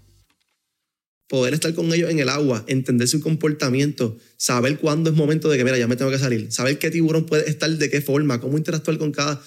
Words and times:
Poder 1.29 1.53
estar 1.53 1.75
con 1.75 1.93
ellos 1.93 2.11
en 2.11 2.19
el 2.19 2.31
agua, 2.31 2.65
entender 2.67 3.09
su 3.09 3.21
comportamiento, 3.21 4.17
saber 4.39 4.79
cuándo 4.79 5.11
es 5.11 5.17
momento 5.17 5.51
de 5.51 5.59
que, 5.59 5.65
mira, 5.65 5.77
ya 5.77 5.87
me 5.87 5.97
tengo 5.97 6.11
que 6.11 6.19
salir, 6.19 6.51
saber 6.51 6.79
qué 6.79 6.91
tiburón 6.91 7.27
puede 7.27 7.51
estar, 7.51 7.71
de 7.71 7.91
qué 7.91 8.01
forma, 8.01 8.41
cómo 8.41 8.57
interactuar 8.57 8.97
con 8.97 9.13
cada... 9.13 9.43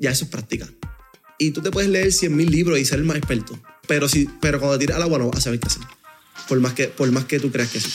Ya 0.00 0.10
eso 0.10 0.24
es 0.24 0.30
práctica. 0.30 0.66
Y 1.38 1.52
tú 1.52 1.60
te 1.62 1.70
puedes 1.70 1.90
leer 1.90 2.08
100.000 2.08 2.48
libros 2.48 2.78
y 2.78 2.84
ser 2.84 2.98
el 2.98 3.04
más 3.04 3.16
experto, 3.16 3.58
pero, 3.86 4.08
si, 4.08 4.28
pero 4.40 4.58
cuando 4.58 4.78
te 4.78 4.86
tiras 4.86 4.96
al 4.96 5.02
agua 5.02 5.18
no 5.18 5.28
vas 5.28 5.38
a 5.38 5.42
saber 5.42 5.60
qué 5.60 5.68
hacer, 5.68 5.82
por 6.48 6.58
más 6.58 6.72
que, 6.72 6.88
por 6.88 7.10
más 7.12 7.26
que 7.26 7.38
tú 7.38 7.50
creas 7.50 7.70
que 7.70 7.80
sí. 7.80 7.90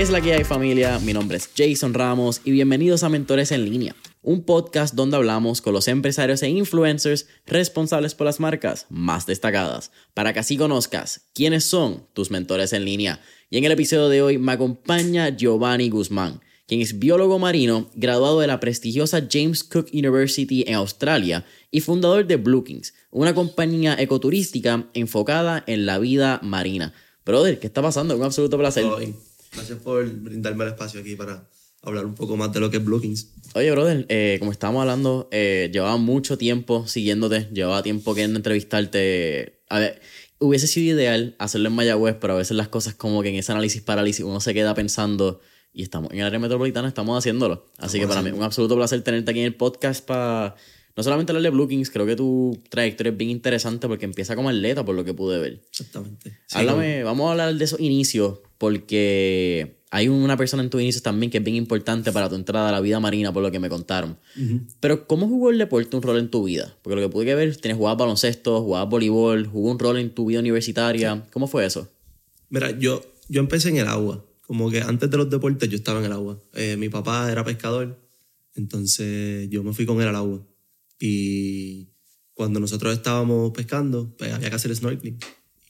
¿Qué 0.00 0.04
es 0.04 0.10
la 0.10 0.22
que 0.22 0.32
hay 0.32 0.44
familia? 0.44 0.98
Mi 1.00 1.12
nombre 1.12 1.36
es 1.36 1.50
Jason 1.54 1.92
Ramos 1.92 2.40
y 2.42 2.52
bienvenidos 2.52 3.02
a 3.02 3.10
Mentores 3.10 3.52
en 3.52 3.66
línea, 3.66 3.94
un 4.22 4.44
podcast 4.44 4.94
donde 4.94 5.18
hablamos 5.18 5.60
con 5.60 5.74
los 5.74 5.88
empresarios 5.88 6.42
e 6.42 6.48
influencers 6.48 7.26
responsables 7.44 8.14
por 8.14 8.24
las 8.24 8.40
marcas 8.40 8.86
más 8.88 9.26
destacadas, 9.26 9.92
para 10.14 10.32
que 10.32 10.38
así 10.38 10.56
conozcas 10.56 11.26
quiénes 11.34 11.64
son 11.64 12.06
tus 12.14 12.30
mentores 12.30 12.72
en 12.72 12.86
línea. 12.86 13.20
Y 13.50 13.58
en 13.58 13.64
el 13.64 13.72
episodio 13.72 14.08
de 14.08 14.22
hoy 14.22 14.38
me 14.38 14.52
acompaña 14.52 15.36
Giovanni 15.36 15.90
Guzmán, 15.90 16.40
quien 16.66 16.80
es 16.80 16.98
biólogo 16.98 17.38
marino, 17.38 17.90
graduado 17.94 18.40
de 18.40 18.46
la 18.46 18.58
prestigiosa 18.58 19.28
James 19.30 19.62
Cook 19.62 19.88
University 19.92 20.64
en 20.66 20.76
Australia 20.76 21.44
y 21.70 21.82
fundador 21.82 22.26
de 22.26 22.42
Kings, 22.64 22.94
una 23.10 23.34
compañía 23.34 23.96
ecoturística 24.00 24.88
enfocada 24.94 25.62
en 25.66 25.84
la 25.84 25.98
vida 25.98 26.40
marina. 26.42 26.94
Brother, 27.26 27.60
¿qué 27.60 27.66
está 27.66 27.82
pasando? 27.82 28.16
Un 28.16 28.22
absoluto 28.22 28.56
placer. 28.56 28.86
Gracias 29.52 29.78
por 29.80 30.08
brindarme 30.08 30.64
el 30.64 30.70
espacio 30.70 31.00
aquí 31.00 31.16
para 31.16 31.48
hablar 31.82 32.06
un 32.06 32.14
poco 32.14 32.36
más 32.36 32.52
de 32.52 32.60
lo 32.60 32.70
que 32.70 32.76
es 32.76 32.84
Blookings. 32.84 33.32
Oye, 33.54 33.70
brother, 33.70 34.06
eh, 34.08 34.36
como 34.38 34.52
estábamos 34.52 34.82
hablando, 34.82 35.28
eh, 35.32 35.70
llevaba 35.72 35.96
mucho 35.96 36.38
tiempo 36.38 36.86
siguiéndote, 36.86 37.48
llevaba 37.52 37.82
tiempo 37.82 38.14
queriendo 38.14 38.38
entrevistarte. 38.38 39.60
A 39.68 39.78
ver, 39.78 40.00
hubiese 40.38 40.66
sido 40.66 40.96
ideal 40.96 41.36
hacerlo 41.38 41.68
en 41.68 41.74
Mayagüez, 41.74 42.16
pero 42.20 42.34
a 42.34 42.36
veces 42.36 42.56
las 42.56 42.68
cosas 42.68 42.94
como 42.94 43.22
que 43.22 43.30
en 43.30 43.36
ese 43.36 43.52
análisis 43.52 43.82
parálisis 43.82 44.24
uno 44.24 44.40
se 44.40 44.54
queda 44.54 44.74
pensando 44.74 45.40
y 45.72 45.82
estamos 45.82 46.12
en 46.12 46.20
el 46.20 46.26
área 46.26 46.38
metropolitana, 46.38 46.88
estamos 46.88 47.16
haciéndolo. 47.16 47.66
Así 47.78 48.00
que 48.00 48.06
para 48.06 48.22
mí 48.22 48.30
un 48.30 48.42
absoluto 48.42 48.76
placer 48.76 49.02
tenerte 49.02 49.30
aquí 49.30 49.40
en 49.40 49.46
el 49.46 49.54
podcast 49.54 50.04
para 50.04 50.56
no 50.96 51.02
solamente 51.02 51.32
hablar 51.32 51.44
de 51.44 51.50
Blue 51.50 51.68
Kings, 51.68 51.90
creo 51.90 52.06
que 52.06 52.16
tu 52.16 52.60
trayectoria 52.68 53.12
es 53.12 53.16
bien 53.16 53.30
interesante 53.30 53.86
porque 53.86 54.04
empieza 54.04 54.34
como 54.34 54.48
atleta, 54.48 54.84
por 54.84 54.94
lo 54.94 55.04
que 55.04 55.14
pude 55.14 55.38
ver. 55.38 55.62
Exactamente. 55.70 56.38
Háblame, 56.52 57.04
vamos 57.04 57.28
a 57.28 57.30
hablar 57.32 57.54
de 57.54 57.64
esos 57.64 57.78
inicios, 57.78 58.40
porque 58.60 59.80
hay 59.90 60.08
una 60.08 60.36
persona 60.36 60.62
en 60.62 60.68
tus 60.68 60.82
inicios 60.82 61.02
también 61.02 61.30
que 61.30 61.38
es 61.38 61.44
bien 61.44 61.56
importante 61.56 62.12
para 62.12 62.28
tu 62.28 62.34
entrada 62.34 62.68
a 62.68 62.72
la 62.72 62.82
vida 62.82 63.00
marina, 63.00 63.32
por 63.32 63.42
lo 63.42 63.50
que 63.50 63.58
me 63.58 63.70
contaron. 63.70 64.18
Pero, 64.80 65.06
¿cómo 65.06 65.28
jugó 65.28 65.48
el 65.48 65.56
deporte 65.56 65.96
un 65.96 66.02
rol 66.02 66.18
en 66.18 66.30
tu 66.30 66.44
vida? 66.44 66.76
Porque 66.82 66.96
lo 66.96 67.00
que 67.00 67.10
pude 67.10 67.34
ver, 67.34 67.56
tienes 67.56 67.78
jugado 67.78 67.96
baloncesto, 67.96 68.60
jugabas 68.60 68.90
voleibol, 68.90 69.46
jugó 69.46 69.70
un 69.70 69.78
rol 69.78 69.96
en 69.96 70.10
tu 70.10 70.26
vida 70.26 70.40
universitaria. 70.40 71.26
¿Cómo 71.32 71.46
fue 71.46 71.64
eso? 71.64 71.90
Mira, 72.50 72.78
yo, 72.78 73.00
yo 73.30 73.40
empecé 73.40 73.70
en 73.70 73.78
el 73.78 73.88
agua. 73.88 74.26
Como 74.42 74.70
que 74.70 74.82
antes 74.82 75.10
de 75.10 75.16
los 75.16 75.30
deportes 75.30 75.66
yo 75.70 75.76
estaba 75.76 76.00
en 76.00 76.04
el 76.04 76.12
agua. 76.12 76.38
Eh, 76.52 76.76
mi 76.76 76.90
papá 76.90 77.32
era 77.32 77.42
pescador, 77.42 77.98
entonces 78.56 79.48
yo 79.48 79.62
me 79.62 79.72
fui 79.72 79.86
con 79.86 80.02
él 80.02 80.08
al 80.08 80.16
agua. 80.16 80.46
Y 80.98 81.88
cuando 82.34 82.60
nosotros 82.60 82.92
estábamos 82.92 83.52
pescando, 83.52 84.14
pues 84.18 84.34
había 84.34 84.50
que 84.50 84.56
hacer 84.56 84.76
snorkeling. 84.76 85.18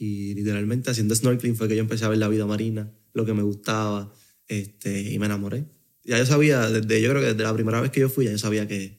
Y 0.00 0.34
literalmente 0.34 0.90
haciendo 0.90 1.14
snorkeling 1.14 1.56
fue 1.56 1.68
que 1.68 1.76
yo 1.76 1.82
empecé 1.82 2.06
a 2.06 2.08
ver 2.08 2.16
la 2.16 2.28
vida 2.28 2.46
marina, 2.46 2.90
lo 3.12 3.26
que 3.26 3.34
me 3.34 3.42
gustaba, 3.42 4.10
este, 4.48 5.12
y 5.12 5.18
me 5.18 5.26
enamoré. 5.26 5.66
Ya 6.04 6.16
yo 6.16 6.24
sabía, 6.24 6.70
desde, 6.70 7.02
yo 7.02 7.10
creo 7.10 7.20
que 7.20 7.28
desde 7.28 7.42
la 7.42 7.52
primera 7.52 7.82
vez 7.82 7.90
que 7.90 8.00
yo 8.00 8.08
fui, 8.08 8.24
ya 8.24 8.30
yo 8.30 8.38
sabía 8.38 8.66
que, 8.66 8.98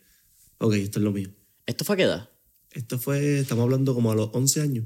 ok, 0.60 0.76
esto 0.76 1.00
es 1.00 1.04
lo 1.04 1.12
mío. 1.12 1.32
¿Esto 1.66 1.86
fue 1.86 1.96
a 1.96 1.98
qué 1.98 2.04
edad? 2.04 2.30
Esto 2.70 3.00
fue, 3.00 3.40
estamos 3.40 3.64
hablando 3.64 3.96
como 3.96 4.12
a 4.12 4.16
los 4.16 4.30
11 4.32 4.62
años. 4.62 4.86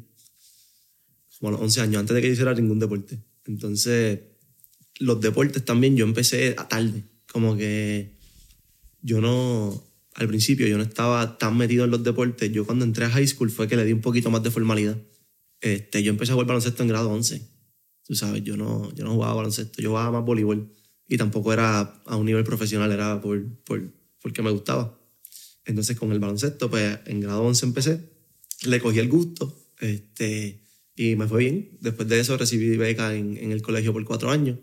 Como 1.37 1.49
a 1.49 1.51
los 1.51 1.61
11 1.63 1.81
años, 1.81 1.99
antes 1.99 2.15
de 2.15 2.21
que 2.21 2.27
yo 2.27 2.33
hiciera 2.33 2.53
ningún 2.53 2.79
deporte. 2.79 3.19
Entonces, 3.45 4.21
los 4.99 5.19
deportes 5.19 5.65
también 5.65 5.97
yo 5.97 6.05
empecé 6.05 6.55
a 6.57 6.69
tarde. 6.69 7.03
Como 7.29 7.57
que 7.57 8.15
yo 9.01 9.19
no, 9.19 9.83
al 10.13 10.29
principio 10.29 10.65
yo 10.65 10.77
no 10.77 10.83
estaba 10.83 11.37
tan 11.37 11.57
metido 11.57 11.83
en 11.83 11.91
los 11.91 12.05
deportes. 12.05 12.49
Yo 12.53 12.65
cuando 12.65 12.85
entré 12.85 13.03
a 13.03 13.09
high 13.09 13.27
school 13.27 13.51
fue 13.51 13.67
que 13.67 13.75
le 13.75 13.83
di 13.83 13.91
un 13.91 13.99
poquito 13.99 14.31
más 14.31 14.41
de 14.43 14.51
formalidad. 14.51 14.97
Este, 15.65 16.03
yo 16.03 16.11
empecé 16.11 16.31
a 16.31 16.35
jugar 16.35 16.45
baloncesto 16.45 16.83
en 16.83 16.89
grado 16.89 17.09
11. 17.09 17.41
Tú 18.03 18.13
sabes, 18.13 18.43
yo 18.43 18.55
no, 18.55 18.93
yo 18.93 19.03
no 19.03 19.15
jugaba 19.15 19.33
baloncesto, 19.33 19.81
yo 19.81 19.89
jugaba 19.89 20.11
más 20.11 20.23
voleibol. 20.23 20.71
Y 21.07 21.17
tampoco 21.17 21.51
era 21.51 21.79
a 22.05 22.15
un 22.17 22.27
nivel 22.27 22.43
profesional, 22.43 22.91
era 22.91 23.19
por, 23.19 23.43
por, 23.63 23.91
porque 24.21 24.43
me 24.43 24.51
gustaba. 24.51 24.99
Entonces 25.65 25.97
con 25.97 26.11
el 26.11 26.19
baloncesto, 26.19 26.69
pues 26.69 26.99
en 27.07 27.19
grado 27.19 27.41
11 27.41 27.65
empecé, 27.65 27.99
le 28.67 28.79
cogí 28.79 28.99
el 28.99 29.09
gusto 29.09 29.71
este, 29.79 30.61
y 30.95 31.15
me 31.15 31.27
fue 31.27 31.39
bien. 31.39 31.79
Después 31.81 32.07
de 32.09 32.19
eso 32.19 32.37
recibí 32.37 32.77
beca 32.77 33.15
en, 33.15 33.35
en 33.35 33.51
el 33.51 33.63
colegio 33.63 33.91
por 33.91 34.05
cuatro 34.05 34.29
años 34.29 34.59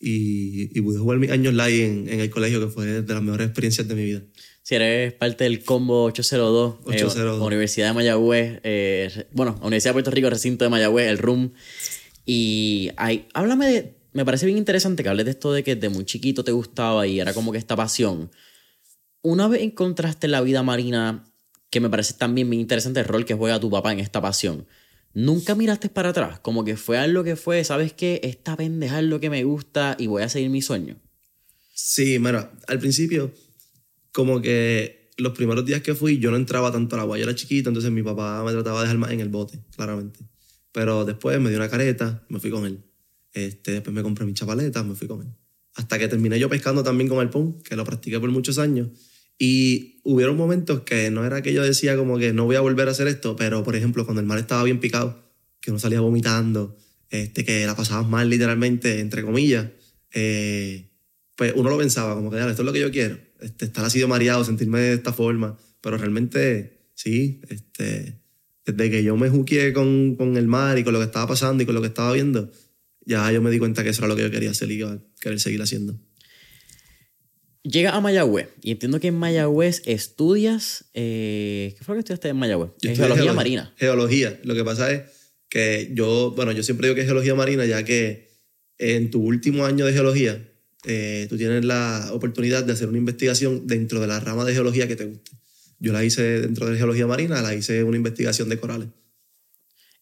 y, 0.00 0.76
y 0.76 0.80
pude 0.82 0.98
jugar 0.98 1.20
mis 1.20 1.30
años 1.30 1.54
live 1.54 1.86
en, 1.86 2.08
en 2.08 2.18
el 2.18 2.30
colegio, 2.30 2.58
que 2.58 2.66
fue 2.66 2.86
de 3.02 3.14
las 3.14 3.22
mejores 3.22 3.46
experiencias 3.46 3.86
de 3.86 3.94
mi 3.94 4.04
vida 4.04 4.24
si 4.66 4.74
eres 4.74 5.12
parte 5.12 5.44
del 5.44 5.62
combo 5.62 6.02
802, 6.06 6.78
802. 6.86 7.40
Eh, 7.40 7.44
Universidad 7.44 7.86
de 7.86 7.92
Mayagüez, 7.92 8.60
eh, 8.64 9.26
bueno, 9.30 9.56
Universidad 9.62 9.90
de 9.90 9.92
Puerto 9.92 10.10
Rico, 10.10 10.28
recinto 10.28 10.64
de 10.64 10.70
Mayagüez, 10.70 11.06
el 11.06 11.18
RUM. 11.18 11.52
Y 12.24 12.90
hay, 12.96 13.28
háblame 13.32 13.68
de, 13.68 13.94
me 14.12 14.24
parece 14.24 14.44
bien 14.44 14.58
interesante 14.58 15.04
que 15.04 15.08
hables 15.08 15.24
de 15.26 15.30
esto 15.30 15.52
de 15.52 15.62
que 15.62 15.76
de 15.76 15.88
muy 15.88 16.04
chiquito 16.04 16.42
te 16.42 16.50
gustaba 16.50 17.06
y 17.06 17.20
era 17.20 17.32
como 17.32 17.52
que 17.52 17.58
esta 17.58 17.76
pasión. 17.76 18.32
Una 19.22 19.46
vez 19.46 19.62
encontraste 19.62 20.26
la 20.26 20.40
vida 20.40 20.64
marina, 20.64 21.32
que 21.70 21.78
me 21.78 21.88
parece 21.88 22.14
también 22.14 22.50
bien 22.50 22.60
interesante 22.60 22.98
el 22.98 23.06
rol 23.06 23.24
que 23.24 23.34
juega 23.34 23.60
tu 23.60 23.70
papá 23.70 23.92
en 23.92 24.00
esta 24.00 24.20
pasión. 24.20 24.66
Nunca 25.14 25.54
miraste 25.54 25.90
para 25.90 26.08
atrás, 26.08 26.40
como 26.40 26.64
que 26.64 26.76
fue 26.76 26.98
algo 26.98 27.22
que 27.22 27.36
fue, 27.36 27.62
¿sabes 27.62 27.92
qué? 27.92 28.18
Esta 28.24 28.56
pendeja 28.56 28.98
es 28.98 29.04
lo 29.04 29.20
que 29.20 29.30
me 29.30 29.44
gusta 29.44 29.94
y 29.96 30.08
voy 30.08 30.24
a 30.24 30.28
seguir 30.28 30.50
mi 30.50 30.60
sueño. 30.60 30.96
Sí, 31.72 32.18
mira, 32.18 32.50
al 32.66 32.80
principio 32.80 33.30
como 34.16 34.40
que 34.40 35.10
los 35.18 35.34
primeros 35.34 35.66
días 35.66 35.82
que 35.82 35.94
fui 35.94 36.18
yo 36.18 36.30
no 36.30 36.38
entraba 36.38 36.72
tanto 36.72 36.96
al 36.96 37.00
agua. 37.02 37.18
Yo 37.18 37.24
era 37.24 37.34
chiquito, 37.34 37.68
entonces 37.68 37.92
mi 37.92 38.02
papá 38.02 38.42
me 38.42 38.50
trataba 38.52 38.78
de 38.78 38.84
dejar 38.84 38.96
más 38.96 39.10
en 39.10 39.20
el 39.20 39.28
bote, 39.28 39.60
claramente. 39.76 40.20
Pero 40.72 41.04
después 41.04 41.38
me 41.38 41.50
dio 41.50 41.58
una 41.58 41.68
careta, 41.68 42.24
me 42.30 42.40
fui 42.40 42.50
con 42.50 42.64
él. 42.64 42.82
Este, 43.34 43.72
después 43.72 43.94
me 43.94 44.02
compré 44.02 44.24
mis 44.24 44.34
chapaletas, 44.34 44.86
me 44.86 44.94
fui 44.94 45.06
con 45.06 45.20
él. 45.20 45.28
Hasta 45.74 45.98
que 45.98 46.08
terminé 46.08 46.38
yo 46.38 46.48
pescando 46.48 46.82
también 46.82 47.10
con 47.10 47.20
el 47.20 47.28
pon, 47.28 47.60
que 47.60 47.76
lo 47.76 47.84
practiqué 47.84 48.18
por 48.18 48.30
muchos 48.30 48.56
años. 48.56 48.88
Y 49.38 50.00
hubieron 50.02 50.34
momentos 50.34 50.80
que 50.80 51.10
no 51.10 51.26
era 51.26 51.42
que 51.42 51.52
yo 51.52 51.62
decía 51.62 51.94
como 51.98 52.16
que 52.16 52.32
no 52.32 52.46
voy 52.46 52.56
a 52.56 52.60
volver 52.60 52.88
a 52.88 52.92
hacer 52.92 53.08
esto, 53.08 53.36
pero 53.36 53.62
por 53.64 53.76
ejemplo 53.76 54.06
cuando 54.06 54.22
el 54.22 54.26
mar 54.26 54.38
estaba 54.38 54.62
bien 54.62 54.80
picado, 54.80 55.30
que 55.60 55.70
uno 55.70 55.78
salía 55.78 56.00
vomitando, 56.00 56.74
este, 57.10 57.44
que 57.44 57.66
la 57.66 57.76
pasabas 57.76 58.08
mal 58.08 58.30
literalmente, 58.30 59.00
entre 59.00 59.22
comillas, 59.22 59.72
eh, 60.14 60.88
pues 61.36 61.52
uno 61.54 61.68
lo 61.68 61.76
pensaba 61.76 62.14
como 62.14 62.30
que, 62.30 62.38
esto 62.38 62.50
es 62.50 62.60
lo 62.60 62.72
que 62.72 62.80
yo 62.80 62.90
quiero 62.90 63.25
este, 63.40 63.64
estar 63.66 63.84
así 63.84 63.98
de 63.98 64.06
mareado, 64.06 64.44
sentirme 64.44 64.80
de 64.80 64.94
esta 64.94 65.12
forma, 65.12 65.58
pero 65.80 65.96
realmente 65.98 66.88
sí, 66.94 67.40
este, 67.48 68.20
desde 68.64 68.90
que 68.90 69.02
yo 69.02 69.16
me 69.16 69.28
juqué 69.28 69.72
con, 69.72 70.16
con 70.16 70.36
el 70.36 70.46
mar 70.46 70.78
y 70.78 70.84
con 70.84 70.92
lo 70.92 70.98
que 70.98 71.04
estaba 71.06 71.26
pasando 71.28 71.62
y 71.62 71.66
con 71.66 71.74
lo 71.74 71.80
que 71.82 71.88
estaba 71.88 72.12
viendo, 72.12 72.50
ya 73.04 73.30
yo 73.30 73.40
me 73.42 73.50
di 73.50 73.58
cuenta 73.58 73.82
que 73.84 73.90
eso 73.90 74.00
era 74.02 74.08
lo 74.08 74.16
que 74.16 74.22
yo 74.22 74.30
quería 74.30 74.50
hacer 74.50 74.70
y 74.70 74.74
iba 74.74 74.92
a 74.92 74.98
querer 75.20 75.38
seguir 75.40 75.62
haciendo. 75.62 75.98
Llega 77.62 77.96
a 77.96 78.00
Mayagüez 78.00 78.48
y 78.62 78.70
entiendo 78.70 79.00
que 79.00 79.08
en 79.08 79.16
Mayagüez 79.16 79.82
estudias. 79.86 80.84
eh, 80.94 81.74
¿Qué 81.76 81.84
fue 81.84 81.94
lo 81.94 81.96
que 81.96 82.00
estudiaste 82.00 82.28
en 82.28 82.36
Mayagüez? 82.36 82.70
Geología 82.80 83.24
geolo- 83.24 83.34
marina. 83.34 83.74
Geología. 83.76 84.40
Lo 84.44 84.54
que 84.54 84.62
pasa 84.64 84.92
es 84.92 85.02
que 85.48 85.90
yo, 85.92 86.32
bueno, 86.36 86.52
yo 86.52 86.62
siempre 86.62 86.86
digo 86.86 86.94
que 86.94 87.00
es 87.00 87.06
geología 87.08 87.34
marina, 87.34 87.64
ya 87.66 87.84
que 87.84 88.28
en 88.78 89.10
tu 89.10 89.20
último 89.20 89.64
año 89.64 89.84
de 89.84 89.92
geología, 89.92 90.48
eh, 90.86 91.26
tú 91.28 91.36
tienes 91.36 91.64
la 91.64 92.10
oportunidad 92.12 92.64
de 92.64 92.72
hacer 92.72 92.88
una 92.88 92.98
investigación 92.98 93.66
dentro 93.66 94.00
de 94.00 94.06
la 94.06 94.20
rama 94.20 94.44
de 94.44 94.54
geología 94.54 94.86
que 94.86 94.94
te 94.94 95.04
guste. 95.04 95.32
Yo 95.80 95.92
la 95.92 96.04
hice 96.04 96.40
dentro 96.40 96.66
de 96.66 96.76
geología 96.76 97.06
marina, 97.06 97.42
la 97.42 97.54
hice 97.54 97.82
una 97.82 97.96
investigación 97.96 98.48
de 98.48 98.58
corales. 98.58 98.88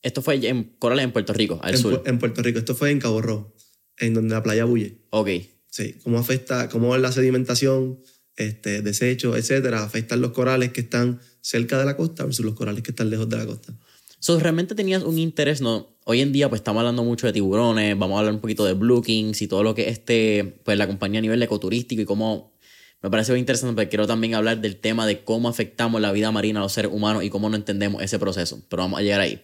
Esto 0.03 0.21
fue 0.21 0.47
en 0.47 0.75
Corales, 0.79 1.05
en 1.07 1.13
Puerto 1.13 1.33
Rico, 1.33 1.59
al 1.63 1.75
en, 1.75 1.81
sur. 1.81 2.03
En 2.05 2.19
Puerto 2.19 2.43
Rico. 2.43 2.59
Esto 2.59 2.75
fue 2.75 2.91
en 2.91 3.01
Cabo 3.01 3.23
Rojo, 3.23 3.57
en 3.97 4.13
donde 4.13 4.35
la 4.35 4.43
playa 4.43 4.67
bulle. 4.67 4.99
Ok. 5.09 5.31
Sí, 5.71 5.95
cómo 6.03 6.19
afecta, 6.19 6.69
cómo 6.69 6.95
la 6.99 7.11
sedimentación, 7.11 8.01
este, 8.37 8.83
desechos, 8.83 9.37
etcétera, 9.39 9.83
afectan 9.83 10.21
los 10.21 10.33
corales 10.33 10.73
que 10.73 10.83
están 10.83 11.21
cerca 11.41 11.79
de 11.79 11.87
la 11.87 11.97
costa 11.97 12.25
versus 12.25 12.45
los 12.45 12.55
corales 12.55 12.83
que 12.83 12.91
están 12.91 13.09
lejos 13.09 13.29
de 13.31 13.39
la 13.39 13.47
costa. 13.47 13.75
So, 14.25 14.41
realmente 14.41 14.75
tenías 14.75 15.03
un 15.03 15.19
interés, 15.19 15.61
¿no? 15.61 15.99
Hoy 16.05 16.23
en 16.23 16.33
día, 16.33 16.49
pues 16.49 16.61
estamos 16.61 16.81
hablando 16.81 17.05
mucho 17.05 17.27
de 17.27 17.35
tiburones, 17.35 17.99
vamos 17.99 18.17
a 18.17 18.21
hablar 18.21 18.33
un 18.33 18.41
poquito 18.41 18.65
de 18.65 18.73
Blue 18.73 19.03
Kings 19.03 19.43
y 19.43 19.49
todo 19.49 19.63
lo 19.63 19.75
que 19.75 19.83
es 19.83 19.99
este, 19.99 20.61
pues 20.65 20.79
la 20.79 20.87
compañía 20.87 21.19
a 21.19 21.21
nivel 21.21 21.43
ecoturístico 21.43 22.01
y 22.01 22.07
cómo 22.07 22.57
me 23.03 23.11
parece 23.11 23.33
muy 23.33 23.41
interesante, 23.41 23.75
porque 23.75 23.91
quiero 23.91 24.07
también 24.07 24.35
hablar 24.35 24.63
del 24.63 24.77
tema 24.77 25.07
de 25.07 25.25
cómo 25.25 25.51
afectamos 25.51 26.01
la 26.01 26.11
vida 26.11 26.33
marina 26.33 26.61
a 26.61 26.63
los 26.63 26.73
seres 26.73 26.91
humanos 26.91 27.23
y 27.23 27.29
cómo 27.29 27.51
no 27.51 27.57
entendemos 27.57 28.03
ese 28.03 28.19
proceso. 28.19 28.63
Pero 28.71 28.85
vamos 28.85 28.99
a 28.99 29.03
llegar 29.03 29.21
ahí. 29.21 29.43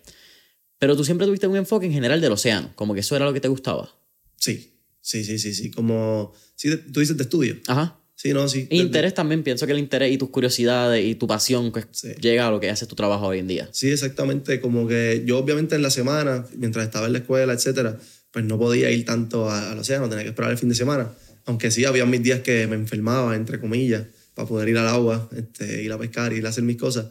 Pero 0.78 0.96
tú 0.96 1.04
siempre 1.04 1.26
tuviste 1.26 1.46
un 1.46 1.58
enfoque 1.58 1.84
en 1.84 1.92
general 1.92 2.22
del 2.22 2.32
océano, 2.32 2.72
como 2.74 2.94
que 2.94 3.00
eso 3.00 3.14
era 3.14 3.26
lo 3.26 3.34
que 3.34 3.40
te 3.42 3.48
gustaba. 3.48 3.94
Sí, 4.36 4.78
sí, 5.02 5.24
sí, 5.24 5.38
sí, 5.38 5.52
sí. 5.52 5.70
Como, 5.70 6.32
sí, 6.54 6.70
tú 6.90 7.00
dices 7.00 7.18
de 7.18 7.24
estudio. 7.24 7.58
Ajá. 7.66 7.99
Sí, 8.20 8.34
no, 8.34 8.46
sí. 8.48 8.66
Interés 8.70 9.14
también, 9.14 9.42
pienso 9.42 9.64
que 9.64 9.72
el 9.72 9.78
interés 9.78 10.12
y 10.12 10.18
tus 10.18 10.28
curiosidades 10.28 11.02
y 11.02 11.14
tu 11.14 11.26
pasión 11.26 11.72
pues, 11.72 11.86
Sí. 11.92 12.08
llega 12.20 12.48
a 12.48 12.50
lo 12.50 12.60
que 12.60 12.68
hace 12.68 12.84
tu 12.84 12.94
trabajo 12.94 13.28
hoy 13.28 13.38
en 13.38 13.48
día. 13.48 13.70
Sí, 13.72 13.90
exactamente. 13.90 14.60
Como 14.60 14.86
que 14.86 15.22
yo 15.24 15.38
obviamente 15.38 15.74
en 15.74 15.80
la 15.80 15.88
semana, 15.88 16.44
mientras 16.58 16.84
estaba 16.84 17.06
en 17.06 17.14
la 17.14 17.20
escuela, 17.20 17.54
etcétera, 17.54 17.96
pues 18.30 18.44
no 18.44 18.58
podía 18.58 18.90
ir 18.90 19.06
tanto 19.06 19.48
al 19.50 19.78
océano, 19.78 20.06
tenía 20.10 20.24
que 20.24 20.28
esperar 20.28 20.50
el 20.50 20.58
fin 20.58 20.68
de 20.68 20.74
semana. 20.74 21.10
Aunque 21.46 21.70
sí, 21.70 21.86
había 21.86 22.04
mis 22.04 22.22
días 22.22 22.40
que 22.40 22.66
me 22.66 22.76
enfermaba, 22.76 23.34
entre 23.34 23.58
comillas, 23.58 24.04
para 24.34 24.46
poder 24.46 24.68
ir 24.68 24.76
al 24.76 24.88
agua, 24.88 25.30
este, 25.34 25.82
ir 25.82 25.90
a 25.90 25.96
pescar, 25.98 26.34
ir 26.34 26.44
a 26.44 26.50
hacer 26.50 26.62
mis 26.62 26.76
cosas. 26.76 27.06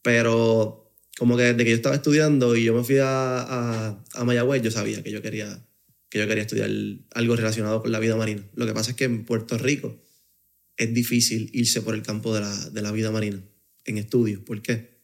Pero 0.00 0.90
como 1.18 1.36
que 1.36 1.42
desde 1.42 1.64
que 1.64 1.70
yo 1.70 1.76
estaba 1.76 1.96
estudiando 1.96 2.56
y 2.56 2.64
yo 2.64 2.72
me 2.72 2.82
fui 2.82 2.96
a, 2.96 3.40
a, 3.42 4.04
a 4.14 4.24
Mayagüez, 4.24 4.62
yo 4.62 4.70
sabía 4.70 5.02
que 5.02 5.10
yo 5.10 5.20
quería 5.20 5.62
que 6.08 6.18
yo 6.20 6.26
quería 6.26 6.44
estudiar 6.44 6.70
algo 7.12 7.36
relacionado 7.36 7.82
con 7.82 7.92
la 7.92 7.98
vida 7.98 8.16
marina. 8.16 8.42
Lo 8.54 8.64
que 8.64 8.72
pasa 8.72 8.92
es 8.92 8.96
que 8.96 9.04
en 9.04 9.24
Puerto 9.26 9.58
Rico 9.58 9.96
es 10.76 10.92
difícil 10.94 11.50
irse 11.52 11.82
por 11.82 11.94
el 11.94 12.02
campo 12.02 12.34
de 12.34 12.40
la, 12.40 12.70
de 12.70 12.82
la 12.82 12.92
vida 12.92 13.10
marina 13.10 13.42
en 13.84 13.98
estudios. 13.98 14.40
¿Por 14.42 14.60
qué? 14.62 15.00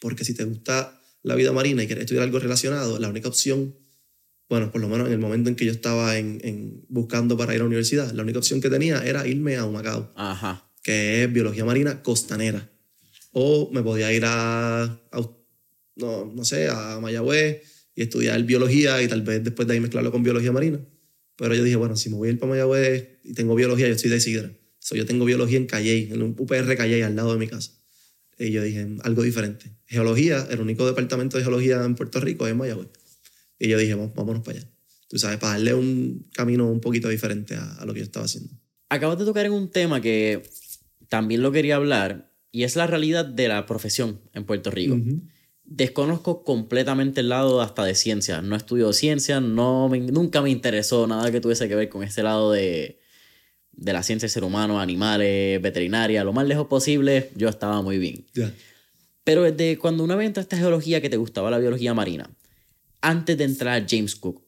Porque 0.00 0.24
si 0.24 0.34
te 0.34 0.44
gusta 0.44 1.00
la 1.22 1.34
vida 1.36 1.52
marina 1.52 1.82
y 1.82 1.86
quieres 1.86 2.02
estudiar 2.04 2.24
algo 2.24 2.38
relacionado, 2.40 2.98
la 2.98 3.08
única 3.08 3.28
opción, 3.28 3.76
bueno, 4.48 4.70
por 4.72 4.80
lo 4.80 4.88
menos 4.88 5.06
en 5.06 5.12
el 5.12 5.18
momento 5.20 5.48
en 5.48 5.54
que 5.56 5.64
yo 5.64 5.72
estaba 5.72 6.18
en, 6.18 6.40
en 6.42 6.84
buscando 6.88 7.36
para 7.36 7.52
ir 7.54 7.60
a 7.60 7.62
la 7.62 7.66
universidad, 7.68 8.10
la 8.12 8.22
única 8.22 8.38
opción 8.40 8.60
que 8.60 8.68
tenía 8.68 9.02
era 9.04 9.26
irme 9.26 9.56
a 9.56 9.64
Humacao, 9.64 10.12
Ajá. 10.16 10.68
que 10.82 11.22
es 11.24 11.32
biología 11.32 11.64
marina 11.64 12.02
costanera. 12.02 12.68
O 13.32 13.70
me 13.72 13.82
podía 13.82 14.12
ir 14.12 14.24
a, 14.26 14.82
a- 14.82 15.30
no, 15.96 16.24
no 16.34 16.44
sé, 16.44 16.68
a 16.68 16.98
Mayagüez 17.00 17.62
y 17.94 18.02
estudiar 18.02 18.42
biología 18.44 19.00
y 19.02 19.08
tal 19.08 19.22
vez 19.22 19.44
después 19.44 19.68
de 19.68 19.74
ahí 19.74 19.80
mezclarlo 19.80 20.10
con 20.10 20.22
biología 20.22 20.50
marina. 20.52 20.80
Pero 21.36 21.54
yo 21.54 21.62
dije, 21.64 21.76
bueno, 21.76 21.96
si 21.96 22.10
me 22.10 22.16
voy 22.16 22.28
a 22.28 22.32
ir 22.32 22.38
para 22.38 22.50
Mayagüez 22.50 23.20
y 23.24 23.32
tengo 23.34 23.54
biología, 23.54 23.86
yo 23.88 23.94
estoy 23.94 24.10
de 24.10 24.20
Sidra. 24.20 24.52
So, 24.84 24.96
yo 24.96 25.06
tengo 25.06 25.24
biología 25.24 25.58
en 25.58 25.66
Calley, 25.66 26.08
en 26.10 26.22
un 26.22 26.34
UPR 26.36 26.76
Calley 26.76 27.02
al 27.02 27.14
lado 27.14 27.32
de 27.32 27.38
mi 27.38 27.46
casa. 27.46 27.70
Y 28.36 28.50
yo 28.50 28.62
dije, 28.64 28.96
algo 29.04 29.22
diferente. 29.22 29.70
Geología, 29.86 30.44
el 30.50 30.60
único 30.60 30.84
departamento 30.86 31.36
de 31.36 31.44
geología 31.44 31.84
en 31.84 31.94
Puerto 31.94 32.18
Rico 32.20 32.46
es 32.48 32.54
Mayagüez. 32.56 32.88
Y 33.60 33.68
yo 33.68 33.78
dije, 33.78 33.94
"Vamos- 33.94 34.14
vámonos 34.16 34.42
para 34.42 34.58
allá. 34.58 34.68
Tú 35.08 35.18
sabes, 35.18 35.38
para 35.38 35.52
darle 35.52 35.74
un 35.74 36.26
camino 36.32 36.66
un 36.68 36.80
poquito 36.80 37.08
diferente 37.08 37.54
a, 37.54 37.74
a 37.76 37.84
lo 37.84 37.92
que 37.94 38.00
yo 38.00 38.04
estaba 38.04 38.24
haciendo. 38.24 38.50
Acabas 38.88 39.18
de 39.18 39.24
tocar 39.24 39.46
en 39.46 39.52
un 39.52 39.70
tema 39.70 40.00
que 40.00 40.42
también 41.08 41.42
lo 41.42 41.52
quería 41.52 41.76
hablar 41.76 42.32
y 42.50 42.64
es 42.64 42.74
la 42.74 42.86
realidad 42.88 43.24
de 43.24 43.46
la 43.48 43.64
profesión 43.66 44.20
en 44.32 44.44
Puerto 44.44 44.70
Rico. 44.72 44.96
Desconozco 45.64 46.42
completamente 46.44 47.20
el 47.20 47.28
lado 47.28 47.60
hasta 47.62 47.84
de 47.84 47.94
ciencia. 47.94 48.42
No 48.42 48.56
estudio 48.56 48.92
ciencia, 48.92 49.40
no 49.40 49.88
me- 49.88 50.00
nunca 50.00 50.42
me 50.42 50.50
interesó 50.50 51.06
nada 51.06 51.30
que 51.30 51.40
tuviese 51.40 51.68
que 51.68 51.76
ver 51.76 51.88
con 51.88 52.02
este 52.02 52.22
lado 52.24 52.50
de, 52.52 52.98
de 53.72 53.92
la 53.92 54.02
ciencia 54.02 54.26
del 54.26 54.32
ser 54.32 54.44
humano, 54.44 54.80
animales, 54.80 55.60
veterinaria. 55.60 56.24
Lo 56.24 56.32
más 56.32 56.46
lejos 56.46 56.66
posible, 56.66 57.30
yo 57.34 57.48
estaba 57.48 57.82
muy 57.82 57.98
bien. 57.98 58.24
Pero 59.24 59.42
desde 59.42 59.78
cuando 59.78 60.04
una 60.04 60.16
vez 60.16 60.26
entraste 60.26 60.56
a 60.56 60.58
geología 60.60 61.00
que 61.00 61.10
te 61.10 61.16
gustaba 61.16 61.50
la 61.50 61.58
biología 61.58 61.94
marina, 61.94 62.30
antes 63.00 63.36
de 63.36 63.44
entrar 63.44 63.82
a 63.82 63.86
James 63.88 64.16
Cook, 64.16 64.42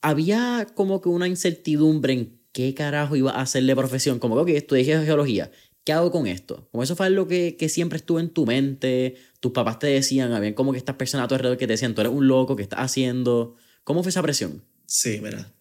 había 0.00 0.66
como 0.74 1.00
que 1.00 1.08
una 1.08 1.28
incertidumbre 1.28 2.12
en 2.12 2.40
qué 2.52 2.74
carajo 2.74 3.16
iba 3.16 3.32
a 3.32 3.42
hacer 3.42 3.64
de 3.64 3.76
profesión. 3.76 4.18
Como 4.18 4.34
que, 4.36 4.42
ok, 4.42 4.48
estudié 4.58 4.84
geología, 4.84 5.50
¿qué 5.84 5.92
hago 5.92 6.10
con 6.10 6.26
esto? 6.26 6.68
Como 6.70 6.82
eso 6.82 6.96
fue 6.96 7.06
algo 7.06 7.26
que, 7.26 7.56
que 7.56 7.68
siempre 7.68 7.96
estuvo 7.96 8.20
en 8.20 8.30
tu 8.30 8.46
mente, 8.46 9.16
tus 9.40 9.52
papás 9.52 9.78
te 9.78 9.86
decían, 9.86 10.32
habían 10.32 10.54
como 10.54 10.72
que 10.72 10.78
estas 10.78 10.96
personas 10.96 11.24
a 11.24 11.28
tu 11.28 11.34
alrededor 11.34 11.58
que 11.58 11.66
te 11.66 11.74
decían, 11.74 11.94
tú 11.94 12.00
eres 12.00 12.12
un 12.12 12.28
loco, 12.28 12.56
¿qué 12.56 12.62
estás 12.62 12.80
haciendo? 12.80 13.56
¿Cómo 13.84 14.02
fue 14.02 14.10
esa 14.10 14.22
presión? 14.22 14.62
Sí, 14.86 15.20
mira. 15.22 15.52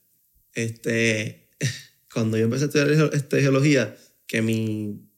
Este, 0.54 1.50
cuando 2.14 2.38
yo 2.38 2.46
empecé 2.46 2.66
a 2.66 2.68
estudiar 2.68 3.10
este, 3.14 3.42
geología, 3.42 3.96
que 4.28 4.42
mi 4.42 5.10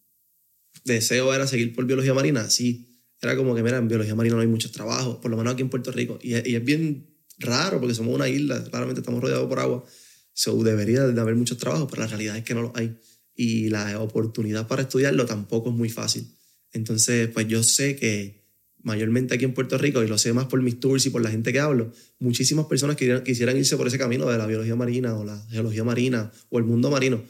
deseo 0.83 1.33
era 1.33 1.47
seguir 1.47 1.73
por 1.73 1.85
biología 1.85 2.13
marina, 2.13 2.49
sí. 2.49 2.89
Era 3.21 3.37
como 3.37 3.55
que, 3.55 3.63
mira, 3.63 3.77
en 3.77 3.87
biología 3.87 4.15
marina 4.15 4.35
no 4.35 4.41
hay 4.41 4.47
muchos 4.47 4.71
trabajos, 4.71 5.17
por 5.17 5.31
lo 5.31 5.37
menos 5.37 5.53
aquí 5.53 5.61
en 5.61 5.69
Puerto 5.69 5.91
Rico. 5.91 6.19
Y, 6.21 6.33
y 6.49 6.55
es 6.55 6.63
bien 6.63 7.13
raro 7.39 7.79
porque 7.79 7.95
somos 7.95 8.13
una 8.13 8.27
isla, 8.27 8.63
claramente 8.63 9.01
estamos 9.01 9.21
rodeados 9.21 9.47
por 9.47 9.59
agua. 9.59 9.85
So, 10.33 10.61
debería 10.63 11.07
de 11.07 11.21
haber 11.21 11.35
muchos 11.35 11.57
trabajos, 11.57 11.87
pero 11.89 12.01
la 12.01 12.07
realidad 12.07 12.37
es 12.37 12.43
que 12.43 12.53
no 12.53 12.63
los 12.63 12.71
hay. 12.75 12.97
Y 13.35 13.69
la 13.69 13.99
oportunidad 13.99 14.67
para 14.67 14.83
estudiarlo 14.83 15.25
tampoco 15.25 15.69
es 15.69 15.75
muy 15.75 15.89
fácil. 15.89 16.27
Entonces, 16.71 17.29
pues 17.29 17.47
yo 17.47 17.63
sé 17.63 17.95
que 17.95 18.42
mayormente 18.83 19.33
aquí 19.33 19.45
en 19.45 19.53
Puerto 19.53 19.77
Rico, 19.77 20.03
y 20.03 20.07
lo 20.07 20.17
sé 20.17 20.33
más 20.33 20.45
por 20.45 20.61
mis 20.61 20.79
tours 20.79 21.05
y 21.05 21.09
por 21.09 21.21
la 21.21 21.31
gente 21.31 21.51
que 21.51 21.59
hablo, 21.59 21.91
muchísimas 22.19 22.67
personas 22.67 22.95
quisieran, 22.95 23.23
quisieran 23.23 23.57
irse 23.57 23.75
por 23.77 23.87
ese 23.87 23.97
camino 23.97 24.29
de 24.29 24.37
la 24.37 24.45
biología 24.45 24.75
marina 24.75 25.15
o 25.15 25.23
la 25.23 25.39
geología 25.49 25.83
marina 25.83 26.31
o 26.49 26.59
el 26.59 26.65
mundo 26.65 26.91
marino, 26.91 27.23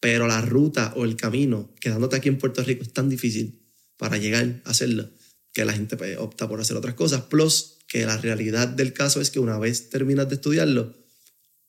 pero 0.00 0.26
la 0.26 0.40
ruta 0.42 0.92
o 0.96 1.04
el 1.04 1.16
camino 1.16 1.74
quedándote 1.80 2.16
aquí 2.16 2.28
en 2.28 2.38
Puerto 2.38 2.62
Rico 2.62 2.82
es 2.82 2.92
tan 2.92 3.08
difícil 3.08 3.62
para 3.96 4.18
llegar 4.18 4.60
a 4.64 4.70
hacerlo 4.70 5.08
que 5.52 5.64
la 5.64 5.72
gente 5.72 5.96
pues, 5.96 6.18
opta 6.18 6.46
por 6.48 6.60
hacer 6.60 6.76
otras 6.76 6.94
cosas. 6.94 7.22
Plus, 7.22 7.78
que 7.88 8.04
la 8.04 8.18
realidad 8.18 8.68
del 8.68 8.92
caso 8.92 9.20
es 9.20 9.30
que 9.30 9.38
una 9.38 9.58
vez 9.58 9.88
terminas 9.88 10.28
de 10.28 10.34
estudiarlo, 10.34 10.94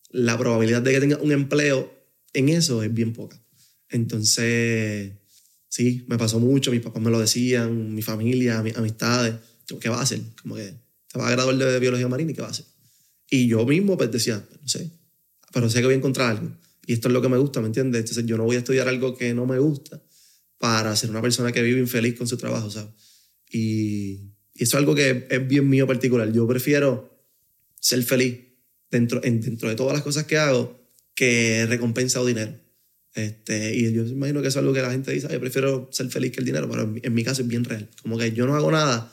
la 0.09 0.37
probabilidad 0.37 0.81
de 0.81 0.91
que 0.91 0.99
tengas 0.99 1.21
un 1.21 1.31
empleo 1.31 1.93
en 2.33 2.49
eso 2.49 2.83
es 2.83 2.93
bien 2.93 3.13
poca. 3.13 3.41
Entonces, 3.89 5.13
sí, 5.69 6.05
me 6.07 6.17
pasó 6.17 6.39
mucho, 6.39 6.71
mis 6.71 6.81
papás 6.81 7.01
me 7.01 7.11
lo 7.11 7.19
decían, 7.19 7.93
mi 7.93 8.01
familia, 8.01 8.61
mis 8.63 8.75
amistades, 8.77 9.35
como, 9.67 9.79
¿qué 9.79 9.89
va 9.89 9.99
a 9.99 10.03
hacer? 10.03 10.21
Como 10.41 10.55
que 10.55 10.73
te 11.11 11.17
vas 11.19 11.27
a 11.27 11.31
graduar 11.31 11.55
de 11.57 11.79
biología 11.79 12.07
marina 12.07 12.31
y 12.31 12.33
¿qué 12.35 12.41
va 12.41 12.47
a 12.47 12.51
hacer? 12.51 12.65
Y 13.29 13.47
yo 13.47 13.65
mismo 13.65 13.97
pues 13.97 14.11
decía, 14.11 14.43
no 14.61 14.67
sé, 14.67 14.89
pero 15.53 15.69
sé 15.69 15.79
que 15.79 15.85
voy 15.85 15.95
a 15.95 15.97
encontrar 15.97 16.31
algo. 16.31 16.51
Y 16.85 16.93
esto 16.93 17.09
es 17.09 17.13
lo 17.13 17.21
que 17.21 17.29
me 17.29 17.37
gusta, 17.37 17.59
¿me 17.61 17.67
entiendes? 17.67 17.99
Entonces 18.01 18.25
yo 18.25 18.37
no 18.37 18.45
voy 18.45 18.55
a 18.55 18.59
estudiar 18.59 18.87
algo 18.87 19.15
que 19.17 19.33
no 19.33 19.45
me 19.45 19.59
gusta 19.59 20.01
para 20.57 20.95
ser 20.95 21.09
una 21.09 21.21
persona 21.21 21.51
que 21.51 21.61
vive 21.61 21.79
infeliz 21.79 22.15
con 22.17 22.27
su 22.27 22.37
trabajo, 22.37 22.69
¿sabes? 22.71 22.91
Y, 23.51 24.33
y 24.53 24.63
eso 24.63 24.75
es 24.77 24.81
algo 24.81 24.95
que 24.95 25.27
es 25.29 25.47
bien 25.47 25.69
mío 25.69 25.85
particular. 25.85 26.31
Yo 26.31 26.47
prefiero 26.47 27.13
ser 27.79 28.03
feliz 28.03 28.37
dentro, 28.89 29.21
en- 29.23 29.41
dentro 29.41 29.69
de 29.69 29.75
todas 29.75 29.93
las 29.93 30.01
cosas 30.03 30.25
que 30.25 30.37
hago 30.37 30.79
que 31.13 31.65
recompensa 31.67 32.21
o 32.21 32.25
dinero. 32.25 32.53
Este, 33.17 33.75
y 33.75 33.91
yo 33.93 34.03
imagino 34.05 34.41
que 34.41 34.47
eso 34.49 34.59
es 34.59 34.61
algo 34.63 34.73
que 34.73 34.81
la 34.81 34.91
gente 34.91 35.11
dice, 35.11 35.27
"Ay, 35.27 35.33
yo 35.33 35.39
prefiero 35.39 35.89
ser 35.91 36.09
feliz 36.09 36.31
que 36.31 36.39
el 36.39 36.45
dinero, 36.45 36.69
pero 36.69 36.83
en, 36.83 36.93
mi- 36.93 37.01
en 37.03 37.13
mi 37.13 37.23
caso 37.23 37.41
es 37.41 37.47
bien 37.47 37.63
real. 37.63 37.89
Como 38.01 38.17
que 38.17 38.31
yo 38.31 38.45
no 38.45 38.55
hago 38.55 38.71
nada 38.71 39.11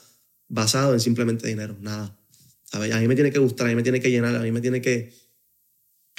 basado 0.48 0.92
en 0.94 1.00
simplemente 1.00 1.48
dinero, 1.48 1.76
nada. 1.80 2.18
¿Sabes? 2.64 2.92
A 2.92 3.00
mí 3.00 3.08
me 3.08 3.14
tiene 3.14 3.30
que 3.30 3.38
gustar, 3.38 3.66
a 3.66 3.70
mí 3.70 3.76
me 3.76 3.82
tiene 3.82 4.00
que 4.00 4.10
llenar, 4.10 4.34
a 4.36 4.40
mí 4.40 4.50
me 4.52 4.60
tiene 4.60 4.80
que, 4.82 5.12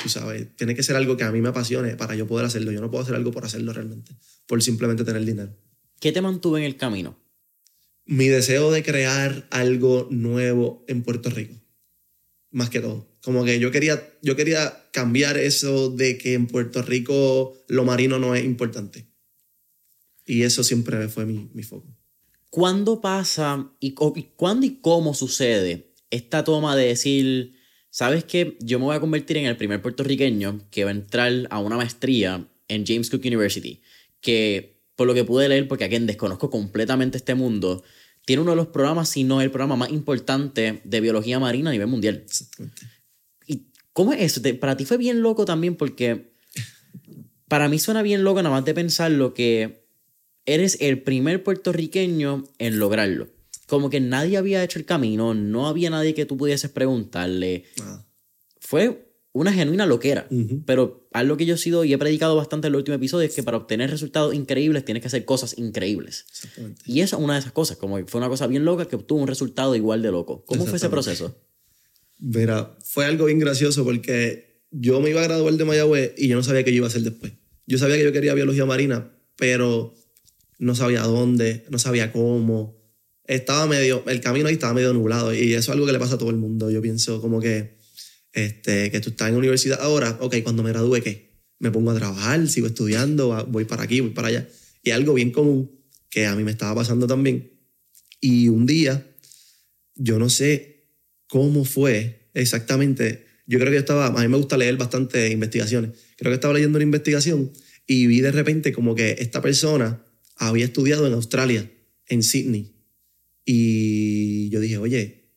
tú 0.01 0.09
sabes, 0.09 0.55
tiene 0.55 0.73
que 0.75 0.83
ser 0.83 0.95
algo 0.95 1.15
que 1.17 1.23
a 1.23 1.31
mí 1.31 1.41
me 1.41 1.49
apasione 1.49 1.95
para 1.95 2.15
yo 2.15 2.25
poder 2.27 2.45
hacerlo. 2.45 2.71
Yo 2.71 2.81
no 2.81 2.89
puedo 2.89 3.03
hacer 3.03 3.15
algo 3.15 3.31
por 3.31 3.45
hacerlo 3.45 3.71
realmente, 3.73 4.11
por 4.47 4.61
simplemente 4.63 5.03
tener 5.03 5.23
dinero. 5.25 5.55
¿Qué 5.99 6.11
te 6.11 6.21
mantuvo 6.21 6.57
en 6.57 6.63
el 6.63 6.75
camino? 6.77 7.17
Mi 8.05 8.27
deseo 8.27 8.71
de 8.71 8.83
crear 8.83 9.47
algo 9.51 10.07
nuevo 10.11 10.83
en 10.87 11.01
Puerto 11.03 11.29
Rico, 11.29 11.55
más 12.51 12.69
que 12.69 12.79
todo. 12.79 13.07
Como 13.25 13.43
que 13.43 13.57
yo 13.57 13.71
quería, 13.71 14.07
yo 14.21 14.35
quería 14.35 14.85
cambiar 14.91 15.35
eso 15.35 15.89
de 15.89 16.15
que 16.19 16.35
en 16.35 16.45
Puerto 16.45 16.83
Rico 16.83 17.57
lo 17.67 17.83
marino 17.83 18.19
no 18.19 18.35
es 18.35 18.45
importante. 18.45 19.07
Y 20.27 20.43
eso 20.43 20.63
siempre 20.63 21.09
fue 21.09 21.25
mi, 21.25 21.49
mi 21.51 21.63
foco. 21.63 21.87
¿Cuándo 22.51 23.01
pasa 23.01 23.71
y, 23.79 23.95
y 24.15 24.23
cuándo 24.35 24.67
y 24.67 24.77
cómo 24.79 25.15
sucede 25.15 25.91
esta 26.11 26.43
toma 26.43 26.75
de 26.75 26.85
decir, 26.85 27.55
sabes 27.89 28.25
que 28.25 28.59
yo 28.61 28.77
me 28.77 28.85
voy 28.85 28.95
a 28.95 28.99
convertir 28.99 29.37
en 29.37 29.47
el 29.47 29.57
primer 29.57 29.81
puertorriqueño 29.81 30.61
que 30.69 30.83
va 30.83 30.91
a 30.91 30.93
entrar 30.93 31.47
a 31.49 31.57
una 31.57 31.77
maestría 31.77 32.47
en 32.67 32.85
James 32.85 33.09
Cook 33.09 33.21
University? 33.25 33.81
Que 34.21 34.83
por 34.95 35.07
lo 35.07 35.15
que 35.15 35.23
pude 35.23 35.49
leer, 35.49 35.67
porque 35.67 35.85
aquí 35.85 35.97
desconozco 35.97 36.51
completamente 36.51 37.17
este 37.17 37.33
mundo, 37.33 37.83
tiene 38.23 38.43
uno 38.43 38.51
de 38.51 38.57
los 38.57 38.67
programas, 38.67 39.09
si 39.09 39.23
no 39.23 39.41
el 39.41 39.49
programa 39.49 39.77
más 39.77 39.89
importante 39.89 40.81
de 40.83 41.01
biología 41.01 41.39
marina 41.39 41.71
a 41.71 41.73
nivel 41.73 41.87
mundial. 41.87 42.21
Exactamente. 42.23 42.94
¿Y 43.95 44.01
cómo 44.03 44.11
es 44.13 44.21
eso? 44.21 44.41
Te- 44.41 44.53
Para 44.53 44.75
ti 44.75 44.83
fue 44.85 44.97
bien 44.97 45.21
loco 45.21 45.45
también 45.45 45.75
porque 45.77 46.33
para 47.47 47.69
mí 47.69 47.79
suena 47.79 48.01
bien 48.01 48.23
loco 48.23 48.41
nada 48.43 48.53
más 48.55 48.65
de 48.65 48.73
pensar 48.73 49.09
lo 49.11 49.33
que 49.33 49.85
eres 50.45 50.77
el 50.81 51.01
primer 51.01 51.43
puertorriqueño 51.43 52.43
en 52.59 52.77
lograrlo. 52.79 53.29
Como 53.67 53.89
que 53.89 53.99
nadie 54.01 54.37
había 54.37 54.63
hecho 54.63 54.77
el 54.79 54.85
camino, 54.85 55.33
no 55.33 55.67
había 55.67 55.89
nadie 55.89 56.13
que 56.13 56.25
tú 56.25 56.37
pudieses 56.37 56.69
preguntarle. 56.71 57.63
Nada. 57.77 58.05
Fue 58.59 59.11
una 59.31 59.51
genuina 59.53 59.85
loquera. 59.85 60.27
Ujú. 60.29 60.61
Pero 60.65 61.07
algo 61.13 61.37
que 61.37 61.45
yo 61.45 61.55
he 61.55 61.57
sido 61.57 61.83
y 61.85 61.93
he 61.93 61.97
predicado 61.97 62.35
bastante 62.35 62.67
en 62.67 62.73
el 62.73 62.77
último 62.77 62.95
episodio 62.95 63.27
es 63.27 63.33
que 63.33 63.43
para 63.43 63.57
obtener 63.57 63.89
resultados 63.89 64.33
increíbles 64.35 64.83
tienes 64.85 65.01
que 65.01 65.07
hacer 65.07 65.23
cosas 65.25 65.57
increíbles. 65.57 66.25
Y 66.85 66.99
eso 67.01 67.15
es 67.17 67.23
una 67.23 67.33
de 67.33 67.39
esas 67.39 67.51
cosas, 67.53 67.77
como 67.77 67.97
que 67.97 68.05
fue 68.05 68.19
una 68.19 68.29
cosa 68.29 68.45
bien 68.47 68.65
loca 68.65 68.87
que 68.87 68.95
obtuvo 68.97 69.21
un 69.21 69.27
resultado 69.27 69.75
igual 69.75 70.01
de 70.01 70.11
loco. 70.11 70.43
¿Cómo 70.45 70.65
fue 70.65 70.77
ese 70.77 70.89
proceso? 70.89 71.37
Mira, 72.19 72.77
fue 72.83 73.05
algo 73.05 73.25
bien 73.25 73.39
gracioso 73.39 73.83
porque 73.83 74.63
yo 74.71 75.01
me 75.01 75.09
iba 75.09 75.21
a 75.21 75.25
graduar 75.25 75.53
de 75.53 75.65
Mayagüez 75.65 76.13
y 76.17 76.27
yo 76.27 76.35
no 76.35 76.43
sabía 76.43 76.63
qué 76.63 76.71
yo 76.71 76.77
iba 76.77 76.87
a 76.87 76.89
hacer 76.89 77.01
después. 77.01 77.33
Yo 77.67 77.77
sabía 77.77 77.97
que 77.97 78.03
yo 78.03 78.11
quería 78.11 78.33
biología 78.33 78.65
marina, 78.65 79.11
pero 79.35 79.93
no 80.59 80.75
sabía 80.75 81.01
dónde, 81.01 81.65
no 81.69 81.79
sabía 81.79 82.11
cómo. 82.11 82.83
Estaba 83.25 83.65
medio, 83.67 84.03
el 84.07 84.21
camino 84.21 84.47
ahí 84.47 84.53
estaba 84.53 84.73
medio 84.73 84.93
nublado 84.93 85.33
y 85.33 85.53
eso 85.53 85.71
es 85.71 85.75
algo 85.75 85.85
que 85.85 85.91
le 85.91 85.99
pasa 85.99 86.15
a 86.15 86.17
todo 86.17 86.29
el 86.29 86.37
mundo. 86.37 86.69
Yo 86.69 86.81
pienso 86.81 87.21
como 87.21 87.41
que, 87.41 87.77
este, 88.33 88.91
que 88.91 88.99
tú 88.99 89.09
estás 89.09 89.29
en 89.29 89.35
universidad 89.35 89.79
ahora, 89.81 90.17
ok, 90.21 90.35
cuando 90.43 90.61
me 90.63 90.69
gradúe, 90.69 91.01
¿qué? 91.01 91.39
Me 91.59 91.71
pongo 91.71 91.91
a 91.91 91.95
trabajar, 91.95 92.47
sigo 92.47 92.67
estudiando, 92.67 93.45
voy 93.47 93.65
para 93.65 93.83
aquí, 93.83 93.99
voy 94.01 94.11
para 94.11 94.27
allá. 94.27 94.47
Y 94.83 94.91
algo 94.91 95.13
bien 95.13 95.31
común 95.31 95.71
que 96.09 96.27
a 96.27 96.35
mí 96.35 96.43
me 96.43 96.51
estaba 96.51 96.75
pasando 96.75 97.07
también. 97.07 97.51
Y 98.21 98.47
un 98.49 98.65
día, 98.65 99.15
yo 99.95 100.19
no 100.19 100.29
sé 100.29 100.74
cómo 101.27 101.65
fue 101.65 102.29
exactamente. 102.33 103.25
Yo 103.47 103.59
creo 103.59 103.69
que 103.69 103.75
yo 103.75 103.79
estaba, 103.79 104.07
a 104.07 104.21
mí 104.21 104.27
me 104.27 104.37
gusta 104.37 104.57
leer 104.57 104.77
bastante 104.77 105.29
investigaciones. 105.29 105.91
Creo 106.17 106.31
que 106.31 106.35
estaba 106.35 106.53
leyendo 106.53 106.77
una 106.77 106.83
investigación 106.83 107.51
y 107.87 108.07
vi 108.07 108.21
de 108.21 108.31
repente 108.31 108.71
como 108.71 108.95
que 108.95 109.17
esta 109.19 109.41
persona 109.41 110.03
había 110.37 110.65
estudiado 110.65 111.05
en 111.07 111.13
Australia, 111.13 111.71
en 112.07 112.23
Sydney. 112.23 112.75
Y 113.45 114.49
yo 114.49 114.59
dije, 114.59 114.77
oye, 114.77 115.29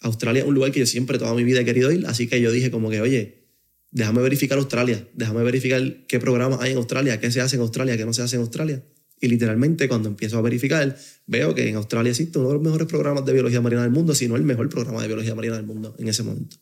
Australia 0.00 0.42
es 0.42 0.48
un 0.48 0.54
lugar 0.54 0.72
que 0.72 0.80
yo 0.80 0.86
siempre 0.86 1.18
toda 1.18 1.34
mi 1.34 1.44
vida 1.44 1.60
he 1.60 1.64
querido 1.64 1.90
ir, 1.90 2.06
así 2.06 2.26
que 2.26 2.40
yo 2.40 2.52
dije 2.52 2.70
como 2.70 2.90
que, 2.90 3.00
oye, 3.00 3.48
déjame 3.90 4.22
verificar 4.22 4.56
Australia, 4.58 5.06
déjame 5.14 5.42
verificar 5.42 6.06
qué 6.06 6.20
programas 6.20 6.60
hay 6.60 6.72
en 6.72 6.78
Australia, 6.78 7.20
qué 7.20 7.30
se 7.30 7.40
hace 7.40 7.56
en 7.56 7.62
Australia, 7.62 7.96
qué 7.96 8.06
no 8.06 8.12
se 8.12 8.22
hace 8.22 8.36
en 8.36 8.42
Australia. 8.42 8.84
Y 9.20 9.28
literalmente 9.28 9.86
cuando 9.88 10.08
empiezo 10.08 10.38
a 10.38 10.42
verificar, 10.42 10.96
veo 11.26 11.54
que 11.54 11.68
en 11.68 11.76
Australia 11.76 12.10
existe 12.10 12.38
uno 12.38 12.48
de 12.48 12.54
los 12.54 12.62
mejores 12.62 12.86
programas 12.86 13.24
de 13.26 13.32
biología 13.34 13.60
marina 13.60 13.82
del 13.82 13.90
mundo, 13.90 14.14
si 14.14 14.28
no 14.28 14.36
el 14.36 14.44
mejor 14.44 14.68
programa 14.70 15.02
de 15.02 15.08
biología 15.08 15.34
marina 15.34 15.56
del 15.56 15.66
mundo 15.66 15.94
en 15.98 16.08
ese 16.08 16.22
momento. 16.22 16.56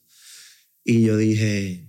Y 0.84 1.02
yo 1.02 1.16
dije, 1.16 1.84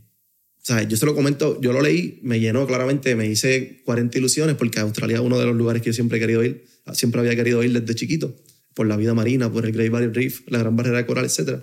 o 0.62 0.66
sea, 0.66 0.84
yo 0.84 0.96
se 0.98 1.06
lo 1.08 1.16
comento, 1.16 1.60
yo 1.62 1.74
lo 1.74 1.82
leí, 1.82 2.20
me 2.22 2.40
llenó 2.40 2.68
claramente, 2.68 3.16
me 3.16 3.26
hice 3.28 3.82
40 3.86 4.18
ilusiones 4.20 4.56
porque 4.58 4.80
Australia 4.80 5.16
es 5.18 5.22
uno 5.22 5.40
de 5.40 5.46
los 5.46 5.56
lugares 5.56 5.82
que 5.82 5.88
yo 5.88 5.94
siempre 5.94 6.18
he 6.18 6.22
querido 6.22 6.44
ir, 6.44 6.66
siempre 6.94 7.20
había 7.22 7.36
querido 7.36 7.64
ir 7.64 7.72
desde 7.74 7.96
chiquito, 7.96 8.36
por 8.76 8.86
la 8.86 8.96
vida 8.96 9.14
marina, 9.16 9.52
por 9.52 9.66
el 9.66 9.72
Great 9.72 9.92
Barrier 9.92 10.14
Reef, 10.14 10.42
la 10.48 10.60
Gran 10.60 10.76
Barrera 10.76 10.98
de 11.00 11.06
Coral, 11.08 11.26
etc. 11.26 11.62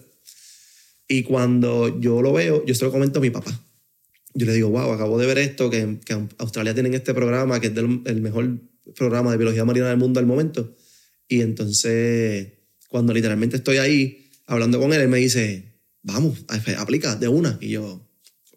Y 1.09 1.23
cuando 1.23 2.01
yo 2.01 2.21
lo 2.23 2.33
veo, 2.33 2.65
yo 2.67 2.75
se 2.75 2.85
lo 2.85 2.91
comento 2.91 3.21
a 3.21 3.23
mi 3.23 3.31
papá. 3.31 3.63
Yo 4.35 4.47
le 4.47 4.53
digo, 4.53 4.69
wow, 4.71 4.91
acabo 4.93 5.19
de 5.19 5.27
ver 5.27 5.39
esto, 5.39 5.71
que, 5.71 5.99
que 6.05 6.19
Australia 6.39 6.75
tienen 6.75 6.95
este 6.95 7.15
programa, 7.15 7.61
que 7.61 7.69
es 7.69 7.75
del- 7.75 8.03
el 8.05 8.21
mejor 8.21 8.59
programa 8.95 9.31
de 9.31 9.39
biología 9.39 9.65
marina 9.65 9.89
del 9.89 9.99
mundo 9.99 10.21
al 10.21 10.27
momento. 10.27 10.75
Y 11.29 11.41
entonces, 11.41 12.53
cuando 12.89 13.13
literalmente 13.13 13.57
estoy 13.57 13.79
ahí 13.79 14.31
hablando 14.47 14.79
con 14.79 14.93
él, 14.93 15.01
él 15.01 15.09
me 15.09 15.19
dice, 15.19 15.81
vamos, 16.03 16.45
aplica 16.79 17.17
de 17.17 17.29
una. 17.29 17.59
Y 17.61 17.71
yo, 17.71 18.09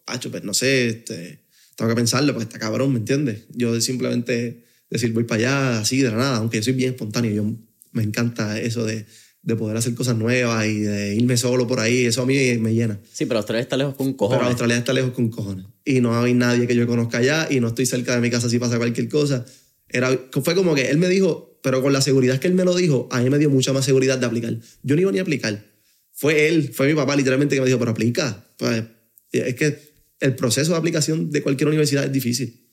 pues 0.04 0.44
no 0.44 0.54
sé, 0.54 0.88
este, 0.88 1.44
tengo 1.76 1.88
que 1.90 1.96
pensarlo 1.96 2.32
porque 2.32 2.44
está 2.44 2.58
cabrón, 2.58 2.92
¿me 2.92 2.98
entiendes? 2.98 3.46
Yo 3.50 3.80
simplemente 3.80 4.64
decir 4.88 5.12
voy 5.12 5.24
para 5.24 5.38
allá 5.38 5.80
así 5.80 6.00
de 6.02 6.10
la 6.10 6.16
nada, 6.16 6.36
aunque 6.38 6.58
yo 6.58 6.64
soy 6.64 6.72
bien 6.72 6.90
espontáneo, 6.90 7.32
yo 7.32 7.44
me 7.92 8.02
encanta 8.02 8.60
eso 8.60 8.84
de, 8.84 9.06
de 9.42 9.56
poder 9.56 9.76
hacer 9.76 9.94
cosas 9.94 10.16
nuevas 10.16 10.66
y 10.66 10.80
de 10.80 11.14
irme 11.14 11.36
solo 11.36 11.66
por 11.66 11.80
ahí, 11.80 12.04
eso 12.04 12.22
a 12.22 12.26
mí 12.26 12.34
me 12.58 12.74
llena. 12.74 12.98
Sí, 13.12 13.24
pero 13.26 13.38
Australia 13.38 13.62
está 13.62 13.76
lejos 13.76 13.94
con 13.94 14.08
Pero 14.08 14.16
cojones. 14.16 14.46
Australia 14.46 14.76
está 14.76 14.92
lejos 14.92 15.12
con 15.12 15.30
cojones. 15.30 15.66
Y 15.84 16.00
no 16.00 16.20
hay 16.20 16.34
nadie 16.34 16.66
que 16.66 16.74
yo 16.74 16.86
conozca 16.86 17.18
allá 17.18 17.48
y 17.50 17.60
no 17.60 17.68
estoy 17.68 17.86
cerca 17.86 18.14
de 18.14 18.20
mi 18.20 18.30
casa 18.30 18.48
si 18.48 18.58
pasa 18.58 18.76
cualquier 18.78 19.08
cosa. 19.08 19.44
Era, 19.92 20.18
fue 20.42 20.54
como 20.54 20.74
que 20.74 20.90
él 20.90 20.98
me 20.98 21.08
dijo, 21.08 21.58
pero 21.62 21.82
con 21.82 21.92
la 21.92 22.00
seguridad 22.00 22.38
que 22.38 22.48
él 22.48 22.54
me 22.54 22.64
lo 22.64 22.74
dijo, 22.74 23.08
a 23.10 23.20
mí 23.20 23.30
me 23.30 23.38
dio 23.38 23.50
mucha 23.50 23.72
más 23.72 23.84
seguridad 23.84 24.18
de 24.18 24.26
aplicar. 24.26 24.58
Yo 24.82 24.94
no 24.94 25.02
iba 25.02 25.12
ni 25.12 25.18
a 25.18 25.22
aplicar. 25.22 25.64
Fue 26.12 26.48
él, 26.48 26.72
fue 26.72 26.88
mi 26.88 26.94
papá 26.94 27.16
literalmente 27.16 27.54
que 27.54 27.60
me 27.60 27.66
dijo, 27.66 27.78
pero 27.78 27.90
aplica. 27.90 28.46
Pues, 28.56 28.84
es 29.32 29.54
que 29.54 29.78
el 30.20 30.34
proceso 30.36 30.72
de 30.72 30.78
aplicación 30.78 31.30
de 31.30 31.42
cualquier 31.42 31.68
universidad 31.68 32.04
es 32.04 32.12
difícil. 32.12 32.68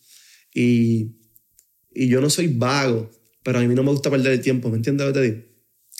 Y, 0.53 1.17
y 1.93 2.07
yo 2.07 2.21
no 2.21 2.29
soy 2.29 2.47
vago, 2.47 3.11
pero 3.43 3.59
a 3.59 3.61
mí 3.61 3.73
no 3.73 3.83
me 3.83 3.91
gusta 3.91 4.09
perder 4.09 4.33
el 4.33 4.41
tiempo, 4.41 4.69
¿me 4.69 4.77
entiendes 4.77 5.07
lo 5.07 5.13
que 5.13 5.19
te 5.19 5.25
digo? 5.25 5.43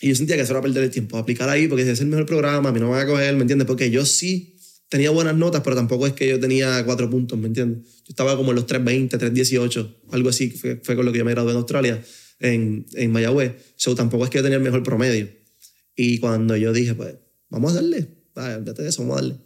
Y 0.01 0.09
yo 0.09 0.15
sentía 0.15 0.35
que 0.35 0.43
eso 0.43 0.53
era 0.53 0.61
perder 0.61 0.83
el 0.83 0.91
tiempo, 0.91 1.17
aplicar 1.17 1.49
ahí 1.49 1.67
porque 1.67 1.81
ese 1.81 1.93
es 1.93 2.01
el 2.01 2.07
mejor 2.07 2.25
programa, 2.25 2.69
a 2.69 2.71
mí 2.71 2.79
no 2.79 2.87
me 2.87 2.91
van 2.91 3.07
a 3.07 3.09
coger, 3.09 3.35
¿me 3.35 3.41
entiendes? 3.41 3.65
Porque 3.65 3.89
yo 3.89 4.05
sí 4.05 4.56
tenía 4.89 5.09
buenas 5.09 5.35
notas, 5.35 5.61
pero 5.63 5.75
tampoco 5.75 6.07
es 6.07 6.13
que 6.13 6.27
yo 6.27 6.39
tenía 6.39 6.83
cuatro 6.85 7.09
puntos, 7.09 7.37
¿me 7.37 7.47
entiendes? 7.47 7.83
Yo 7.99 8.09
estaba 8.09 8.35
como 8.37 8.51
en 8.51 8.55
los 8.55 8.65
320, 8.65 9.17
318, 9.17 10.01
algo 10.11 10.29
así, 10.29 10.49
fue, 10.51 10.79
fue 10.83 10.95
con 10.95 11.05
lo 11.05 11.11
que 11.11 11.19
yo 11.19 11.25
me 11.25 11.31
gradué 11.31 11.51
en 11.51 11.57
Australia, 11.57 12.03
en, 12.39 12.85
en 12.93 13.11
Mayagüez. 13.11 13.53
So, 13.75 13.95
tampoco 13.95 14.23
es 14.23 14.29
que 14.29 14.37
yo 14.37 14.43
tenía 14.43 14.57
el 14.57 14.63
mejor 14.63 14.83
promedio. 14.83 15.29
Y 15.95 16.19
cuando 16.19 16.55
yo 16.55 16.71
dije, 16.73 16.93
pues, 16.95 17.15
vamos 17.49 17.71
a 17.73 17.75
darle, 17.75 18.07
olvídate 18.35 18.83
de 18.83 18.89
eso, 18.89 19.01
vamos 19.01 19.17
a 19.17 19.21
darle. 19.21 19.37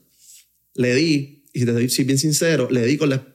Le 0.76 0.96
di, 0.96 1.46
y 1.54 1.60
si 1.60 1.66
te 1.66 1.90
soy 1.90 2.06
bien 2.06 2.18
sincero, 2.18 2.68
le 2.70 2.86
di 2.86 2.98
con, 2.98 3.10
la, 3.10 3.26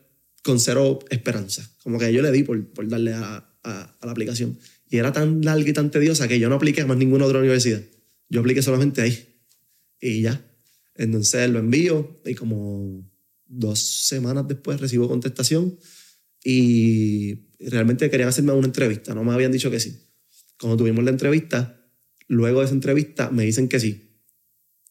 con 0.43 0.61
cero 0.61 0.99
esperanza. 1.11 1.71
Como 1.83 1.99
que 1.99 2.13
yo 2.13 2.23
le 2.23 2.31
di 2.31 2.43
por, 2.43 2.65
por 2.69 2.89
darle 2.89 3.15
a, 3.15 3.49
a, 3.63 3.97
a 4.01 4.07
la 4.07 4.13
aplicación. 4.13 4.59
Y 4.89 4.99
era 4.99 5.13
tan 5.13 5.43
larga 5.43 5.69
y 5.69 5.73
tan 5.73 5.91
tediosa 5.91 6.29
que 6.29 6.39
yo 6.39 6.49
no 6.49 6.55
apliqué 6.55 6.83
a 6.83 6.87
más 6.87 6.97
ninguna 6.97 7.25
otra 7.25 7.41
universidad. 7.41 7.83
Yo 8.29 8.41
apliqué 8.41 8.63
solamente 8.63 9.03
ahí. 9.03 9.41
Y 10.01 10.23
ya. 10.23 10.45
Entonces 10.99 11.49
lo 11.51 11.59
envío 11.59 12.21
y 12.25 12.35
como 12.35 13.05
dos 13.47 13.79
semanas 13.81 14.47
después 14.49 14.81
recibo 14.81 15.09
contestación 15.09 15.79
y 16.43 17.49
realmente 17.59 18.11
querían 18.11 18.29
hacerme 18.29 18.53
una 18.53 18.67
entrevista, 18.67 19.15
no 19.15 19.25
me 19.25 19.33
habían 19.33 19.53
dicho 19.53 19.71
que 19.71 19.81
sí. 19.81 19.97
Cuando 20.59 20.77
tuvimos 20.77 21.05
la 21.05 21.11
entrevista, 21.11 21.91
luego 22.29 22.61
de 22.61 22.67
esa 22.67 22.75
entrevista 22.75 23.31
me 23.31 23.45
dicen 23.45 23.69
que 23.69 23.81
sí. 23.81 24.21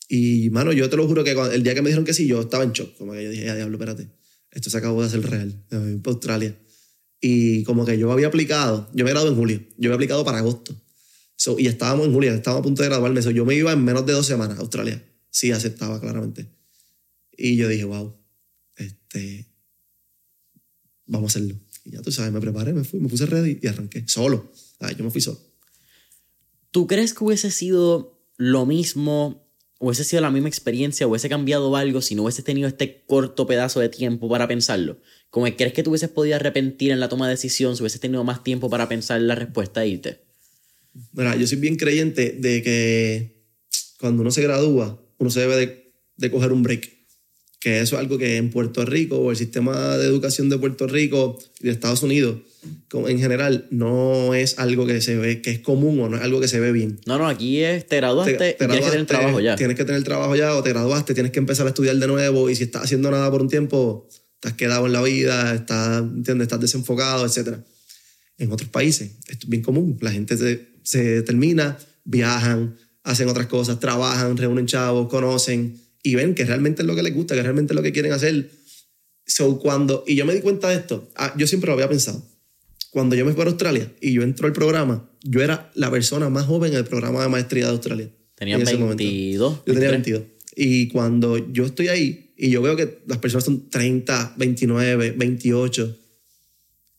Y 0.07 0.49
mano, 0.51 0.73
yo 0.73 0.89
te 0.89 0.97
lo 0.97 1.07
juro 1.07 1.23
que 1.23 1.31
el 1.31 1.63
día 1.63 1.73
que 1.73 1.81
me 1.81 1.89
dijeron 1.89 2.05
que 2.05 2.13
sí, 2.13 2.27
yo 2.27 2.41
estaba 2.41 2.63
en 2.63 2.71
shock, 2.71 2.97
como 2.97 3.13
que 3.13 3.23
yo 3.23 3.29
dije, 3.29 3.45
ya 3.45 3.55
diablo, 3.55 3.77
espérate, 3.77 4.09
esto 4.51 4.69
se 4.69 4.77
acabó 4.77 5.01
de 5.01 5.07
hacer 5.07 5.21
real, 5.21 5.65
me 5.71 5.79
voy 5.79 5.97
para 5.97 6.13
Australia. 6.13 6.59
Y 7.19 7.63
como 7.63 7.85
que 7.85 7.97
yo 7.97 8.11
había 8.11 8.27
aplicado, 8.27 8.89
yo 8.93 9.03
me 9.03 9.11
gradué 9.11 9.29
en 9.29 9.35
julio, 9.35 9.61
yo 9.77 9.89
había 9.89 9.95
aplicado 9.95 10.23
para 10.23 10.39
agosto. 10.39 10.79
So, 11.37 11.59
y 11.59 11.67
estábamos 11.67 12.07
en 12.07 12.13
julio, 12.13 12.33
estábamos 12.33 12.61
a 12.61 12.63
punto 12.63 12.83
de 12.83 12.89
graduarme. 12.89 13.21
So, 13.21 13.31
yo 13.31 13.45
me 13.45 13.55
iba 13.55 13.71
en 13.71 13.83
menos 13.83 14.05
de 14.05 14.13
dos 14.13 14.25
semanas 14.25 14.57
a 14.57 14.61
Australia. 14.61 15.03
Sí, 15.35 15.51
aceptaba 15.51 15.99
claramente. 15.99 16.47
Y 17.35 17.57
yo 17.57 17.67
dije, 17.67 17.83
wow, 17.83 18.15
este, 18.77 19.45
vamos 21.07 21.35
a 21.35 21.39
hacerlo. 21.39 21.59
Y 21.83 21.91
ya 21.91 22.01
tú 22.01 22.09
sabes, 22.09 22.31
me 22.31 22.39
preparé, 22.39 22.71
me 22.71 22.85
fui, 22.85 23.01
me 23.01 23.09
puse 23.09 23.25
ready 23.25 23.59
y 23.61 23.67
arranqué. 23.67 24.07
Solo. 24.07 24.49
Ay, 24.79 24.95
yo 24.97 25.03
me 25.03 25.11
fui 25.11 25.19
solo. 25.19 25.37
¿Tú 26.71 26.87
crees 26.87 27.13
que 27.13 27.25
hubiese 27.25 27.51
sido 27.51 28.17
lo 28.37 28.65
mismo, 28.65 29.45
hubiese 29.77 30.05
sido 30.05 30.21
la 30.21 30.31
misma 30.31 30.47
experiencia, 30.47 31.05
hubiese 31.05 31.27
cambiado 31.27 31.75
algo 31.75 32.01
si 32.01 32.15
no 32.15 32.23
hubieses 32.23 32.45
tenido 32.45 32.69
este 32.69 33.03
corto 33.05 33.45
pedazo 33.45 33.81
de 33.81 33.89
tiempo 33.89 34.29
para 34.29 34.47
pensarlo? 34.47 35.01
Como 35.29 35.53
crees 35.57 35.73
que 35.73 35.83
tú 35.83 35.89
hubieses 35.89 36.11
podido 36.11 36.37
arrepentir 36.37 36.91
en 36.91 37.01
la 37.01 37.09
toma 37.09 37.27
de 37.27 37.31
decisión 37.31 37.75
si 37.75 37.83
hubieses 37.83 37.99
tenido 37.99 38.23
más 38.23 38.41
tiempo 38.41 38.69
para 38.69 38.87
pensar 38.87 39.19
la 39.19 39.35
respuesta 39.35 39.83
e 39.83 39.89
irte? 39.89 40.21
Mira, 41.11 41.35
yo 41.35 41.45
soy 41.45 41.57
bien 41.57 41.75
creyente 41.75 42.37
de 42.39 42.63
que 42.63 43.43
cuando 43.99 44.21
uno 44.21 44.31
se 44.31 44.41
gradúa, 44.41 45.01
uno 45.17 45.29
se 45.29 45.41
debe 45.41 45.55
de, 45.57 45.93
de 46.17 46.31
coger 46.31 46.51
un 46.51 46.63
break. 46.63 46.89
Que 47.59 47.79
eso 47.79 47.95
es 47.95 47.99
algo 48.01 48.17
que 48.17 48.37
en 48.37 48.51
Puerto 48.51 48.85
Rico 48.85 49.17
o 49.17 49.31
el 49.31 49.37
sistema 49.37 49.97
de 49.97 50.05
educación 50.05 50.49
de 50.49 50.57
Puerto 50.57 50.85
Rico 50.87 51.39
y 51.61 51.65
de 51.65 51.71
Estados 51.71 52.03
Unidos 52.03 52.37
como 52.89 53.09
en 53.09 53.19
general 53.19 53.67
no 53.69 54.33
es 54.33 54.57
algo 54.57 54.87
que 54.87 54.99
se 55.01 55.15
ve, 55.17 55.41
que 55.41 55.51
es 55.51 55.59
común 55.59 55.99
o 55.99 56.09
no 56.09 56.17
es 56.17 56.23
algo 56.23 56.39
que 56.39 56.47
se 56.47 56.59
ve 56.59 56.71
bien. 56.71 56.99
No, 57.05 57.17
no, 57.17 57.27
aquí 57.27 57.61
es, 57.61 57.87
te 57.87 57.97
graduaste 57.97 58.33
Te- 58.37 58.53
tienes 58.53 58.79
que 58.85 58.91
tener 58.91 59.05
trabajo 59.05 59.39
ya. 59.39 59.55
Tienes 59.55 59.75
que 59.77 59.85
tener 59.85 60.03
trabajo 60.03 60.35
ya 60.35 60.55
o 60.55 60.63
te 60.63 60.69
graduaste, 60.69 61.13
tienes 61.13 61.31
que 61.31 61.39
empezar 61.39 61.65
a 61.67 61.69
estudiar 61.69 61.95
de 61.97 62.07
nuevo 62.07 62.49
y 62.49 62.55
si 62.55 62.63
estás 62.63 62.83
haciendo 62.83 63.11
nada 63.11 63.29
por 63.29 63.41
un 63.41 63.49
tiempo, 63.49 64.07
te 64.39 64.47
has 64.49 64.53
quedado 64.55 64.85
en 64.87 64.93
la 64.93 65.01
vida, 65.03 65.53
estás, 65.53 66.01
¿entiendes? 66.01 66.45
estás 66.45 66.59
desenfocado, 66.59 67.25
etc. 67.25 67.57
En 68.37 68.51
otros 68.51 68.69
países 68.69 69.11
es 69.27 69.47
bien 69.47 69.61
común. 69.61 69.97
La 70.01 70.11
gente 70.11 70.37
se 70.37 70.67
se 70.83 71.23
termina, 71.23 71.77
viajan, 72.03 72.77
hacen 73.05 73.29
otras 73.29 73.45
cosas, 73.45 73.79
trabajan, 73.79 74.35
reúnen 74.35 74.65
chavos, 74.65 75.07
conocen 75.07 75.79
y 76.03 76.15
ven 76.15 76.35
que 76.35 76.43
realmente 76.43 76.81
es 76.81 76.87
lo 76.87 76.95
que 76.95 77.03
les 77.03 77.13
gusta, 77.13 77.35
que 77.35 77.43
realmente 77.43 77.73
es 77.73 77.75
lo 77.75 77.83
que 77.83 77.91
quieren 77.91 78.11
hacer. 78.11 78.49
So, 79.25 79.59
cuando, 79.59 80.03
y 80.05 80.15
yo 80.15 80.25
me 80.25 80.33
di 80.33 80.41
cuenta 80.41 80.69
de 80.69 80.75
esto, 80.75 81.09
ah, 81.15 81.33
yo 81.37 81.47
siempre 81.47 81.67
lo 81.67 81.73
había 81.73 81.87
pensado. 81.87 82.23
Cuando 82.89 83.15
yo 83.15 83.25
me 83.25 83.33
fui 83.33 83.43
a 83.43 83.45
Australia 83.45 83.91
y 84.01 84.13
yo 84.13 84.23
entro 84.23 84.47
al 84.47 84.53
programa, 84.53 85.07
yo 85.21 85.41
era 85.41 85.71
la 85.75 85.91
persona 85.91 86.29
más 86.29 86.45
joven 86.45 86.73
en 86.73 86.79
el 86.79 86.85
programa 86.85 87.21
de 87.21 87.29
maestría 87.29 87.65
de 87.65 87.71
Australia. 87.71 88.09
Tenía 88.35 88.55
en 88.55 88.63
ese 88.63 88.75
22. 88.75 89.51
momento. 89.51 89.63
Yo 89.67 89.73
tenía 89.73 89.91
23. 89.91 90.19
22. 90.19 90.23
Y 90.55 90.87
cuando 90.87 91.51
yo 91.51 91.65
estoy 91.65 91.89
ahí 91.89 92.33
y 92.37 92.49
yo 92.49 92.61
veo 92.61 92.75
que 92.75 92.99
las 93.05 93.19
personas 93.19 93.43
son 93.43 93.69
30, 93.69 94.35
29, 94.37 95.11
28, 95.11 95.97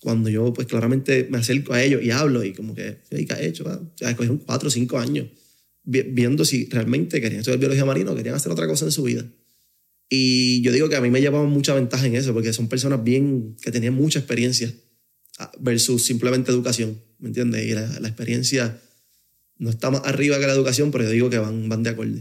cuando 0.01 0.31
yo 0.31 0.53
pues 0.53 0.69
claramente 0.69 1.27
me 1.31 1.39
acerco 1.39 1.73
a 1.73 1.83
ellos 1.83 2.03
y 2.03 2.11
hablo 2.11 2.45
y 2.45 2.53
como 2.53 2.75
que, 2.75 2.99
"Ey, 3.11 3.25
¿qué 3.25 3.33
has 3.33 3.41
hecho? 3.41 3.65
ah?" 3.69 3.81
Ya 3.97 4.15
cogieron 4.15 4.39
4 4.39 4.69
o 4.69 4.71
5 4.71 4.99
años 4.99 5.27
viendo 5.87 6.45
si 6.45 6.67
realmente 6.67 7.21
querían 7.21 7.41
estudiar 7.41 7.59
biología 7.59 7.85
marina 7.85 8.11
o 8.11 8.17
querían 8.17 8.35
hacer 8.35 8.53
otra 8.53 8.67
cosa 8.67 8.85
en 8.85 8.93
su 8.93 9.05
vida. 9.05 9.25
Y 10.09 10.61
yo 10.63 10.73
digo 10.73 10.89
que 10.89 10.97
a 10.97 11.01
mí 11.01 11.11
me 11.11 11.21
llevaba 11.21 11.47
mucha 11.47 11.75
ventaja 11.75 12.07
en 12.07 12.17
eso, 12.17 12.33
porque 12.35 12.53
son 12.53 12.69
personas 12.69 13.03
bien 13.03 13.57
que 13.61 13.71
tenían 13.71 13.95
mucha 13.95 14.19
experiencia 14.19 14.73
ah, 15.39 15.51
versus 15.59 16.05
simplemente 16.05 16.51
educación, 16.51 17.01
¿me 17.19 17.29
entiendes? 17.29 17.67
Y 17.67 17.73
la, 17.73 18.01
la 18.01 18.09
experiencia 18.09 18.81
no 19.59 19.71
está 19.71 19.91
más 19.91 20.03
arriba 20.05 20.39
que 20.39 20.47
la 20.47 20.53
educación, 20.53 20.91
pero 20.91 21.05
yo 21.05 21.11
digo 21.11 21.31
que 21.31 21.39
van, 21.39 21.69
van 21.69 21.83
de 21.83 21.91
acuerdo. 21.91 22.21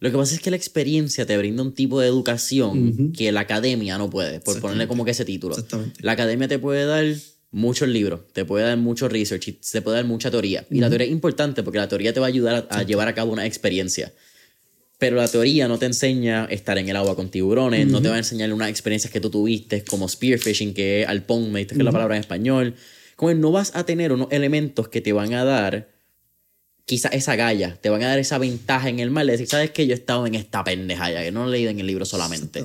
Lo 0.00 0.10
que 0.10 0.16
pasa 0.16 0.34
es 0.34 0.40
que 0.40 0.50
la 0.50 0.56
experiencia 0.56 1.24
te 1.24 1.36
brinda 1.38 1.62
un 1.62 1.72
tipo 1.72 2.00
de 2.00 2.06
educación 2.08 3.12
que 3.12 3.32
la 3.32 3.40
academia 3.40 3.96
no 3.96 4.10
puede, 4.10 4.40
por 4.40 4.60
ponerle 4.60 4.86
como 4.86 5.04
que 5.04 5.12
ese 5.12 5.24
título. 5.24 5.54
Exactamente. 5.54 6.00
La 6.02 6.12
academia 6.12 6.46
te 6.46 6.58
puede 6.58 6.84
dar 6.84 7.06
muchos 7.54 7.88
libros, 7.88 8.20
te 8.32 8.44
puede 8.44 8.66
dar 8.66 8.76
mucho 8.76 9.08
research, 9.08 9.48
y 9.48 9.52
te 9.52 9.80
puede 9.80 9.98
dar 9.98 10.06
mucha 10.06 10.30
teoría. 10.30 10.66
Y 10.70 10.80
la 10.80 10.88
teoría 10.88 11.06
es 11.06 11.12
importante 11.12 11.62
porque 11.62 11.78
la 11.78 11.88
teoría 11.88 12.12
te 12.12 12.20
va 12.20 12.26
a 12.26 12.28
ayudar 12.28 12.66
a, 12.68 12.78
a 12.78 12.82
llevar 12.82 13.08
a 13.08 13.14
cabo 13.14 13.32
una 13.32 13.46
experiencia. 13.46 14.12
Pero 14.98 15.16
la 15.16 15.28
teoría 15.28 15.68
no 15.68 15.78
te 15.78 15.86
enseña 15.86 16.46
estar 16.46 16.78
en 16.78 16.88
el 16.88 16.96
agua 16.96 17.16
con 17.16 17.30
tiburones, 17.30 17.86
no 17.86 18.00
te 18.00 18.08
va 18.08 18.14
a 18.14 18.18
enseñar 18.18 18.52
unas 18.52 18.68
experiencias 18.68 19.12
que 19.12 19.20
tú 19.20 19.30
tuviste, 19.30 19.84
como 19.84 20.08
spearfishing, 20.08 20.74
que 20.74 21.02
es 21.02 21.08
alpón, 21.08 21.52
me 21.52 21.60
diste 21.60 21.74
que 21.74 21.80
es 21.80 21.84
la 21.84 21.92
palabra 21.92 22.16
en 22.16 22.20
español. 22.20 22.74
Como 23.16 23.30
que 23.30 23.34
no 23.34 23.52
vas 23.52 23.74
a 23.74 23.84
tener 23.84 24.12
unos 24.12 24.28
elementos 24.30 24.88
que 24.88 25.00
te 25.00 25.12
van 25.12 25.34
a 25.34 25.44
dar 25.44 25.88
quizás 26.84 27.12
esa 27.12 27.36
galla, 27.36 27.76
te 27.80 27.88
van 27.88 28.02
a 28.02 28.08
dar 28.08 28.18
esa 28.18 28.38
ventaja 28.38 28.88
en 28.88 28.98
el 28.98 29.10
mar 29.10 29.26
de 29.26 29.32
decir, 29.32 29.48
¿sabes 29.48 29.70
qué? 29.70 29.86
Yo 29.86 29.94
he 29.94 29.98
estado 29.98 30.26
en 30.26 30.34
esta 30.34 30.64
pendeja 30.64 31.10
ya, 31.10 31.22
que 31.22 31.32
no 31.32 31.44
lo 31.44 31.48
he 31.48 31.52
leído 31.52 31.70
en 31.70 31.80
el 31.80 31.86
libro 31.86 32.04
solamente. 32.04 32.64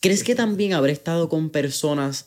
¿Crees 0.00 0.24
que 0.24 0.34
también 0.34 0.72
habré 0.72 0.92
estado 0.92 1.28
con 1.28 1.50
personas 1.50 2.26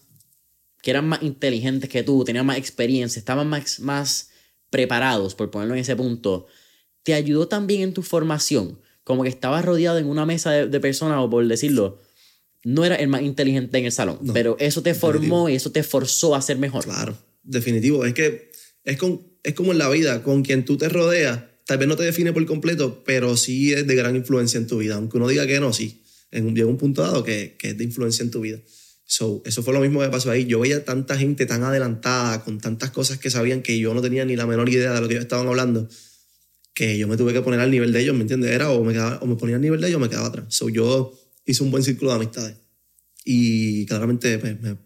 que 0.84 0.92
eran 0.92 1.08
más 1.08 1.24
inteligentes 1.24 1.90
que 1.90 2.04
tú, 2.04 2.26
tenían 2.26 2.46
más 2.46 2.58
experiencia, 2.58 3.18
estaban 3.18 3.48
más, 3.48 3.80
más 3.80 4.30
preparados, 4.70 5.34
por 5.34 5.50
ponerlo 5.50 5.76
en 5.76 5.80
ese 5.80 5.96
punto, 5.96 6.46
te 7.04 7.14
ayudó 7.14 7.48
también 7.48 7.82
en 7.82 7.94
tu 7.94 8.04
formación? 8.04 8.80
Como 9.06 9.24
que 9.24 9.30
estabas 9.30 9.64
rodeado 9.64 9.98
en 9.98 10.08
una 10.08 10.26
mesa 10.26 10.52
de, 10.52 10.68
de 10.68 10.80
personas, 10.82 11.20
o 11.20 11.30
por 11.30 11.48
decirlo, 11.48 12.00
no 12.66 12.84
era 12.84 12.96
el 12.96 13.08
más 13.08 13.22
inteligente 13.22 13.78
en 13.78 13.86
el 13.86 13.94
salón, 13.94 14.20
No, 14.22 14.34
pero 14.34 14.58
eso 14.60 14.84
te 14.84 14.94
formó 14.94 15.48
y 15.48 15.56
eso 15.56 15.72
te 15.72 15.84
forzó 15.84 16.36
a 16.36 16.42
ser 16.42 16.58
mejor. 16.58 16.84
Claro, 16.84 17.18
definitivo. 17.44 18.04
Es 18.04 18.14
que 18.14 18.52
es, 18.84 18.98
con, 18.98 19.22
es 19.42 19.54
como 19.54 19.72
en 19.72 19.78
la 19.78 19.90
vida, 19.90 20.22
con 20.22 20.44
quien 20.44 20.66
tú 20.66 20.78
te 20.78 20.90
rodeas, 20.90 21.44
tal 21.66 21.78
vez 21.78 21.88
no 21.88 21.96
te 21.96 22.04
define 22.04 22.34
por 22.34 22.46
completo, 22.46 23.04
pero 23.06 23.38
sí 23.38 23.72
es 23.72 23.88
de 23.88 23.96
gran 23.96 24.18
influencia 24.18 24.58
en 24.58 24.68
tu 24.68 24.80
vida. 24.80 24.96
Aunque 24.96 25.16
uno 25.16 25.30
diga 25.30 25.48
que 25.48 25.62
no, 25.62 25.72
sí. 25.72 26.04
En 26.30 26.46
un, 26.46 26.56
llega 26.56 26.68
un 26.68 26.78
punto 26.78 27.04
dado 27.04 27.24
que, 27.24 27.56
que 27.58 27.70
es 27.70 27.78
de 27.78 27.86
influencia 27.86 28.24
en 28.24 28.32
tu 28.32 28.42
vida. 28.42 28.60
So, 29.16 29.44
eso 29.46 29.62
fue 29.62 29.76
lo 29.76 29.80
mismo 29.80 30.02
que 30.02 30.10
pasó 30.10 30.32
ahí. 30.32 30.46
Yo 30.48 30.60
veía 30.60 30.84
tanta 30.84 31.16
gente 31.16 31.46
tan 31.46 31.62
adelantada, 31.62 32.44
con 32.44 32.60
tantas 32.60 32.90
cosas 32.90 33.20
que 33.20 33.30
sabían 33.30 33.62
que 33.62 33.78
yo 33.78 33.94
no 33.94 34.02
tenía 34.02 34.26
ni 34.26 34.36
la 34.36 34.48
menor 34.48 34.68
idea 34.70 34.92
de 34.92 35.02
lo 35.02 35.08
que 35.08 35.14
ellos 35.14 35.26
estaban 35.26 35.48
hablando, 35.48 35.88
que 36.74 36.98
yo 36.98 37.08
me 37.08 37.16
tuve 37.16 37.32
que 37.32 37.42
poner 37.42 37.60
al 37.60 37.70
nivel 37.70 37.94
de 37.94 38.02
ellos, 38.02 38.16
¿me 38.16 38.22
entiendes? 38.22 38.50
Era 38.50 38.72
o 38.72 38.84
me, 38.84 38.92
quedaba- 38.92 39.20
o 39.22 39.28
me 39.28 39.36
ponía 39.36 39.58
al 39.58 39.62
nivel 39.62 39.80
de 39.82 39.88
ellos 39.90 39.98
o 39.98 40.00
me 40.00 40.10
quedaba 40.10 40.30
atrás. 40.30 40.46
So, 40.50 40.68
yo 40.68 41.14
hice 41.46 41.62
un 41.62 41.70
buen 41.70 41.84
círculo 41.84 42.10
de 42.10 42.16
amistades. 42.16 42.56
Y 43.24 43.86
claramente 43.86 44.40
pues, 44.40 44.60
me, 44.60 44.78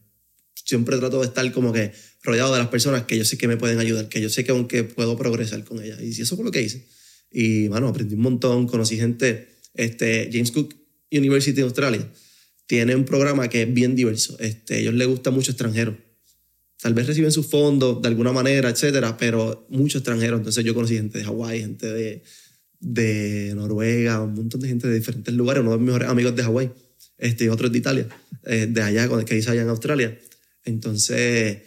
siempre 0.55 0.97
trato 0.97 1.21
de 1.21 1.27
estar 1.27 1.49
como 1.53 1.71
que 1.71 1.93
rodeado 2.21 2.51
de 2.51 2.59
las 2.59 2.67
personas 2.67 3.03
que 3.03 3.17
yo 3.17 3.23
sé 3.23 3.37
que 3.37 3.47
me 3.47 3.55
pueden 3.55 3.79
ayudar, 3.79 4.09
que 4.09 4.19
yo 4.19 4.29
sé 4.29 4.43
que 4.43 4.51
aunque 4.51 4.83
puedo 4.83 5.17
progresar 5.17 5.63
con 5.63 5.81
ellas. 5.81 6.01
Y 6.01 6.21
eso 6.21 6.35
fue 6.35 6.43
lo 6.43 6.51
que 6.51 6.61
hice. 6.63 6.85
Y, 7.31 7.69
bueno, 7.69 7.87
aprendí 7.87 8.15
un 8.15 8.23
montón, 8.23 8.67
conocí 8.67 8.97
gente, 8.97 9.55
este, 9.73 10.29
James 10.33 10.51
Cook 10.51 10.75
University 11.11 11.55
de 11.55 11.61
Australia 11.61 12.11
tiene 12.67 12.95
un 12.95 13.05
programa 13.05 13.47
que 13.49 13.63
es 13.63 13.73
bien 13.73 13.95
diverso. 13.95 14.37
Este, 14.39 14.79
ellos 14.79 14.93
les 14.93 15.07
gusta 15.07 15.31
mucho 15.31 15.51
extranjero. 15.51 15.97
Tal 16.79 16.93
vez 16.93 17.07
reciben 17.07 17.31
sus 17.31 17.47
fondos 17.47 18.01
de 18.01 18.07
alguna 18.09 18.31
manera, 18.31 18.69
etcétera, 18.69 19.17
pero 19.17 19.65
mucho 19.69 19.97
extranjero. 19.97 20.37
Entonces 20.37 20.63
yo 20.63 20.75
conocí 20.75 20.95
gente 20.95 21.17
de 21.17 21.23
Hawái, 21.23 21.61
gente 21.61 21.91
de, 21.91 22.23
de 22.79 23.53
Noruega, 23.55 24.21
un 24.21 24.35
montón 24.35 24.61
de 24.61 24.67
gente 24.67 24.87
de 24.87 24.95
diferentes 24.95 25.33
lugares. 25.33 25.61
Uno 25.61 25.71
de 25.71 25.77
mis 25.77 25.87
mejores 25.87 26.09
amigos 26.09 26.35
de 26.35 26.43
Hawái, 26.43 26.71
este, 27.17 27.49
otro 27.49 27.67
es 27.67 27.73
de 27.73 27.79
Italia, 27.79 28.07
eh, 28.43 28.67
de 28.69 28.81
allá, 28.81 29.07
con 29.07 29.19
el 29.19 29.25
que 29.25 29.37
hice 29.37 29.49
allá 29.49 29.61
en 29.63 29.69
Australia. 29.69 30.19
Entonces, 30.65 31.59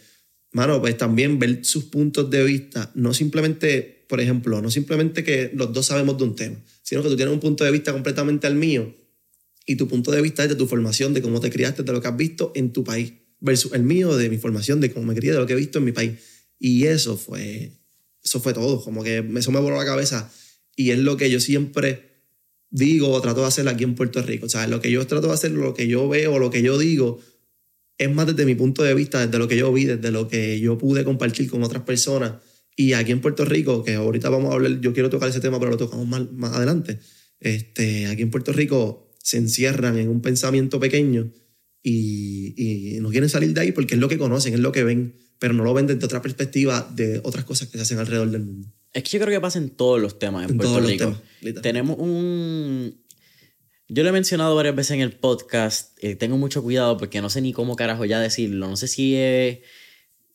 mano, 0.51 0.79
pues 0.79 0.97
también 0.97 1.39
ver 1.39 1.65
sus 1.65 1.85
puntos 1.85 2.29
de 2.29 2.43
vista, 2.43 2.91
no 2.93 3.13
simplemente, 3.13 4.05
por 4.07 4.21
ejemplo, 4.21 4.61
no 4.61 4.69
simplemente 4.69 5.23
que 5.23 5.51
los 5.55 5.73
dos 5.73 5.87
sabemos 5.87 6.17
de 6.19 6.23
un 6.23 6.35
tema, 6.35 6.57
sino 6.83 7.01
que 7.01 7.09
tú 7.09 7.15
tienes 7.15 7.33
un 7.33 7.39
punto 7.39 7.63
de 7.63 7.71
vista 7.71 7.91
completamente 7.91 8.47
al 8.47 8.55
mío 8.55 9.00
y 9.65 9.75
tu 9.75 9.87
punto 9.87 10.11
de 10.11 10.21
vista 10.21 10.43
es 10.43 10.49
de 10.49 10.55
tu 10.55 10.67
formación, 10.67 11.13
de 11.13 11.21
cómo 11.21 11.39
te 11.39 11.49
criaste, 11.49 11.83
de 11.83 11.91
lo 11.91 12.01
que 12.01 12.07
has 12.07 12.17
visto 12.17 12.51
en 12.55 12.73
tu 12.73 12.83
país, 12.83 13.13
versus 13.39 13.73
el 13.73 13.83
mío, 13.83 14.15
de 14.15 14.29
mi 14.29 14.37
formación, 14.37 14.81
de 14.81 14.91
cómo 14.91 15.05
me 15.05 15.15
crié, 15.15 15.31
de 15.31 15.39
lo 15.39 15.47
que 15.47 15.53
he 15.53 15.57
visto 15.57 15.79
en 15.79 15.85
mi 15.85 15.91
país. 15.91 16.13
Y 16.59 16.85
eso 16.85 17.17
fue, 17.17 17.71
eso 18.23 18.39
fue 18.39 18.53
todo, 18.53 18.83
como 18.83 19.03
que 19.03 19.25
eso 19.35 19.51
me 19.51 19.59
voló 19.59 19.77
la 19.77 19.85
cabeza 19.85 20.31
y 20.75 20.91
es 20.91 20.99
lo 20.99 21.17
que 21.17 21.29
yo 21.29 21.39
siempre 21.39 22.11
digo 22.69 23.09
o 23.09 23.21
trato 23.21 23.41
de 23.41 23.47
hacer 23.47 23.67
aquí 23.67 23.83
en 23.83 23.95
Puerto 23.95 24.21
Rico. 24.21 24.45
O 24.45 24.49
sea, 24.49 24.67
lo 24.67 24.81
que 24.81 24.91
yo 24.91 25.05
trato 25.05 25.27
de 25.27 25.33
hacer, 25.33 25.51
lo 25.51 25.73
que 25.73 25.87
yo 25.87 26.07
veo, 26.07 26.39
lo 26.39 26.49
que 26.49 26.61
yo 26.61 26.77
digo, 26.77 27.19
es 27.97 28.13
más 28.13 28.25
desde 28.27 28.45
mi 28.45 28.55
punto 28.55 28.83
de 28.83 28.93
vista, 28.93 29.25
desde 29.25 29.37
lo 29.37 29.47
que 29.47 29.57
yo 29.57 29.71
vi, 29.71 29.85
desde 29.85 30.11
lo 30.11 30.27
que 30.27 30.59
yo 30.59 30.77
pude 30.77 31.03
compartir 31.03 31.49
con 31.49 31.63
otras 31.63 31.83
personas. 31.83 32.33
Y 32.75 32.93
aquí 32.93 33.11
en 33.11 33.21
Puerto 33.21 33.45
Rico, 33.45 33.83
que 33.83 33.95
ahorita 33.95 34.29
vamos 34.29 34.51
a 34.51 34.55
hablar, 34.55 34.79
yo 34.79 34.93
quiero 34.93 35.09
tocar 35.09 35.29
ese 35.29 35.39
tema, 35.39 35.59
pero 35.59 35.71
lo 35.71 35.77
tocamos 35.77 36.07
más, 36.07 36.31
más 36.31 36.53
adelante. 36.55 36.99
Este, 37.39 38.07
aquí 38.07 38.21
en 38.21 38.31
Puerto 38.31 38.53
Rico 38.53 39.10
se 39.23 39.37
encierran 39.37 39.97
en 39.97 40.09
un 40.09 40.21
pensamiento 40.21 40.79
pequeño 40.79 41.31
y, 41.83 42.95
y 42.95 42.99
no 42.99 43.09
quieren 43.09 43.29
salir 43.29 43.53
de 43.53 43.61
ahí 43.61 43.71
porque 43.71 43.95
es 43.95 43.99
lo 43.99 44.09
que 44.09 44.17
conocen, 44.17 44.53
es 44.53 44.59
lo 44.59 44.71
que 44.71 44.83
ven, 44.83 45.15
pero 45.39 45.53
no 45.53 45.63
lo 45.63 45.73
ven 45.73 45.87
desde 45.87 46.05
otra 46.05 46.21
perspectiva 46.21 46.89
de 46.95 47.21
otras 47.23 47.45
cosas 47.45 47.67
que 47.67 47.77
se 47.77 47.83
hacen 47.83 47.99
alrededor 47.99 48.29
del 48.31 48.43
mundo. 48.43 48.67
Es 48.93 49.03
que 49.03 49.11
yo 49.17 49.19
creo 49.23 49.37
que 49.37 49.41
pasa 49.41 49.57
en 49.57 49.69
todos 49.69 50.01
los 50.01 50.19
temas 50.19 50.43
en, 50.45 50.51
En 50.51 50.57
Puerto 50.57 50.79
Rico. 50.81 51.21
temas. 51.41 51.61
Tenemos 51.61 51.97
un... 51.97 52.99
Yo 53.87 54.03
lo 54.03 54.09
he 54.09 54.13
mencionado 54.13 54.55
varias 54.55 54.75
veces 54.75 54.91
en 54.91 55.01
el 55.01 55.11
podcast. 55.13 55.97
eh, 56.03 56.15
tengo 56.15 56.37
mucho 56.37 56.61
cuidado 56.63 56.97
porque 56.97 57.21
no 57.21 57.29
sé 57.29 57.41
ni 57.41 57.51
cómo 57.53 57.75
carajo 57.75 58.05
ya 58.05 58.19
decirlo. 58.19 58.67
No 58.67 58.77
sé 58.77 58.87
si 58.87 59.15
es 59.15 59.59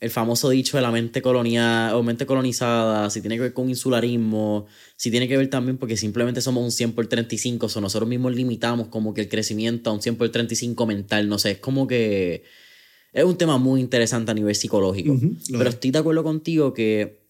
el 0.00 0.10
famoso 0.10 0.50
dicho 0.50 0.76
de 0.76 0.82
la 0.82 0.90
mente 0.90 1.22
colonial 1.22 1.94
o 1.94 2.02
mente 2.02 2.26
colonizada, 2.26 3.08
si 3.10 3.20
tiene 3.20 3.36
que 3.36 3.42
ver 3.42 3.52
con 3.52 3.68
insularismo, 3.68 4.66
si 4.96 5.10
tiene 5.10 5.26
que 5.28 5.36
ver 5.36 5.48
también 5.48 5.78
porque 5.78 5.96
simplemente 5.96 6.40
somos 6.40 6.62
un 6.62 6.70
100 6.70 6.92
por 6.92 7.06
35, 7.06 7.66
o 7.66 7.68
sea, 7.68 7.82
nosotros 7.82 8.08
mismos 8.08 8.34
limitamos 8.34 8.88
como 8.88 9.14
que 9.14 9.22
el 9.22 9.28
crecimiento 9.28 9.90
a 9.90 9.92
un 9.94 10.02
100 10.02 10.16
por 10.16 10.28
35 10.28 10.86
mental, 10.86 11.28
no 11.28 11.38
sé, 11.38 11.52
es 11.52 11.58
como 11.58 11.86
que 11.86 12.44
es 13.12 13.24
un 13.24 13.38
tema 13.38 13.56
muy 13.56 13.80
interesante 13.80 14.30
a 14.30 14.34
nivel 14.34 14.54
psicológico. 14.54 15.18
Pero 15.50 15.62
es. 15.62 15.74
estoy 15.74 15.90
de 15.90 15.98
acuerdo 15.98 16.22
contigo 16.22 16.74
que 16.74 17.24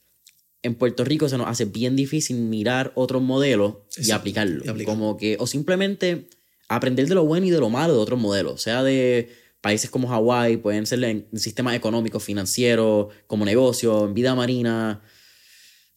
en 0.62 0.74
Puerto 0.74 1.04
Rico 1.04 1.28
se 1.28 1.38
nos 1.38 1.46
hace 1.46 1.64
bien 1.64 1.94
difícil 1.94 2.38
mirar 2.38 2.90
otros 2.96 3.22
modelos 3.22 3.74
y 3.96 4.10
aplicarlo. 4.10 4.64
y 4.64 4.68
aplicarlo. 4.68 4.84
Como 4.84 5.16
que, 5.16 5.36
o 5.38 5.46
simplemente 5.46 6.28
aprender 6.68 7.06
de 7.06 7.14
lo 7.14 7.24
bueno 7.24 7.46
y 7.46 7.50
de 7.50 7.60
lo 7.60 7.70
malo 7.70 7.94
de 7.94 8.00
otros 8.00 8.18
modelos, 8.18 8.62
sea 8.62 8.82
de 8.82 9.30
países 9.66 9.90
como 9.90 10.06
Hawái, 10.06 10.58
pueden 10.58 10.86
ser 10.86 11.02
en 11.02 11.26
sistemas 11.34 11.74
económicos, 11.74 12.22
financieros, 12.22 13.08
como 13.26 13.44
negocio, 13.44 14.04
en 14.04 14.14
vida 14.14 14.32
marina. 14.36 15.02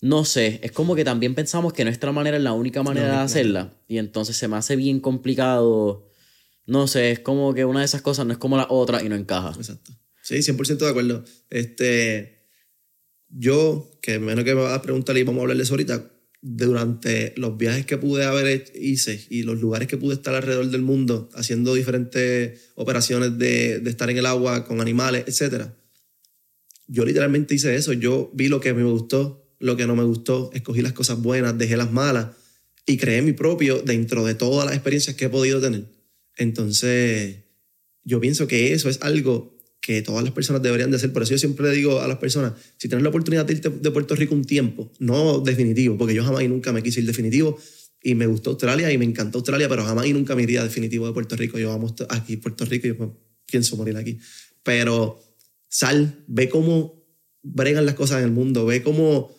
No 0.02 0.26
sé, 0.26 0.60
es 0.64 0.72
como 0.72 0.96
que 0.96 1.04
también 1.04 1.36
pensamos 1.36 1.72
que 1.72 1.84
nuestra 1.84 2.12
manera 2.12 2.38
es 2.38 2.42
la 2.42 2.54
única 2.54 2.82
manera 2.82 3.12
de 3.12 3.18
hacerla. 3.18 3.72
Y 3.88 4.00
entonces 4.00 4.38
se 4.38 4.48
me 4.48 4.58
hace 4.58 4.76
bien 4.76 5.00
complicado. 5.00 6.10
No 6.66 6.88
sé, 6.88 7.12
es 7.12 7.20
como 7.20 7.54
que 7.54 7.64
una 7.64 7.82
de 7.82 7.86
esas 7.86 8.02
cosas 8.02 8.26
no 8.26 8.32
es 8.32 8.40
como 8.40 8.58
la 8.58 8.66
otra 8.72 9.04
y 9.04 9.08
no 9.08 9.16
encaja. 9.16 9.54
Exacto. 9.56 9.92
Sí, 10.24 10.38
100% 10.38 10.78
de 10.78 10.90
acuerdo. 10.90 11.24
Este, 11.52 12.48
yo, 13.28 14.00
que 14.02 14.18
menos 14.18 14.46
que 14.46 14.56
me 14.56 14.64
vas 14.64 14.74
a 14.74 14.82
preguntar 14.82 15.16
y 15.16 15.22
vamos 15.22 15.42
a 15.42 15.44
hablar 15.44 15.58
de 15.58 15.64
eso 15.64 15.74
ahorita, 15.74 16.12
durante 16.42 17.34
los 17.36 17.58
viajes 17.58 17.86
que 17.86 17.98
pude 17.98 18.24
haber 18.24 18.72
hice 18.74 19.26
y 19.30 19.44
los 19.44 19.60
lugares 19.60 19.88
que 19.88 19.98
pude 19.98 20.14
estar 20.14 20.34
alrededor 20.36 20.68
del 20.68 20.82
mundo 20.82 21.30
haciendo 21.34 21.74
diferentes 21.74 22.70
operaciones 22.76 23.38
de, 23.38 23.80
de 23.80 23.90
estar 23.90 24.10
en 24.10 24.18
el 24.18 24.26
agua 24.26 24.66
con 24.66 24.80
animales, 24.80 25.26
etc. 25.28 25.66
Yo 26.88 27.06
literalmente 27.06 27.56
hice 27.56 27.76
eso. 27.76 27.94
Yo 27.94 28.32
vi 28.34 28.48
lo 28.48 28.62
que 28.62 28.74
me 28.74 28.84
gustó, 28.84 29.54
lo 29.60 29.76
que 29.76 29.86
no 29.86 29.96
me 29.96 30.04
gustó, 30.04 30.50
escogí 30.54 30.82
las 30.82 30.94
cosas 30.94 31.22
buenas, 31.22 31.58
dejé 31.58 31.76
las 31.76 31.92
malas 31.92 32.28
y 32.86 32.98
creé 32.98 33.22
mi 33.22 33.34
propio 33.34 33.82
dentro 33.82 34.26
de 34.26 34.34
todas 34.34 34.66
las 34.66 34.76
experiencias 34.76 35.16
que 35.16 35.26
he 35.26 35.30
podido 35.30 35.60
tener. 35.60 35.86
Entonces, 36.38 37.44
yo 38.04 38.20
pienso 38.20 38.48
que 38.48 38.74
eso 38.74 38.90
es 38.90 39.02
algo 39.02 39.59
que 39.82 40.02
todas 40.02 40.24
las 40.24 40.34
personas 40.34 40.62
deberían 40.62 40.92
de 40.92 40.98
hacer. 40.98 41.14
Por 41.14 41.24
eso 41.24 41.32
yo 41.32 41.38
siempre 41.38 41.68
le 41.70 41.76
digo 41.76 42.02
a 42.02 42.08
las 42.08 42.18
personas, 42.18 42.54
si 42.78 42.88
tienes 42.88 43.04
la 43.04 43.10
oportunidad 43.10 43.46
de 43.46 43.54
irte 43.54 43.70
de 43.70 43.92
Puerto 43.92 44.16
Rico 44.16 44.36
un 44.36 44.44
tiempo, 44.44 44.92
no 45.00 45.40
definitivo, 45.40 45.98
porque 45.98 46.14
yo 46.14 46.24
jamás 46.24 46.44
y 46.44 46.48
nunca 46.48 46.74
me 46.74 46.84
quise 46.84 47.00
ir 47.00 47.06
definitivo 47.06 47.58
y 48.02 48.16
me 48.16 48.28
gustó 48.28 48.52
Australia 48.52 48.92
y 48.92 48.98
me 48.98 49.06
encantó 49.06 49.40
Australia, 49.40 49.68
pero 49.68 49.84
jamás 49.84 50.06
y 50.06 50.14
nunca 50.14 50.36
me 50.36 50.44
iría 50.44 50.64
definitivo 50.64 51.08
de 51.08 51.14
Puerto 51.14 51.36
Rico. 51.36 51.58
Yo 51.60 51.72
amo 51.72 51.94
aquí 52.10 52.38
Puerto 52.38 52.66
Rico 52.66 52.88
y 52.88 52.96
yo 52.96 53.18
pienso 53.46 53.78
morir 53.78 53.98
aquí. 53.98 54.20
Pero 54.64 55.20
sal, 55.68 56.24
ve 56.28 56.50
cómo 56.50 57.06
bregan 57.42 57.86
las 57.86 57.96
cosas 57.96 58.20
en 58.20 58.26
el 58.26 58.32
mundo, 58.32 58.66
ve 58.66 58.84
cómo 58.84 59.36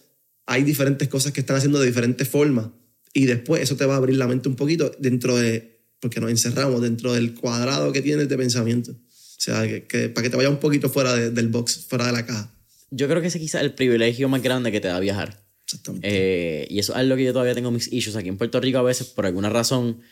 hay 0.47 0.65
diferentes 0.65 1.09
cosas 1.09 1.33
que 1.33 1.41
están 1.41 1.57
haciendo 1.57 1.79
de 1.79 1.87
diferentes 1.87 2.29
formas 2.29 2.71
y 3.13 3.27
después 3.27 3.63
eso 3.63 3.77
te 3.77 3.85
va 3.85 3.95
a 3.95 3.97
abrir 3.99 4.17
la 4.17 4.27
mente 4.27 4.49
un 4.49 4.57
poquito 4.57 4.93
dentro 4.99 5.37
de, 5.37 5.85
porque 6.01 6.21
nos 6.21 6.31
encerramos 6.31 6.81
dentro 6.81 7.13
del 7.13 7.35
cuadrado 7.35 7.93
que 7.93 8.03
tienes 8.03 8.29
de 8.29 8.37
pensamiento. 8.37 8.97
O 9.41 9.43
sea, 9.43 9.63
que, 9.67 10.11
para 10.11 10.23
que 10.23 10.29
te 10.29 10.37
vaya 10.37 10.51
un 10.51 10.59
poquito 10.59 10.91
fuera 10.91 11.17
del 11.17 11.49
box, 11.49 11.87
fuera 11.89 12.05
de 12.05 12.13
la 12.13 12.27
caja. 12.27 12.53
Yo 12.91 13.09
creo 13.09 13.23
que 13.23 13.29
ese 13.29 13.39
quizás 13.39 13.63
es 13.63 13.69
el 13.69 13.73
privilegio 13.73 14.29
más 14.29 14.43
grande 14.43 14.71
que 14.71 14.81
te 14.81 14.89
da 14.89 15.01
viajar. 15.01 15.43
Exactamente. 15.65 16.07
Eh, 16.11 16.67
y 16.69 16.79
eso 16.79 16.93
es 16.93 16.99
algo 16.99 17.17
que 17.17 17.25
yo 17.25 17.33
todavía 17.33 17.55
tengo 17.55 17.71
mis 17.71 17.91
issues. 17.91 18.17
Aquí 18.17 18.29
en 18.29 18.37
Puerto 18.37 18.61
Rico 18.61 18.77
a 18.77 18.83
veces, 18.83 19.07
por 19.07 19.25
alguna 19.25 19.49
razón, 19.49 20.03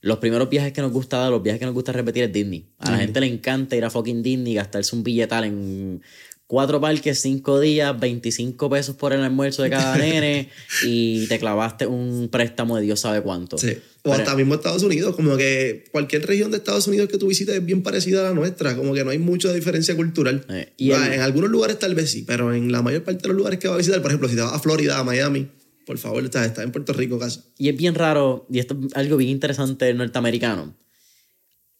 los 0.00 0.16
primeros 0.20 0.48
viajes 0.48 0.72
que 0.72 0.80
nos 0.80 0.90
gusta 0.90 1.18
dar, 1.18 1.30
los 1.30 1.42
viajes 1.42 1.58
que 1.58 1.66
nos 1.66 1.74
gusta 1.74 1.92
repetir 1.92 2.24
es 2.24 2.32
Disney. 2.32 2.70
A 2.78 2.90
la 2.90 2.96
gente 2.96 3.20
le 3.20 3.26
encanta 3.26 3.76
ir 3.76 3.84
a 3.84 3.90
fucking 3.90 4.22
Disney 4.22 4.52
y 4.52 4.56
gastarse 4.56 4.96
un 4.96 5.02
billetal 5.02 5.44
en 5.44 6.02
cuatro 6.48 6.80
parques, 6.80 7.20
cinco 7.20 7.60
días, 7.60 7.98
25 8.00 8.68
pesos 8.70 8.96
por 8.96 9.12
el 9.12 9.22
almuerzo 9.22 9.62
de 9.62 9.70
cada 9.70 9.96
nene 9.98 10.48
y 10.82 11.26
te 11.28 11.38
clavaste 11.38 11.86
un 11.86 12.28
préstamo 12.30 12.76
de 12.76 12.82
Dios 12.82 12.98
sabe 12.98 13.22
cuánto. 13.22 13.56
Sí. 13.58 13.78
O 14.02 14.12
hasta 14.12 14.34
mismo 14.34 14.54
Estados 14.54 14.82
Unidos, 14.82 15.14
como 15.14 15.36
que 15.36 15.84
cualquier 15.92 16.26
región 16.26 16.50
de 16.50 16.56
Estados 16.56 16.86
Unidos 16.86 17.10
que 17.10 17.18
tú 17.18 17.28
visites 17.28 17.54
es 17.54 17.64
bien 17.64 17.82
parecida 17.82 18.20
a 18.20 18.30
la 18.30 18.34
nuestra, 18.34 18.74
como 18.74 18.94
que 18.94 19.04
no 19.04 19.10
hay 19.10 19.18
mucha 19.18 19.52
diferencia 19.52 19.94
cultural. 19.94 20.46
Eh, 20.48 20.72
y 20.78 20.92
En 20.92 21.20
algunos 21.20 21.50
lugares 21.50 21.78
tal 21.78 21.94
vez 21.94 22.10
sí, 22.10 22.24
pero 22.26 22.54
en 22.54 22.72
la 22.72 22.80
mayor 22.80 23.04
parte 23.04 23.22
de 23.22 23.28
los 23.28 23.36
lugares 23.36 23.58
que 23.58 23.68
vas 23.68 23.74
a 23.74 23.78
visitar, 23.78 24.00
por 24.00 24.10
ejemplo, 24.10 24.28
si 24.28 24.34
te 24.34 24.40
vas 24.40 24.54
a 24.54 24.58
Florida, 24.58 24.98
a 24.98 25.04
Miami, 25.04 25.48
por 25.84 25.98
favor, 25.98 26.24
estás, 26.24 26.46
estás 26.46 26.64
en 26.64 26.72
Puerto 26.72 26.94
Rico 26.94 27.18
casi. 27.18 27.40
Y 27.58 27.68
es 27.68 27.76
bien 27.76 27.94
raro, 27.94 28.46
y 28.50 28.58
esto 28.58 28.78
es 28.86 28.96
algo 28.96 29.18
bien 29.18 29.30
interesante 29.30 29.92
norteamericano 29.92 30.74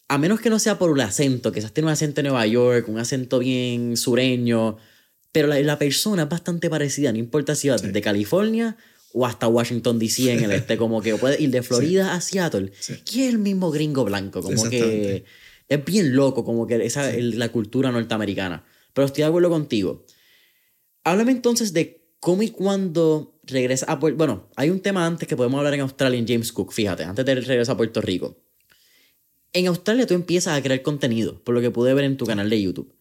a 0.09 0.19
menos 0.19 0.41
que 0.41 0.49
no 0.49 0.59
sea 0.59 0.79
por 0.79 0.91
un 0.91 1.01
acento, 1.01 1.53
quizás 1.53 1.73
tiene 1.73 1.89
un 1.89 1.93
acento 1.93 2.23
de 2.23 2.29
Nueva 2.29 2.47
York, 2.47 2.89
un 2.89 2.99
acento 2.99 3.39
bien 3.39 3.97
sureño, 3.97 4.79
pero 5.33 5.49
la, 5.49 5.79
persona 5.79 6.23
es 6.23 6.29
bastante 6.29 6.71
parecida, 6.71 7.13
no 7.13 7.19
importa 7.19 7.55
si 7.55 7.69
va 7.69 7.77
desde 7.77 8.01
California 8.01 8.77
o 9.13 9.27
hasta 9.27 9.49
Washington 9.49 9.99
DC 9.99 10.33
en 10.33 10.45
el 10.45 10.53
este, 10.53 10.79
como 10.79 11.03
que 11.03 11.15
puede 11.17 11.41
ir 11.41 11.51
de 11.51 11.63
Florida 11.63 12.15
a 12.15 12.21
Seattle, 12.23 12.73
que 13.05 13.27
es 13.27 13.29
el 13.29 13.39
mismo 13.39 13.71
gringo 13.71 14.05
blanco, 14.05 14.43
como 14.43 14.69
que 14.71 15.25
es 15.69 15.85
bien 15.85 16.17
loco, 16.17 16.43
como 16.43 16.67
que 16.67 16.85
esa 16.85 17.11
es 17.13 17.35
la 17.35 17.51
cultura 17.51 17.93
norteamericana. 17.93 18.65
Pero 18.95 19.07
estoy 19.07 19.23
de 19.23 19.29
acuerdo 19.29 19.51
contigo. 19.51 20.07
Háblame 21.05 21.33
entonces 21.33 21.75
de 21.75 22.11
cómo 22.21 22.43
y 22.43 22.49
cuándo 22.49 23.39
regresa 23.45 23.87
a 23.87 24.01
Puerto 24.01 24.17
Bueno, 24.17 24.49
hay 24.57 24.71
un 24.71 24.81
tema 24.81 25.07
antes 25.07 25.29
que 25.29 25.37
podemos 25.37 25.59
hablar 25.59 25.75
en 25.75 25.81
Australia 25.81 26.19
en 26.19 26.27
James 26.27 26.51
Cook, 26.53 26.73
fíjate, 26.73 27.05
antes 27.05 27.25
de 27.25 27.35
regresar 27.35 27.75
a 27.75 27.77
Puerto 27.77 28.01
Rico 28.01 28.48
en 29.53 29.67
Australia 29.67 30.07
tú 30.07 30.15
empiezas 30.15 30.57
a 30.57 30.63
crear 30.63 30.83
contenido, 30.83 31.43
por 31.43 31.55
lo 31.55 31.61
que 31.61 31.71
pude 31.71 31.95
ver 31.95 32.05
en 32.05 32.17
tu 32.17 32.27
canal 32.27 32.51
de 32.51 32.63
YouTube. 32.63 32.95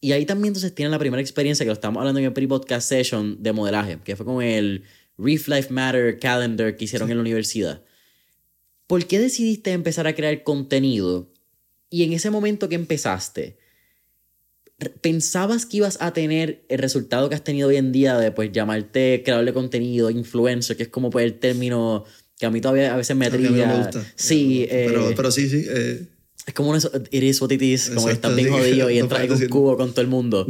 Y 0.00 0.12
ahí 0.12 0.24
también 0.26 0.48
entonces 0.48 0.74
tienen 0.74 0.92
la 0.92 0.98
primera 0.98 1.20
experiencia 1.20 1.64
que 1.64 1.68
lo 1.68 1.74
estamos 1.74 2.00
hablando 2.00 2.20
en 2.20 2.26
el 2.26 2.32
pre-podcast 2.32 2.88
session 2.88 3.42
de 3.42 3.52
modelaje, 3.52 3.98
que 4.04 4.14
fue 4.14 4.24
con 4.24 4.42
el 4.42 4.84
Reef 5.16 5.48
Life 5.48 5.72
Matter 5.72 6.18
Calendar 6.20 6.76
que 6.76 6.84
hicieron 6.84 7.10
en 7.10 7.16
la 7.16 7.22
universidad. 7.22 7.82
¿Por 8.86 9.04
qué 9.06 9.18
decidiste 9.18 9.72
empezar 9.72 10.06
a 10.06 10.14
crear 10.14 10.44
contenido? 10.44 11.32
Y 11.90 12.04
en 12.04 12.12
ese 12.12 12.30
momento 12.30 12.68
que 12.68 12.76
empezaste, 12.76 13.58
¿pensabas 15.00 15.66
que 15.66 15.78
ibas 15.78 16.00
a 16.00 16.12
tener 16.12 16.64
el 16.68 16.78
resultado 16.78 17.28
que 17.28 17.34
has 17.34 17.44
tenido 17.44 17.68
hoy 17.68 17.76
en 17.76 17.90
día 17.90 18.16
de 18.16 18.30
pues 18.30 18.52
llamarte 18.52 19.22
creador 19.24 19.44
de 19.44 19.52
contenido, 19.52 20.10
influencer, 20.10 20.76
que 20.76 20.84
es 20.84 20.88
como 20.88 21.10
pues 21.10 21.26
el 21.26 21.38
término 21.38 22.04
que 22.38 22.46
a 22.46 22.50
mí 22.50 22.60
todavía 22.60 22.94
a 22.94 22.96
veces 22.96 23.16
me 23.16 23.30
trilla. 23.30 23.90
Sí. 24.14 24.66
pero, 24.68 25.10
eh, 25.10 25.14
pero, 25.16 25.30
sí, 25.30 25.48
sí. 25.48 25.64
Eh. 25.68 26.06
Es 26.46 26.54
como 26.54 26.70
un 26.70 26.78
it 27.10 27.22
is 27.22 27.40
what 27.40 27.50
it 27.50 27.60
is, 27.60 27.90
como 27.90 28.06
que 28.06 28.12
estás 28.12 28.34
bien 28.34 28.50
jodido 28.50 28.88
y 28.90 28.98
entras 28.98 29.22
en 29.22 29.32
un 29.32 29.48
cubo 29.48 29.76
con 29.76 29.90
todo 29.90 30.00
el 30.00 30.06
mundo. 30.06 30.46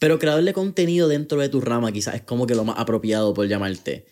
Pero 0.00 0.18
crearle 0.18 0.52
contenido 0.52 1.08
dentro 1.08 1.40
de 1.40 1.48
tu 1.48 1.60
rama 1.60 1.92
quizás 1.92 2.16
es 2.16 2.22
como 2.22 2.46
que 2.46 2.54
lo 2.54 2.64
más 2.64 2.78
apropiado 2.78 3.32
por 3.32 3.46
llamarte. 3.46 4.06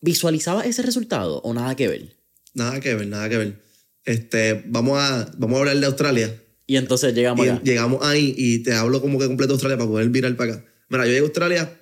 ¿Visualizabas 0.00 0.66
ese 0.66 0.82
resultado 0.82 1.40
o 1.42 1.52
nada 1.52 1.74
que 1.74 1.88
ver? 1.88 2.16
Nada 2.54 2.80
que 2.80 2.94
ver, 2.94 3.06
nada 3.06 3.28
que 3.28 3.36
ver. 3.36 3.62
Este, 4.04 4.64
vamos 4.66 4.98
a, 4.98 5.30
vamos 5.36 5.56
a 5.56 5.60
hablar 5.60 5.78
de 5.78 5.86
Australia. 5.86 6.42
Y 6.66 6.76
entonces 6.76 7.14
llegamos 7.14 7.46
y 7.46 7.50
Llegamos 7.64 8.04
ahí 8.04 8.34
y 8.36 8.60
te 8.60 8.72
hablo 8.72 9.00
como 9.00 9.18
que 9.18 9.26
completo 9.26 9.52
Australia 9.52 9.76
para 9.76 9.90
poder 9.90 10.08
virar 10.08 10.34
para 10.36 10.54
acá. 10.54 10.64
Mira, 10.88 11.04
yo 11.04 11.08
llegué 11.08 11.20
a 11.20 11.24
Australia 11.24 11.80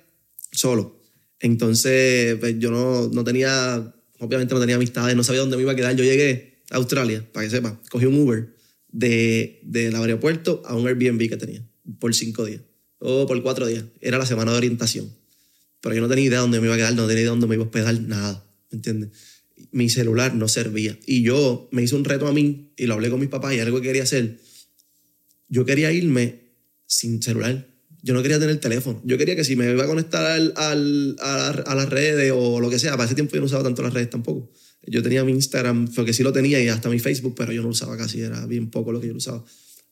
solo. 0.51 0.99
Entonces, 1.39 2.35
pues, 2.39 2.57
yo 2.59 2.71
no, 2.71 3.07
no 3.07 3.23
tenía 3.23 3.93
obviamente 4.19 4.53
no 4.53 4.59
tenía 4.59 4.75
amistades, 4.75 5.15
no 5.15 5.23
sabía 5.23 5.41
dónde 5.41 5.57
me 5.57 5.63
iba 5.63 5.71
a 5.71 5.75
quedar. 5.75 5.95
Yo 5.95 6.03
llegué 6.03 6.61
a 6.71 6.77
Australia, 6.77 7.27
para 7.31 7.45
que 7.45 7.51
sepa, 7.51 7.81
cogí 7.89 8.05
un 8.05 8.19
Uber 8.19 8.55
de, 8.89 9.59
del 9.63 9.95
aeropuerto 9.95 10.61
a 10.65 10.75
un 10.75 10.87
Airbnb 10.87 11.29
que 11.29 11.37
tenía 11.37 11.67
por 11.99 12.13
cinco 12.15 12.45
días 12.45 12.61
o 12.99 13.25
por 13.27 13.41
cuatro 13.43 13.67
días. 13.67 13.85
Era 14.01 14.17
la 14.17 14.25
semana 14.25 14.51
de 14.51 14.57
orientación. 14.57 15.13
Pero 15.81 15.95
yo 15.95 16.01
no 16.01 16.07
tenía 16.07 16.25
idea 16.25 16.39
dónde 16.39 16.59
me 16.59 16.65
iba 16.65 16.73
a 16.73 16.77
quedar, 16.77 16.95
no 16.95 17.05
tenía 17.05 17.21
idea 17.21 17.29
dónde 17.29 17.47
me 17.47 17.55
iba 17.55 17.63
a 17.63 17.67
hospedar, 17.67 17.99
nada. 18.01 18.43
¿Me 18.71 18.77
entiendes? 18.77 19.09
Mi 19.71 19.89
celular 19.89 20.33
no 20.33 20.47
servía. 20.47 20.97
Y 21.05 21.21
yo 21.21 21.69
me 21.71 21.83
hice 21.83 21.95
un 21.95 22.05
reto 22.05 22.27
a 22.27 22.33
mí 22.33 22.71
y 22.75 22.87
lo 22.87 22.95
hablé 22.95 23.09
con 23.09 23.19
mis 23.19 23.29
papás 23.29 23.53
y 23.53 23.59
algo 23.59 23.81
que 23.81 23.87
quería 23.87 24.03
hacer. 24.03 24.39
Yo 25.47 25.65
quería 25.65 25.91
irme 25.91 26.45
sin 26.87 27.21
celular 27.21 27.74
yo 28.05 28.13
no 28.13 28.21
quería 28.21 28.39
tener 28.39 28.59
teléfono. 28.59 29.01
Yo 29.03 29.17
quería 29.17 29.35
que 29.35 29.43
si 29.43 29.55
me 29.55 29.67
iba 29.67 29.83
a 29.83 29.87
conectar 29.87 30.23
al, 30.23 30.53
al, 30.57 31.15
a, 31.19 31.73
las 31.73 31.89
redes 31.89 32.31
o 32.35 32.59
lo 32.59 32.69
que 32.69 32.77
sea, 32.77 32.91
para 32.91 33.05
ese 33.05 33.15
tiempo 33.15 33.33
yo 33.33 33.39
no 33.39 33.47
usaba 33.47 33.63
tanto 33.63 33.81
las 33.81 33.95
redes 33.95 34.11
tampoco. 34.11 34.51
Yo 34.85 35.01
tenía 35.01 35.23
mi 35.23 35.31
Instagram, 35.31 35.87
porque 35.87 36.13
sí 36.13 36.21
lo 36.21 36.31
tenía, 36.31 36.63
y 36.63 36.67
hasta 36.67 36.87
mi 36.87 36.99
Facebook, 36.99 37.33
pero 37.35 37.51
yo 37.51 37.63
no 37.63 37.69
usaba 37.69 37.97
casi, 37.97 38.21
era 38.21 38.45
bien 38.45 38.69
poco 38.69 38.91
lo 38.91 39.01
que 39.01 39.07
yo 39.07 39.15
usaba. 39.15 39.43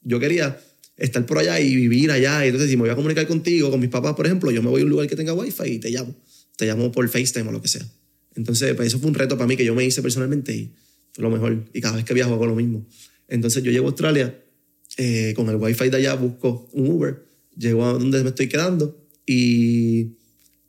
Yo 0.04 0.20
quería 0.20 0.62
estar 0.96 1.26
por 1.26 1.40
allá 1.40 1.60
y 1.60 1.76
vivir 1.76 2.12
allá. 2.12 2.46
Entonces, 2.46 2.70
si 2.70 2.76
me 2.78 2.82
voy 2.82 2.92
a 2.92 2.96
comunicar 2.96 3.26
contigo, 3.26 3.72
con 3.72 3.80
mis 3.80 3.90
papás, 3.90 4.14
por 4.14 4.28
ejemplo, 4.28 4.52
yo 4.52 4.62
me 4.62 4.70
voy 4.70 4.82
a 4.82 4.84
un 4.84 4.92
lugar 4.92 5.08
que 5.08 5.16
tenga 5.16 5.34
wifi 5.34 5.64
y 5.68 5.80
te 5.80 5.90
llamo. 5.90 6.14
Te 6.56 6.68
llamo 6.68 6.92
por 6.92 7.10
FaceTime 7.10 7.50
o 7.50 7.52
lo 7.52 7.64
que 7.64 7.68
sea. 7.68 7.86
Entonces, 8.36 8.76
pues 8.76 8.90
eso 8.90 9.00
fue 9.00 9.10
un 9.10 9.16
reto 9.16 9.38
para 9.38 9.48
mí 9.48 9.58
que 9.58 9.66
yo 9.66 9.74
me 9.74 9.86
hice 9.86 10.04
personalmente 10.04 10.54
y 10.54 10.72
fue 11.14 11.24
lo 11.24 11.32
mejor. 11.32 11.66
Y 11.74 11.82
cada 11.82 11.96
vez 11.96 12.06
que 12.06 12.14
viajo 12.14 12.36
hago 12.36 12.46
lo 12.46 12.54
mismo. 12.54 12.86
Entonces, 13.28 13.64
yo 13.64 13.72
llego 13.72 13.88
a 13.88 13.90
Australia, 13.90 14.40
eh, 14.98 15.34
con 15.36 15.50
el 15.50 15.56
wifi 15.56 15.90
de 15.90 15.98
allá 15.98 16.14
busco 16.14 16.70
un 16.74 16.92
Uber 16.92 17.33
Llego 17.58 17.86
a 17.86 17.94
donde 17.94 18.24
me 18.24 18.30
estoy 18.30 18.48
quedando 18.48 18.98
y 19.26 20.14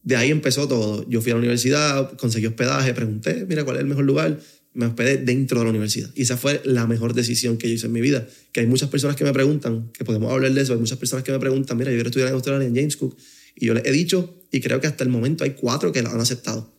de 0.03 0.17
ahí 0.17 0.31
empezó 0.31 0.69
todo. 0.69 1.09
Yo 1.09 1.21
fui 1.21 1.33
a 1.33 1.35
la 1.35 1.41
universidad, 1.41 2.13
conseguí 2.17 2.47
hospedaje, 2.47 2.93
pregunté, 2.95 3.47
mira, 3.49 3.65
¿cuál 3.65 3.77
es 3.77 3.83
el 3.83 3.89
mejor 3.89 4.05
lugar? 4.05 4.39
Me 4.75 4.87
hospedé 4.87 5.17
dentro 5.17 5.59
de 5.61 5.65
la 5.65 5.71
universidad. 5.71 6.11
Y 6.15 6.23
esa 6.23 6.37
fue 6.37 6.61
la 6.65 6.87
mejor 6.87 7.15
decisión 7.15 7.57
que 7.57 7.69
yo 7.69 7.75
hice 7.75 7.87
en 7.87 7.93
mi 7.93 8.01
vida. 8.01 8.27
Que 8.53 8.61
hay 8.61 8.67
muchas 8.67 8.91
personas 8.91 9.17
que 9.17 9.25
me 9.25 9.33
preguntan, 9.33 9.91
que 9.93 10.05
podemos 10.05 10.31
hablar 10.31 10.53
de 10.53 10.61
eso, 10.61 10.75
hay 10.75 10.79
muchas 10.79 10.99
personas 10.99 11.25
que 11.25 11.33
me 11.33 11.39
preguntan, 11.39 11.77
mira, 11.77 11.91
yo 11.91 11.97
quiero 11.97 12.09
estudiar 12.11 12.29
en 12.29 12.35
Australia, 12.35 12.67
en 12.67 12.75
James 12.75 12.97
Cook. 12.97 13.17
Y 13.57 13.67
yo 13.67 13.75
les 13.75 13.87
he 13.87 13.93
dicho, 13.93 14.43
y 14.51 14.61
creo 14.61 14.81
que 14.81 14.87
hasta 14.87 15.05
el 15.05 15.11
momento 15.11 15.45
hay 15.45 15.51
cuatro 15.51 15.93
que 15.93 16.03
lo 16.03 16.11
han 16.11 16.21
aceptado. 16.21 16.73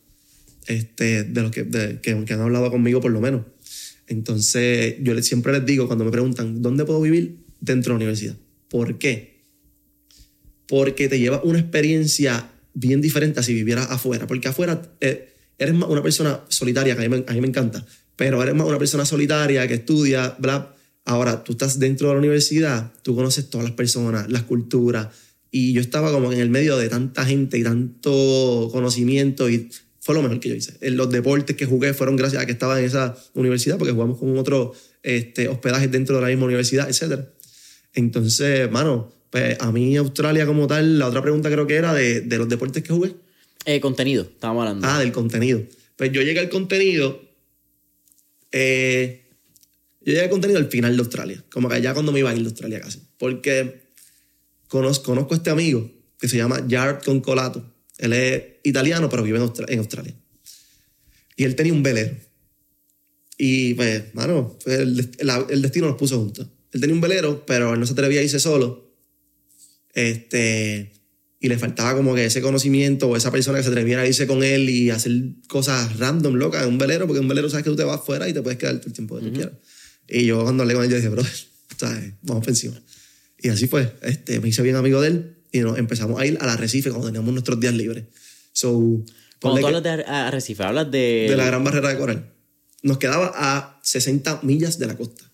Este, 0.66 1.22
de 1.22 1.42
los 1.42 1.52
que, 1.52 1.64
que, 2.02 2.32
han 2.32 2.40
hablado 2.40 2.70
conmigo 2.70 3.00
por 3.00 3.12
lo 3.12 3.20
menos. 3.20 3.42
Entonces, 4.08 4.96
yo 5.00 5.20
siempre 5.22 5.52
les 5.52 5.64
digo, 5.64 5.86
cuando 5.86 6.04
me 6.04 6.10
preguntan, 6.10 6.62
¿dónde 6.62 6.84
puedo 6.84 7.00
vivir? 7.00 7.38
Dentro 7.60 7.90
de 7.90 7.94
la 7.94 7.96
universidad. 7.96 8.36
¿Por 8.68 8.98
qué? 8.98 9.35
Porque 10.68 11.08
te 11.08 11.18
lleva 11.18 11.40
una 11.42 11.58
experiencia 11.58 12.50
bien 12.74 13.00
diferente 13.00 13.40
a 13.40 13.42
si 13.42 13.54
vivieras 13.54 13.90
afuera, 13.90 14.26
porque 14.26 14.48
afuera 14.48 14.82
eh, 15.00 15.32
eres 15.58 15.74
más 15.74 15.88
una 15.88 16.02
persona 16.02 16.40
solitaria, 16.48 16.96
que 16.96 17.04
a 17.04 17.08
mí, 17.08 17.40
me, 17.40 17.46
encanta, 17.46 17.84
pero 18.16 18.42
eres 18.42 18.54
más 18.54 18.66
una 18.66 18.78
persona 18.78 19.04
solitaria 19.04 19.66
que 19.66 19.74
estudia, 19.74 20.36
bla. 20.38 20.72
Ahora, 21.04 21.44
tú 21.44 21.52
estás 21.52 21.78
dentro 21.78 22.08
de 22.08 22.14
la 22.14 22.18
universidad, 22.18 22.92
tú 23.02 23.14
conoces 23.14 23.48
todas 23.48 23.64
las 23.64 23.76
personas, 23.76 24.28
las 24.28 24.42
culturas, 24.42 25.08
y 25.50 25.72
yo 25.72 25.80
estaba 25.80 26.12
como 26.12 26.32
en 26.32 26.40
el 26.40 26.50
medio 26.50 26.76
de 26.76 26.88
tanta 26.88 27.24
gente 27.24 27.58
y 27.58 27.62
tanto 27.62 28.68
conocimiento 28.72 29.48
y 29.48 29.70
fue 30.00 30.14
lo 30.14 30.22
mejor 30.22 30.38
que 30.38 30.50
yo 30.50 30.54
hice. 30.54 30.76
En 30.82 30.96
los 30.96 31.10
deportes 31.10 31.56
que 31.56 31.66
jugué 31.66 31.94
fueron 31.94 32.16
gracias 32.16 32.42
a 32.42 32.46
que 32.46 32.52
estaba 32.52 32.78
en 32.78 32.84
esa 32.84 33.16
universidad, 33.34 33.78
porque 33.78 33.92
jugamos 33.92 34.18
con 34.18 34.36
otro 34.38 34.72
este, 35.02 35.48
hospedaje 35.48 35.88
dentro 35.88 36.16
de 36.16 36.22
la 36.22 36.28
misma 36.28 36.44
universidad, 36.44 36.88
etc. 36.88 37.24
Entonces, 37.94 38.70
mano, 38.70 39.12
pues 39.36 39.58
a 39.60 39.70
mí 39.70 39.94
Australia 39.96 40.46
como 40.46 40.66
tal, 40.66 40.98
la 40.98 41.08
otra 41.08 41.20
pregunta 41.20 41.50
creo 41.50 41.66
que 41.66 41.74
era 41.74 41.92
de, 41.92 42.22
de 42.22 42.38
los 42.38 42.48
deportes 42.48 42.82
que 42.82 42.90
jugué. 42.90 43.16
Eh, 43.66 43.80
contenido, 43.80 44.22
estábamos 44.22 44.62
hablando. 44.62 44.88
Ah, 44.88 44.98
del 44.98 45.12
contenido. 45.12 45.62
Pues 45.94 46.10
yo 46.10 46.22
llegué 46.22 46.40
al 46.40 46.48
contenido. 46.48 47.20
Eh, 48.50 49.28
yo 50.00 50.12
llegué 50.14 50.22
al 50.22 50.30
contenido 50.30 50.58
al 50.58 50.68
final 50.68 50.96
de 50.96 51.02
Australia. 51.02 51.44
Como 51.50 51.68
que 51.68 51.82
ya 51.82 51.92
cuando 51.92 52.12
me 52.12 52.20
iba 52.20 52.30
a 52.30 52.34
ir 52.34 52.40
de 52.40 52.46
Australia 52.46 52.80
casi. 52.80 53.02
Porque 53.18 53.90
conozco, 54.68 55.04
conozco 55.04 55.34
a 55.34 55.36
este 55.36 55.50
amigo 55.50 55.86
que 56.18 56.28
se 56.28 56.38
llama 56.38 56.64
Jared 56.66 57.04
Concolato. 57.04 57.74
Él 57.98 58.14
es 58.14 58.42
italiano, 58.62 59.10
pero 59.10 59.22
vive 59.22 59.36
en 59.36 59.42
Australia, 59.42 59.74
en 59.74 59.80
Australia. 59.80 60.14
Y 61.36 61.44
él 61.44 61.54
tenía 61.56 61.74
un 61.74 61.82
velero. 61.82 62.16
Y 63.36 63.74
pues, 63.74 64.14
mano, 64.14 64.56
el 64.64 65.60
destino 65.60 65.88
nos 65.88 65.98
puso 65.98 66.18
juntos. 66.18 66.46
Él 66.72 66.80
tenía 66.80 66.94
un 66.94 67.02
velero, 67.02 67.44
pero 67.44 67.74
él 67.74 67.80
no 67.80 67.84
se 67.84 67.92
atrevía 67.92 68.20
a 68.20 68.22
irse 68.22 68.40
solo 68.40 68.85
Este, 69.96 70.92
y 71.40 71.48
le 71.48 71.58
faltaba 71.58 71.96
como 71.96 72.14
que 72.14 72.26
ese 72.26 72.42
conocimiento 72.42 73.08
o 73.08 73.16
esa 73.16 73.30
persona 73.30 73.56
que 73.58 73.64
se 73.64 73.70
atreviera 73.70 74.02
a 74.02 74.06
irse 74.06 74.26
con 74.26 74.44
él 74.44 74.68
y 74.68 74.90
hacer 74.90 75.10
cosas 75.48 75.98
random, 75.98 76.34
locas, 76.34 76.62
en 76.64 76.68
un 76.68 76.78
velero, 76.78 77.06
porque 77.06 77.18
en 77.18 77.24
un 77.24 77.28
velero 77.30 77.48
sabes 77.48 77.64
que 77.64 77.70
tú 77.70 77.76
te 77.76 77.84
vas 77.84 78.02
fuera 78.04 78.28
y 78.28 78.34
te 78.34 78.42
puedes 78.42 78.58
quedar 78.58 78.76
todo 78.76 78.88
el 78.88 78.92
tiempo 78.92 79.18
que 79.18 79.26
tú 79.26 79.32
quieras. 79.32 79.54
Y 80.06 80.26
yo 80.26 80.42
cuando 80.44 80.62
hablé 80.64 80.74
con 80.74 80.84
él, 80.84 80.90
yo 80.90 80.96
dije, 80.96 81.08
bro, 81.08 81.24
¿sabes? 81.78 82.12
vamos 82.22 82.46
encima. 82.46 82.78
Y 83.38 83.48
así 83.48 83.68
fue. 83.68 83.90
Este, 84.02 84.38
me 84.40 84.48
hice 84.48 84.62
bien 84.62 84.76
amigo 84.76 85.00
de 85.00 85.08
él 85.08 85.36
y 85.50 85.60
nos 85.60 85.78
empezamos 85.78 86.20
a 86.20 86.26
ir 86.26 86.36
al 86.42 86.48
arrecife 86.50 86.90
cuando 86.90 87.06
teníamos 87.08 87.32
nuestros 87.32 87.58
días 87.58 87.72
libres. 87.74 88.04
So, 88.52 89.02
Cuando 89.40 89.60
tú 89.60 89.66
hablas 89.68 89.82
de 89.82 89.88
Ar- 89.90 90.04
Arrecife, 90.08 90.62
hablas 90.62 90.90
de... 90.90 91.26
de 91.30 91.36
la 91.36 91.46
gran 91.46 91.64
barrera 91.64 91.88
de 91.88 91.96
coral. 91.98 92.32
Nos 92.82 92.98
quedaba 92.98 93.32
a 93.34 93.80
60 93.82 94.40
millas 94.42 94.78
de 94.78 94.86
la 94.88 94.96
costa. 94.96 95.24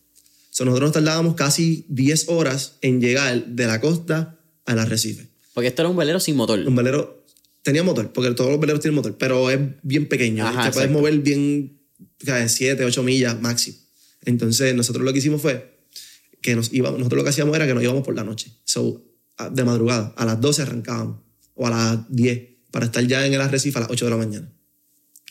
So, 0.51 0.65
nosotros 0.65 0.89
nos 0.89 0.93
tardábamos 0.95 1.35
casi 1.35 1.85
10 1.89 2.29
horas 2.29 2.77
en 2.83 3.01
llegar 3.01 3.45
de 3.47 3.67
la 3.67 3.81
costa 3.81 4.39
al 4.67 4.79
arrecife. 4.79 5.29
Porque 5.55 5.69
esto 5.69 5.83
era 5.83 5.89
un 5.89 5.97
velero 5.97 6.21
sin 6.21 6.37
motor. 6.37 6.59
Un 6.61 6.75
velero 6.77 7.23
tenía 7.63 7.83
motor, 7.83 8.13
porque 8.13 8.31
todos 8.33 8.51
los 8.51 8.61
veleros 8.61 8.81
tienen 8.81 8.97
motor, 8.97 9.17
pero 9.17 9.51
es 9.51 9.59
bien 9.83 10.09
pequeño. 10.09 10.47
Ajá, 10.47 10.71
Te 10.71 10.73
puedes 10.73 10.91
mover 10.91 11.19
bien, 11.19 11.81
7, 12.19 12.85
8 12.85 13.03
millas 13.03 13.41
máximo. 13.41 13.79
Entonces, 14.25 14.75
nosotros 14.75 15.05
lo 15.05 15.13
que 15.13 15.19
hicimos 15.19 15.41
fue 15.41 15.73
que 16.41 16.57
nos 16.57 16.73
íbamos, 16.73 16.99
nosotros 16.99 17.19
lo 17.19 17.25
que 17.25 17.31
hacíamos 17.31 17.55
era 17.55 17.67
que 17.67 17.75
nos 17.75 17.83
íbamos 17.83 18.03
por 18.03 18.15
la 18.15 18.25
noche. 18.25 18.53
So, 18.65 19.05
de 19.51 19.65
madrugada, 19.65 20.13
a 20.17 20.25
las 20.25 20.41
12 20.41 20.63
arrancábamos, 20.63 21.21
o 21.55 21.67
a 21.67 21.71
las 21.71 21.99
10, 22.09 22.41
para 22.71 22.87
estar 22.87 23.07
ya 23.07 23.27
en 23.27 23.35
el 23.35 23.41
arrecife 23.41 23.79
a 23.79 23.83
las 23.83 23.91
8 23.91 24.05
de 24.05 24.11
la 24.11 24.17
mañana. 24.17 24.53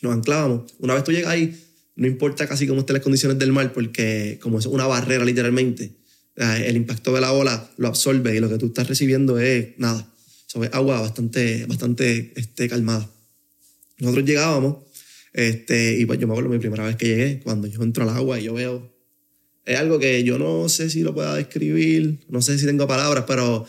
Nos 0.01 0.13
anclábamos. 0.13 0.71
Una 0.79 0.93
vez 0.93 1.03
tú 1.03 1.11
llegas 1.11 1.31
ahí, 1.31 1.55
no 1.95 2.07
importa 2.07 2.47
casi 2.47 2.65
cómo 2.67 2.81
estén 2.81 2.95
las 2.95 3.03
condiciones 3.03 3.37
del 3.37 3.51
mar, 3.51 3.73
porque 3.73 4.39
como 4.41 4.59
es 4.59 4.65
una 4.65 4.87
barrera 4.87 5.25
literalmente, 5.25 5.97
el 6.35 6.75
impacto 6.75 7.13
de 7.13 7.21
la 7.21 7.33
ola 7.33 7.69
lo 7.77 7.87
absorbe 7.87 8.35
y 8.35 8.39
lo 8.39 8.49
que 8.49 8.57
tú 8.57 8.67
estás 8.67 8.87
recibiendo 8.87 9.39
es 9.39 9.77
nada. 9.77 10.07
So, 10.47 10.63
es 10.63 10.73
agua 10.73 10.99
bastante, 11.01 11.65
bastante 11.65 12.33
este, 12.35 12.67
calmada. 12.67 13.09
Nosotros 13.99 14.25
llegábamos, 14.25 14.77
este, 15.33 15.97
y 15.97 16.05
pues 16.05 16.19
yo 16.19 16.27
me 16.27 16.33
acuerdo 16.33 16.49
mi 16.49 16.59
primera 16.59 16.85
vez 16.85 16.95
que 16.95 17.07
llegué, 17.07 17.39
cuando 17.41 17.67
yo 17.67 17.81
entro 17.83 18.03
al 18.03 18.09
agua 18.09 18.39
y 18.39 18.43
yo 18.43 18.53
veo. 18.53 18.91
Es 19.65 19.77
algo 19.77 19.99
que 19.99 20.23
yo 20.23 20.39
no 20.39 20.67
sé 20.67 20.89
si 20.89 21.01
lo 21.01 21.13
pueda 21.13 21.35
describir, 21.35 22.19
no 22.27 22.41
sé 22.41 22.57
si 22.57 22.65
tengo 22.65 22.87
palabras, 22.87 23.25
pero 23.27 23.65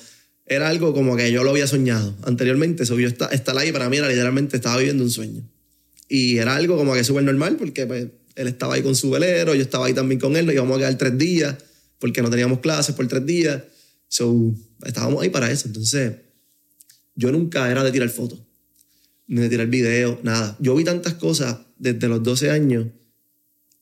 era 0.47 0.69
algo 0.69 0.95
como 0.95 1.17
que 1.17 1.31
yo 1.31 1.45
lo 1.45 1.51
había 1.51 1.67
soñado 1.67 2.17
anteriormente. 2.25 2.85
Yo 2.85 2.99
esta- 2.99 3.27
estar 3.27 3.57
ahí 3.59 3.71
para 3.73 3.89
mí 3.89 3.99
era 3.99 4.09
literalmente 4.09 4.57
estaba 4.57 4.79
viviendo 4.79 5.05
un 5.05 5.11
sueño. 5.11 5.43
Y 6.09 6.39
era 6.39 6.57
algo 6.57 6.77
como 6.77 6.95
que 6.95 7.05
súper 7.05 7.25
normal 7.25 7.57
porque 7.57 7.87
pues, 7.87 8.09
él 8.35 8.49
estaba 8.49 8.75
ahí 8.75 8.83
con 8.83 8.97
su 8.97 9.11
velero, 9.11 9.55
yo 9.55 9.63
estaba 9.63 9.87
ahí 9.87 9.95
también 9.95 10.21
con 10.21 10.37
él, 10.37 10.47
nos 10.47 10.55
íbamos 10.55 10.77
a 10.77 10.81
quedar 10.81 10.99
tres 10.99 11.19
días 11.19 11.57
porque 12.03 12.21
no 12.21 12.31
teníamos 12.31 12.59
clases 12.59 12.97
por 12.97 13.07
tres 13.07 13.25
días. 13.25 13.63
So, 14.09 14.53
estábamos 14.85 15.23
ahí 15.23 15.31
para 15.31 15.53
eso. 15.53 15.69
Entonces, 15.69 16.17
yo 17.15 17.31
nunca 17.31 17.71
era 17.71 17.85
de 17.85 17.93
tirar 17.93 18.09
fotos, 18.09 18.41
ni 19.29 19.41
de 19.41 19.49
tirar 19.49 19.69
videos, 19.69 20.19
nada. 20.25 20.57
Yo 20.59 20.75
vi 20.75 20.83
tantas 20.83 21.15
cosas 21.15 21.59
desde 21.79 22.09
los 22.09 22.21
12 22.21 22.51
años 22.51 22.89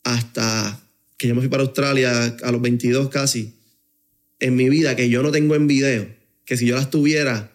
hasta 0.05 0.79
que 1.17 1.29
yo 1.29 1.35
me 1.35 1.41
fui 1.41 1.49
para 1.49 1.63
Australia 1.63 2.37
a 2.43 2.53
los 2.53 2.61
22 2.61 3.09
casi, 3.09 3.55
en 4.39 4.55
mi 4.55 4.69
vida 4.69 4.95
que 4.95 5.09
yo 5.09 5.23
no 5.23 5.31
tengo 5.31 5.55
en 5.55 5.67
video, 5.67 6.07
que 6.45 6.59
si 6.59 6.67
yo 6.67 6.77
las 6.77 6.91
tuviera, 6.91 7.51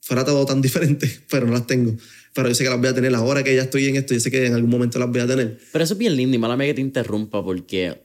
fuera 0.00 0.24
todo 0.24 0.46
tan 0.46 0.62
diferente, 0.62 1.10
pero 1.28 1.44
no 1.44 1.54
las 1.54 1.66
tengo. 1.66 1.96
Pero 2.34 2.48
yo 2.48 2.54
sé 2.54 2.62
que 2.62 2.70
las 2.70 2.78
voy 2.78 2.88
a 2.88 2.94
tener 2.94 3.12
ahora 3.16 3.42
que 3.42 3.52
ya 3.56 3.62
estoy 3.62 3.86
en 3.86 3.96
esto, 3.96 4.14
yo 4.14 4.20
sé 4.20 4.30
que 4.30 4.46
en 4.46 4.54
algún 4.54 4.70
momento 4.70 5.00
las 5.00 5.10
voy 5.10 5.22
a 5.22 5.26
tener. 5.26 5.58
Pero 5.72 5.82
eso 5.82 5.94
es 5.94 5.98
bien 5.98 6.14
lindo 6.14 6.36
y 6.36 6.38
mala 6.38 6.56
mía 6.56 6.68
que 6.68 6.74
te 6.74 6.80
interrumpa 6.82 7.42
porque 7.42 8.03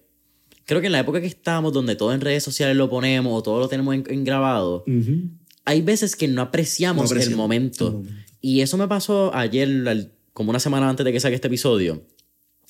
creo 0.70 0.82
que 0.82 0.86
en 0.86 0.94
la 0.94 1.00
época 1.00 1.20
que 1.20 1.26
estamos, 1.26 1.74
donde 1.74 1.96
todo 1.96 2.14
en 2.14 2.22
redes 2.22 2.44
sociales 2.44 2.78
lo 2.78 2.92
ponemos 2.92 3.34
o 3.36 3.42
todo 3.42 3.58
lo 3.58 3.68
tenemos 3.68 3.96
en, 3.96 4.04
en 4.08 4.24
grabado, 4.24 4.86
hay 5.66 5.82
veces 5.82 6.16
que 6.16 6.28
no 6.28 6.44
apreciamos, 6.44 7.06
No 7.06 7.08
apreciamos 7.08 7.32
el, 7.32 7.38
momento. 7.38 7.88
el 7.88 7.94
momento. 7.94 8.14
Y 8.40 8.62
eso 8.62 8.78
me 8.78 8.88
pasó 8.88 9.34
ayer, 9.34 10.12
como 10.32 10.52
una 10.52 10.60
semana 10.60 10.88
antes 10.88 11.04
de 11.04 11.12
que 11.12 11.20
saque 11.20 11.34
este 11.34 11.48
episodio. 11.48 12.04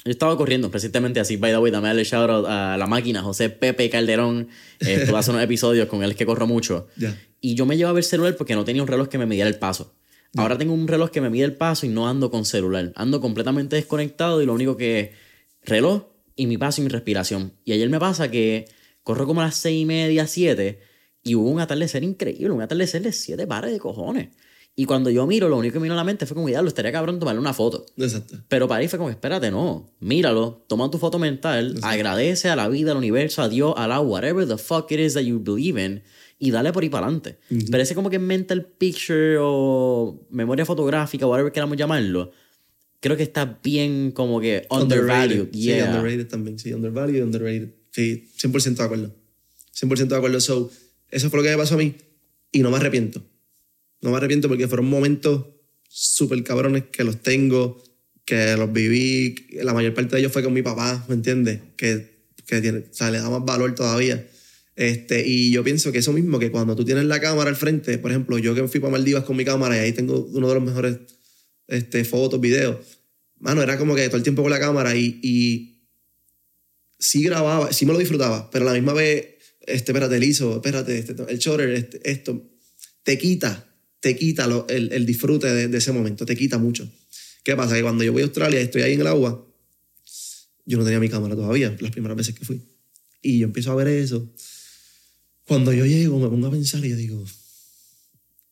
Yo 0.05 0.12
estaba 0.12 0.38
corriendo, 0.38 0.71
precisamente 0.71 1.19
así, 1.19 1.35
by 1.35 1.51
the 1.51 1.57
way, 1.57 1.73
dame 1.73 1.91
el 1.91 2.05
shout 2.05 2.29
out 2.29 2.45
a 2.47 2.77
la 2.77 2.88
máquina, 2.88 3.21
José 3.21 3.49
Pepe 3.49 3.89
Calderón. 3.89 4.47
Eh, 4.79 5.05
hace 5.13 5.31
unos 5.31 5.43
episodios 5.43 5.89
con 5.89 6.01
él 6.01 6.15
que 6.15 6.25
corro 6.25 6.47
mucho. 6.47 6.88
Y 7.41 7.55
yo 7.55 7.65
me 7.65 7.75
llevaba 7.75 7.99
el 7.99 8.05
celular 8.05 8.38
porque 8.38 8.55
no 8.55 8.63
tenía 8.63 8.81
un 8.81 8.88
reloj 8.88 9.09
que 9.09 9.17
me 9.17 9.25
midiera 9.25 9.49
el 9.49 9.57
paso. 9.57 9.93
Ahora 10.38 10.57
tengo 10.57 10.73
un 10.73 10.88
reloj 10.88 11.09
que 11.09 11.19
me 11.19 11.29
mide 11.29 11.43
el 11.43 11.57
paso 11.57 11.85
y 11.85 11.89
no 11.89 12.07
ando 12.07 12.31
con 12.31 12.45
celular. 12.45 12.93
Ando 12.95 13.19
completamente 13.19 13.75
desconectado 13.75 14.41
y 14.41 14.45
lo 14.45 14.53
único 14.53 14.77
que 14.77 15.12
reloj 15.65 16.03
y 16.39 16.47
mi 16.47 16.58
paso 16.58 16.80
y 16.80 16.86
mi 16.86 16.89
respiración. 16.89 17.52
Y 17.65 17.73
ayer 17.73 17.89
me 17.89 17.99
pasa 17.99 18.32
que 18.32 18.65
corro 19.04 19.28
como 19.28 19.41
a 19.41 19.43
las 19.43 19.58
seis 19.58 19.82
y 19.82 19.86
media, 19.86 20.25
siete, 20.25 20.80
y 21.21 21.36
hubo 21.36 21.49
un 21.49 21.60
atardecer 21.60 22.02
increíble, 22.02 22.52
un 22.52 22.62
atardecer 22.62 23.02
de 23.02 23.12
siete 23.12 23.45
pares 23.45 23.73
de 23.73 23.80
cojones. 23.80 24.30
Y 24.73 24.86
cuando 24.86 25.10
yo 25.10 25.28
miro, 25.28 25.49
lo 25.49 25.58
único 25.58 25.73
que 25.73 25.80
me 25.80 25.84
vino 25.84 25.95
a 25.95 25.97
la 25.97 26.06
mente 26.06 26.25
fue 26.25 26.36
como, 26.36 26.47
lo 26.47 26.67
estaría 26.69 26.93
cabrón 26.93 27.19
tomarle 27.19 27.41
una 27.41 27.54
foto. 27.54 27.86
Exacto. 27.97 28.38
Pero 28.47 28.69
para 28.69 28.80
ahí 28.80 28.88
fue 28.88 28.97
como, 28.97 29.10
espérate, 29.10 29.52
no, 29.52 29.91
míralo, 29.99 30.63
toma 30.69 30.89
tu 30.89 30.97
foto 30.97 31.19
mental, 31.19 31.78
agradece 31.82 32.47
a 32.47 32.56
la 32.56 32.69
vida, 32.69 32.91
al 32.91 32.97
universo, 32.97 33.41
a 33.41 33.49
Dios, 33.49 33.73
a 33.75 33.86
la 33.89 33.99
whatever 33.99 34.47
the 34.47 34.58
fuck 34.58 34.89
it 34.93 34.99
is 35.02 35.15
that 35.15 35.23
you 35.23 35.39
believe 35.43 35.78
in, 35.78 36.04
y 36.38 36.52
dale 36.52 36.71
por 36.71 36.84
ahí 36.84 36.89
para 36.89 37.08
adelante. 37.08 37.38
Pero 37.69 37.84
ese 37.84 37.95
como 37.95 38.10
que 38.10 38.19
mental 38.19 38.65
picture 38.65 39.36
o 39.41 40.25
memoria 40.30 40.65
fotográfica, 40.65 41.28
whatever 41.28 41.52
queramos 41.52 41.75
llamarlo, 41.75 42.32
creo 42.99 43.17
que 43.17 43.23
está 43.23 43.59
bien 43.63 44.12
como 44.12 44.39
que 44.39 44.65
undervalued. 44.69 45.47
Sí, 45.51 45.59
Yeah. 45.62 45.88
underrated 45.88 46.27
también. 46.27 46.59
Sí, 46.59 46.73
undervalued 46.73 47.23
underrated. 47.23 47.69
Sí, 47.91 48.29
100% 48.38 48.77
de 48.77 48.83
acuerdo. 48.83 49.15
100% 49.73 50.07
de 50.07 50.15
acuerdo. 50.15 50.39
So, 50.41 50.71
eso 51.09 51.29
fue 51.29 51.39
lo 51.39 51.43
que 51.43 51.49
me 51.51 51.57
pasó 51.57 51.75
a 51.75 51.77
mí 51.77 51.95
y 52.51 52.59
no 52.59 52.71
me 52.71 52.77
arrepiento. 52.77 53.21
No 54.01 54.12
me 54.12 54.17
arrepiento 54.17 54.47
porque 54.47 54.67
fueron 54.67 54.88
momentos 54.88 55.45
súper 55.88 56.43
cabrones 56.43 56.83
que 56.91 57.03
los 57.03 57.21
tengo, 57.21 57.81
que 58.25 58.55
los 58.57 58.71
viví. 58.71 59.35
La 59.63 59.73
mayor 59.73 59.93
parte 59.93 60.15
de 60.15 60.21
ellos 60.21 60.31
fue 60.31 60.43
con 60.43 60.53
mi 60.53 60.62
papá, 60.62 61.05
¿me 61.09 61.15
entiendes? 61.15 61.62
Que, 61.75 62.19
que 62.45 62.62
tiene, 62.62 62.79
o 62.79 62.83
sea, 62.93 63.12
le 63.12 63.19
da 63.19 63.29
más 63.29 63.43
valor 63.43 63.73
todavía. 63.75 64.25
Este, 64.75 65.27
y 65.27 65.51
yo 65.51 65.63
pienso 65.63 65.91
que 65.91 65.97
eso 65.97 66.13
mismo, 66.13 66.39
que 66.39 66.51
cuando 66.51 66.73
tú 66.75 66.85
tienes 66.85 67.03
la 67.05 67.19
cámara 67.19 67.49
al 67.49 67.57
frente, 67.57 67.97
por 67.97 68.12
ejemplo, 68.12 68.38
yo 68.38 68.55
que 68.55 68.65
fui 68.67 68.79
para 68.79 68.91
Maldivas 68.91 69.25
con 69.25 69.35
mi 69.35 69.43
cámara 69.43 69.75
y 69.75 69.79
ahí 69.79 69.91
tengo 69.91 70.25
uno 70.31 70.47
de 70.47 70.53
los 70.53 70.63
mejores 70.63 70.99
este, 71.69 72.03
fotos, 72.05 72.39
videos. 72.41 72.77
Mano, 73.39 73.62
era 73.62 73.77
como 73.77 73.95
que 73.95 74.05
todo 74.08 74.17
el 74.17 74.23
tiempo 74.23 74.41
con 74.41 74.51
la 74.51 74.60
cámara 74.60 74.95
y, 74.95 75.19
y 75.23 75.84
sí 76.99 77.23
grababa, 77.23 77.71
sí 77.71 77.86
me 77.86 77.93
lo 77.93 77.99
disfrutaba, 77.99 78.49
pero 78.51 78.65
a 78.65 78.73
la 78.73 78.73
misma 78.73 78.93
vez, 78.93 79.27
este, 79.62 79.91
espérate, 79.91 80.15
el 80.17 80.23
ISO, 80.23 80.55
espérate, 80.55 80.97
este, 80.97 81.15
el 81.27 81.38
shutter, 81.39 81.69
este, 81.69 82.10
esto, 82.10 82.49
te 83.03 83.17
quita, 83.17 83.65
te 83.99 84.15
quita 84.15 84.47
lo- 84.47 84.67
el, 84.67 84.91
el 84.91 85.05
disfrute 85.05 85.47
de, 85.47 85.67
de 85.67 85.77
ese 85.77 85.91
momento, 85.91 86.25
te 86.25 86.36
quita 86.36 86.58
mucho. 86.58 86.91
¿Qué 87.43 87.55
pasa? 87.55 87.75
Que 87.75 87.82
cuando 87.82 88.03
yo 88.03 88.12
voy 88.12 88.21
a 88.21 88.25
Australia 88.25 88.60
y 88.60 88.63
estoy 88.63 88.82
ahí 88.82 88.93
en 88.93 89.01
el 89.01 89.08
agua, 89.08 89.45
yo 90.65 90.77
no 90.77 90.84
tenía 90.84 90.99
mi 90.99 91.10
cámara 91.10 91.36
todavía, 91.36 91.75
las 91.79 91.91
primeras 91.91 92.17
veces 92.17 92.36
que 92.36 92.45
fui. 92.45 92.62
Y 93.21 93.39
yo 93.39 93.45
empiezo 93.45 93.71
a 93.71 93.75
ver 93.75 93.88
eso. 93.88 94.29
Cuando 95.45 95.73
yo 95.73 95.86
llego, 95.86 96.19
me 96.19 96.27
pongo 96.27 96.47
a 96.47 96.51
pensar 96.51 96.86
y 96.86 96.89
yo 96.89 96.95
digo, 96.95 97.25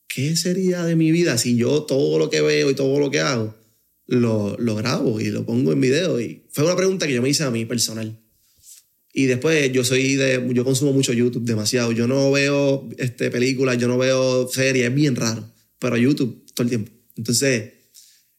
¿qué 0.08 0.36
sería 0.36 0.84
de 0.84 0.96
mi 0.96 1.12
vida 1.12 1.38
si 1.38 1.56
yo 1.56 1.84
todo 1.84 2.20
lo 2.20 2.30
que 2.30 2.42
veo 2.42 2.70
y 2.70 2.76
todo 2.76 3.00
lo 3.00 3.12
que 3.12 3.20
hago 3.20 3.56
lo, 4.06 4.56
lo 4.58 4.76
grabo 4.76 5.20
y 5.20 5.30
lo 5.30 5.46
pongo 5.46 5.72
en 5.72 5.82
video? 5.82 6.20
Y 6.20 6.44
fue 6.50 6.64
una 6.64 6.76
pregunta 6.76 7.08
que 7.08 7.14
yo 7.14 7.22
me 7.22 7.30
hice 7.30 7.44
a 7.44 7.52
mí 7.52 7.66
personal. 7.66 8.20
Y 9.14 9.26
después 9.26 9.72
yo 9.72 9.84
soy 9.84 10.16
de, 10.16 10.48
yo 10.54 10.64
consumo 10.64 10.94
mucho 10.94 11.12
YouTube 11.12 11.44
demasiado. 11.44 11.92
Yo 11.92 12.08
no 12.08 12.32
veo 12.32 12.88
este, 12.98 13.32
películas, 13.32 13.80
yo 13.80 13.88
no 13.88 13.98
veo 13.98 14.48
series, 14.48 14.86
es 14.86 14.94
bien 14.94 15.16
raro. 15.16 15.52
Pero 15.80 15.98
YouTube 15.98 16.46
todo 16.54 16.66
el 16.66 16.70
tiempo. 16.70 16.92
Entonces 17.16 17.72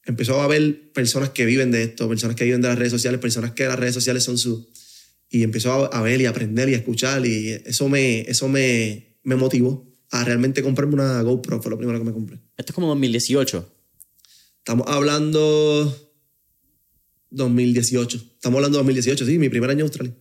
empezó 0.04 0.40
a 0.40 0.46
ver 0.46 0.92
personas 0.92 1.30
que 1.30 1.46
viven 1.46 1.72
de 1.72 1.82
esto, 1.82 2.08
personas 2.08 2.36
que 2.36 2.44
viven 2.44 2.60
de 2.60 2.68
las 2.68 2.78
redes 2.78 2.92
sociales, 2.92 3.20
personas 3.20 3.52
que 3.52 3.66
las 3.66 3.76
redes 3.78 3.94
sociales 3.94 4.22
son 4.22 4.38
su... 4.38 4.68
Y 5.30 5.42
empezó 5.42 5.92
a 5.92 6.00
ver 6.00 6.20
y 6.20 6.26
aprender 6.26 6.68
y 6.68 6.74
a 6.74 6.78
escuchar 6.78 7.26
y 7.26 7.50
eso 7.66 7.88
me, 7.88 8.20
eso 8.20 8.48
me, 8.48 9.18
me 9.24 9.34
motivó 9.34 9.87
a 10.10 10.24
realmente 10.24 10.62
comprarme 10.62 10.94
una 10.94 11.20
GoPro, 11.22 11.60
fue 11.60 11.70
lo 11.70 11.78
primero 11.78 11.98
que 11.98 12.04
me 12.04 12.12
compré. 12.12 12.40
Esto 12.56 12.72
es 12.72 12.74
como 12.74 12.88
2018. 12.88 13.74
Estamos 14.58 14.86
hablando 14.88 16.12
2018. 17.30 18.16
Estamos 18.16 18.58
hablando 18.58 18.78
de 18.78 18.84
2018, 18.84 19.26
sí, 19.26 19.38
mi 19.38 19.48
primer 19.48 19.70
año 19.70 19.80
en 19.80 19.86
Australia. 19.86 20.14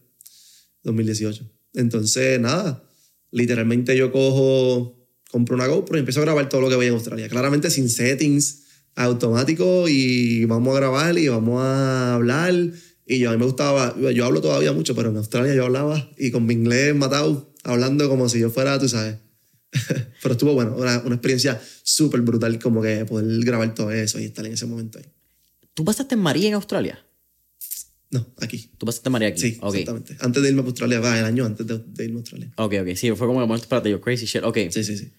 2018. 0.83 1.49
Entonces, 1.73 2.39
nada, 2.39 2.83
literalmente 3.31 3.95
yo 3.97 4.11
cojo, 4.11 5.09
compro 5.31 5.55
una 5.55 5.67
GoPro 5.67 5.97
y 5.97 5.99
empiezo 5.99 6.19
a 6.19 6.23
grabar 6.23 6.49
todo 6.49 6.61
lo 6.61 6.69
que 6.69 6.75
voy 6.75 6.87
en 6.87 6.93
Australia. 6.93 7.29
Claramente 7.29 7.69
sin 7.69 7.89
settings, 7.89 8.63
automático 8.95 9.87
y 9.87 10.45
vamos 10.45 10.75
a 10.75 10.79
grabar 10.79 11.17
y 11.17 11.27
vamos 11.27 11.61
a 11.61 12.15
hablar. 12.15 12.53
Y 13.05 13.19
yo 13.19 13.29
a 13.29 13.33
mí 13.33 13.39
me 13.39 13.45
gustaba, 13.45 13.95
yo 14.11 14.25
hablo 14.25 14.41
todavía 14.41 14.73
mucho, 14.73 14.95
pero 14.95 15.09
en 15.09 15.17
Australia 15.17 15.53
yo 15.55 15.65
hablaba 15.65 16.09
y 16.17 16.31
con 16.31 16.45
mi 16.45 16.53
inglés 16.53 16.93
matado, 16.95 17.53
hablando 17.63 18.09
como 18.09 18.27
si 18.27 18.39
yo 18.39 18.49
fuera, 18.49 18.79
tú 18.79 18.89
sabes. 18.89 19.26
pero 20.21 20.33
estuvo 20.33 20.53
bueno, 20.53 20.75
una, 20.75 20.99
una 20.99 21.15
experiencia 21.15 21.61
súper 21.83 22.21
brutal 22.21 22.59
como 22.59 22.81
que 22.81 23.05
poder 23.05 23.43
grabar 23.43 23.73
todo 23.75 23.91
eso 23.91 24.19
y 24.19 24.25
estar 24.25 24.45
en 24.45 24.53
ese 24.53 24.65
momento 24.65 24.99
ahí. 24.99 25.05
¿Tú 25.73 25.85
pasaste 25.85 26.15
en 26.15 26.21
María 26.21 26.47
en 26.49 26.53
Australia? 26.55 27.03
No, 28.09 28.25
aquí. 28.39 28.71
¿Tú 28.77 28.85
pasaste 28.85 29.09
María 29.09 29.27
aquí? 29.27 29.41
Sí, 29.41 29.57
Ok. 29.61 29.75
exactamente. 29.75 30.17
Antes 30.21 30.41
de 30.41 30.49
irme 30.49 30.61
a 30.61 30.65
Australia, 30.65 30.99
va, 30.99 31.19
el 31.19 31.25
año 31.25 31.45
antes 31.45 31.67
de, 31.67 31.79
de 31.79 32.03
irme 32.05 32.15
a 32.15 32.19
Australia. 32.19 32.53
Ok, 32.55 32.73
ok. 32.81 32.95
Sí, 32.95 33.11
fue 33.11 33.27
como 33.27 33.41
el 33.41 33.47
momento, 33.47 33.63
espérate, 33.65 33.89
yo, 33.89 33.99
crazy 34.01 34.25
shit. 34.25 34.43
Ok. 34.43 34.57
Sí, 34.71 34.83
sí, 34.83 34.97
sí. 34.97 35.11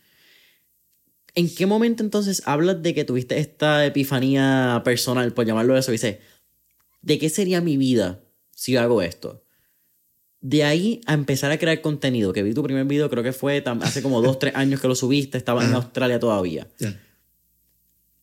¿En 1.35 1.55
qué 1.55 1.67
momento 1.67 2.03
entonces 2.03 2.43
hablas 2.47 2.83
de 2.83 2.95
que 2.95 3.05
tuviste 3.05 3.39
esta 3.39 3.85
epifanía 3.87 4.81
personal, 4.85 5.33
por 5.35 5.47
llamarlo 5.47 5.77
eso? 5.77 5.91
Y 5.93 5.95
dices, 5.95 6.17
¿de 7.03 7.19
qué 7.19 7.29
sería 7.29 7.61
mi 7.61 7.77
vida 7.77 8.25
si 8.55 8.77
hago 8.77 9.03
esto? 9.03 9.45
De 10.41 10.63
ahí 10.63 11.01
a 11.07 11.15
empezar 11.15 11.51
a 11.51 11.59
crear 11.59 11.81
contenido, 11.81 12.33
que 12.33 12.43
vi 12.43 12.55
tu 12.55 12.63
primer 12.63 12.85
video, 12.85 13.11
creo 13.11 13.23
que 13.25 13.33
fue 13.33 13.63
hace 13.83 14.03
como 14.03 14.23
dos, 14.23 14.39
tres 14.39 14.55
años 14.55 14.81
que 14.81 14.87
lo 14.89 14.95
subiste, 14.95 15.37
estaba 15.37 15.65
en. 15.65 15.75
Australia 15.75 16.21
todavía. 16.21 16.69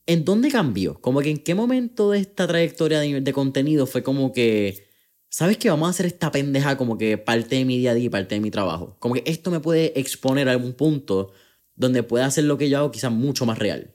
¿En 0.05 0.23
dónde 0.23 0.49
cambió? 0.49 1.01
Como 1.01 1.21
que 1.21 1.29
en 1.29 1.39
qué 1.39 1.55
momento 1.55 2.11
de 2.11 2.19
esta 2.19 2.47
trayectoria 2.47 2.99
de, 2.99 3.21
de 3.21 3.33
contenido 3.33 3.85
fue 3.85 4.03
como 4.03 4.31
que, 4.31 4.87
¿sabes 5.29 5.57
qué? 5.57 5.69
Vamos 5.69 5.87
a 5.87 5.89
hacer 5.89 6.05
esta 6.05 6.31
pendeja 6.31 6.77
como 6.77 6.97
que 6.97 7.17
parte 7.17 7.55
de 7.55 7.65
mi 7.65 7.79
día 7.79 7.91
a 7.91 7.93
día 7.95 8.05
y 8.05 8.09
parte 8.09 8.35
de 8.35 8.41
mi 8.41 8.51
trabajo. 8.51 8.95
Como 8.99 9.15
que 9.15 9.23
esto 9.25 9.51
me 9.51 9.59
puede 9.59 9.99
exponer 9.99 10.47
a 10.47 10.51
algún 10.51 10.73
punto 10.73 11.33
donde 11.75 12.03
pueda 12.03 12.27
hacer 12.27 12.45
lo 12.45 12.57
que 12.57 12.69
yo 12.69 12.77
hago 12.77 12.91
quizás 12.91 13.11
mucho 13.11 13.45
más 13.45 13.57
real. 13.57 13.93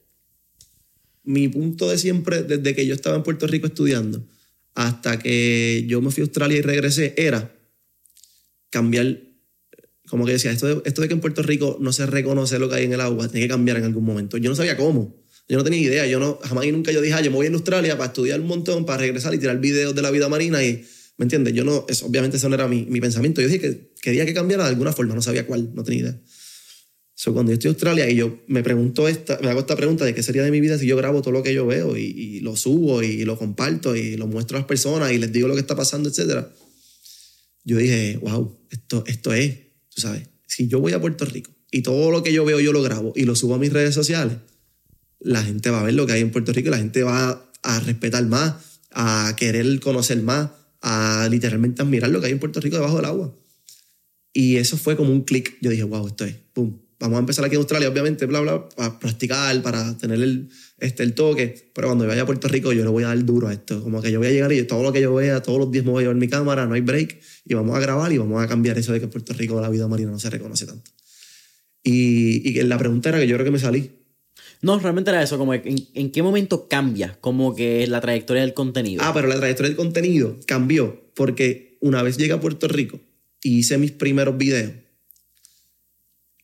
mi 1.23 1.49
punto 1.49 1.89
de 1.89 1.97
siempre, 1.97 2.43
desde 2.43 2.75
que 2.75 2.87
yo 2.87 2.95
estaba 2.95 3.17
en 3.17 3.23
Puerto 3.23 3.47
Rico 3.47 3.67
estudiando 3.67 4.23
hasta 4.75 5.19
que 5.19 5.85
yo 5.87 6.01
me 6.01 6.11
fui 6.11 6.23
a 6.23 6.25
Australia 6.25 6.59
y 6.59 6.63
regresé, 6.63 7.15
era 7.17 7.55
cambiar, 8.71 9.21
como 10.09 10.25
que 10.25 10.33
decía, 10.33 10.51
esto 10.51 10.67
de, 10.67 10.83
esto 10.85 11.03
de 11.03 11.09
que 11.09 11.15
en 11.15 11.21
Puerto 11.21 11.43
Rico 11.43 11.77
no 11.81 11.93
se 11.93 12.07
reconoce 12.07 12.59
lo 12.59 12.69
que 12.69 12.77
hay 12.77 12.85
en 12.85 12.93
el 12.93 13.01
agua, 13.01 13.29
tiene 13.29 13.47
que 13.47 13.51
cambiar 13.51 13.77
en 13.77 13.85
algún 13.85 14.05
momento. 14.05 14.37
Yo 14.37 14.49
no 14.49 14.57
sabía 14.57 14.77
cómo, 14.77 15.21
yo 15.49 15.57
no 15.57 15.65
tenía 15.65 15.81
idea, 15.81 16.07
yo 16.07 16.19
no, 16.21 16.39
jamás 16.43 16.65
y 16.65 16.73
nunca 16.73 16.93
yo 16.93 17.01
dije, 17.01 17.15
ah, 17.15 17.21
yo 17.21 17.31
me 17.31 17.37
voy 17.37 17.47
a 17.47 17.51
Australia 17.51 17.99
para 17.99 18.09
estudiar 18.09 18.41
un 18.41 18.47
montón, 18.47 18.87
para 18.87 18.99
regresar 18.99 19.35
y 19.35 19.39
tirar 19.39 19.59
videos 19.59 19.95
de 19.95 20.03
la 20.03 20.11
vida 20.11 20.29
marina 20.29 20.63
y, 20.63 20.85
¿me 21.17 21.25
entiendes? 21.25 21.55
Yo 21.55 21.65
no, 21.65 21.87
eso, 21.89 22.07
obviamente 22.07 22.37
eso 22.37 22.49
no 22.49 22.55
era 22.55 22.69
mi, 22.69 22.85
mi 22.85 23.01
pensamiento, 23.01 23.41
yo 23.41 23.49
dije 23.49 23.61
que 23.61 23.93
quería 24.01 24.25
que 24.25 24.33
cambiara 24.33 24.65
de 24.65 24.71
alguna 24.71 24.93
forma, 24.93 25.15
no 25.15 25.23
sabía 25.23 25.47
cuál, 25.47 25.75
no 25.75 25.83
tenía 25.83 26.01
idea. 26.01 26.21
So, 27.21 27.35
cuando 27.35 27.53
yo 27.53 27.55
estoy 27.55 27.69
en 27.69 27.75
Australia 27.75 28.09
y 28.09 28.17
yo 28.17 28.39
me 28.47 28.63
pregunto 28.63 29.07
esta, 29.07 29.39
me 29.43 29.51
hago 29.51 29.61
esta 29.61 29.77
pregunta 29.77 30.07
de 30.07 30.15
qué 30.15 30.23
sería 30.23 30.43
de 30.43 30.51
mi 30.51 30.59
vida 30.59 30.79
si 30.79 30.87
yo 30.87 30.97
grabo 30.97 31.21
todo 31.21 31.33
lo 31.33 31.43
que 31.43 31.53
yo 31.53 31.67
veo 31.67 31.95
y, 31.95 32.05
y 32.05 32.41
lo 32.41 32.57
subo 32.57 33.03
y 33.03 33.27
lo 33.27 33.37
comparto 33.37 33.95
y 33.95 34.17
lo 34.17 34.27
muestro 34.27 34.57
a 34.57 34.61
las 34.61 34.67
personas 34.67 35.13
y 35.13 35.19
les 35.19 35.31
digo 35.31 35.47
lo 35.47 35.53
que 35.53 35.61
está 35.61 35.77
pasando, 35.77 36.09
etc. 36.09 36.47
Yo 37.65 37.77
dije, 37.77 38.19
wow, 38.23 38.59
esto, 38.71 39.05
esto 39.07 39.33
es, 39.33 39.59
tú 39.89 40.01
sabes, 40.01 40.29
si 40.47 40.69
yo 40.69 40.81
voy 40.81 40.93
a 40.93 41.01
Puerto 41.01 41.25
Rico 41.25 41.51
y 41.71 41.83
todo 41.83 42.11
lo 42.11 42.23
que 42.23 42.33
yo 42.33 42.45
veo 42.45 42.61
yo 42.61 42.73
lo 42.73 42.83
grabo 42.83 43.13
y 43.15 43.25
lo 43.25 43.37
subo 43.37 43.55
a 43.55 43.59
mis 43.59 43.73
redes 43.73 43.95
sociales, 43.95 44.39
la 45.21 45.43
gente 45.43 45.71
va 45.71 45.81
a 45.81 45.85
ver 45.85 45.95
lo 45.95 46.07
que 46.07 46.15
hay 46.15 46.21
en 46.23 46.31
Puerto 46.31 46.53
Rico 46.53 46.69
y 46.69 46.71
la 46.71 46.79
gente 46.79 47.03
va 47.03 47.51
a 47.63 47.81
respetar 47.81 48.25
más, 48.27 48.55
a 48.91 49.35
querer 49.37 49.79
conocer 49.81 50.23
más, 50.23 50.51
a 50.81 51.29
literalmente 51.31 51.83
admirar 51.83 52.11
lo 52.11 52.21
que 52.21 52.27
hay 52.27 52.33
en 52.33 52.39
Puerto 52.39 52.61
Rico 52.61 52.77
debajo 52.77 52.97
del 52.97 53.05
agua. 53.05 53.37
Y 54.33 54.57
eso 54.57 54.77
fue 54.77 54.97
como 54.97 55.13
un 55.13 55.23
clic. 55.23 55.59
Yo 55.61 55.71
dije, 55.71 55.83
wow, 55.83 56.07
esto 56.07 56.25
es, 56.25 56.37
pum. 56.53 56.79
Vamos 56.99 57.17
a 57.17 57.21
empezar 57.21 57.45
aquí 57.45 57.55
en 57.55 57.61
Australia, 57.61 57.89
obviamente, 57.89 58.27
bla, 58.27 58.41
bla, 58.41 58.69
para 58.69 58.99
practicar, 58.99 59.63
para 59.63 59.97
tener 59.97 60.21
el, 60.21 60.51
este, 60.81 61.03
el 61.03 61.15
toque. 61.15 61.71
Pero 61.75 61.89
cuando 61.89 62.05
yo 62.05 62.09
vaya 62.09 62.23
a 62.23 62.27
Puerto 62.27 62.49
Rico, 62.49 62.73
yo 62.73 62.83
le 62.83 62.91
voy 62.91 63.05
a 63.05 63.09
dar 63.09 63.25
duro 63.25 63.49
a 63.49 63.53
esto. 63.53 63.83
Como 63.83 64.03
que 64.03 64.11
yo 64.11 64.19
voy 64.19 64.29
a 64.29 64.31
llegar 64.31 64.53
y 64.53 64.63
todo 64.65 64.83
lo 64.83 64.93
que 64.93 65.01
yo 65.01 65.15
vea, 65.15 65.43
todos 65.43 65.59
los 65.59 65.71
días 65.71 65.85
me 65.85 65.91
voy 65.91 66.01
a 66.01 66.03
llevar 66.03 66.17
mi 66.17 66.29
cámara, 66.29 66.67
no 66.67 66.75
hay 66.75 66.81
break. 66.81 67.21
Y 67.45 67.55
vamos 67.55 67.77
a 67.77 67.81
grabar 67.81 68.13
y 68.13 68.19
vamos 68.19 68.43
a 68.43 68.49
cambiar 68.49 68.79
eso 68.79 68.93
de 68.93 68.99
que 68.99 69.05
en 69.05 69.11
Puerto 69.11 69.33
Rico 69.35 69.61
la 69.61 69.69
vida 69.69 69.87
marina 69.89 70.11
no 70.11 70.19
se 70.19 70.31
reconoce 70.31 70.67
tanto. 70.67 70.91
Y, 71.83 72.49
y 72.49 72.63
la 72.63 72.79
pregunta 72.79 73.09
era 73.09 73.19
que 73.19 73.27
yo 73.27 73.37
creo 73.37 73.45
que 73.45 73.53
me 73.53 73.59
salí. 73.59 73.91
No, 74.63 74.79
realmente 74.79 75.11
era 75.11 75.23
eso, 75.23 75.39
como 75.39 75.55
en, 75.55 75.89
en 75.95 76.11
qué 76.11 76.23
momento 76.23 76.69
cambia 76.69 77.17
como 77.21 77.55
que 77.55 77.87
la 77.87 78.01
trayectoria 78.01 78.43
del 78.43 78.53
contenido. 78.53 79.03
Ah, 79.03 79.13
pero 79.15 79.27
la 79.27 79.37
trayectoria 79.37 79.69
del 79.69 79.77
contenido 79.77 80.37
cambió 80.47 81.11
porque 81.15 81.79
una 81.81 82.03
vez 82.03 82.19
llegué 82.19 82.35
a 82.35 82.41
Puerto 82.41 82.69
Rico 82.69 83.01
y 83.43 83.59
hice 83.59 83.79
mis 83.79 83.93
primeros 83.93 84.37
videos, 84.37 84.73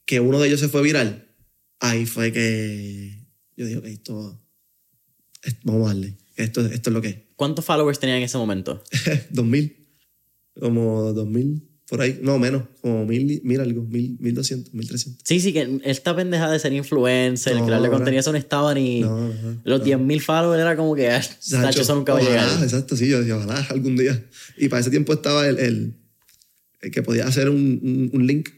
que 0.06 0.20
uno 0.20 0.40
de 0.40 0.48
ellos 0.48 0.60
se 0.60 0.68
fue 0.68 0.82
viral, 0.82 1.28
ahí 1.80 2.06
fue 2.06 2.32
que 2.32 3.25
yo 3.56 3.66
dije, 3.66 3.78
ok, 3.78 3.84
esto, 3.86 4.40
es- 5.42 5.56
vamos 5.64 5.84
a 5.90 5.94
darle, 5.94 6.16
esto, 6.36 6.64
esto 6.66 6.90
es 6.90 6.94
lo 6.94 7.00
que 7.02 7.08
es. 7.08 7.16
¿Cuántos 7.36 7.64
followers 7.64 7.98
tenía 7.98 8.16
en 8.16 8.22
ese 8.22 8.38
momento? 8.38 8.82
2000, 9.30 9.76
como 10.58 11.12
2000, 11.12 11.62
por 11.88 12.00
ahí, 12.00 12.18
no 12.20 12.38
menos, 12.38 12.64
como 12.80 13.04
1000, 13.06 13.42
mil 13.44 13.60
algo, 13.60 13.82
1000, 13.84 14.16
1200, 14.18 14.74
1300. 14.74 15.22
Sí, 15.24 15.38
sí, 15.40 15.52
que 15.52 15.80
esta 15.84 16.16
pendeja 16.16 16.50
de 16.50 16.58
ser 16.58 16.72
influencer, 16.72 17.54
No, 17.56 17.64
crearle 17.66 17.86
ahora- 17.86 17.98
contenido, 17.98 18.20
eso 18.20 18.32
no 18.32 18.38
estaba 18.38 18.74
ni... 18.74 19.00
No, 19.02 19.28
no, 19.32 19.60
Los 19.64 19.82
10.000 19.84 20.20
followers 20.20 20.60
era 20.60 20.76
como 20.76 20.94
que, 20.96 21.08
ah, 21.10 21.16
a 21.20 21.20
ojalá, 22.14 22.20
llegar. 22.20 22.62
Exacto, 22.64 22.96
sí, 22.96 23.08
yo 23.08 23.18
decía, 23.20 23.36
ojalá 23.36 23.64
algún 23.70 23.96
día. 23.96 24.20
Y 24.56 24.68
para 24.68 24.80
ese 24.80 24.90
tiempo 24.90 25.12
estaba 25.12 25.46
el, 25.46 25.58
el, 25.60 25.94
el 26.80 26.90
que 26.90 27.02
podía 27.02 27.26
hacer 27.26 27.48
un, 27.50 27.78
un, 27.82 28.10
un 28.12 28.26
link. 28.26 28.48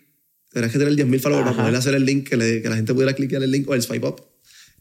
Tenías 0.50 0.72
que 0.72 0.78
tener 0.78 0.94
10.000 0.94 1.20
followers 1.20 1.46
Ajá. 1.48 1.52
para 1.56 1.62
poder 1.68 1.78
hacer 1.78 1.94
el 1.96 2.06
link, 2.06 2.26
que, 2.28 2.36
le- 2.38 2.62
que 2.62 2.68
la 2.70 2.76
gente 2.76 2.94
pudiera 2.94 3.12
clicar 3.12 3.42
el 3.42 3.50
link 3.50 3.68
o 3.68 3.74
el 3.74 3.82
swipe 3.82 4.06
up. 4.06 4.22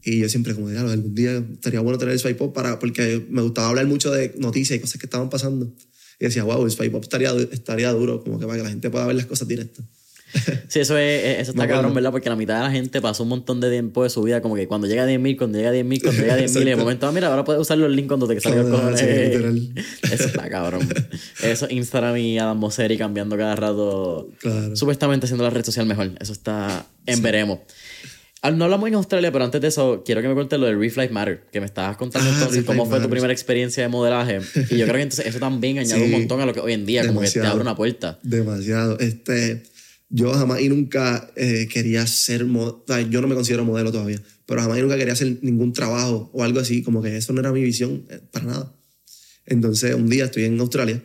Y 0.03 0.19
yo 0.19 0.29
siempre 0.29 0.53
como, 0.55 0.69
diablo, 0.69 0.91
algún 0.91 1.15
día 1.15 1.43
estaría 1.53 1.79
bueno 1.81 1.97
tener 1.97 2.13
el 2.13 2.19
swipe 2.19 2.43
up 2.43 2.53
para, 2.53 2.79
porque 2.79 3.25
me 3.29 3.41
gustaba 3.41 3.69
hablar 3.69 3.85
mucho 3.87 4.11
de 4.11 4.33
noticias 4.37 4.77
y 4.77 4.81
cosas 4.81 4.99
que 4.99 5.05
estaban 5.05 5.29
pasando. 5.29 5.71
Y 6.19 6.25
decía, 6.25 6.43
wow, 6.43 6.63
el 6.65 6.71
swipe 6.71 6.95
up 6.95 7.03
estaría, 7.03 7.31
estaría 7.51 7.91
duro, 7.91 8.23
como 8.23 8.39
que 8.39 8.45
para 8.45 8.57
que 8.57 8.63
la 8.63 8.69
gente 8.69 8.89
pueda 8.89 9.05
ver 9.05 9.15
las 9.15 9.25
cosas 9.25 9.47
directas. 9.47 9.85
Sí, 10.67 10.79
eso, 10.79 10.97
es, 10.97 11.39
eso 11.39 11.53
Me 11.53 11.63
está 11.63 11.73
cabrón, 11.73 11.93
¿verdad? 11.93 12.11
Porque 12.11 12.29
la 12.29 12.35
mitad 12.35 12.57
de 12.57 12.63
la 12.63 12.71
gente 12.71 13.01
pasó 13.01 13.23
un 13.23 13.29
montón 13.29 13.61
de 13.61 13.69
tiempo 13.69 14.03
de 14.03 14.09
su 14.09 14.21
vida, 14.21 14.41
como 14.41 14.55
que 14.55 14.67
cuando 14.67 14.87
llega 14.87 15.03
a 15.03 15.07
10.000, 15.07 15.37
cuando 15.37 15.57
llega 15.57 15.69
a 15.69 15.73
10.000, 15.73 16.01
cuando 16.01 16.21
llega 16.21 16.33
a 16.33 16.39
10.000, 16.39 16.61
y 16.61 16.65
de 16.65 16.75
momento, 16.75 17.07
ah, 17.07 17.11
mira, 17.11 17.27
ahora 17.27 17.43
puedes 17.43 17.61
usar 17.61 17.77
los 17.77 17.89
links 17.89 18.07
cuando 18.09 18.27
te 18.27 18.39
salga 18.41 18.61
el 18.61 18.69
cojones. 18.69 18.99
sí. 18.99 19.73
Eso 20.11 20.25
está 20.25 20.49
cabrón. 20.49 20.87
Eso, 21.41 21.67
Instagram 21.69 22.17
y 22.17 22.37
Adam 22.39 22.57
Mosseri 22.57 22.97
cambiando 22.97 23.37
cada 23.37 23.55
rato. 23.55 24.29
Claro. 24.39 24.75
Supuestamente 24.75 25.25
haciendo 25.25 25.43
la 25.43 25.49
red 25.49 25.63
social 25.63 25.85
mejor. 25.85 26.11
Eso 26.19 26.33
está 26.33 26.85
en 27.05 27.21
veremos. 27.21 27.59
Ah, 28.47 28.51
No 28.51 28.63
hablamos 28.65 28.87
en 28.87 28.95
Australia, 28.95 29.31
pero 29.31 29.43
antes 29.45 29.59
de 29.61 29.67
eso, 29.67 30.03
quiero 30.05 30.21
que 30.21 30.27
me 30.27 30.33
cuentes 30.33 30.57
lo 30.59 30.65
del 30.67 30.79
Reef 30.79 30.95
Life 30.97 31.13
Matter, 31.13 31.47
que 31.51 31.59
me 31.59 31.65
estabas 31.65 31.97
contando 31.97 32.29
Ah, 32.29 32.33
entonces 32.33 32.63
cómo 32.63 32.83
fue 32.85 32.95
tu 32.95 33.01
Matters. 33.01 33.11
primera 33.11 33.33
experiencia 33.33 33.83
de 33.83 33.89
modelaje. 33.89 34.39
Y 34.69 34.77
yo 34.77 34.85
creo 34.85 34.95
que 34.95 35.01
entonces 35.01 35.25
eso 35.25 35.39
también 35.39 35.79
añade 35.79 36.01
un 36.01 36.07
Sí. 36.09 36.11
montón 36.15 36.41
a 36.41 36.45
lo 36.45 36.53
que 36.53 36.59
hoy 36.61 36.73
en 36.73 36.85
día, 36.85 37.05
como 37.07 37.21
que 37.21 37.29
te 37.29 37.41
abre 37.41 37.61
una 37.61 37.75
puerta. 37.75 38.19
Demasiado. 38.23 38.97
Este, 38.99 39.63
yo 40.09 40.31
jamás 40.33 40.61
y 40.61 40.69
nunca 40.69 41.29
eh, 41.35 41.67
quería 41.71 42.07
ser 42.07 42.45
modelo. 42.45 42.83
Yo 43.09 43.21
no 43.21 43.27
me 43.27 43.35
considero 43.35 43.65
modelo 43.65 43.91
todavía, 43.91 44.21
pero 44.45 44.61
jamás 44.61 44.77
y 44.77 44.81
nunca 44.81 44.97
quería 44.97 45.13
hacer 45.13 45.37
ningún 45.41 45.73
trabajo 45.73 46.29
o 46.33 46.43
algo 46.43 46.59
así. 46.59 46.81
Como 46.83 47.01
que 47.01 47.17
eso 47.17 47.33
no 47.33 47.41
era 47.41 47.51
mi 47.51 47.61
visión 47.61 48.05
eh, 48.09 48.19
para 48.31 48.45
nada. 48.45 48.73
Entonces, 49.45 49.93
un 49.93 50.09
día 50.09 50.25
estoy 50.25 50.43
en 50.45 50.59
Australia. 50.59 51.03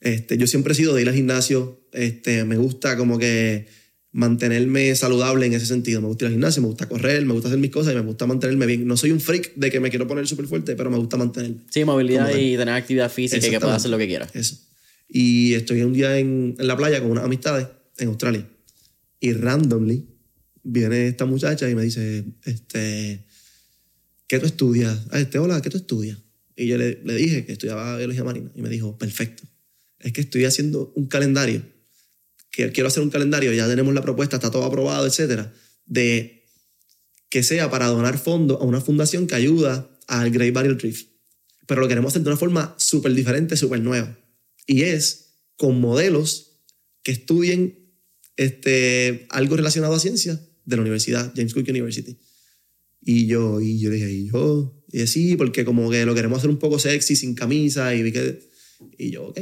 Este, 0.00 0.38
yo 0.38 0.46
siempre 0.46 0.72
he 0.72 0.76
sido 0.76 0.94
de 0.94 1.02
ir 1.02 1.08
al 1.08 1.14
gimnasio. 1.14 1.80
Este, 1.92 2.44
me 2.44 2.56
gusta 2.56 2.96
como 2.96 3.18
que 3.18 3.66
mantenerme 4.12 4.94
saludable 4.94 5.46
en 5.46 5.52
ese 5.52 5.66
sentido. 5.66 6.00
Me 6.00 6.08
gusta 6.08 6.24
ir 6.24 6.26
al 6.28 6.32
gimnasio, 6.32 6.62
me 6.62 6.68
gusta 6.68 6.88
correr, 6.88 7.24
me 7.26 7.32
gusta 7.32 7.48
hacer 7.48 7.58
mis 7.58 7.70
cosas 7.70 7.92
y 7.92 7.96
me 7.96 8.02
gusta 8.02 8.26
mantenerme 8.26 8.66
bien. 8.66 8.86
No 8.86 8.96
soy 8.96 9.10
un 9.10 9.20
freak 9.20 9.54
de 9.54 9.70
que 9.70 9.80
me 9.80 9.90
quiero 9.90 10.06
poner 10.06 10.26
súper 10.26 10.46
fuerte, 10.46 10.76
pero 10.76 10.90
me 10.90 10.98
gusta 10.98 11.16
mantenerme. 11.16 11.58
Sí, 11.70 11.84
movilidad 11.84 12.30
y 12.36 12.56
tener 12.56 12.74
actividad 12.74 13.10
física 13.10 13.46
y 13.46 13.50
que 13.50 13.60
puedas 13.60 13.76
hacer 13.76 13.90
lo 13.90 13.98
que 13.98 14.06
quieras. 14.06 14.30
Eso. 14.34 14.56
Y 15.08 15.54
estoy 15.54 15.82
un 15.82 15.92
día 15.92 16.18
en, 16.18 16.56
en 16.58 16.66
la 16.66 16.76
playa 16.76 17.00
con 17.00 17.10
unas 17.10 17.24
amistades 17.24 17.66
en 17.98 18.08
Australia. 18.08 18.46
Y 19.20 19.32
randomly 19.32 20.06
viene 20.62 21.08
esta 21.08 21.24
muchacha 21.24 21.68
y 21.68 21.74
me 21.74 21.82
dice, 21.82 22.24
este, 22.44 23.24
¿qué 24.26 24.38
tú 24.38 24.46
estudias? 24.46 24.98
Ah, 25.10 25.18
este, 25.18 25.38
hola, 25.38 25.60
¿qué 25.60 25.70
tú 25.70 25.78
estudias? 25.78 26.18
Y 26.56 26.66
yo 26.66 26.76
le, 26.76 27.00
le 27.04 27.14
dije 27.14 27.44
que 27.46 27.52
estudiaba 27.52 27.96
biología 27.96 28.24
marina. 28.24 28.50
Y 28.54 28.62
me 28.62 28.68
dijo, 28.68 28.98
perfecto. 28.98 29.44
Es 30.00 30.12
que 30.12 30.20
estoy 30.20 30.44
haciendo 30.44 30.92
un 30.94 31.06
calendario. 31.06 31.62
Quiero 32.72 32.88
hacer 32.88 33.02
un 33.02 33.10
calendario, 33.10 33.52
ya 33.52 33.68
tenemos 33.68 33.94
la 33.94 34.02
propuesta, 34.02 34.36
está 34.36 34.50
todo 34.50 34.64
aprobado, 34.64 35.06
etcétera, 35.06 35.54
de 35.86 36.44
que 37.30 37.42
sea 37.42 37.70
para 37.70 37.86
donar 37.86 38.18
fondos 38.18 38.60
a 38.60 38.64
una 38.64 38.80
fundación 38.80 39.26
que 39.26 39.34
ayuda 39.34 39.88
al 40.08 40.30
Great 40.30 40.52
Barrier 40.52 40.76
Reef. 40.76 41.04
Pero 41.66 41.80
lo 41.80 41.88
queremos 41.88 42.12
hacer 42.12 42.22
de 42.22 42.30
una 42.30 42.36
forma 42.36 42.74
súper 42.78 43.14
diferente, 43.14 43.56
súper 43.56 43.80
nueva. 43.80 44.18
Y 44.66 44.82
es 44.82 45.34
con 45.56 45.80
modelos 45.80 46.62
que 47.02 47.12
estudien 47.12 47.92
este, 48.36 49.26
algo 49.30 49.56
relacionado 49.56 49.94
a 49.94 50.00
ciencia 50.00 50.40
de 50.64 50.76
la 50.76 50.82
universidad, 50.82 51.32
James 51.36 51.54
Cook 51.54 51.68
University. 51.68 52.18
Y 53.00 53.26
yo, 53.26 53.60
y 53.60 53.78
yo 53.78 53.90
dije, 53.90 54.10
¿y 54.10 54.30
yo? 54.30 54.82
Y 54.88 54.98
dije, 54.98 55.06
sí, 55.06 55.36
porque 55.36 55.64
como 55.64 55.90
que 55.90 56.04
lo 56.04 56.14
queremos 56.14 56.38
hacer 56.38 56.50
un 56.50 56.58
poco 56.58 56.78
sexy, 56.78 57.16
sin 57.16 57.34
camisa, 57.34 57.94
y 57.94 58.02
vi 58.02 58.12
que... 58.12 58.50
Y 58.96 59.10
yo, 59.10 59.26
ok. 59.26 59.40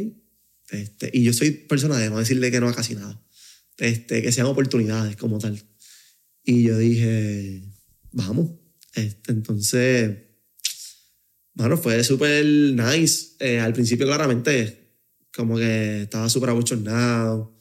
Este, 0.70 1.10
y 1.12 1.22
yo 1.22 1.32
soy 1.32 1.50
persona 1.50 1.98
de 1.98 2.10
no 2.10 2.18
decirle 2.18 2.50
que 2.50 2.60
no 2.60 2.68
a 2.68 2.74
casi 2.74 2.94
nada. 2.94 3.22
Este, 3.78 4.22
que 4.22 4.32
sean 4.32 4.46
oportunidades 4.46 5.16
como 5.16 5.38
tal. 5.38 5.62
Y 6.44 6.62
yo 6.62 6.78
dije, 6.78 7.62
vamos. 8.12 8.50
Este, 8.94 9.32
entonces, 9.32 10.16
bueno, 11.54 11.76
fue 11.76 12.02
súper 12.04 12.44
nice. 12.44 13.36
Eh, 13.40 13.60
al 13.60 13.72
principio, 13.72 14.06
claramente, 14.06 14.86
como 15.34 15.56
que 15.56 16.02
estaba 16.02 16.28
súper 16.30 16.50
abochornado. 16.50 17.54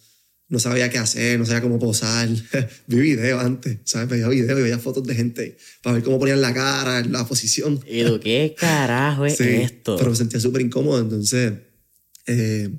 no 0.47 0.60
sabía 0.60 0.89
qué 0.89 0.99
hacer, 0.99 1.39
no 1.39 1.45
sabía 1.45 1.62
cómo 1.62 1.80
posar. 1.80 2.30
Vi 2.88 2.99
videos 2.99 3.43
antes, 3.43 3.80
¿sabes? 3.84 4.08
Veía 4.08 4.28
videos 4.30 4.60
y 4.60 4.64
veía 4.64 4.80
fotos 4.80 5.03
de 5.03 5.16
gente 5.16 5.58
para 5.82 5.95
ver 5.95 6.03
cómo 6.03 6.20
ponían 6.20 6.41
la 6.41 6.53
cara, 6.53 7.03
la 7.03 7.28
posición. 7.28 7.80
Tú, 7.80 8.20
¿qué 8.22 8.56
carajo 8.58 9.26
es 9.26 9.38
Sí, 9.38 9.43
esto? 9.43 9.97
Pero 9.97 10.12
me 10.12 10.16
sentía 10.16 10.39
súper 10.39 10.62
incómodo, 10.62 11.01
entonces, 11.01 11.53
eh, 12.28 12.70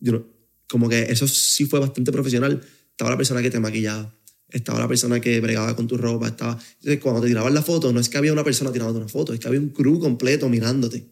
yo 0.00 0.32
como 0.68 0.88
que 0.88 1.02
eso 1.02 1.28
sí 1.28 1.66
fue 1.66 1.80
bastante 1.80 2.12
profesional. 2.12 2.60
Estaba 2.90 3.10
la 3.10 3.16
persona 3.16 3.42
que 3.42 3.50
te 3.50 3.60
maquillaba, 3.60 4.18
estaba 4.48 4.78
la 4.80 4.88
persona 4.88 5.20
que 5.20 5.40
bregaba 5.40 5.76
con 5.76 5.86
tu 5.86 5.96
ropa, 5.96 6.28
estaba... 6.28 6.58
Entonces, 6.78 7.00
cuando 7.00 7.20
te 7.20 7.28
tiraban 7.28 7.54
la 7.54 7.62
foto, 7.62 7.92
no 7.92 8.00
es 8.00 8.08
que 8.08 8.18
había 8.18 8.32
una 8.32 8.44
persona 8.44 8.72
tirándote 8.72 8.98
una 8.98 9.08
foto, 9.08 9.32
es 9.32 9.40
que 9.40 9.48
había 9.48 9.60
un 9.60 9.70
crew 9.70 9.98
completo 10.00 10.48
mirándote. 10.48 11.06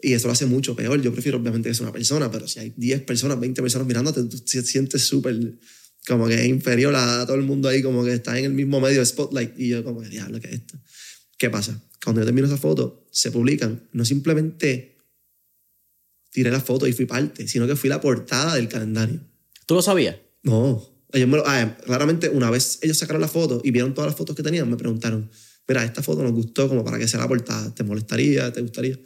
Y 0.00 0.12
eso 0.12 0.28
lo 0.28 0.32
hace 0.32 0.46
mucho 0.46 0.76
peor. 0.76 1.02
Yo 1.02 1.12
prefiero, 1.12 1.38
obviamente, 1.38 1.68
que 1.68 1.74
sea 1.74 1.84
una 1.84 1.92
persona, 1.92 2.30
pero 2.30 2.46
si 2.46 2.60
hay 2.60 2.72
10 2.76 3.02
personas, 3.02 3.40
20 3.40 3.60
personas 3.62 3.86
mirándote, 3.86 4.22
tú 4.24 4.38
te 4.38 4.62
sientes 4.62 5.02
súper 5.02 5.58
como 6.06 6.26
que 6.26 6.46
inferior 6.46 6.94
a 6.94 7.26
todo 7.26 7.36
el 7.36 7.42
mundo 7.42 7.68
ahí, 7.68 7.82
como 7.82 8.04
que 8.04 8.14
está 8.14 8.38
en 8.38 8.46
el 8.46 8.52
mismo 8.52 8.80
medio 8.80 9.00
de 9.00 9.06
spotlight. 9.06 9.58
Y 9.58 9.68
yo, 9.68 9.84
como 9.84 10.00
que, 10.00 10.08
diablo, 10.08 10.40
¿qué 10.40 10.48
es 10.48 10.54
esto? 10.54 10.78
¿Qué 11.36 11.50
pasa? 11.50 11.82
Cuando 12.02 12.22
yo 12.22 12.26
termino 12.26 12.46
esa 12.46 12.56
foto, 12.56 13.06
se 13.10 13.30
publican, 13.30 13.88
no 13.92 14.04
simplemente 14.04 14.97
tiré 16.30 16.50
la 16.50 16.60
foto 16.60 16.86
y 16.86 16.92
fui 16.92 17.06
parte, 17.06 17.48
sino 17.48 17.66
que 17.66 17.76
fui 17.76 17.88
la 17.88 18.00
portada 18.00 18.54
del 18.54 18.68
calendario. 18.68 19.20
¿Tú 19.66 19.74
lo 19.74 19.82
sabías? 19.82 20.16
No, 20.42 20.82
ellos 21.12 21.28
me 21.28 21.36
lo- 21.38 21.44
ah, 21.46 21.76
claramente 21.84 22.28
una 22.28 22.50
vez 22.50 22.78
ellos 22.82 22.98
sacaron 22.98 23.20
la 23.20 23.28
foto 23.28 23.60
y 23.64 23.70
vieron 23.70 23.94
todas 23.94 24.08
las 24.10 24.16
fotos 24.16 24.36
que 24.36 24.42
tenían, 24.42 24.68
me 24.70 24.76
preguntaron, 24.76 25.30
mira, 25.66 25.84
esta 25.84 26.02
foto 26.02 26.22
nos 26.22 26.32
gustó 26.32 26.68
como 26.68 26.84
para 26.84 26.98
que 26.98 27.08
sea 27.08 27.20
la 27.20 27.28
portada, 27.28 27.74
¿te 27.74 27.82
molestaría? 27.82 28.52
¿Te 28.52 28.60
gustaría? 28.62 28.98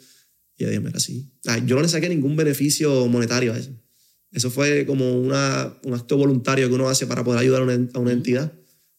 Y 0.57 0.63
yo 0.63 0.67
dije, 0.69 0.79
mira, 0.79 0.99
sí. 0.99 1.31
Ah, 1.47 1.57
yo 1.57 1.75
no 1.75 1.81
le 1.81 1.89
saqué 1.89 2.07
ningún 2.09 2.35
beneficio 2.35 3.07
monetario 3.07 3.53
a 3.53 3.57
eso. 3.57 3.71
Eso 4.31 4.49
fue 4.51 4.85
como 4.85 5.15
una, 5.19 5.77
un 5.83 5.93
acto 5.93 6.17
voluntario 6.17 6.67
que 6.67 6.73
uno 6.75 6.89
hace 6.89 7.05
para 7.07 7.23
poder 7.23 7.39
ayudar 7.39 7.61
a 7.61 7.65
una, 7.65 7.89
a 7.93 7.99
una 7.99 8.11
entidad. 8.11 8.51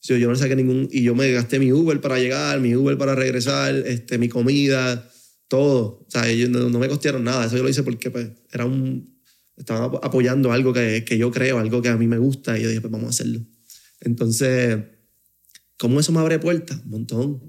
Yo, 0.03 0.17
yo 0.17 0.27
no 0.27 0.35
le 0.35 0.39
saqué 0.39 0.55
ningún... 0.55 0.89
Y 0.93 1.03
yo 1.03 1.15
me 1.15 1.31
gasté 1.33 1.59
mi 1.59 1.73
Uber 1.73 2.01
para 2.01 2.19
llegar, 2.19 2.61
mi 2.61 2.75
Uber 2.77 2.97
para 2.99 3.15
regresar, 3.15 3.75
este, 3.75 4.19
mi 4.19 4.29
comida, 4.29 5.11
todo. 5.49 6.05
O 6.07 6.07
sea, 6.09 6.29
ellos 6.29 6.51
no, 6.51 6.69
no 6.69 6.79
me 6.79 6.89
costearon 6.89 7.25
nada. 7.25 7.47
Eso 7.47 7.57
yo 7.57 7.63
lo 7.63 7.69
hice 7.69 7.83
porque 7.83 8.11
pues, 8.11 8.29
era 8.53 8.65
un... 8.67 9.15
Estaban 9.57 9.85
ap- 9.85 10.05
apoyando 10.05 10.51
algo 10.53 10.73
que, 10.73 11.05
que 11.05 11.17
yo 11.17 11.31
creo, 11.31 11.59
algo 11.59 11.81
que 11.81 11.89
a 11.89 11.97
mí 11.97 12.07
me 12.07 12.19
gusta. 12.19 12.59
Y 12.59 12.63
yo 12.63 12.69
dije, 12.69 12.81
pues 12.81 12.91
vamos 12.91 13.07
a 13.07 13.11
hacerlo. 13.11 13.41
Entonces, 14.01 14.79
¿cómo 15.79 16.01
eso 16.01 16.13
me 16.13 16.21
abre 16.21 16.39
puertas? 16.39 16.81
Un 16.85 16.91
montón. 16.91 17.43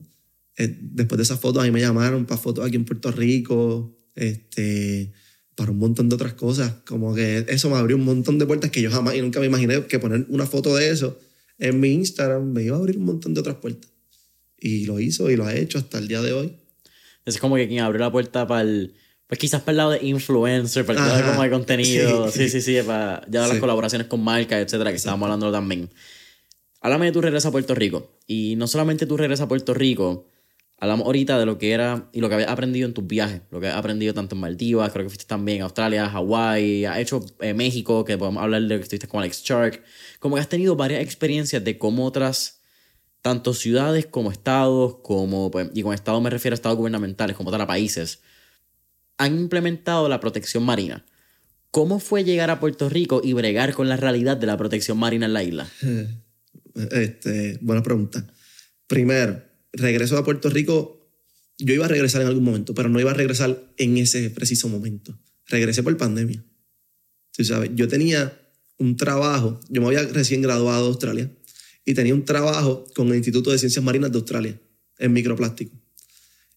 Eh, 0.57 0.77
después 0.81 1.17
de 1.17 1.23
esas 1.23 1.39
fotos, 1.39 1.63
a 1.63 1.65
mí 1.65 1.71
me 1.71 1.81
llamaron 1.81 2.25
para 2.25 2.39
fotos 2.39 2.65
aquí 2.65 2.75
en 2.75 2.85
Puerto 2.85 3.11
Rico, 3.11 3.97
este, 4.15 5.11
para 5.55 5.71
un 5.71 5.79
montón 5.79 6.07
de 6.07 6.15
otras 6.15 6.33
cosas. 6.33 6.75
Como 6.85 7.13
que 7.15 7.45
eso 7.49 7.69
me 7.69 7.75
abrió 7.75 7.95
un 7.97 8.05
montón 8.05 8.37
de 8.39 8.45
puertas 8.45 8.71
que 8.71 8.81
yo 8.81 8.91
jamás 8.91 9.15
y 9.15 9.21
nunca 9.21 9.39
me 9.39 9.47
imaginé 9.47 9.85
que 9.85 9.99
poner 9.99 10.25
una 10.29 10.45
foto 10.45 10.75
de 10.75 10.89
eso 10.89 11.19
en 11.57 11.79
mi 11.79 11.89
Instagram 11.93 12.51
me 12.51 12.63
iba 12.63 12.75
a 12.75 12.79
abrir 12.79 12.97
un 12.97 13.05
montón 13.05 13.33
de 13.33 13.39
otras 13.39 13.55
puertas. 13.57 13.91
Y 14.59 14.85
lo 14.85 14.99
hizo 14.99 15.29
y 15.31 15.35
lo 15.35 15.45
ha 15.45 15.55
hecho 15.55 15.77
hasta 15.77 15.97
el 15.97 16.07
día 16.07 16.21
de 16.21 16.33
hoy. 16.33 16.53
Es 17.25 17.37
como 17.39 17.55
que 17.55 17.67
quien 17.67 17.81
abrió 17.81 17.99
la 18.01 18.11
puerta 18.11 18.45
para 18.47 18.61
el. 18.61 18.95
Pues 19.27 19.39
quizás 19.39 19.61
para 19.61 19.71
el 19.71 19.77
lado 19.77 19.91
de 19.91 20.05
influencer, 20.05 20.85
para 20.85 20.99
el 20.99 21.05
lado 21.07 21.17
de 21.17 21.23
como 21.23 21.41
de 21.43 21.49
contenido. 21.49 22.27
Sí, 22.31 22.49
Sí. 22.49 22.61
sí, 22.61 22.61
sí, 22.61 22.81
para 22.85 23.21
ya 23.27 23.41
las 23.41 23.51
Sí. 23.51 23.59
colaboraciones 23.59 24.07
con 24.07 24.23
marcas, 24.23 24.59
etcétera, 24.61 24.91
que 24.91 24.97
estábamos 24.97 25.25
hablando 25.25 25.51
también. 25.51 25.89
Háblame 26.81 27.07
de 27.07 27.11
tu 27.11 27.21
regreso 27.21 27.47
a 27.47 27.51
Puerto 27.51 27.73
Rico. 27.73 28.19
Y 28.27 28.55
no 28.57 28.67
solamente 28.67 29.05
tu 29.07 29.17
regreso 29.17 29.43
a 29.43 29.47
Puerto 29.47 29.73
Rico, 29.73 30.27
hablamos 30.77 31.07
ahorita 31.07 31.39
de 31.39 31.47
lo 31.47 31.57
que 31.57 31.71
era 31.71 32.07
y 32.13 32.19
lo 32.21 32.27
que 32.29 32.35
habías 32.35 32.51
aprendido 32.51 32.85
en 32.87 32.93
tus 32.93 33.07
viajes. 33.07 33.41
Lo 33.49 33.59
que 33.59 33.67
has 33.69 33.75
aprendido 33.75 34.13
tanto 34.13 34.35
en 34.35 34.41
Maldivas, 34.41 34.91
creo 34.91 35.05
que 35.05 35.09
fuiste 35.09 35.25
también 35.25 35.61
a 35.61 35.63
Australia, 35.65 36.07
Hawái, 36.07 36.85
has 36.85 36.99
hecho 36.99 37.25
eh, 37.39 37.55
México, 37.55 38.05
que 38.05 38.19
podemos 38.19 38.43
hablar 38.43 38.61
de 38.61 38.75
que 38.77 38.83
estuviste 38.83 39.07
con 39.07 39.21
Alex 39.21 39.41
Shark. 39.43 39.81
Como 40.19 40.35
que 40.35 40.41
has 40.41 40.49
tenido 40.49 40.75
varias 40.75 41.01
experiencias 41.01 41.63
de 41.63 41.79
cómo 41.79 42.05
otras 42.05 42.54
tanto 43.25 43.55
ciudades 43.55 44.05
como 44.05 44.31
estados, 44.31 44.97
como, 45.01 45.49
pues, 45.49 45.69
y 45.73 45.81
con 45.81 45.95
estados 45.95 46.21
me 46.21 46.29
refiero 46.29 46.53
a 46.53 46.57
estados 46.61 46.77
gubernamentales, 46.77 47.35
como 47.35 47.49
tal 47.49 47.59
a 47.59 47.65
países, 47.65 48.19
han 49.17 49.35
implementado 49.39 50.07
la 50.07 50.19
protección 50.19 50.61
marina. 50.61 51.03
¿Cómo 51.71 51.99
fue 51.99 52.23
llegar 52.23 52.51
a 52.51 52.59
Puerto 52.59 52.87
Rico 52.87 53.21
y 53.23 53.33
bregar 53.33 53.73
con 53.73 53.89
la 53.89 53.97
realidad 53.97 54.37
de 54.37 54.45
la 54.45 54.57
protección 54.57 54.99
marina 54.99 55.25
en 55.25 55.33
la 55.33 55.43
isla? 55.43 55.67
Este, 56.91 57.57
buena 57.61 57.81
pregunta. 57.81 58.27
Primero, 58.85 59.41
regreso 59.71 60.17
a 60.17 60.25
Puerto 60.25 60.49
Rico. 60.49 61.09
Yo 61.57 61.73
iba 61.73 61.85
a 61.85 61.87
regresar 61.87 62.21
en 62.21 62.27
algún 62.27 62.43
momento, 62.43 62.75
pero 62.75 62.89
no 62.89 62.99
iba 62.99 63.09
a 63.11 63.15
regresar 63.15 63.71
en 63.77 63.97
ese 63.97 64.29
preciso 64.29 64.67
momento. 64.67 65.17
Regresé 65.47 65.81
por 65.81 65.95
pandemia. 65.97 66.43
Tú 67.31 67.43
sabes, 67.45 67.71
yo 67.73 67.87
tenía 67.87 68.37
un 68.77 68.97
trabajo, 68.97 69.61
yo 69.69 69.81
me 69.81 69.87
había 69.87 70.03
recién 70.03 70.41
graduado 70.41 70.83
de 70.83 70.89
Australia 70.89 71.31
y 71.85 71.93
tenía 71.93 72.13
un 72.13 72.25
trabajo 72.25 72.85
con 72.95 73.09
el 73.09 73.15
Instituto 73.15 73.51
de 73.51 73.59
Ciencias 73.59 73.83
Marinas 73.83 74.11
de 74.11 74.17
Australia 74.17 74.59
en 74.97 75.13
microplástico. 75.13 75.71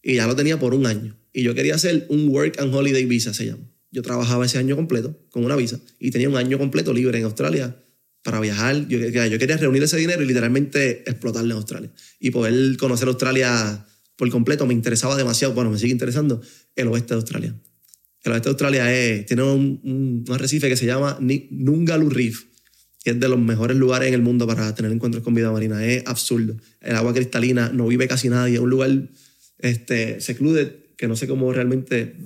Y 0.02 0.14
ya 0.14 0.26
lo 0.26 0.34
tenía 0.34 0.58
por 0.58 0.74
un 0.74 0.86
año. 0.86 1.16
Y 1.32 1.42
yo 1.42 1.54
quería 1.54 1.74
hacer 1.74 2.06
un 2.08 2.28
Work 2.28 2.58
and 2.60 2.74
Holiday 2.74 3.04
Visa, 3.04 3.34
se 3.34 3.46
llama. 3.46 3.68
Yo 3.90 4.02
trabajaba 4.02 4.46
ese 4.46 4.58
año 4.58 4.76
completo 4.76 5.18
con 5.30 5.44
una 5.44 5.56
visa 5.56 5.80
y 5.98 6.10
tenía 6.10 6.28
un 6.28 6.36
año 6.36 6.58
completo 6.58 6.92
libre 6.92 7.18
en 7.18 7.24
Australia 7.24 7.76
para 8.22 8.40
viajar. 8.40 8.86
Yo, 8.88 8.98
quería 9.00 9.56
reunir 9.56 9.82
ese 9.82 9.96
dinero 9.96 10.22
y 10.22 10.26
literalmente 10.26 11.08
explotarlo 11.08 11.52
en 11.52 11.56
Australia. 11.56 11.92
Y 12.18 12.30
poder 12.30 12.76
conocer 12.76 13.08
Australia 13.08 13.86
por 14.16 14.28
completo 14.30 14.66
me 14.66 14.74
interesaba 14.74 15.16
demasiado. 15.16 15.54
Bueno, 15.54 15.70
me 15.70 15.78
sigue 15.78 15.92
interesando 15.92 16.40
el 16.74 16.88
oeste 16.88 17.14
de 17.14 17.20
Australia. 17.20 17.54
El 18.24 18.32
oeste 18.32 18.48
de 18.48 18.50
Australia 18.50 18.94
es, 18.94 19.26
tiene 19.26 19.42
un, 19.42 19.80
un, 19.82 20.24
un 20.26 20.34
arrecife 20.34 20.68
que 20.68 20.76
se 20.76 20.86
llama 20.86 21.18
Nungalu 21.20 22.10
Reef, 22.10 22.44
que 23.08 23.12
es 23.12 23.20
de 23.20 23.28
los 23.30 23.38
mejores 23.38 23.74
lugares 23.74 24.08
en 24.08 24.12
el 24.12 24.20
mundo 24.20 24.46
para 24.46 24.74
tener 24.74 24.92
encuentros 24.92 25.24
con 25.24 25.32
vida 25.32 25.50
marina. 25.50 25.82
Es 25.82 26.02
absurdo. 26.06 26.56
El 26.82 26.94
agua 26.94 27.14
cristalina, 27.14 27.70
no 27.72 27.86
vive 27.86 28.06
casi 28.06 28.28
nadie. 28.28 28.56
Es 28.56 28.60
un 28.60 28.68
lugar 28.68 28.90
este, 29.60 30.20
secluded, 30.20 30.72
que 30.94 31.08
no 31.08 31.16
sé 31.16 31.26
cómo 31.26 31.50
realmente 31.50 32.16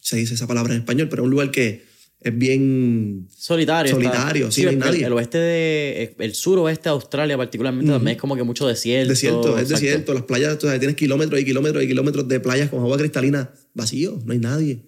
se 0.00 0.16
dice 0.16 0.34
esa 0.34 0.46
palabra 0.46 0.74
en 0.74 0.82
español, 0.82 1.08
pero 1.08 1.22
es 1.22 1.24
un 1.24 1.32
lugar 1.32 1.50
que 1.50 1.82
es 2.20 2.38
bien 2.38 3.26
Solitario. 3.36 3.92
Solitario, 3.92 4.52
sí, 4.52 4.62
no 4.62 4.68
hay 4.68 4.74
el- 4.74 4.78
nadie. 4.78 5.06
El, 5.06 5.12
oeste 5.12 5.38
de. 5.38 6.14
El 6.20 6.34
suroeste 6.34 6.84
de 6.84 6.90
Australia, 6.90 7.36
particularmente, 7.36 7.90
también 7.90 8.14
es 8.14 8.20
como 8.20 8.36
que 8.36 8.44
mucho 8.44 8.64
desierto. 8.68 9.08
desierto, 9.08 9.56
es 9.58 9.64
exacto. 9.64 9.84
desierto. 9.84 10.14
Las 10.14 10.22
playas, 10.22 10.56
tú 10.56 10.66
sabes, 10.66 10.78
tienes 10.78 10.96
kilómetros 10.96 11.40
y 11.40 11.44
kilómetros 11.44 11.82
y 11.82 11.88
kilómetros 11.88 12.28
de 12.28 12.38
playas 12.38 12.70
con 12.70 12.78
agua 12.78 12.96
cristalina 12.96 13.50
vacío, 13.74 14.22
no 14.24 14.32
hay 14.32 14.38
nadie. 14.38 14.78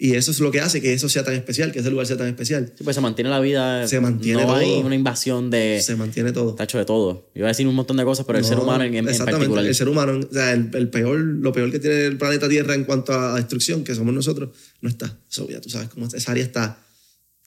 Y 0.00 0.14
eso 0.14 0.30
es 0.30 0.38
lo 0.38 0.52
que 0.52 0.60
hace 0.60 0.80
que 0.80 0.92
eso 0.92 1.08
sea 1.08 1.24
tan 1.24 1.34
especial, 1.34 1.72
que 1.72 1.80
ese 1.80 1.90
lugar 1.90 2.06
sea 2.06 2.16
tan 2.16 2.28
especial. 2.28 2.72
Sí, 2.78 2.84
pues 2.84 2.94
se 2.94 3.00
mantiene 3.02 3.30
la 3.30 3.40
vida. 3.40 3.88
Se 3.88 3.98
mantiene 3.98 4.44
No 4.44 4.54
hay 4.54 4.66
todo. 4.76 4.86
una 4.86 4.94
invasión 4.94 5.50
de. 5.50 5.80
Se 5.84 5.96
mantiene 5.96 6.30
todo. 6.30 6.50
Está 6.50 6.62
hecho 6.64 6.78
de 6.78 6.84
todo. 6.84 7.28
Iba 7.34 7.46
a 7.46 7.48
decir 7.48 7.66
un 7.66 7.74
montón 7.74 7.96
de 7.96 8.04
cosas, 8.04 8.24
pero 8.24 8.38
el 8.38 8.44
ser 8.44 8.60
humano 8.60 8.84
en, 8.84 8.94
en 8.94 9.08
exactamente, 9.08 9.38
particular. 9.40 9.66
El 9.66 9.74
ser 9.74 9.88
humano, 9.88 10.20
o 10.30 10.32
sea, 10.32 10.52
el, 10.52 10.70
el 10.72 10.88
peor, 10.88 11.18
lo 11.18 11.50
peor 11.52 11.72
que 11.72 11.80
tiene 11.80 12.04
el 12.06 12.16
planeta 12.16 12.48
Tierra 12.48 12.76
en 12.76 12.84
cuanto 12.84 13.12
a 13.12 13.34
destrucción, 13.34 13.82
que 13.82 13.92
somos 13.96 14.14
nosotros, 14.14 14.50
no 14.80 14.88
está. 14.88 15.18
Eso 15.28 15.48
ya 15.48 15.60
tú 15.60 15.68
sabes 15.68 15.88
cómo 15.88 16.06
esa 16.06 16.30
área 16.30 16.44
está. 16.44 16.80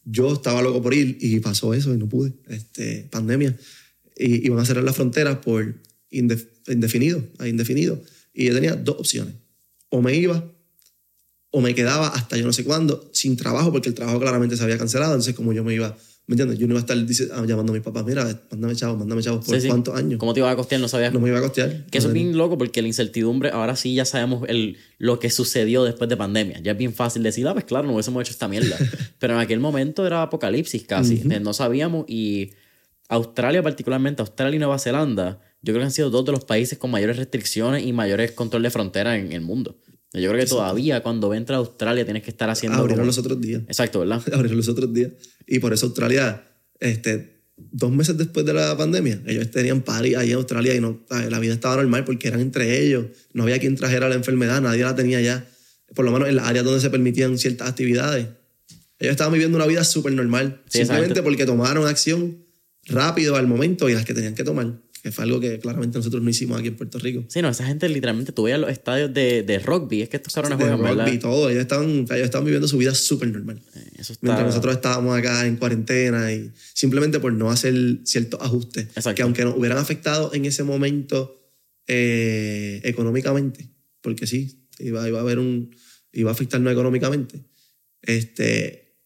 Yo 0.04 0.34
estaba 0.34 0.62
loco 0.62 0.82
por 0.82 0.93
ir 0.93 1.18
y 1.22 1.39
pasó 1.39 1.74
eso 1.74 1.93
y 1.93 1.97
no 1.97 2.10
pude. 2.10 2.34
Este, 2.49 3.08
pandemia. 3.10 3.56
Y 4.18 4.45
iban 4.45 4.60
a 4.60 4.66
cerrar 4.66 4.84
las 4.84 4.97
fronteras 4.97 5.38
por 5.38 5.74
indef- 6.12 6.47
indefinido, 6.68 7.24
a 7.39 7.47
indefinido. 7.47 8.02
Y 8.34 8.47
yo 8.47 8.54
tenía 8.54 8.76
dos 8.76 8.97
opciones. 8.99 9.36
O 9.88 10.02
me 10.02 10.16
iba 10.16 10.43
o 11.52 11.62
me 11.62 11.76
quedaba 11.76 12.08
hasta 12.08 12.38
yo 12.38 12.45
no 12.45 12.54
sé 12.54 12.64
cuándo 12.64 13.10
sin 13.14 13.36
trabajo, 13.38 13.72
porque 13.72 13.89
el 13.89 13.95
trabajo 13.95 14.20
claramente 14.20 14.56
se 14.58 14.64
había 14.64 14.78
cancelado. 14.78 15.12
Entonces, 15.14 15.36
como 15.36 15.52
yo 15.54 15.64
me 15.66 15.74
iba, 15.74 15.97
¿me 16.28 16.34
entiendes? 16.34 16.58
Yo 16.58 16.66
no 16.68 16.74
iba 16.74 16.80
a 16.80 16.82
estar 16.82 17.06
dice- 17.06 17.28
ah, 17.34 17.43
llamando 17.45 17.74
a 17.74 17.76
mis 17.76 17.84
papás, 17.84 18.06
mira, 18.06 18.24
mándame 18.52 18.74
chavos, 18.76 18.97
mándame 18.97 19.22
chavos, 19.22 19.45
¿por 19.45 19.56
Sí, 19.56 19.62
sí. 19.62 19.68
cuántos 19.68 19.95
años? 19.97 20.18
¿Cómo 20.18 20.34
te 20.34 20.39
iba 20.39 20.49
a 20.49 20.56
costear? 20.56 20.80
No 20.80 20.88
sabías. 20.88 21.12
No 21.14 21.20
me 21.20 21.28
iba 21.28 21.39
a 21.39 21.41
costear. 21.41 21.86
Que 21.88 21.97
eso 21.97 22.08
es 22.08 22.14
bien 22.14 22.38
loco 22.38 22.58
porque 22.58 22.82
la 22.82 22.88
incertidumbre, 22.88 23.49
ahora 23.49 23.76
sí 23.76 23.93
ya 23.93 24.06
sabemos 24.06 24.47
el, 24.47 24.78
lo 24.97 25.20
que 25.20 25.30
sucedió 25.30 25.84
después 25.84 26.10
de 26.10 26.16
pandemia. 26.16 26.62
Ya 26.64 26.72
es 26.72 26.78
bien 26.78 26.93
fácil 26.93 27.22
decir, 27.24 27.45
ah, 27.49 27.54
pues 27.54 27.66
claro, 27.66 27.86
no 27.88 27.93
hubiésemos 27.95 28.22
hecho 28.22 28.32
esta 28.32 28.47
mierda. 28.47 28.78
Pero 29.20 29.34
en 29.34 29.39
aquel 29.41 29.60
momento 29.60 30.08
era 30.08 30.22
apocalipsis 30.22 30.84
casi. 30.84 31.22
Eh, 31.30 31.39
No 31.41 31.52
sabíamos 31.54 32.06
y 32.08 32.52
Australia 33.10 33.62
particularmente, 33.62 34.22
Australia 34.22 34.56
y 34.56 34.60
Nueva 34.60 34.80
Zelanda, 34.80 35.41
yo 35.62 35.74
creo 35.74 35.80
que 35.82 35.86
han 35.86 35.91
sido 35.91 36.10
dos 36.10 36.24
de 36.26 36.32
los 36.32 36.45
países 36.45 36.78
con 36.78 36.89
mayores 36.91 37.18
restricciones 37.18 37.86
y 37.86 37.91
mayores 37.93 38.32
control 38.32 38.64
de 38.64 38.70
frontera 38.70 39.18
en 39.18 39.34
el 39.34 39.41
mundo. 39.41 39.78
Yo 40.14 40.30
creo 40.30 40.41
que 40.41 40.45
todavía 40.45 41.01
cuando 41.01 41.34
entras 41.34 41.55
a 41.55 41.59
Australia 41.59 42.03
tienes 42.03 42.24
que 42.24 42.32
estar 42.32 42.49
haciendo... 42.49 42.78
Abrieron 42.78 43.07
los 43.07 43.18
otros 43.18 43.39
días. 43.39 43.62
Exacto, 43.68 43.99
¿verdad? 43.99 44.22
Abrieron 44.34 44.57
los 44.57 44.68
otros 44.68 44.93
días. 44.93 45.12
Y 45.47 45.59
por 45.59 45.72
eso 45.74 45.86
Australia, 45.86 46.43
este, 46.80 47.43
dos 47.55 47.91
meses 47.91 48.18
después 48.18 48.45
de 48.45 48.53
la 48.53 48.76
pandemia, 48.76 49.22
ellos 49.26 49.49
tenían 49.51 49.82
party 49.82 50.16
ahí 50.16 50.32
en 50.32 50.38
Australia 50.38 50.76
y 50.76 50.82
no, 50.82 50.99
¿sabes? 51.07 51.32
la 51.32 51.39
vida 51.39 51.53
estaba 51.53 51.78
normal 51.78 52.03
porque 52.03 52.28
eran 52.28 52.41
entre 52.41 52.84
ellos. 52.86 53.05
No 53.34 53.43
había 53.43 53.59
quien 53.59 53.76
trajera 53.76 54.09
la 54.09 54.16
enfermedad, 54.16 54.62
nadie 54.62 54.84
la 54.84 54.95
tenía 54.95 55.22
ya. 55.22 55.47
Por 55.95 56.03
lo 56.03 56.12
menos 56.12 56.28
en 56.28 56.36
las 56.36 56.47
áreas 56.47 56.66
donde 56.66 56.82
se 56.82 56.89
permitían 56.89 57.38
ciertas 57.38 57.70
actividades. 57.70 58.28
Ellos 58.99 59.12
estaban 59.12 59.34
viviendo 59.34 59.57
una 59.57 59.66
vida 59.66 59.84
súper 59.84 60.14
normal. 60.14 60.62
Sí, 60.68 60.80
simplemente 60.80 61.14
exacto. 61.14 61.24
porque 61.24 61.45
tomaron 61.45 61.88
acción 61.88 62.38
rápido 62.86 63.36
al 63.36 63.47
momento 63.47 63.89
y 63.89 63.93
las 63.93 64.05
que 64.05 64.14
tenían 64.14 64.36
que 64.36 64.43
tomar. 64.43 64.74
Que 65.02 65.12
fue 65.12 65.24
algo 65.24 65.39
que 65.39 65.60
claramente 65.60 65.97
nosotros 65.97 66.22
no 66.22 66.30
hicimos 66.30 66.60
aquí 66.60 66.68
en 66.68 66.76
Puerto 66.76 66.99
Rico. 66.99 67.26
Sí, 67.28 67.41
no, 67.41 67.49
esa 67.49 67.66
gente 67.66 67.89
literalmente, 67.89 68.32
tú 68.32 68.43
veías 68.43 68.60
los 68.60 68.70
estadios 68.70 69.12
de, 69.14 69.41
de 69.41 69.60
rugby, 69.60 70.04
es 70.04 70.10
que 70.10 70.18
estos 70.18 70.34
cabrones 70.34 70.60
De 70.60 70.64
juegan, 70.66 70.82
¿verdad? 70.82 71.06
rugby 71.06 71.16
y 71.16 71.20
todo, 71.20 71.49
ellos 71.49 71.62
estaban, 71.62 71.89
ellos 71.89 72.12
estaban 72.12 72.45
viviendo 72.45 72.68
su 72.68 72.78
vida 72.78 72.93
súper 72.93 73.30
normal. 73.30 73.60
Eh, 73.76 73.91
Eso 73.97 74.14
está... 74.14 74.28
Mientras 74.28 74.47
nosotros 74.47 74.76
estábamos 74.76 75.18
acá 75.18 75.47
en 75.47 75.56
cuarentena 75.58 76.32
y 76.32 76.52
simplemente 76.74 77.20
por 77.20 77.34
no 77.34 77.49
hacer 77.49 77.74
ciertos 78.04 78.39
ajustes 78.41 78.86
Exacto. 78.95 79.16
que 79.16 79.22
aunque 79.24 79.43
nos 79.43 79.58
hubieran 79.58 79.80
afectado 79.80 80.34
en 80.34 80.45
ese 80.45 80.64
momento 80.64 81.49
eh, 81.88 82.82
económicamente, 82.84 83.70
porque 84.02 84.28
sí, 84.28 84.68
iba, 84.80 85.08
iba 85.08 85.18
a 85.18 85.22
haber 85.22 85.39
un, 85.39 85.76
iba 86.14 86.30
a 86.30 86.34
afectarnos 86.34 86.72
económicamente, 86.72 87.43
este, 88.04 88.97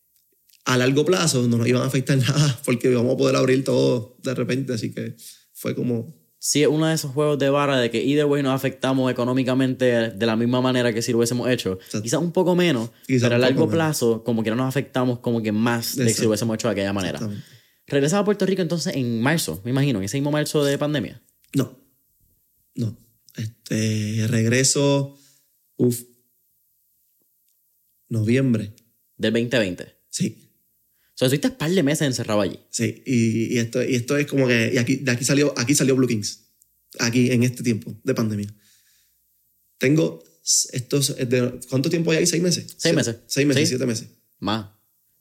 a 0.65 0.77
largo 0.77 1.05
plazo 1.05 1.47
no 1.47 1.57
nos 1.57 1.67
iban 1.67 1.83
a 1.83 1.85
afectar 1.85 2.17
nada 2.17 2.59
porque 2.65 2.91
íbamos 2.91 3.13
a 3.13 3.17
poder 3.17 3.35
abrir 3.37 3.63
todo 3.63 4.17
de 4.23 4.33
repente, 4.33 4.73
así 4.73 4.91
que 4.91 5.15
fue 5.55 5.73
como, 5.73 6.13
Sí, 6.37 6.61
es 6.61 6.67
uno 6.67 6.85
de 6.85 6.93
esos 6.93 7.11
juegos 7.11 7.39
de 7.39 7.49
vara 7.49 7.79
de 7.79 7.89
que 7.89 8.03
either 8.03 8.25
way 8.25 8.43
nos 8.43 8.53
afectamos 8.53 9.11
económicamente 9.11 10.11
de 10.11 10.25
la 10.27 10.35
misma 10.35 10.61
manera 10.61 10.93
que 10.93 11.01
si 11.01 11.11
lo 11.11 11.17
hubiésemos 11.17 11.49
hecho. 11.49 11.79
Quizás 12.03 12.21
un 12.21 12.31
poco 12.31 12.55
menos, 12.55 12.91
pero 13.07 13.33
a 13.33 13.39
largo 13.39 13.61
menos. 13.61 13.73
plazo 13.73 14.23
como 14.23 14.43
que 14.43 14.51
no 14.51 14.55
nos 14.55 14.67
afectamos 14.67 15.17
como 15.17 15.41
que 15.41 15.51
más 15.51 15.95
de 15.95 16.05
que 16.05 16.13
si 16.13 16.21
lo 16.21 16.27
hubiésemos 16.27 16.53
hecho 16.53 16.67
de 16.67 16.73
aquella 16.73 16.93
manera. 16.93 17.19
Regresaba 17.87 18.21
a 18.21 18.25
Puerto 18.25 18.45
Rico 18.45 18.61
entonces 18.61 18.95
en 18.95 19.21
marzo, 19.21 19.59
me 19.63 19.71
imagino, 19.71 19.97
en 19.97 20.05
ese 20.05 20.17
mismo 20.17 20.29
marzo 20.29 20.63
de 20.63 20.77
pandemia. 20.77 21.19
No, 21.55 21.79
no, 22.75 22.95
este, 23.37 24.27
regreso, 24.27 25.17
uff, 25.77 26.03
noviembre, 28.07 28.75
Del 29.17 29.33
2020. 29.33 29.97
sí. 30.09 30.44
O 31.15 31.17
sea, 31.17 31.27
estuviste 31.27 31.47
un 31.47 31.55
par 31.55 31.71
de 31.71 31.81
meses 31.81 32.05
encerrado 32.07 32.41
allí. 32.41 32.59
Sí, 32.69 33.01
y, 33.05 33.55
y 33.55 33.57
esto, 33.59 33.81
y 33.83 33.95
esto 33.95 34.17
es 34.17 34.27
como 34.27 34.47
que. 34.47 34.71
Y 34.73 34.77
aquí, 34.77 34.97
de 34.97 35.11
aquí 35.11 35.23
salió, 35.23 35.53
aquí 35.57 35.73
salió 35.73 35.95
Blue 35.95 36.07
Kings. 36.07 36.41
Aquí, 36.99 37.31
en 37.31 37.43
este 37.43 37.63
tiempo 37.63 37.95
de 38.03 38.13
pandemia. 38.13 38.53
Tengo 39.77 40.23
estos. 40.71 41.15
de- 41.17 41.59
¿Cuánto 41.69 41.89
tiempo 41.89 42.11
hay 42.11 42.17
ahí? 42.19 42.25
¿Seis 42.27 42.41
meses? 42.43 42.75
Seis 42.77 42.95
meses. 42.95 43.17
Seis 43.27 43.47
meses, 43.47 43.63
Sí. 43.63 43.67
siete 43.69 43.85
meses. 43.85 44.07
Más. 44.39 44.67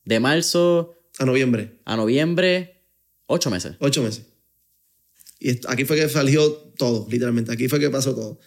De 0.05 0.21
marzo 0.21 0.95
A 1.19 1.25
noviembre, 1.25 1.81
a 1.85 1.97
noviembre, 1.97 2.85
ocho 3.27 3.51
meses. 3.51 3.77
ocho 3.79 4.03
meses. 4.03 4.25
Y 5.39 5.51
esto- 5.51 5.71
aquí 5.71 5.85
fue 5.85 5.97
que 5.97 6.09
salió 6.09 6.51
todo, 6.77 7.07
literalmente. 7.11 7.53
Aquí 7.53 7.69
fue 7.69 7.79
que 7.81 7.89
pasó 7.91 8.15
todo. 8.15 8.41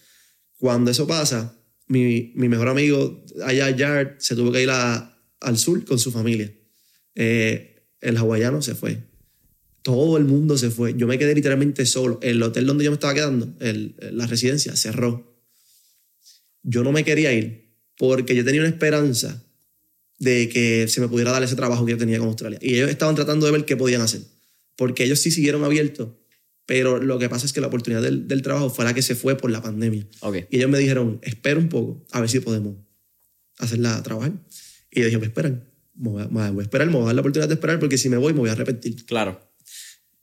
Cuando 0.59 0.91
eso 0.91 1.07
pasa, 1.07 1.57
mi, 1.87 2.33
mi 2.35 2.49
mejor 2.49 2.67
amigo, 2.67 3.23
allá, 3.45 3.69
Yard, 3.69 4.15
se 4.19 4.35
tuvo 4.35 4.51
que 4.51 4.63
ir 4.63 4.69
a- 4.69 5.17
al 5.39 5.57
sur 5.57 5.83
con 5.85 5.97
su 5.99 6.11
familia. 6.11 6.53
Eh, 7.19 7.83
el 7.99 8.15
hawaiano 8.15 8.61
se 8.61 8.75
fue. 8.75 8.99
Todo 9.81 10.17
el 10.17 10.25
mundo 10.25 10.57
se 10.57 10.69
fue. 10.69 10.93
Yo 10.95 11.07
me 11.07 11.17
quedé 11.17 11.33
literalmente 11.33 11.85
solo. 11.85 12.19
El 12.21 12.41
hotel 12.43 12.65
donde 12.67 12.83
yo 12.83 12.91
me 12.91 12.95
estaba 12.95 13.13
quedando, 13.15 13.53
el- 13.59 13.95
la 14.11 14.27
residencia, 14.27 14.75
cerró. 14.75 15.35
Yo 16.63 16.83
no 16.83 16.91
me 16.91 17.03
quería 17.03 17.33
ir 17.33 17.73
porque 17.97 18.35
yo 18.35 18.45
tenía 18.45 18.61
una 18.61 18.69
esperanza 18.69 19.43
de 20.19 20.49
que 20.49 20.87
se 20.87 21.01
me 21.01 21.07
pudiera 21.07 21.31
dar 21.31 21.43
ese 21.43 21.55
trabajo 21.55 21.85
que 21.85 21.91
yo 21.93 21.97
tenía 21.97 22.19
con 22.19 22.27
Australia. 22.27 22.59
Y 22.61 22.75
ellos 22.75 22.89
estaban 22.89 23.15
tratando 23.15 23.45
de 23.45 23.51
ver 23.51 23.65
qué 23.65 23.75
podían 23.77 24.01
hacer. 24.01 24.21
Porque 24.75 25.03
ellos 25.05 25.19
sí 25.19 25.31
siguieron 25.31 25.63
abiertos, 25.63 26.09
pero 26.67 26.99
lo 27.01 27.17
que 27.17 27.29
pasa 27.29 27.45
es 27.47 27.53
que 27.53 27.61
la 27.61 27.67
oportunidad 27.67 28.01
del, 28.03 28.27
del 28.27 28.41
trabajo 28.43 28.69
fue 28.69 28.85
la 28.85 28.93
que 28.93 29.01
se 29.01 29.15
fue 29.15 29.35
por 29.37 29.49
la 29.49 29.61
pandemia. 29.61 30.05
Y 30.51 30.57
ellos 30.57 30.69
me 30.69 30.77
dijeron, 30.77 31.19
espera 31.23 31.59
un 31.59 31.69
poco, 31.69 32.05
a 32.11 32.19
ver 32.19 32.29
si 32.29 32.39
podemos 32.41 32.75
hacerla 33.57 34.01
trabajar. 34.03 34.33
Y 34.91 34.99
yo 34.99 35.05
dije, 35.05 35.17
pues 35.17 35.29
esperan, 35.29 35.63
me 35.97 36.09
voy 36.09 36.21
a, 36.23 36.27
me 36.27 36.51
voy 36.51 36.61
a 36.61 36.63
esperar, 36.63 36.87
me 36.87 36.93
voy 36.93 37.03
a 37.03 37.05
dar 37.07 37.15
la 37.15 37.21
oportunidad 37.21 37.47
de 37.47 37.55
esperar 37.55 37.79
porque 37.79 37.97
si 37.97 38.09
me 38.09 38.17
voy 38.17 38.33
me 38.33 38.39
voy 38.39 38.49
a 38.49 38.53
arrepentir. 38.53 39.05
Claro. 39.05 39.41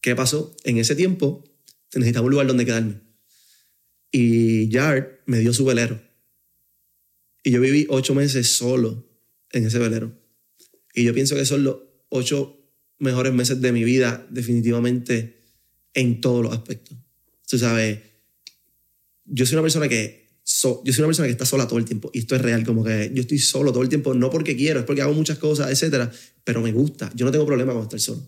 ¿Qué 0.00 0.14
pasó? 0.14 0.56
En 0.64 0.78
ese 0.78 0.94
tiempo 0.94 1.44
necesitaba 1.94 2.26
un 2.26 2.32
lugar 2.32 2.46
donde 2.46 2.64
quedarme. 2.64 3.00
Y 4.10 4.68
Yard 4.68 5.20
me 5.26 5.38
dio 5.40 5.52
su 5.52 5.64
velero. 5.64 6.00
Y 7.42 7.50
yo 7.50 7.60
viví 7.60 7.86
ocho 7.88 8.14
meses 8.14 8.56
solo 8.56 9.06
en 9.50 9.66
ese 9.66 9.78
velero. 9.78 10.16
Y 10.94 11.04
yo 11.04 11.12
pienso 11.12 11.34
que 11.34 11.44
son 11.44 11.64
los 11.64 11.78
ocho 12.08 12.56
mejores 12.98 13.32
meses 13.32 13.60
de 13.60 13.72
mi 13.72 13.84
vida, 13.84 14.26
definitivamente, 14.30 15.40
en 15.94 16.20
todos 16.20 16.44
los 16.44 16.52
aspectos. 16.52 16.96
Tú 17.48 17.58
sabes, 17.58 18.00
yo 19.24 19.46
soy 19.46 19.56
una 19.56 19.62
persona 19.62 19.88
que 19.88 20.23
so- 20.54 20.82
yo 20.84 20.92
soy 20.92 21.02
una 21.02 21.08
persona 21.08 21.26
que 21.26 21.32
está 21.32 21.44
sola 21.44 21.66
todo 21.66 21.78
el 21.80 21.84
tiempo 21.84 22.10
y 22.14 22.20
esto 22.20 22.36
es 22.36 22.40
real 22.42 22.64
como 22.64 22.84
que 22.84 23.10
yo 23.12 23.22
estoy 23.22 23.38
solo 23.38 23.72
todo 23.72 23.82
el 23.82 23.88
tiempo 23.88 24.14
no 24.14 24.30
porque 24.30 24.56
quiero 24.56 24.78
es 24.80 24.86
porque 24.86 25.02
hago 25.02 25.12
muchas 25.12 25.38
cosas 25.38 25.68
etcétera 25.70 26.10
pero 26.44 26.60
me 26.60 26.70
gusta 26.72 27.10
yo 27.14 27.26
no 27.26 27.32
tengo 27.32 27.44
problema 27.46 27.72
con 27.72 27.82
estar 27.82 27.98
solo. 28.00 28.22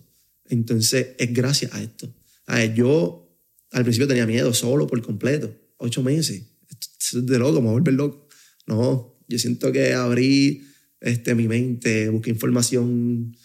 Entonces 0.49 1.07
es 1.17 1.33
gracias 1.33 1.73
a 1.73 1.81
esto. 1.83 2.13
A 2.47 2.55
ver, 2.57 2.73
yo 2.73 3.29
al 3.71 3.83
principio 3.83 4.07
tenía 4.07 4.25
miedo 4.25 4.53
solo 4.53 4.87
por 4.87 5.01
completo 5.01 5.53
ocho 5.77 6.01
meses 6.03 6.41
Esto 6.69 7.19
es 7.19 7.25
de 7.25 7.39
loco 7.39 7.61
me 7.61 7.67
voy 7.67 7.69
a 7.69 7.79
volver 7.79 7.93
loco. 7.93 8.27
No 8.65 9.15
yo 9.29 9.39
siento 9.39 9.71
que 9.71 9.93
abrí 9.93 10.63
este 10.99 11.33
mi 11.35 11.47
mente 11.47 12.09
busqué 12.09 12.29
información 12.31 13.35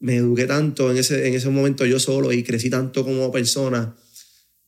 me 0.00 0.16
eduqué 0.16 0.46
tanto 0.46 0.90
en 0.90 0.96
ese 0.98 1.28
en 1.28 1.34
ese 1.34 1.48
momento 1.48 1.86
yo 1.86 1.98
solo 2.00 2.32
y 2.32 2.42
crecí 2.42 2.70
tanto 2.70 3.04
como 3.04 3.30
persona 3.30 3.96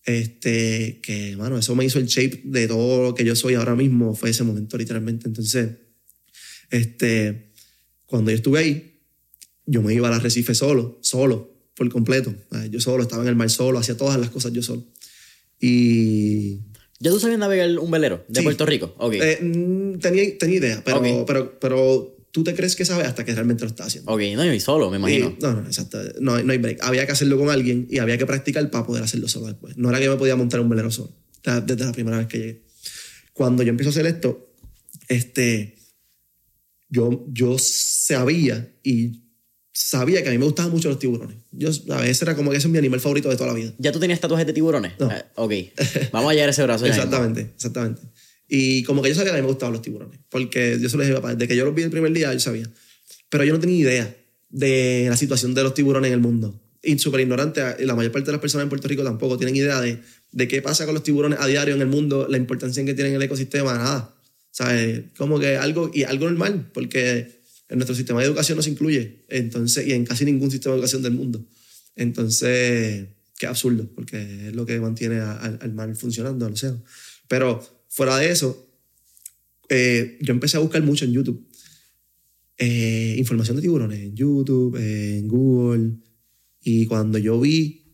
este, 0.08 1.00
que, 1.02 1.36
mano, 1.36 1.58
eso 1.58 1.74
me 1.76 1.84
hizo 1.84 1.98
el 1.98 2.06
shape 2.06 2.40
de 2.44 2.66
todo 2.66 3.02
lo 3.02 3.14
que 3.14 3.24
yo 3.26 3.36
soy 3.36 3.54
ahora 3.54 3.74
mismo, 3.76 4.14
fue 4.14 4.30
ese 4.30 4.42
momento 4.42 4.78
literalmente. 4.78 5.28
Entonces, 5.28 5.68
este, 6.70 7.52
cuando 8.06 8.30
yo 8.30 8.36
estuve 8.36 8.58
ahí, 8.58 9.00
yo 9.66 9.82
me 9.82 9.92
iba 9.92 10.08
al 10.08 10.14
arrecife 10.14 10.54
solo, 10.54 10.98
solo, 11.02 11.54
por 11.74 11.88
completo. 11.90 12.34
Yo 12.70 12.80
solo, 12.80 13.02
estaba 13.02 13.22
en 13.22 13.28
el 13.28 13.36
mar 13.36 13.50
solo, 13.50 13.78
hacía 13.78 13.98
todas 13.98 14.18
las 14.18 14.30
cosas 14.30 14.52
yo 14.54 14.62
solo. 14.62 14.82
Y 15.60 16.60
¿Ya 17.00 17.10
tú 17.10 17.20
sabías 17.20 17.38
navegar 17.38 17.78
un 17.78 17.90
velero 17.90 18.24
de 18.28 18.40
Sí. 18.40 18.44
Puerto 18.44 18.64
Rico? 18.64 18.94
Ok. 18.98 19.14
eh, 19.14 19.38
mm, 19.42 19.98
tenía, 19.98 20.38
tenía 20.38 20.56
idea, 20.56 20.82
pero, 20.84 20.98
Ok. 21.00 21.26
pero, 21.26 21.58
pero 21.60 22.16
tú 22.30 22.44
te 22.44 22.54
crees 22.54 22.76
que 22.76 22.84
sabes 22.84 23.06
hasta 23.06 23.24
que 23.24 23.34
realmente 23.34 23.64
lo 23.64 23.68
estás 23.70 23.86
haciendo. 23.88 24.12
ok, 24.12 24.20
no, 24.36 24.52
y 24.52 24.60
solo, 24.60 24.90
me 24.90 24.96
imagino. 24.98 25.34
Y- 25.38 25.42
no, 25.42 25.52
no, 25.54 25.60
exacto. 25.66 25.98
No, 26.20 26.34
hay- 26.34 26.44
no 26.44 26.52
hay 26.52 26.58
break. 26.58 26.78
Había 26.82 27.06
que 27.06 27.12
hacerlo 27.12 27.38
con 27.38 27.50
alguien 27.50 27.86
y 27.90 27.98
había 27.98 28.18
que 28.18 28.26
practicar 28.26 28.70
para 28.70 28.86
poder 28.86 29.02
hacerlo 29.02 29.28
solo 29.28 29.46
después. 29.46 29.76
No 29.76 29.88
era 29.90 29.98
que 30.00 30.08
me 30.08 30.16
podía 30.16 30.36
montar 30.36 30.60
un 30.60 30.68
velero 30.68 30.90
solo. 30.90 31.16
Desde 31.44 31.84
la 31.84 31.92
primera 31.92 32.18
vez 32.18 32.26
que 32.26 32.38
llegué. 32.38 32.64
Cuando 33.32 33.62
yo 33.62 33.70
empiezo 33.70 33.90
a 33.90 33.92
hacer 33.92 34.06
esto, 34.06 34.52
este, 35.08 35.76
yo, 36.88 37.24
yo 37.32 37.56
sabía 37.58 38.74
y 38.82 39.22
sabía 39.72 40.22
que 40.22 40.28
a 40.28 40.32
mí 40.32 40.38
me 40.38 40.44
gustaban 40.44 40.72
mucho 40.72 40.88
los 40.88 40.98
tiburones. 40.98 41.36
Yo, 41.52 41.70
a 41.94 42.00
veces 42.00 42.20
era 42.22 42.34
como 42.34 42.50
que 42.50 42.56
ese 42.56 42.66
es 42.66 42.72
mi 42.72 42.78
animal 42.78 43.00
favorito 43.00 43.28
de 43.28 43.36
toda 43.36 43.48
la 43.48 43.54
vida. 43.54 43.72
¿Ya 43.78 43.92
tú 43.92 44.00
tenías 44.00 44.20
tatuajes 44.20 44.46
de 44.46 44.52
tiburones? 44.52 44.92
No. 44.98 45.10
Eh, 45.10 45.24
ok. 45.36 45.52
Vamos 46.12 46.30
a 46.34 46.34
a 46.34 46.48
ese 46.48 46.62
brazo 46.64 46.84
mismo. 46.84 46.96
Exactamente, 47.02 47.52
exactamente. 47.54 48.02
Y 48.48 48.82
como 48.84 49.02
que 49.02 49.10
yo 49.10 49.14
sabía 49.14 49.32
que 49.32 49.38
a 49.38 49.40
mí 49.40 49.46
me 49.46 49.48
gustaban 49.52 49.74
los 49.74 49.82
tiburones, 49.82 50.18
porque 50.30 50.78
yo 50.80 50.88
se 50.88 50.96
los 50.96 51.06
dije, 51.06 51.14
papá, 51.16 51.34
desde 51.34 51.46
que 51.48 51.56
yo 51.56 51.64
los 51.66 51.74
vi 51.74 51.82
el 51.82 51.90
primer 51.90 52.12
día, 52.12 52.32
yo 52.32 52.40
sabía. 52.40 52.68
Pero 53.28 53.44
yo 53.44 53.52
no 53.52 53.60
tenía 53.60 53.76
idea 53.76 54.16
de 54.48 55.06
la 55.10 55.16
situación 55.16 55.52
de 55.54 55.62
los 55.62 55.74
tiburones 55.74 56.08
en 56.08 56.14
el 56.14 56.20
mundo. 56.20 56.58
Y 56.82 56.98
súper 56.98 57.20
ignorante, 57.20 57.60
la 57.84 57.94
mayor 57.94 58.12
parte 58.12 58.26
de 58.26 58.32
las 58.32 58.40
personas 58.40 58.62
en 58.64 58.68
Puerto 58.70 58.88
Rico 58.88 59.04
tampoco 59.04 59.36
tienen 59.36 59.54
idea 59.56 59.80
de, 59.80 59.98
de 60.32 60.48
qué 60.48 60.62
pasa 60.62 60.86
con 60.86 60.94
los 60.94 61.02
tiburones 61.02 61.38
a 61.40 61.46
diario 61.46 61.74
en 61.74 61.80
el 61.82 61.88
mundo, 61.88 62.26
la 62.30 62.38
importancia 62.38 62.82
que 62.84 62.94
tienen 62.94 63.12
en 63.12 63.16
el 63.16 63.22
ecosistema, 63.24 63.74
nada. 63.74 64.14
¿Sabes? 64.50 65.02
Como 65.18 65.38
que 65.38 65.56
algo, 65.56 65.90
y 65.92 66.04
algo 66.04 66.24
normal, 66.26 66.70
porque 66.72 67.42
en 67.68 67.76
nuestro 67.78 67.94
sistema 67.94 68.20
de 68.20 68.26
educación 68.26 68.56
no 68.56 68.62
se 68.62 68.70
incluye, 68.70 69.24
entonces, 69.28 69.86
y 69.86 69.92
en 69.92 70.06
casi 70.06 70.24
ningún 70.24 70.50
sistema 70.50 70.72
de 70.74 70.78
educación 70.78 71.02
del 71.02 71.12
mundo. 71.12 71.44
Entonces, 71.96 73.06
qué 73.38 73.46
absurdo, 73.46 73.86
porque 73.94 74.48
es 74.48 74.54
lo 74.56 74.64
que 74.64 74.80
mantiene 74.80 75.16
a- 75.20 75.36
al, 75.36 75.58
al 75.60 75.72
mar 75.74 75.94
funcionando, 75.94 76.46
al 76.46 76.52
océano. 76.54 76.82
Pero 77.28 77.60
fuera 77.88 78.16
de 78.18 78.30
eso, 78.30 78.66
eh, 79.68 80.18
yo 80.20 80.32
empecé 80.32 80.56
a 80.56 80.60
buscar 80.60 80.82
mucho 80.82 81.04
en 81.04 81.12
YouTube. 81.12 81.44
eh, 82.58 83.14
información 83.18 83.56
de 83.56 83.62
tiburones 83.62 84.00
en 84.00 84.16
YouTube, 84.16 84.76
eh, 84.76 85.18
en 85.18 85.28
Google. 85.28 85.92
Y 86.60 86.86
cuando 86.86 87.18
yo 87.18 87.40
vi 87.40 87.84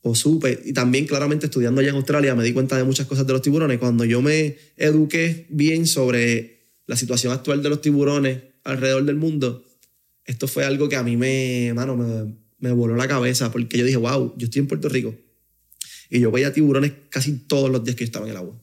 o 0.00 0.14
supe, 0.14 0.60
y 0.64 0.72
también 0.72 1.06
claramente 1.06 1.46
estudiando 1.46 1.80
allá 1.80 1.90
en 1.90 1.96
Australia, 1.96 2.34
me 2.34 2.42
di 2.42 2.52
cuenta 2.52 2.76
de 2.76 2.84
muchas 2.84 3.06
cosas 3.06 3.26
de 3.26 3.32
los 3.34 3.42
tiburones. 3.42 3.78
Cuando 3.78 4.04
yo 4.04 4.22
me 4.22 4.56
eduqué 4.76 5.46
bien 5.50 5.86
sobre 5.86 6.72
la 6.86 6.96
situación 6.96 7.32
actual 7.32 7.62
de 7.62 7.68
los 7.68 7.80
tiburones 7.80 8.42
alrededor 8.64 9.04
del 9.04 9.16
mundo, 9.16 9.64
esto 10.24 10.48
fue 10.48 10.64
algo 10.64 10.88
que 10.88 10.96
a 10.96 11.02
mí 11.02 11.16
me, 11.16 11.72
mano, 11.74 11.96
me, 11.96 12.34
me 12.58 12.72
voló 12.72 12.96
la 12.96 13.06
cabeza 13.08 13.52
porque 13.52 13.78
yo 13.78 13.84
dije, 13.84 13.98
wow, 13.98 14.34
yo 14.36 14.44
estoy 14.46 14.60
en 14.60 14.68
Puerto 14.68 14.88
Rico 14.88 15.14
y 16.10 16.20
yo 16.20 16.30
veía 16.30 16.52
tiburones 16.52 16.92
casi 17.10 17.32
todos 17.46 17.70
los 17.70 17.84
días 17.84 17.96
que 17.96 18.04
estaba 18.04 18.26
en 18.26 18.32
el 18.32 18.36
agua. 18.38 18.60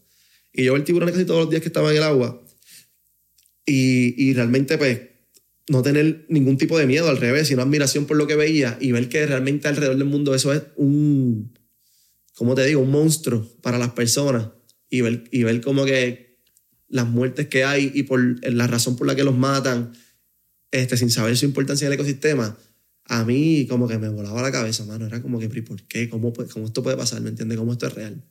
Y 0.60 0.66
yo 0.66 0.74
veía 0.74 0.84
tiburones 0.84 1.14
casi 1.14 1.26
todos 1.26 1.40
los 1.40 1.50
días 1.50 1.62
que 1.62 1.70
estaba 1.70 1.90
en 1.90 1.98
el 1.98 2.04
agua 2.04 2.44
y, 3.66 4.14
y 4.22 4.34
realmente 4.34 4.78
pues 4.78 5.00
no 5.70 5.82
tener 5.82 6.26
ningún 6.28 6.58
tipo 6.58 6.78
de 6.78 6.86
miedo, 6.86 7.08
al 7.08 7.16
revés, 7.16 7.48
sino 7.48 7.62
admiración 7.62 8.06
por 8.06 8.18
lo 8.18 8.28
que 8.28 8.36
veía 8.36 8.78
y 8.82 8.92
ver 8.92 9.08
que 9.08 9.26
realmente 9.26 9.70
alrededor 9.70 9.96
del 9.96 10.08
mundo 10.08 10.36
eso 10.36 10.52
es 10.52 10.64
un, 10.76 11.58
¿cómo 12.36 12.56
te 12.56 12.66
digo? 12.66 12.82
Un 12.82 12.92
monstruo 12.92 13.50
para 13.62 13.78
las 13.78 13.92
personas 13.92 14.50
y 14.90 15.00
ver, 15.00 15.24
y 15.32 15.44
ver 15.44 15.62
como 15.62 15.86
que 15.86 16.42
las 16.90 17.08
muertes 17.08 17.48
que 17.48 17.64
hay 17.64 17.90
y 17.94 18.04
por 18.04 18.20
la 18.46 18.68
razón 18.68 18.98
por 18.98 19.08
la 19.08 19.16
que 19.16 19.24
los 19.24 19.38
matan, 19.38 19.94
este, 20.72 20.98
sin 20.98 21.10
saber 21.10 21.38
su 21.38 21.46
importancia 21.46 21.86
en 21.86 21.94
el 21.94 22.00
ecosistema, 22.00 22.58
a 23.06 23.24
mí 23.24 23.66
como 23.70 23.88
que 23.88 23.98
me 23.98 24.10
volaba 24.10 24.42
la 24.42 24.52
cabeza, 24.52 24.84
mano. 24.84 25.06
Era 25.06 25.22
como 25.22 25.40
que, 25.40 25.48
¿por 25.48 25.82
qué? 25.84 26.10
¿Cómo, 26.10 26.34
cómo 26.34 26.66
esto 26.66 26.84
puede 26.84 26.98
pasar? 26.98 27.22
¿Me 27.22 27.30
entiendes? 27.30 27.58
¿Cómo 27.58 27.72
esto 27.72 27.88
es 27.88 27.94
real? 27.94 28.22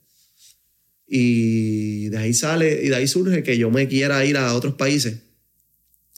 Y 1.11 2.09
de 2.09 2.17
ahí 2.17 2.33
sale, 2.33 2.83
y 2.83 2.89
de 2.89 2.95
ahí 2.95 3.07
surge 3.07 3.41
que 3.41 3.57
yo 3.57 3.71
me 3.71 3.87
quiera 3.87 4.23
ir 4.25 4.37
a 4.37 4.53
otros 4.53 4.75
países 4.75 5.23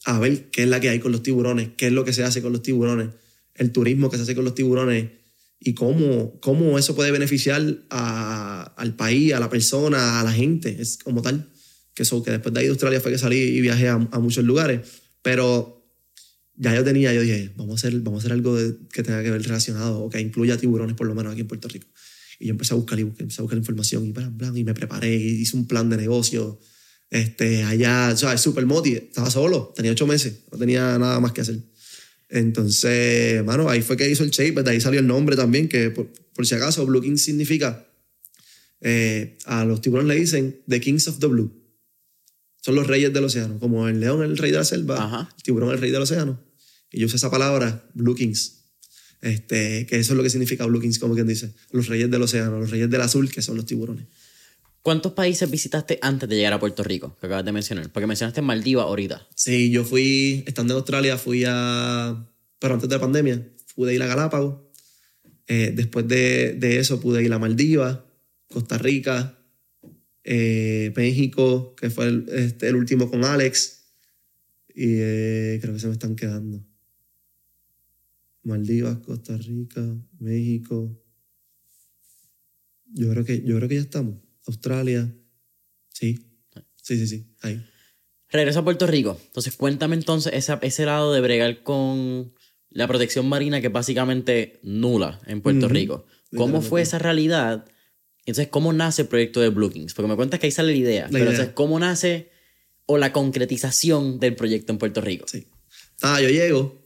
a 0.06 0.20
ver 0.20 0.50
qué 0.50 0.64
es 0.64 0.70
la 0.70 0.80
que 0.80 0.90
hay 0.90 1.00
con 1.00 1.12
los 1.12 1.24
tiburones, 1.24 1.70
qué 1.78 1.88
es 1.88 1.94
lo 1.94 2.04
que 2.04 2.14
se 2.14 2.24
hace 2.24 2.42
con 2.42 2.52
los 2.52 2.62
tiburones, 2.62 3.10
el 3.56 3.72
turismo 3.72 4.10
que 4.10 4.18
se 4.18 4.24
hace 4.24 4.36
con 4.36 4.44
los 4.44 4.56
tiburones 4.56 5.10
y 5.60 5.74
cómo, 5.74 6.40
cómo 6.42 6.78
eso 6.80 6.96
puede 6.96 7.12
beneficiar 7.12 7.62
al 7.90 8.96
país, 8.96 9.34
a 9.34 9.40
la 9.40 9.50
persona, 9.50 10.20
a 10.20 10.24
la 10.24 10.32
gente, 10.32 10.76
es 10.80 10.98
como 10.98 11.22
tal. 11.22 11.50
Que, 11.94 12.04
eso, 12.04 12.24
que 12.24 12.32
después 12.32 12.54
de 12.54 12.62
ahí 12.62 12.66
de 12.66 12.72
Australia 12.72 13.00
fue 13.00 13.12
que 13.12 13.18
salí 13.18 13.38
y 13.38 13.62
viajé 13.62 13.90
a, 13.90 13.94
a 13.94 14.20
muchos 14.20 14.44
lugares. 14.44 14.80
Pero 15.22 15.86
ya 16.56 16.74
yo 16.74 16.84
tenía, 16.84 17.14
yo 17.14 17.22
dije, 17.22 17.52
vamos 17.56 17.84
a 17.84 17.88
hacer, 17.88 18.00
vamos 18.00 18.20
a 18.20 18.22
hacer 18.22 18.32
algo 18.32 18.58
que 18.92 19.04
tenga 19.04 19.22
que 19.22 19.30
ver 19.30 19.42
relacionado 19.44 20.00
o 20.00 20.10
que 20.10 20.20
incluya 20.20 20.58
tiburones 20.58 20.96
por 20.96 21.06
lo 21.06 21.14
menos 21.14 21.34
aquí 21.34 21.42
en 21.42 21.48
Puerto 21.48 21.68
Rico. 21.68 21.88
Y 22.42 22.48
yo 22.48 22.52
empecé 22.52 22.74
a 22.74 22.78
buscar, 22.78 23.00
y 23.00 23.04
empecé 23.04 23.40
a 23.40 23.44
buscar 23.44 23.58
información 23.58 24.06
y, 24.06 24.12
bla 24.12 24.52
y 24.56 24.64
me 24.64 24.74
preparé, 24.74 25.16
y 25.16 25.42
hice 25.42 25.56
un 25.56 25.68
plan 25.68 25.90
de 25.90 25.98
negocio. 25.98 26.60
Este, 27.10 27.64
allá, 27.64 28.10
o 28.14 28.18
sea, 28.18 28.34
es 28.34 28.42
súper 28.42 28.66
moti, 28.66 28.94
estaba 28.94 29.30
solo, 29.30 29.72
tenía 29.76 29.92
ocho 29.92 30.08
meses, 30.08 30.40
no 30.52 30.58
tenía 30.58 30.98
nada 30.98 31.20
más 31.20 31.34
que 31.34 31.42
hacer. 31.42 31.60
Entonces, 32.30 33.44
mano, 33.44 33.70
ahí 33.70 33.82
fue 33.82 33.98
que 33.98 34.10
hizo 34.10 34.24
el 34.24 34.32
shape, 34.32 34.64
de 34.64 34.72
ahí 34.72 34.82
salió 34.82 35.02
el 35.02 35.08
nombre 35.08 35.36
también, 35.36 35.68
que 35.68 35.92
por, 35.92 36.10
si 36.48 36.56
acaso, 36.56 36.86
Blue 36.86 37.02
King 37.02 37.18
significa, 37.18 37.86
eh, 38.80 39.38
a 39.46 39.66
los 39.66 39.82
tiburones 39.82 40.16
le 40.16 40.20
dicen 40.20 40.62
The 40.68 40.80
Kings 40.80 41.08
of 41.10 41.20
the 41.20 41.28
Blue. 41.28 41.54
Son 42.62 42.76
los 42.76 42.88
reyes 42.88 43.12
del 43.12 43.26
océano, 43.26 43.60
como 43.60 43.88
el 43.88 44.00
león 44.00 44.24
es 44.24 44.30
el 44.30 44.38
rey 44.38 44.52
de 44.52 44.58
la 44.58 44.64
selva, 44.64 45.30
el 45.36 45.44
tiburón 45.44 45.70
es 45.70 45.76
el 45.76 45.82
rey 45.82 45.92
del 45.92 46.02
océano. 46.02 46.40
Y 46.92 47.00
yo 47.02 47.08
usé 47.08 47.18
esa 47.18 47.30
palabra, 47.30 47.88
Blue 47.94 48.16
Kings. 48.16 48.61
Este, 49.22 49.86
que 49.86 50.00
eso 50.00 50.14
es 50.14 50.18
lo 50.18 50.24
que 50.24 50.30
significa 50.30 50.66
Blue 50.66 50.82
Kings, 50.82 51.00
como 51.00 51.14
quien 51.14 51.28
dice. 51.28 51.54
Los 51.72 51.88
reyes 51.88 52.10
del 52.10 52.22
océano, 52.24 52.60
los 52.60 52.72
reyes 52.72 52.90
del 52.90 53.02
azul, 53.02 53.32
que 53.32 53.42
son 53.42 53.56
los 53.56 53.66
tiburones. 53.66 54.06
¿Cuántos 54.82 55.14
países 55.14 55.50
visitaste 55.50 56.00
antes 56.02 56.28
de 56.28 56.36
llegar 56.36 56.54
a 56.54 56.60
Puerto 56.60 56.84
Rico, 56.84 57.16
que 57.20 57.28
acabas 57.28 57.46
de 57.46 57.52
mencionar? 57.52 57.92
Porque 57.92 58.08
mencionaste 58.08 58.42
Maldivas 58.42 58.86
ahorita. 58.86 59.28
Sí, 59.36 59.70
yo 59.70 59.84
fui, 59.84 60.44
estando 60.48 60.74
en 60.74 60.78
Australia, 60.78 61.18
fui 61.18 61.44
a... 61.46 62.28
Pero 62.58 62.74
antes 62.74 62.90
de 62.90 62.96
la 62.96 63.02
pandemia, 63.02 63.48
pude 63.76 63.94
ir 63.94 64.02
a 64.02 64.08
Galápagos. 64.08 64.62
Eh, 65.48 65.72
después 65.76 66.08
de, 66.08 66.54
de, 66.54 66.80
eso 66.80 67.00
pude 67.00 67.22
ir 67.24 67.32
a 67.32 67.38
Maldivas, 67.38 68.00
Costa 68.48 68.78
Rica, 68.78 69.38
eh, 70.24 70.94
México, 70.96 71.76
que 71.76 71.90
fue 71.90 72.08
el, 72.08 72.26
este, 72.30 72.68
el, 72.68 72.76
último 72.76 73.10
con 73.10 73.24
Alex. 73.24 73.84
Y 74.70 74.96
eh, 74.98 75.60
creo 75.62 75.74
que 75.74 75.80
se 75.80 75.88
me 75.88 75.94
están 75.94 76.16
quedando. 76.16 76.64
Maldivas, 78.44 78.98
Costa 79.00 79.38
Rica, 79.38 79.82
México. 80.20 80.98
Yo 82.94 83.10
creo 83.12 83.24
que, 83.24 83.42
yo 83.44 83.56
creo 83.58 83.70
que 83.70 83.76
ya 83.76 83.82
estamos. 83.82 84.16
Australia. 84.48 85.14
Sí. 85.90 86.20
Sí, 86.82 86.98
sí, 86.98 87.08
sí. 87.08 87.36
Ahí. 87.42 87.64
Regreso 88.30 88.60
a 88.60 88.64
Puerto 88.64 88.88
Rico. 88.88 89.20
Entonces, 89.28 89.56
cuéntame 89.56 89.96
entonces 89.96 90.34
ese, 90.34 90.58
ese 90.62 90.86
lado 90.86 91.14
de 91.14 91.22
bregar 91.22 91.64
con 91.64 92.34
la 92.70 92.88
protección 92.88 93.28
marina 93.28 93.62
que 93.62 93.68
es 93.68 93.74
básicamente 93.74 94.60
nula 94.64 95.20
en 95.28 95.42
Puerto 95.42 95.68
Rico. 95.68 96.06
¿Cómo 96.36 96.62
fue 96.62 96.82
esa 96.82 96.98
realidad? 96.98 97.66
Entonces, 98.26 98.48
¿cómo 98.48 98.72
nace 98.72 99.04
el 99.04 99.08
proyecto 99.10 99.42
de 99.42 99.50
Blue 99.50 99.70
Kings? 99.70 99.94
Porque 99.94 100.10
me 100.10 100.16
cuentas 100.16 100.40
que 100.40 100.48
ahí 100.48 100.52
sale 100.52 100.72
la 100.72 100.78
idea. 100.78 101.08
pero 101.12 101.30
entonces, 101.30 101.54
¿cómo 101.54 101.78
nace 101.80 102.32
o 102.86 102.98
la 102.98 103.12
concretización 103.12 104.20
del 104.20 104.36
proyecto 104.36 104.72
en 104.72 104.80
Puerto 104.80 105.02
Rico? 105.02 105.26
Sí. 105.28 105.48
Ah, 106.02 106.22
yo 106.22 106.30
llego 106.30 106.81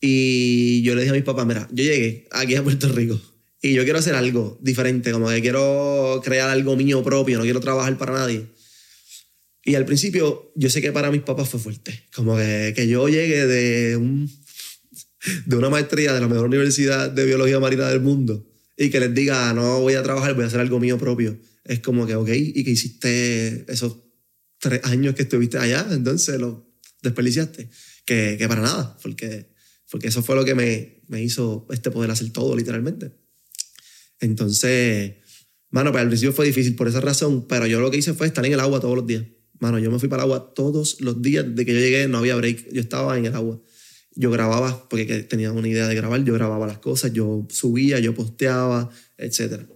y 0.00 0.82
yo 0.82 0.94
le 0.94 1.02
dije 1.02 1.10
a 1.10 1.14
mis 1.14 1.24
papás, 1.24 1.46
mira, 1.46 1.68
yo 1.72 1.84
llegué 1.84 2.28
aquí 2.30 2.54
a 2.54 2.62
Puerto 2.62 2.88
Rico 2.88 3.20
y 3.62 3.72
yo 3.72 3.84
quiero 3.84 3.98
hacer 3.98 4.14
algo 4.14 4.58
diferente, 4.60 5.12
como 5.12 5.28
que 5.28 5.40
quiero 5.40 6.20
crear 6.24 6.50
algo 6.50 6.76
mío 6.76 7.02
propio, 7.02 7.38
no 7.38 7.44
quiero 7.44 7.60
trabajar 7.60 7.96
para 7.98 8.12
nadie. 8.12 8.46
Y 9.64 9.74
al 9.74 9.84
principio 9.84 10.52
yo 10.54 10.70
sé 10.70 10.80
que 10.80 10.92
para 10.92 11.10
mis 11.10 11.22
papás 11.22 11.48
fue 11.48 11.58
fuerte, 11.58 12.04
como 12.14 12.36
que, 12.36 12.72
que 12.76 12.86
yo 12.86 13.08
llegué 13.08 13.46
de, 13.46 13.96
un, 13.96 14.30
de 15.46 15.56
una 15.56 15.70
maestría 15.70 16.12
de 16.12 16.20
la 16.20 16.28
mejor 16.28 16.46
universidad 16.46 17.10
de 17.10 17.24
biología 17.24 17.58
marina 17.58 17.88
del 17.88 18.00
mundo 18.00 18.46
y 18.76 18.90
que 18.90 19.00
les 19.00 19.12
diga, 19.14 19.52
no 19.54 19.80
voy 19.80 19.94
a 19.94 20.02
trabajar, 20.02 20.34
voy 20.34 20.44
a 20.44 20.46
hacer 20.46 20.60
algo 20.60 20.78
mío 20.78 20.98
propio. 20.98 21.36
Es 21.64 21.80
como 21.80 22.06
que, 22.06 22.14
ok, 22.14 22.28
y 22.32 22.62
que 22.62 22.70
hiciste 22.70 23.64
esos 23.72 23.96
tres 24.60 24.84
años 24.84 25.14
que 25.14 25.22
estuviste 25.22 25.58
allá, 25.58 25.86
entonces 25.90 26.38
lo 26.38 26.70
desperdiciaste. 27.02 27.68
Que, 28.04 28.36
que 28.38 28.46
para 28.48 28.60
nada, 28.60 28.96
porque, 29.02 29.48
porque 29.90 30.08
eso 30.08 30.22
fue 30.22 30.36
lo 30.36 30.44
que 30.44 30.54
me, 30.54 31.02
me 31.08 31.22
hizo 31.22 31.66
este 31.70 31.90
poder 31.90 32.10
hacer 32.10 32.30
todo, 32.32 32.56
literalmente. 32.56 33.12
Entonces, 34.20 35.14
mano, 35.70 35.92
para 35.92 36.02
el 36.02 36.08
principio 36.08 36.32
fue 36.32 36.46
difícil 36.46 36.74
por 36.74 36.88
esa 36.88 37.00
razón, 37.00 37.46
pero 37.46 37.66
yo 37.66 37.80
lo 37.80 37.90
que 37.90 37.98
hice 37.98 38.14
fue 38.14 38.26
estar 38.26 38.44
en 38.44 38.52
el 38.52 38.60
agua 38.60 38.80
todos 38.80 38.96
los 38.96 39.06
días. 39.06 39.24
Mano, 39.58 39.78
yo 39.78 39.90
me 39.90 39.98
fui 39.98 40.08
para 40.08 40.24
el 40.24 40.30
agua 40.30 40.52
todos 40.54 41.00
los 41.00 41.22
días. 41.22 41.44
De 41.54 41.64
que 41.64 41.72
yo 41.72 41.78
llegué 41.78 42.08
no 42.08 42.18
había 42.18 42.36
break, 42.36 42.72
yo 42.72 42.80
estaba 42.80 43.16
en 43.16 43.26
el 43.26 43.34
agua 43.34 43.60
yo 44.16 44.30
grababa, 44.30 44.88
porque 44.88 45.04
tenía 45.22 45.52
una 45.52 45.68
idea 45.68 45.86
de 45.86 45.94
grabar, 45.94 46.24
yo 46.24 46.32
grababa 46.32 46.66
las 46.66 46.78
cosas, 46.78 47.12
yo 47.12 47.46
subía, 47.50 48.00
yo 48.00 48.14
posteaba, 48.14 48.88
etc. 49.18 49.68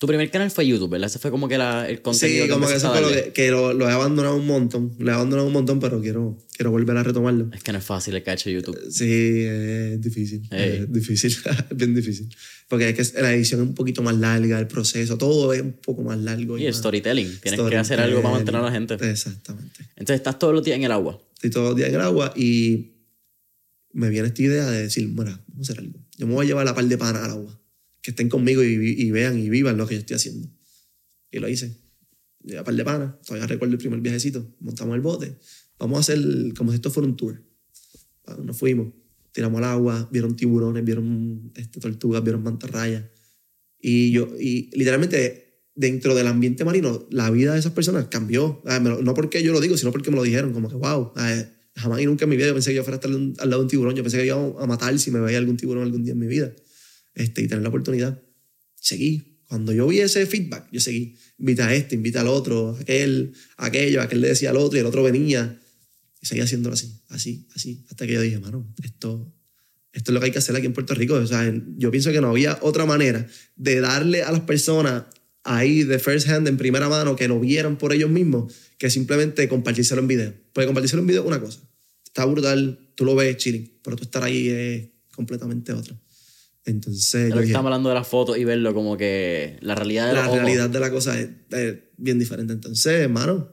Tu 0.00 0.06
primer 0.06 0.30
canal 0.30 0.50
fue 0.50 0.66
YouTube, 0.66 0.88
¿verdad? 0.88 1.08
Ese 1.08 1.18
fue 1.18 1.30
como 1.30 1.46
que 1.46 1.58
la, 1.58 1.86
el 1.86 2.00
contenido. 2.00 2.46
Sí, 2.46 2.50
como 2.50 2.66
que 2.66 2.74
eso 2.74 2.90
fue 2.90 3.02
lo 3.02 3.32
que, 3.34 3.50
lo, 3.50 3.86
he 3.86 3.92
abandonado 3.92 4.34
un 4.34 4.46
montón. 4.46 4.94
Lo 4.98 5.10
he 5.10 5.14
abandonado 5.14 5.46
un 5.46 5.52
montón, 5.52 5.78
pero 5.78 6.00
quiero, 6.00 6.38
quiero 6.56 6.70
volver 6.70 6.96
a 6.96 7.02
retomarlo. 7.02 7.50
Es 7.52 7.62
que 7.62 7.70
no 7.70 7.76
es 7.76 7.84
fácil 7.84 8.14
el 8.16 8.22
cacho 8.22 8.48
de 8.48 8.54
YouTube. 8.54 8.78
Sí, 8.90 9.42
es 9.44 10.00
difícil. 10.00 10.48
Es 10.50 10.90
difícil, 10.90 11.36
bien 11.76 11.94
difícil. 11.94 12.34
Porque 12.66 12.88
es 12.88 13.12
que 13.12 13.20
la 13.20 13.34
edición 13.34 13.60
es 13.60 13.66
un 13.66 13.74
poquito 13.74 14.00
más 14.02 14.16
larga, 14.16 14.58
el 14.58 14.68
proceso, 14.68 15.18
todo 15.18 15.52
es 15.52 15.60
un 15.60 15.72
poco 15.72 16.02
más 16.02 16.18
largo. 16.18 16.56
Y, 16.56 16.64
el 16.64 16.72
storytelling. 16.72 17.38
Tienes 17.38 17.60
que 17.60 17.76
hacer 17.76 18.00
algo 18.00 18.22
para 18.22 18.36
mantener 18.36 18.62
a 18.62 18.64
la 18.64 18.72
gente. 18.72 18.94
Exactamente. 18.94 19.80
Entonces 19.96 20.16
estás 20.16 20.38
todos 20.38 20.54
los 20.54 20.64
días 20.64 20.78
en 20.78 20.84
el 20.84 20.92
agua. 20.92 21.20
Estoy 21.34 21.50
todos 21.50 21.68
los 21.68 21.76
días 21.76 21.90
en 21.90 21.96
el 21.96 22.00
agua 22.00 22.32
y 22.34 22.92
me 23.92 24.08
viene 24.08 24.28
esta 24.28 24.40
idea 24.40 24.64
de 24.64 24.84
decir, 24.84 25.08
bueno, 25.08 25.38
vamos 25.48 25.68
a 25.68 25.72
hacer 25.72 25.84
algo. 25.84 25.98
Yo 26.16 26.26
me 26.26 26.32
voy 26.32 26.46
a 26.46 26.48
llevar 26.48 26.64
la 26.64 26.74
par 26.74 26.86
de 26.86 26.96
pana 26.96 27.22
al 27.22 27.32
agua. 27.32 27.59
Que 28.02 28.12
estén 28.12 28.28
conmigo 28.28 28.62
y, 28.62 29.10
vean 29.10 29.38
y 29.38 29.50
vivan 29.50 29.76
lo 29.76 29.86
que 29.86 29.94
yo 29.94 30.00
estoy 30.00 30.16
haciendo. 30.16 30.48
Y 31.30 31.38
lo 31.38 31.48
hice. 31.48 31.76
Llevé 32.42 32.56
la 32.56 32.64
par 32.64 32.74
de 32.74 32.84
pana. 32.84 33.18
Todavía 33.24 33.46
recuerdo 33.46 33.74
el 33.74 33.78
primer 33.78 34.00
viajecito. 34.00 34.54
Montamos 34.60 34.94
el 34.94 35.02
bote. 35.02 35.36
Vamos 35.78 35.98
a 35.98 36.00
hacer 36.00 36.54
como 36.56 36.72
si 36.72 36.76
esto 36.76 36.90
fuera 36.90 37.08
un 37.08 37.16
tour. 37.16 37.42
Ah, 38.26 38.38
nos 38.42 38.56
fuimos. 38.56 38.92
Tiramos 39.32 39.58
al 39.58 39.64
agua. 39.64 40.08
Vieron 40.10 40.34
tiburones, 40.34 40.84
vieron 40.84 41.52
este, 41.54 41.78
tortugas, 41.80 42.22
vieron 42.22 42.42
mantarrayas. 42.42 43.04
Y 43.78 44.12
yo, 44.12 44.34
y 44.38 44.70
literalmente 44.76 45.50
dentro 45.74 46.14
del 46.14 46.26
ambiente 46.26 46.64
marino, 46.64 47.06
la 47.10 47.30
vida 47.30 47.52
de 47.54 47.58
esas 47.58 47.72
personas 47.72 48.06
cambió. 48.06 48.62
Ah, 48.66 48.80
no 48.80 49.14
porque 49.14 49.42
yo 49.42 49.52
lo 49.52 49.60
digo, 49.60 49.76
sino 49.76 49.92
porque 49.92 50.10
me 50.10 50.16
lo 50.16 50.22
dijeron. 50.22 50.52
Como 50.52 50.68
que, 50.68 50.76
wow, 50.76 51.12
ah, 51.16 51.44
jamás 51.74 52.00
y 52.00 52.06
nunca 52.06 52.24
en 52.24 52.30
mi 52.30 52.36
vida 52.36 52.48
yo 52.48 52.54
pensé 52.54 52.70
que 52.70 52.76
yo 52.76 52.84
fuera 52.84 52.96
a 52.96 53.00
estar 53.00 53.10
al 53.10 53.50
lado 53.50 53.62
de 53.62 53.64
un 53.64 53.68
tiburón. 53.68 53.94
Yo 53.94 54.02
pensé 54.02 54.18
que 54.18 54.26
iba 54.26 54.36
a 54.36 54.66
matar 54.66 54.98
si 54.98 55.10
me 55.10 55.20
veía 55.20 55.38
algún 55.38 55.56
tiburón 55.56 55.82
algún 55.82 56.04
día 56.04 56.12
en 56.12 56.18
mi 56.18 56.26
vida. 56.26 56.52
Este, 57.14 57.42
y 57.42 57.48
tener 57.48 57.62
la 57.62 57.68
oportunidad. 57.68 58.22
Seguí. 58.74 59.26
Cuando 59.46 59.72
yo 59.72 59.88
vi 59.88 59.98
ese 59.98 60.26
feedback, 60.26 60.68
yo 60.70 60.80
seguí. 60.80 61.16
Invita 61.38 61.66
a 61.66 61.74
este, 61.74 61.96
invita 61.96 62.20
al 62.20 62.28
otro, 62.28 62.76
aquel, 62.80 63.32
aquello, 63.56 64.00
aquel 64.00 64.20
le 64.20 64.28
decía 64.28 64.50
al 64.50 64.56
otro 64.56 64.76
y 64.78 64.80
el 64.80 64.86
otro 64.86 65.02
venía. 65.02 65.60
Y 66.22 66.26
seguía 66.26 66.44
haciéndolo 66.44 66.74
así, 66.74 67.00
así, 67.08 67.48
así. 67.54 67.84
Hasta 67.90 68.06
que 68.06 68.12
yo 68.12 68.20
dije, 68.20 68.38
mano, 68.38 68.72
esto, 68.84 69.34
esto 69.92 70.10
es 70.10 70.14
lo 70.14 70.20
que 70.20 70.26
hay 70.26 70.32
que 70.32 70.38
hacer 70.38 70.54
aquí 70.54 70.66
en 70.66 70.72
Puerto 70.72 70.94
Rico. 70.94 71.14
O 71.14 71.26
sea, 71.26 71.52
yo 71.76 71.90
pienso 71.90 72.12
que 72.12 72.20
no 72.20 72.28
había 72.28 72.58
otra 72.62 72.86
manera 72.86 73.26
de 73.56 73.80
darle 73.80 74.22
a 74.22 74.30
las 74.30 74.42
personas 74.42 75.04
ahí 75.42 75.82
de 75.82 75.98
first 75.98 76.28
hand, 76.28 76.46
en 76.46 76.56
primera 76.56 76.88
mano, 76.88 77.16
que 77.16 77.26
lo 77.26 77.40
vieran 77.40 77.76
por 77.76 77.92
ellos 77.92 78.10
mismos, 78.10 78.54
que 78.78 78.90
simplemente 78.90 79.48
compartírselo 79.48 80.00
en 80.00 80.08
video. 80.08 80.34
Porque 80.52 80.66
compartírselo 80.66 81.02
en 81.02 81.08
video 81.08 81.22
es 81.22 81.26
una 81.26 81.40
cosa. 81.40 81.60
Está 82.04 82.24
brutal, 82.24 82.78
tú 82.94 83.04
lo 83.04 83.14
ves 83.14 83.36
chilling, 83.36 83.78
pero 83.82 83.96
tú 83.96 84.04
estar 84.04 84.22
ahí 84.22 84.48
es 84.48 84.88
completamente 85.12 85.72
otra. 85.72 85.98
Entonces. 86.64 87.30
Pero 87.30 87.40
estamos 87.40 87.66
hablando 87.66 87.88
de 87.88 87.94
la 87.94 88.04
foto 88.04 88.36
y 88.36 88.44
verlo 88.44 88.74
como 88.74 88.96
que 88.96 89.58
la 89.60 89.74
realidad 89.74 90.08
de 90.08 90.14
la 90.14 90.28
realidad 90.28 90.70
de 90.70 90.80
la 90.80 90.90
cosa 90.90 91.18
es, 91.18 91.28
bien 91.96 92.18
diferente. 92.18 92.52
Entonces, 92.52 92.92
hermano, 93.00 93.50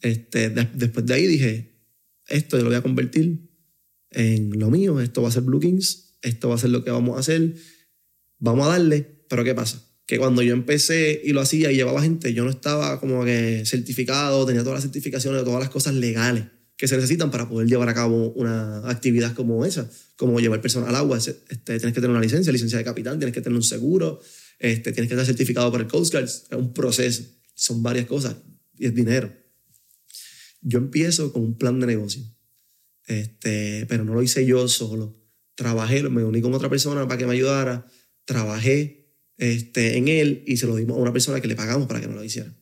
este, 0.00 0.50
después 0.50 1.06
de 1.06 1.14
ahí 1.14 1.26
dije, 1.26 1.84
esto 2.28 2.56
yo 2.56 2.64
lo 2.64 2.70
voy 2.70 2.78
a 2.78 2.82
convertir 2.82 3.50
en 4.10 4.58
lo 4.58 4.70
mío, 4.70 5.00
esto 5.00 5.22
va 5.22 5.28
a 5.28 5.32
ser 5.32 5.42
Blue 5.42 5.60
Kings, 5.60 6.18
esto 6.22 6.48
va 6.48 6.56
a 6.56 6.58
ser 6.58 6.70
lo 6.70 6.84
que 6.84 6.90
vamos 6.90 7.16
a 7.16 7.20
hacer, 7.20 7.54
vamos 8.38 8.66
a 8.66 8.70
darle, 8.70 9.24
pero 9.28 9.44
¿qué 9.44 9.54
pasa? 9.54 9.86
que 10.06 10.18
cuando 10.18 10.42
yo 10.42 10.54
empecé 10.54 11.20
y 11.22 11.32
lo 11.32 11.40
hacía 11.40 11.70
y 11.70 11.76
llevaba 11.76 12.02
gente, 12.02 12.34
yo 12.34 12.42
no 12.42 12.50
estaba 12.50 12.98
como 12.98 13.24
que 13.24 13.62
certificado, 13.64 14.44
tenía 14.44 14.62
todas 14.62 14.78
las 14.78 14.82
certificaciones, 14.82 15.44
todas 15.44 15.60
las 15.60 15.70
cosas 15.70 15.94
legales 15.94 16.46
que 16.80 16.88
se 16.88 16.96
necesitan 16.96 17.30
para 17.30 17.46
poder 17.46 17.68
llevar 17.68 17.90
a 17.90 17.94
cabo 17.94 18.30
una 18.30 18.78
actividad 18.88 19.34
como 19.34 19.66
esa, 19.66 19.90
como 20.16 20.40
llevar 20.40 20.62
personas 20.62 20.88
al 20.88 20.96
agua. 20.96 21.18
Este, 21.18 21.44
tienes 21.60 21.92
que 21.92 22.00
tener 22.00 22.08
una 22.08 22.22
licencia, 22.22 22.50
licencia 22.50 22.78
de 22.78 22.84
capitán, 22.84 23.18
tienes 23.18 23.34
que 23.34 23.42
tener 23.42 23.54
un 23.54 23.62
seguro, 23.62 24.18
este, 24.58 24.90
tienes 24.92 25.10
que 25.10 25.14
estar 25.14 25.26
certificado 25.26 25.70
por 25.70 25.82
el 25.82 25.88
Coast 25.88 26.10
Guard. 26.10 26.24
Es 26.24 26.46
un 26.52 26.72
proceso, 26.72 27.22
son 27.52 27.82
varias 27.82 28.06
cosas 28.06 28.36
y 28.78 28.86
es 28.86 28.94
dinero. 28.94 29.30
Yo 30.62 30.78
empiezo 30.78 31.34
con 31.34 31.42
un 31.42 31.58
plan 31.58 31.78
de 31.80 31.86
negocio, 31.86 32.22
este, 33.06 33.84
pero 33.86 34.02
no 34.02 34.14
lo 34.14 34.22
hice 34.22 34.46
yo 34.46 34.66
solo 34.66 35.20
trabajé, 35.56 36.02
me 36.04 36.24
uní 36.24 36.40
con 36.40 36.54
otra 36.54 36.70
persona 36.70 37.06
para 37.06 37.18
que 37.18 37.26
me 37.26 37.34
ayudara, 37.34 37.86
trabajé 38.24 39.12
este, 39.36 39.98
en 39.98 40.08
él 40.08 40.44
y 40.46 40.56
se 40.56 40.66
lo 40.66 40.76
dimos 40.76 40.96
a 40.96 41.00
una 41.00 41.12
persona 41.12 41.42
que 41.42 41.48
le 41.48 41.56
pagamos 41.56 41.86
para 41.86 42.00
que 42.00 42.06
nos 42.06 42.16
lo 42.16 42.24
hiciera. 42.24 42.56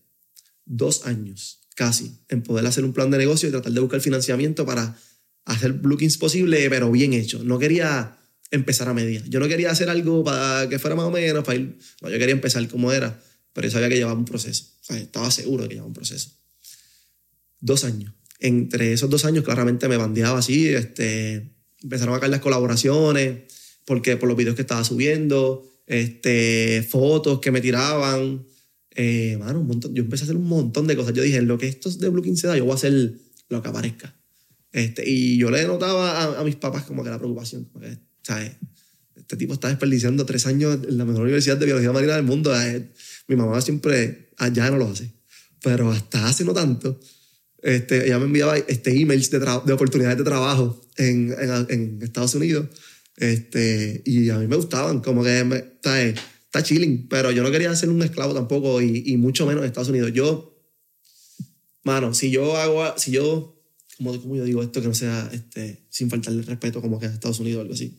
Dos 0.65 1.07
años 1.07 1.68
casi 1.79 2.19
en 2.29 2.43
poder 2.43 2.67
hacer 2.67 2.85
un 2.85 2.93
plan 2.93 3.09
de 3.09 3.19
negocio 3.19 3.49
y 3.49 3.53
tratar 3.53 3.71
de 3.71 3.79
buscar 3.79 4.01
financiamiento 4.01 4.67
para 4.67 4.99
hacer 5.45 5.75
bookings 5.75 6.19
posible, 6.19 6.69
pero 6.69 6.91
bien 6.91 7.13
hecho. 7.13 7.45
No 7.45 7.57
quería 7.57 8.19
empezar 8.51 8.89
a 8.89 8.95
media. 8.95 9.23
Yo 9.29 9.39
no 9.39 9.47
quería 9.47 9.71
hacer 9.71 9.89
algo 9.89 10.25
para 10.25 10.69
que 10.69 10.81
fuera 10.81 10.97
más 10.97 11.07
o 11.07 11.13
menos, 11.13 11.45
para 11.45 11.57
yo 11.61 12.19
quería 12.19 12.33
empezar 12.33 12.67
como 12.67 12.93
era, 12.93 13.23
pero 13.53 13.69
yo 13.69 13.71
sabía 13.71 13.89
que 13.89 13.95
llevaba 13.95 14.19
un 14.19 14.25
proceso. 14.25 14.65
Estaba 14.89 15.31
seguro 15.31 15.63
de 15.63 15.69
que 15.69 15.75
llevaba 15.77 15.87
un 15.87 15.95
proceso. 15.95 16.33
Dos 17.61 17.85
años. 17.85 18.13
Entre 18.41 18.93
esos 18.93 19.09
dos 19.09 19.25
años, 19.25 19.45
claramente 19.45 19.87
me 19.87 19.97
bandeaba 19.97 20.41
así, 20.41 20.67
este, 20.67 21.55
empezaron 21.81 22.17
a 22.17 22.19
caer 22.19 22.33
las 22.33 22.41
colaboraciones, 22.41 23.43
porque 23.85 24.17
por 24.17 24.29
los 24.29 24.37
videos 24.37 24.57
que 24.57 24.63
estaba 24.63 24.83
subiendo, 24.83 25.65
este, 25.87 26.85
fotos 26.91 27.39
que 27.39 27.53
me 27.53 27.61
tiraban. 27.61 28.45
Eh, 29.01 29.37
mano, 29.39 29.61
un 29.61 29.69
montón. 29.69 29.95
Yo 29.95 30.03
empecé 30.03 30.25
a 30.25 30.27
hacer 30.27 30.37
un 30.37 30.49
montón 30.49 30.89
de 30.89 30.97
cosas. 30.97 31.15
Yo 31.15 31.23
dije, 31.23 31.41
lo 31.41 31.57
que 31.57 31.69
esto 31.69 31.89
es 31.89 32.01
de 32.01 32.09
Blue 32.09 32.21
King 32.21 32.35
se 32.35 32.49
da, 32.49 32.57
yo 32.57 32.65
voy 32.65 32.73
a 32.73 32.75
hacer 32.75 33.13
lo 33.49 33.63
que 33.63 33.69
aparezca. 33.69 34.13
Este, 34.73 35.09
y 35.09 35.39
yo 35.39 35.51
le 35.51 35.65
notaba 35.67 36.21
a, 36.21 36.41
a 36.41 36.45
mis 36.45 36.57
papás 36.57 36.83
como 36.83 37.05
que 37.05 37.11
la 37.11 37.19
preocupación. 37.19 37.67
Como 37.67 37.85
que, 37.85 37.97
¿sabes? 38.23 38.53
Este 39.15 39.37
tipo 39.37 39.55
está 39.55 39.69
desperdiciando 39.69 40.27
tres 40.27 40.47
años 40.47 40.81
en 40.89 40.99
la 40.99 41.05
mejor 41.05 41.23
universidad 41.23 41.57
de 41.57 41.67
biología 41.67 41.93
marina 41.93 42.17
del 42.17 42.25
mundo. 42.25 42.51
Eh, 42.61 42.91
Mi 43.29 43.37
mamá 43.37 43.61
siempre 43.61 44.31
allá 44.37 44.69
no 44.71 44.79
lo 44.79 44.89
hace. 44.89 45.13
Pero 45.63 45.93
hasta 45.93 46.27
hace 46.27 46.45
no 46.45 46.53
tanto, 46.53 46.99
este, 47.63 48.07
ella 48.07 48.19
me 48.19 48.25
enviaba 48.25 48.59
este, 48.59 49.01
emails 49.01 49.31
de, 49.31 49.39
de 49.39 49.73
oportunidades 49.73 50.19
de 50.19 50.25
trabajo 50.25 50.81
en, 50.97 51.35
en, 51.39 51.67
en 51.69 52.03
Estados 52.03 52.35
Unidos. 52.35 52.67
Este, 53.17 54.03
y 54.05 54.31
a 54.31 54.39
mí 54.39 54.47
me 54.49 54.57
gustaban, 54.57 55.01
como 55.01 55.23
que 55.23 55.41
está, 55.41 56.01
está 56.49 56.63
chilling, 56.63 57.09
pero 57.09 57.31
yo 57.31 57.43
no 57.43 57.51
quería 57.51 57.75
ser 57.77 57.91
un 57.91 58.03
esclavo 58.03 58.35
tampoco, 58.35 58.81
y, 58.81 59.05
y 59.07 59.17
mucho 59.17 59.47
menos 59.47 59.63
en 59.63 59.67
Estados 59.67 59.91
Unidos. 59.91 60.13
Yo, 60.13 60.59
mano, 61.85 62.15
si 62.15 62.31
yo 62.31 62.57
hago, 62.57 62.95
si 62.97 63.13
yo, 63.13 63.63
como, 63.99 64.21
como 64.21 64.37
yo 64.37 64.45
digo 64.45 64.63
esto, 64.63 64.81
que 64.81 64.89
no 64.89 64.95
sea 64.95 65.29
este, 65.33 65.87
sin 65.91 66.09
faltarle 66.09 66.43
respeto, 66.43 66.81
como 66.81 66.99
que 66.99 67.07
en 67.07 67.13
Estados 67.13 67.41
Unidos 67.41 67.59
o 67.59 67.63
algo 67.63 67.75
así. 67.75 67.99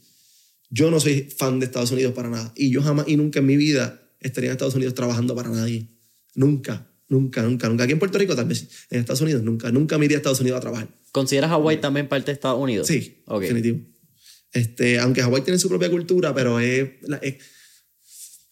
Yo 0.71 0.91
no 0.91 0.99
soy 0.99 1.29
fan 1.35 1.59
de 1.59 1.67
Estados 1.67 1.91
Unidos 1.91 2.13
para 2.13 2.29
nada, 2.29 2.51
y 2.55 2.71
yo 2.71 2.81
jamás 2.81 3.07
y 3.07 3.17
nunca 3.17 3.39
en 3.39 3.45
mi 3.45 3.55
vida 3.55 4.01
estaría 4.19 4.49
en 4.49 4.53
Estados 4.53 4.75
Unidos 4.75 4.95
trabajando 4.95 5.35
para 5.35 5.49
nadie. 5.49 5.87
Nunca, 6.35 6.91
nunca, 7.07 7.43
nunca, 7.43 7.69
nunca. 7.69 7.83
Aquí 7.83 7.93
en 7.93 7.99
Puerto 7.99 8.17
Rico 8.17 8.35
tal 8.35 8.45
vez, 8.45 8.67
en 8.89 8.99
Estados 8.99 9.21
Unidos 9.21 9.43
nunca, 9.43 9.71
nunca 9.71 9.97
me 9.99 10.05
iría 10.05 10.17
a 10.17 10.19
Estados 10.19 10.41
Unidos 10.41 10.57
a 10.57 10.61
trabajar. 10.61 10.89
¿Consideras 11.11 11.51
Hawái 11.51 11.81
también 11.81 12.07
parte 12.07 12.27
de 12.27 12.33
Estados 12.33 12.59
Unidos? 12.59 12.87
Sí, 12.87 13.23
definitivo. 13.39 13.79
Este, 14.51 14.99
aunque 14.99 15.21
Hawái 15.21 15.43
tiene 15.43 15.59
su 15.59 15.69
propia 15.69 15.89
cultura, 15.91 16.33
pero 16.33 16.59
es, 16.59 16.89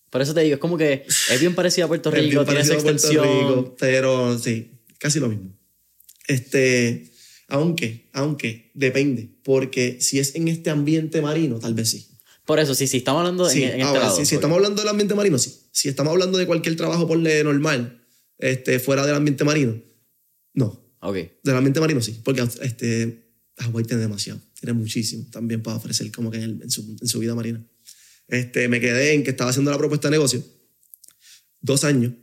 Por 0.10 0.22
eso 0.22 0.34
te 0.34 0.42
digo, 0.42 0.56
es 0.56 0.60
como 0.60 0.78
que 0.78 1.06
es 1.32 1.40
bien 1.40 1.54
parecido 1.56 1.86
a 1.86 1.88
Puerto 1.88 2.10
Rico, 2.12 2.46
tiene 2.46 2.62
esa 2.62 2.74
extensión. 2.76 3.24
Rico, 3.26 3.76
pero 3.80 4.38
sí, 4.40 4.72
casi 5.00 5.20
lo 5.20 5.28
mismo. 5.30 5.54
Este, 6.28 7.12
aunque, 7.48 8.10
aunque, 8.14 8.72
depende, 8.74 9.30
porque 9.44 9.98
si 10.02 10.20
es 10.20 10.36
en 10.36 10.48
este 10.48 10.70
ambiente 10.70 11.22
marino, 11.22 11.60
tal 11.60 11.74
vez 11.74 11.90
sí. 11.90 12.08
Por 12.46 12.60
eso, 12.60 12.74
sí, 12.76 12.88
sí, 12.88 12.98
estamos 12.98 13.20
hablando 13.20 13.50
Sí, 13.50 13.64
en, 13.64 13.70
en 13.70 13.76
este 13.76 13.84
ahora, 13.84 14.00
lado. 14.04 14.16
si, 14.18 14.26
si 14.26 14.36
estamos 14.36 14.56
hablando 14.56 14.82
del 14.82 14.90
ambiente 14.90 15.16
marino, 15.16 15.38
sí. 15.38 15.54
Si 15.72 15.90
estamos 15.90 16.12
hablando 16.12 16.38
de 16.38 16.46
cualquier 16.46 16.76
trabajo 16.76 17.08
por 17.08 17.18
normal, 17.18 18.02
este, 18.38 18.80
fuera 18.80 19.06
del 19.06 19.16
ambiente 19.16 19.44
marino, 19.44 19.82
no. 20.54 20.84
Ok. 21.02 21.16
Del 21.44 21.56
ambiente 21.56 21.80
marino 21.80 22.02
sí, 22.02 22.20
porque 22.24 22.42
este, 22.62 23.34
Hawái 23.58 23.86
tiene 23.86 24.02
demasiado, 24.02 24.40
tiene 24.60 24.74
muchísimo 24.74 25.26
también 25.32 25.62
para 25.62 25.78
ofrecer 25.78 26.10
como 26.12 26.32
que 26.32 26.38
en, 26.38 26.44
el- 26.44 26.62
en 26.64 26.70
su, 26.72 26.96
en 27.02 27.08
su 27.08 27.20
vida 27.20 27.36
marina. 27.36 27.64
Este, 28.28 28.68
me 28.68 28.80
quedé 28.80 29.14
en 29.14 29.24
que 29.24 29.30
estaba 29.30 29.50
haciendo 29.50 29.72
la 29.72 29.78
propuesta 29.78 30.10
de 30.10 30.18
negocio 30.18 30.44
dos 31.62 31.84
años 31.84 32.14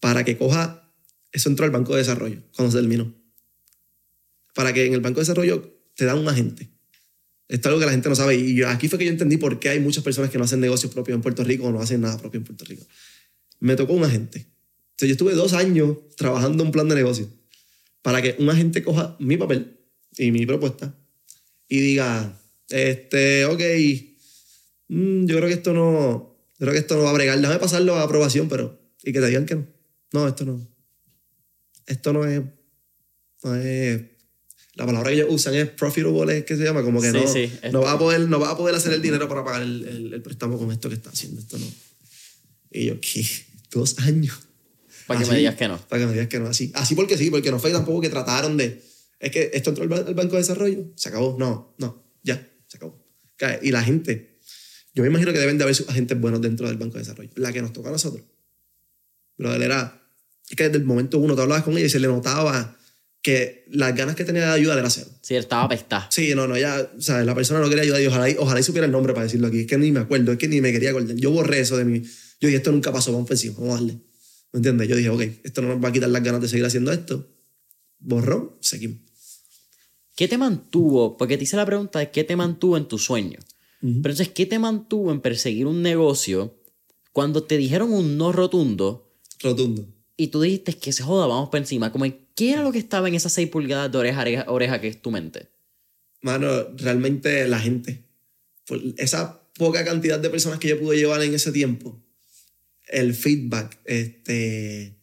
para 0.00 0.24
que 0.24 0.36
coja, 0.36 0.92
eso 1.32 1.48
entró 1.48 1.64
al 1.64 1.70
Banco 1.70 1.92
de 1.92 1.98
Desarrollo 1.98 2.42
cuando 2.54 2.72
se 2.72 2.78
terminó. 2.78 3.14
Para 4.54 4.72
que 4.72 4.86
en 4.86 4.94
el 4.94 5.00
Banco 5.00 5.16
de 5.16 5.22
Desarrollo 5.22 5.82
te 5.94 6.04
dan 6.04 6.18
un 6.18 6.28
agente. 6.28 6.70
Esto 7.48 7.68
es 7.68 7.72
algo 7.72 7.80
que 7.80 7.86
la 7.86 7.92
gente 7.92 8.08
no 8.08 8.14
sabe 8.14 8.36
y 8.36 8.62
aquí 8.62 8.88
fue 8.88 8.98
que 8.98 9.06
yo 9.06 9.10
entendí 9.10 9.36
por 9.38 9.58
qué 9.58 9.70
hay 9.70 9.80
muchas 9.80 10.04
personas 10.04 10.30
que 10.30 10.38
no 10.38 10.44
hacen 10.44 10.60
negocios 10.60 10.92
propios 10.92 11.16
en 11.16 11.22
Puerto 11.22 11.42
Rico 11.44 11.64
o 11.64 11.72
no 11.72 11.80
hacen 11.80 12.00
nada 12.00 12.18
propio 12.18 12.38
en 12.38 12.44
Puerto 12.44 12.64
Rico. 12.64 12.86
Me 13.60 13.74
tocó 13.74 13.94
un 13.94 14.04
agente. 14.04 14.38
Entonces 14.38 15.08
yo 15.08 15.12
estuve 15.12 15.34
dos 15.34 15.54
años 15.54 15.96
trabajando 16.16 16.62
un 16.62 16.70
plan 16.70 16.88
de 16.88 16.94
negocio 16.94 17.28
para 18.02 18.20
que 18.20 18.36
un 18.38 18.50
agente 18.50 18.82
coja 18.82 19.16
mi 19.18 19.36
papel 19.36 19.78
y 20.16 20.30
mi 20.30 20.44
propuesta 20.44 20.94
y 21.68 21.80
diga, 21.80 22.38
este, 22.68 23.44
ok, 23.46 23.60
mm, 24.88 25.26
yo 25.26 25.36
creo 25.36 25.48
que 25.48 25.54
esto 25.54 25.72
no, 25.72 26.36
yo 26.58 26.58
creo 26.58 26.72
que 26.72 26.78
esto 26.78 26.96
no 26.96 27.02
va 27.04 27.10
a 27.10 27.14
bregar, 27.14 27.38
déjame 27.40 27.58
pasarlo 27.58 27.94
a 27.96 28.02
aprobación, 28.02 28.48
pero, 28.48 28.78
y 29.02 29.12
que 29.12 29.20
te 29.20 29.26
digan 29.28 29.46
que 29.46 29.54
no. 29.56 29.66
No, 30.12 30.26
esto 30.28 30.44
no. 30.44 30.66
Esto 31.86 32.12
no 32.12 32.24
es, 32.26 32.42
no 33.44 33.54
es, 33.56 34.02
la 34.74 34.86
palabra 34.86 35.08
que 35.10 35.16
ellos 35.16 35.28
usan 35.30 35.54
es 35.54 35.68
profitable, 35.70 36.38
es 36.38 36.44
que 36.44 36.56
se 36.56 36.64
llama, 36.64 36.82
como 36.82 37.00
que 37.00 37.10
Sí, 37.10 37.16
no, 37.16 37.32
sí, 37.32 37.52
no, 37.72 37.80
va 37.80 37.92
a 37.92 37.98
poder, 37.98 38.20
no 38.28 38.38
va 38.38 38.50
a 38.50 38.56
poder 38.56 38.74
hacer 38.74 38.92
el 38.92 39.00
dinero 39.02 39.26
para 39.28 39.42
pagar 39.44 39.62
el, 39.62 39.86
el- 39.88 40.14
el 40.14 40.22
préstamo 40.22 40.58
con 40.58 40.70
esto 40.70 40.88
que 40.88 40.94
está 40.96 41.10
haciendo, 41.10 41.40
esto 41.40 41.58
no. 41.58 41.66
Y 42.70 42.86
yo, 42.86 43.00
¿qué? 43.00 43.24
Dos 43.70 43.98
años. 44.00 44.38
Para 45.06 45.18
que 45.20 45.24
Así, 45.24 45.32
me 45.32 45.38
digas 45.38 45.54
que 45.56 45.68
no. 45.68 45.78
Para 45.88 46.00
que 46.02 46.06
me 46.06 46.12
digas 46.12 46.28
que 46.28 46.38
no. 46.38 46.46
Así, 46.48 46.70
así 46.74 46.94
porque 46.94 47.16
sí, 47.16 47.30
porque 47.30 47.50
no 47.50 47.58
fue 47.58 47.70
tampoco 47.72 48.00
que 48.02 48.10
trataron 48.10 48.56
de. 48.58 48.82
Es 49.18 49.30
que 49.32 49.50
esto 49.54 49.70
entró 49.70 49.82
al, 49.84 49.88
ba- 49.88 50.04
al 50.06 50.14
Banco 50.14 50.32
de 50.34 50.42
Desarrollo, 50.42 50.92
se 50.94 51.08
acabó. 51.08 51.36
No, 51.38 51.74
no, 51.78 52.04
ya, 52.22 52.46
se 52.66 52.76
acabó. 52.76 53.02
Y 53.62 53.70
la 53.70 53.82
gente, 53.82 54.27
yo 54.98 55.02
me 55.04 55.08
imagino 55.10 55.32
que 55.32 55.38
deben 55.38 55.56
de 55.58 55.64
haber 55.64 55.76
agentes 55.88 56.20
buenos 56.20 56.40
dentro 56.40 56.66
del 56.66 56.76
Banco 56.76 56.94
de 56.94 57.00
Desarrollo. 57.00 57.30
La 57.36 57.52
que 57.52 57.62
nos 57.62 57.72
tocó 57.72 57.88
a 57.88 57.92
nosotros. 57.92 58.24
Pero 59.36 59.54
él 59.54 59.62
era. 59.62 60.02
Es 60.50 60.56
que 60.56 60.64
desde 60.64 60.78
el 60.78 60.84
momento 60.84 61.18
uno 61.18 61.34
tú 61.36 61.42
hablabas 61.42 61.62
con 61.64 61.76
ella 61.76 61.86
y 61.86 61.90
se 61.90 62.00
le 62.00 62.08
notaba 62.08 62.76
que 63.22 63.64
las 63.70 63.94
ganas 63.94 64.16
que 64.16 64.24
tenía 64.24 64.42
de 64.46 64.52
ayudar 64.52 64.78
era 64.78 64.90
cero. 64.90 65.08
Sí, 65.22 65.34
estaba 65.36 65.62
apestado. 65.64 66.06
Sí, 66.10 66.34
no, 66.34 66.46
no, 66.48 66.56
ya, 66.58 66.90
o 66.96 67.00
sea, 67.00 67.22
la 67.24 67.34
persona 67.34 67.60
no 67.60 67.68
quería 67.68 67.82
ayudar 67.84 68.00
y 68.02 68.06
ojalá, 68.06 68.30
y- 68.30 68.36
ojalá 68.38 68.60
y 68.60 68.62
supiera 68.62 68.86
el 68.86 68.92
nombre 68.92 69.12
para 69.12 69.24
decirlo 69.24 69.46
aquí. 69.48 69.60
Es 69.60 69.66
que 69.66 69.76
ni 69.78 69.92
me 69.92 70.00
acuerdo, 70.00 70.32
es 70.32 70.38
que 70.38 70.48
ni 70.48 70.60
me 70.60 70.72
quería 70.72 70.90
acordar. 70.90 71.14
Yo 71.16 71.30
borré 71.30 71.60
eso 71.60 71.76
de 71.76 71.84
mí. 71.84 72.00
Yo 72.40 72.48
dije, 72.48 72.56
esto 72.56 72.72
nunca 72.72 72.92
pasó, 72.92 73.12
vamos 73.12 73.30
encima, 73.30 73.54
vamos 73.58 73.70
a 73.70 73.74
darle. 73.74 73.98
¿Me 74.52 74.58
entiendes? 74.58 74.88
Yo 74.88 74.96
dije, 74.96 75.10
ok, 75.10 75.22
esto 75.44 75.62
no 75.62 75.68
nos 75.68 75.84
va 75.84 75.88
a 75.88 75.92
quitar 75.92 76.08
las 76.08 76.22
ganas 76.22 76.40
de 76.40 76.48
seguir 76.48 76.64
haciendo 76.64 76.90
esto. 76.92 77.28
Borró, 77.98 78.58
seguimos. 78.60 78.98
¿Qué 80.16 80.26
te 80.26 80.38
mantuvo? 80.38 81.16
Porque 81.16 81.36
te 81.36 81.44
hice 81.44 81.56
la 81.56 81.66
pregunta 81.66 81.98
de 82.00 82.10
qué 82.10 82.24
te 82.24 82.34
mantuvo 82.34 82.76
en 82.76 82.88
tu 82.88 82.98
sueño. 82.98 83.38
Pero 83.80 83.94
entonces, 83.94 84.28
¿qué 84.30 84.46
te 84.46 84.58
mantuvo 84.58 85.12
en 85.12 85.20
perseguir 85.20 85.66
un 85.66 85.82
negocio 85.82 86.56
cuando 87.12 87.44
te 87.44 87.56
dijeron 87.56 87.92
un 87.92 88.16
no 88.16 88.32
rotundo 88.32 89.12
Rotundo. 89.40 89.86
y 90.16 90.28
tú 90.28 90.40
dijiste 90.40 90.74
que 90.74 90.92
se 90.92 91.04
joda, 91.04 91.26
vamos 91.26 91.48
por 91.48 91.58
encima? 91.58 91.92
Como, 91.92 92.06
¿qué 92.34 92.52
era 92.52 92.62
lo 92.62 92.72
que 92.72 92.78
estaba 92.78 93.08
en 93.08 93.14
esas 93.14 93.32
6 93.32 93.48
pulgadas 93.50 93.90
de 93.92 93.98
oreja, 93.98 94.20
oreja, 94.20 94.44
oreja 94.48 94.80
que 94.80 94.88
es 94.88 95.00
tu 95.00 95.10
mente? 95.10 95.48
Mano, 96.22 96.48
realmente 96.76 97.46
la 97.46 97.60
gente, 97.60 98.02
por 98.66 98.80
esa 98.96 99.48
poca 99.54 99.84
cantidad 99.84 100.18
de 100.18 100.30
personas 100.30 100.58
que 100.58 100.68
yo 100.68 100.80
pude 100.80 100.96
llevar 100.96 101.22
en 101.22 101.34
ese 101.34 101.52
tiempo, 101.52 102.02
el 102.88 103.14
feedback, 103.14 103.78
este, 103.84 104.98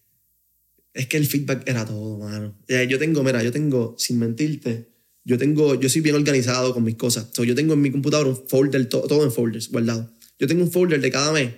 es 0.93 1.07
que 1.07 1.17
el 1.17 1.27
feedback 1.27 1.67
era 1.67 1.85
todo, 1.85 2.17
mano. 2.17 2.57
Yo 2.67 2.99
tengo, 2.99 3.23
mira, 3.23 3.43
yo 3.43 3.51
tengo, 3.51 3.95
sin 3.97 4.19
mentirte, 4.19 4.94
yo 5.25 5.37
tengo, 5.37 5.75
yo 5.79 5.89
soy 5.89 6.01
bien 6.01 6.15
organizado 6.15 6.73
con 6.73 6.83
mis 6.83 6.95
cosas. 6.95 7.27
So, 7.33 7.43
yo 7.43 7.55
tengo 7.55 7.73
en 7.73 7.81
mi 7.81 7.91
computadora 7.91 8.29
un 8.29 8.47
folder, 8.47 8.87
to- 8.87 9.01
todo 9.01 9.23
en 9.25 9.31
folders, 9.31 9.69
guardado. 9.69 10.09
Yo 10.39 10.47
tengo 10.47 10.63
un 10.63 10.71
folder 10.71 11.01
de 11.01 11.11
cada 11.11 11.31
mes 11.33 11.51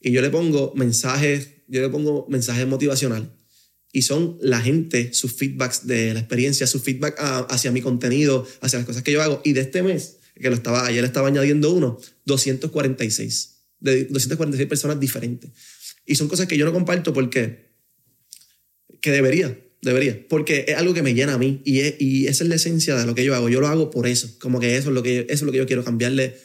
y 0.00 0.12
yo 0.12 0.20
le 0.20 0.30
pongo 0.30 0.72
mensajes, 0.76 1.48
yo 1.66 1.80
le 1.80 1.88
pongo 1.88 2.26
mensajes 2.28 2.66
motivacionales 2.66 3.28
y 3.92 4.02
son 4.02 4.36
la 4.42 4.60
gente, 4.60 5.12
sus 5.14 5.32
feedbacks 5.34 5.86
de 5.86 6.12
la 6.14 6.20
experiencia, 6.20 6.66
sus 6.66 6.82
feedback 6.82 7.18
a- 7.18 7.38
hacia 7.40 7.70
mi 7.72 7.80
contenido, 7.80 8.46
hacia 8.60 8.78
las 8.78 8.86
cosas 8.86 9.02
que 9.02 9.12
yo 9.12 9.22
hago. 9.22 9.40
Y 9.44 9.52
de 9.52 9.62
este 9.62 9.82
mes, 9.82 10.18
que 10.34 10.50
lo 10.50 10.56
estaba, 10.56 10.84
ayer 10.86 11.04
estaba 11.04 11.28
añadiendo 11.28 11.72
uno, 11.72 11.98
246, 12.26 13.50
de 13.80 14.04
246 14.06 14.68
personas 14.68 14.98
diferentes. 15.00 15.50
Y 16.04 16.16
son 16.16 16.28
cosas 16.28 16.46
que 16.46 16.58
yo 16.58 16.66
no 16.66 16.72
comparto 16.72 17.12
porque, 17.12 17.72
que 19.00 19.10
debería, 19.12 19.56
debería, 19.84 20.26
porque 20.28 20.64
es 20.68 20.76
algo 20.76 20.92
que 20.94 21.02
me 21.02 21.14
llena 21.14 21.34
a 21.34 21.38
mí 21.38 21.60
y, 21.64 21.80
es- 21.80 21.94
y 22.00 22.26
esa 22.26 22.42
es 22.44 22.48
la 22.50 22.56
esencia 22.56 22.96
de 22.96 23.06
lo 23.06 23.14
que 23.14 23.24
yo 23.24 23.34
hago. 23.34 23.48
Yo 23.48 23.60
lo 23.60 23.68
hago 23.68 23.90
por 23.90 24.06
eso, 24.06 24.28
como 24.40 24.58
que 24.60 24.76
eso 24.76 24.88
es 24.88 24.94
lo 24.94 25.02
que, 25.02 25.20
eso 25.20 25.32
es 25.32 25.42
lo 25.42 25.52
que 25.52 25.58
yo 25.58 25.66
quiero, 25.66 25.84
cambiarle 25.84 26.36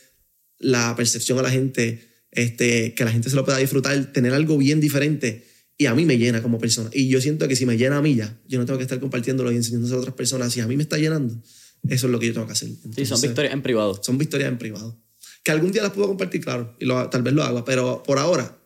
la 0.59 0.95
percepción 0.95 1.39
a 1.39 1.41
la 1.41 1.49
gente, 1.49 2.07
este, 2.31 2.93
que 2.93 3.05
la 3.05 3.11
gente 3.11 3.29
se 3.29 3.35
lo 3.35 3.45
pueda 3.45 3.57
disfrutar, 3.57 4.11
tener 4.13 4.33
algo 4.33 4.57
bien 4.57 4.79
diferente. 4.79 5.45
Y 5.77 5.85
a 5.85 5.95
mí 5.95 6.03
me 6.05 6.17
llena 6.17 6.43
como 6.43 6.59
persona. 6.59 6.89
Y 6.93 7.07
yo 7.07 7.21
siento 7.21 7.47
que 7.47 7.55
si 7.55 7.65
me 7.65 7.77
llena 7.77 7.97
a 7.97 8.01
mí 8.01 8.13
ya, 8.13 8.37
yo 8.47 8.59
no 8.59 8.65
tengo 8.65 8.77
que 8.77 8.83
estar 8.83 8.99
compartiéndolo 8.99 9.49
y 9.51 9.55
enseñándose 9.55 9.93
a 9.93 9.97
otras 9.97 10.13
personas. 10.13 10.51
Si 10.51 10.59
a 10.59 10.67
mí 10.67 10.75
me 10.75 10.83
está 10.83 10.97
llenando, 10.97 11.41
eso 11.87 12.07
es 12.07 12.11
lo 12.11 12.19
que 12.19 12.27
yo 12.27 12.33
tengo 12.33 12.45
que 12.47 12.51
hacer. 12.51 12.67
Sí, 12.67 12.75
son 12.83 12.91
Entonces, 12.97 13.21
victorias 13.29 13.53
en 13.53 13.61
privado. 13.61 14.01
Son 14.03 14.17
victorias 14.17 14.49
en 14.49 14.57
privado. 14.57 15.01
Que 15.41 15.51
algún 15.51 15.71
día 15.71 15.81
las 15.81 15.93
puedo 15.93 16.09
compartir, 16.09 16.41
claro, 16.41 16.75
y 16.81 16.85
lo- 16.85 17.09
tal 17.09 17.23
vez 17.23 17.33
lo 17.33 17.43
haga, 17.43 17.63
pero 17.63 18.03
por 18.03 18.19
ahora 18.19 18.61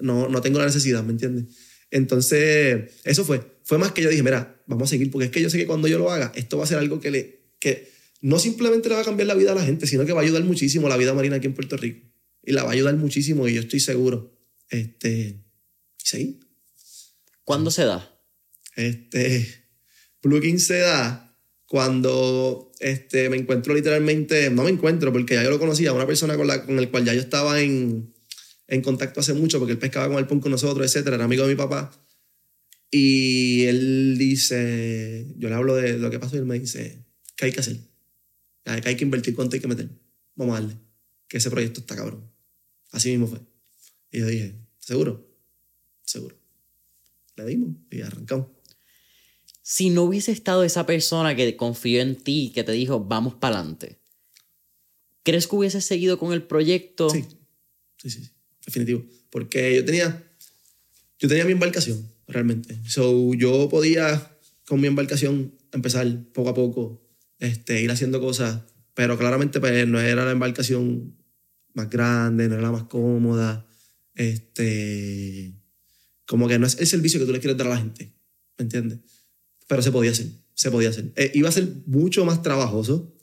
no, 0.00 0.28
no 0.28 0.40
tengo 0.40 0.60
la 0.60 0.66
necesidad, 0.66 1.02
¿me 1.02 1.10
entiendes? 1.10 1.46
Entonces, 1.92 2.90
eso 3.04 3.24
fue. 3.24 3.42
Fue 3.64 3.78
más 3.78 3.92
que 3.92 4.02
yo 4.02 4.08
dije, 4.08 4.22
mira, 4.24 4.60
vamos 4.66 4.88
a 4.88 4.90
seguir, 4.90 5.10
porque 5.10 5.26
es 5.26 5.30
que 5.30 5.40
yo 5.40 5.48
sé 5.50 5.58
que 5.58 5.66
cuando 5.66 5.86
yo 5.86 5.98
lo 5.98 6.10
haga, 6.10 6.32
esto 6.34 6.58
va 6.58 6.64
a 6.64 6.66
ser 6.66 6.78
algo 6.78 6.98
que, 6.98 7.10
le, 7.12 7.42
que 7.60 7.92
no 8.22 8.38
simplemente 8.38 8.88
le 8.88 8.96
va 8.96 9.02
a 9.02 9.04
cambiar 9.04 9.28
la 9.28 9.34
vida 9.34 9.52
a 9.52 9.54
la 9.54 9.64
gente, 9.64 9.86
sino 9.86 10.04
que 10.04 10.12
va 10.12 10.20
a 10.20 10.24
ayudar 10.24 10.42
muchísimo 10.42 10.88
la 10.88 10.96
vida 10.96 11.14
marina 11.14 11.36
aquí 11.36 11.46
en 11.46 11.54
Puerto 11.54 11.76
Rico. 11.76 12.08
Y 12.42 12.52
la 12.52 12.64
va 12.64 12.70
a 12.70 12.72
ayudar 12.72 12.96
muchísimo 12.96 13.46
y 13.46 13.54
yo 13.54 13.60
estoy 13.60 13.78
seguro. 13.78 14.36
Este, 14.70 15.44
sí. 15.98 16.40
¿Cuándo 17.44 17.70
se 17.70 17.84
da? 17.84 18.18
Este, 18.74 19.46
plugin 20.20 20.58
se 20.58 20.78
da 20.78 21.36
cuando 21.66 22.72
este, 22.80 23.28
me 23.28 23.36
encuentro 23.36 23.74
literalmente, 23.74 24.50
no 24.50 24.64
me 24.64 24.70
encuentro 24.70 25.12
porque 25.12 25.34
ya 25.34 25.44
yo 25.44 25.50
lo 25.50 25.58
conocía, 25.58 25.92
una 25.92 26.06
persona 26.06 26.36
con, 26.36 26.46
la, 26.46 26.64
con 26.64 26.78
el 26.78 26.90
cual 26.90 27.04
ya 27.04 27.12
yo 27.14 27.20
estaba 27.20 27.60
en, 27.60 28.14
en 28.66 28.82
contacto 28.82 29.20
hace 29.20 29.34
mucho 29.34 29.58
porque 29.58 29.72
él 29.72 29.78
pescaba 29.78 30.08
con 30.08 30.18
el 30.18 30.26
punk 30.26 30.42
con 30.42 30.52
nosotros, 30.52 30.86
etcétera, 30.86 31.16
era 31.16 31.24
amigo 31.24 31.42
de 31.44 31.50
mi 31.50 31.56
papá. 31.56 31.90
Y 32.90 33.64
él 33.64 34.16
dice, 34.18 35.26
yo 35.38 35.48
le 35.48 35.54
hablo 35.54 35.76
de 35.76 35.98
lo 35.98 36.10
que 36.10 36.18
pasó 36.18 36.36
y 36.36 36.40
él 36.40 36.44
me 36.44 36.58
dice, 36.58 37.04
¿qué 37.36 37.46
hay 37.46 37.52
que 37.52 37.60
hacer? 37.60 37.78
Que 38.64 38.70
hay 38.70 38.96
que 38.96 39.04
invertir, 39.04 39.34
cuánto 39.34 39.56
hay 39.56 39.60
que 39.60 39.68
meter. 39.68 39.88
Vamos 40.34 40.56
a 40.56 40.60
darle, 40.60 40.76
que 41.26 41.38
ese 41.38 41.50
proyecto 41.50 41.80
está 41.80 41.96
cabrón. 41.96 42.30
Así 42.90 43.10
mismo 43.10 43.26
fue. 43.26 43.40
Y 44.10 44.18
yo 44.20 44.26
dije, 44.26 44.54
¿seguro? 44.78 45.26
Seguro. 46.04 46.36
Le 47.36 47.46
dimos 47.46 47.76
y 47.90 48.02
arrancamos. 48.02 48.48
Si 49.62 49.90
no 49.90 50.02
hubiese 50.02 50.32
estado 50.32 50.64
esa 50.64 50.84
persona 50.84 51.34
que 51.34 51.56
confió 51.56 52.02
en 52.02 52.16
ti, 52.16 52.52
que 52.54 52.64
te 52.64 52.72
dijo, 52.72 53.00
vamos 53.00 53.34
para 53.34 53.56
adelante, 53.58 54.02
¿crees 55.22 55.46
que 55.46 55.56
hubiese 55.56 55.80
seguido 55.80 56.18
con 56.18 56.32
el 56.32 56.42
proyecto? 56.42 57.08
Sí, 57.08 57.24
sí, 57.96 58.10
sí, 58.10 58.24
sí, 58.24 58.30
definitivo. 58.64 59.04
Porque 59.30 59.76
yo 59.76 59.84
tenía, 59.84 60.22
yo 61.18 61.28
tenía 61.28 61.44
mi 61.44 61.52
embarcación, 61.52 62.06
realmente. 62.28 62.78
So, 62.86 63.34
yo 63.34 63.68
podía, 63.68 64.36
con 64.66 64.80
mi 64.80 64.88
embarcación, 64.88 65.54
empezar 65.72 66.06
poco 66.32 66.50
a 66.50 66.54
poco, 66.54 67.02
este, 67.38 67.82
ir 67.82 67.90
haciendo 67.90 68.20
cosas, 68.20 68.62
pero 68.94 69.18
claramente 69.18 69.60
pues, 69.60 69.88
no 69.88 70.00
era 70.00 70.24
la 70.24 70.32
embarcación 70.32 71.16
más 71.74 71.88
grande, 71.88 72.48
no 72.48 72.54
era 72.54 72.62
la 72.62 72.72
más 72.72 72.84
cómoda, 72.84 73.66
este, 74.14 75.54
como 76.26 76.48
que 76.48 76.58
no 76.58 76.66
es 76.66 76.78
el 76.78 76.86
servicio 76.86 77.18
que 77.18 77.26
tú 77.26 77.32
le 77.32 77.40
quieres 77.40 77.56
dar 77.56 77.68
a 77.68 77.70
la 77.70 77.78
gente, 77.78 78.12
¿me 78.58 78.64
entiendes? 78.64 78.98
Pero 79.66 79.82
se 79.82 79.90
podía 79.90 80.10
hacer, 80.10 80.26
se 80.54 80.70
podía 80.70 80.90
hacer. 80.90 81.12
Eh, 81.16 81.32
iba 81.34 81.48
a 81.48 81.52
ser 81.52 81.68
mucho 81.86 82.24
más 82.24 82.42
trabajoso, 82.42 83.16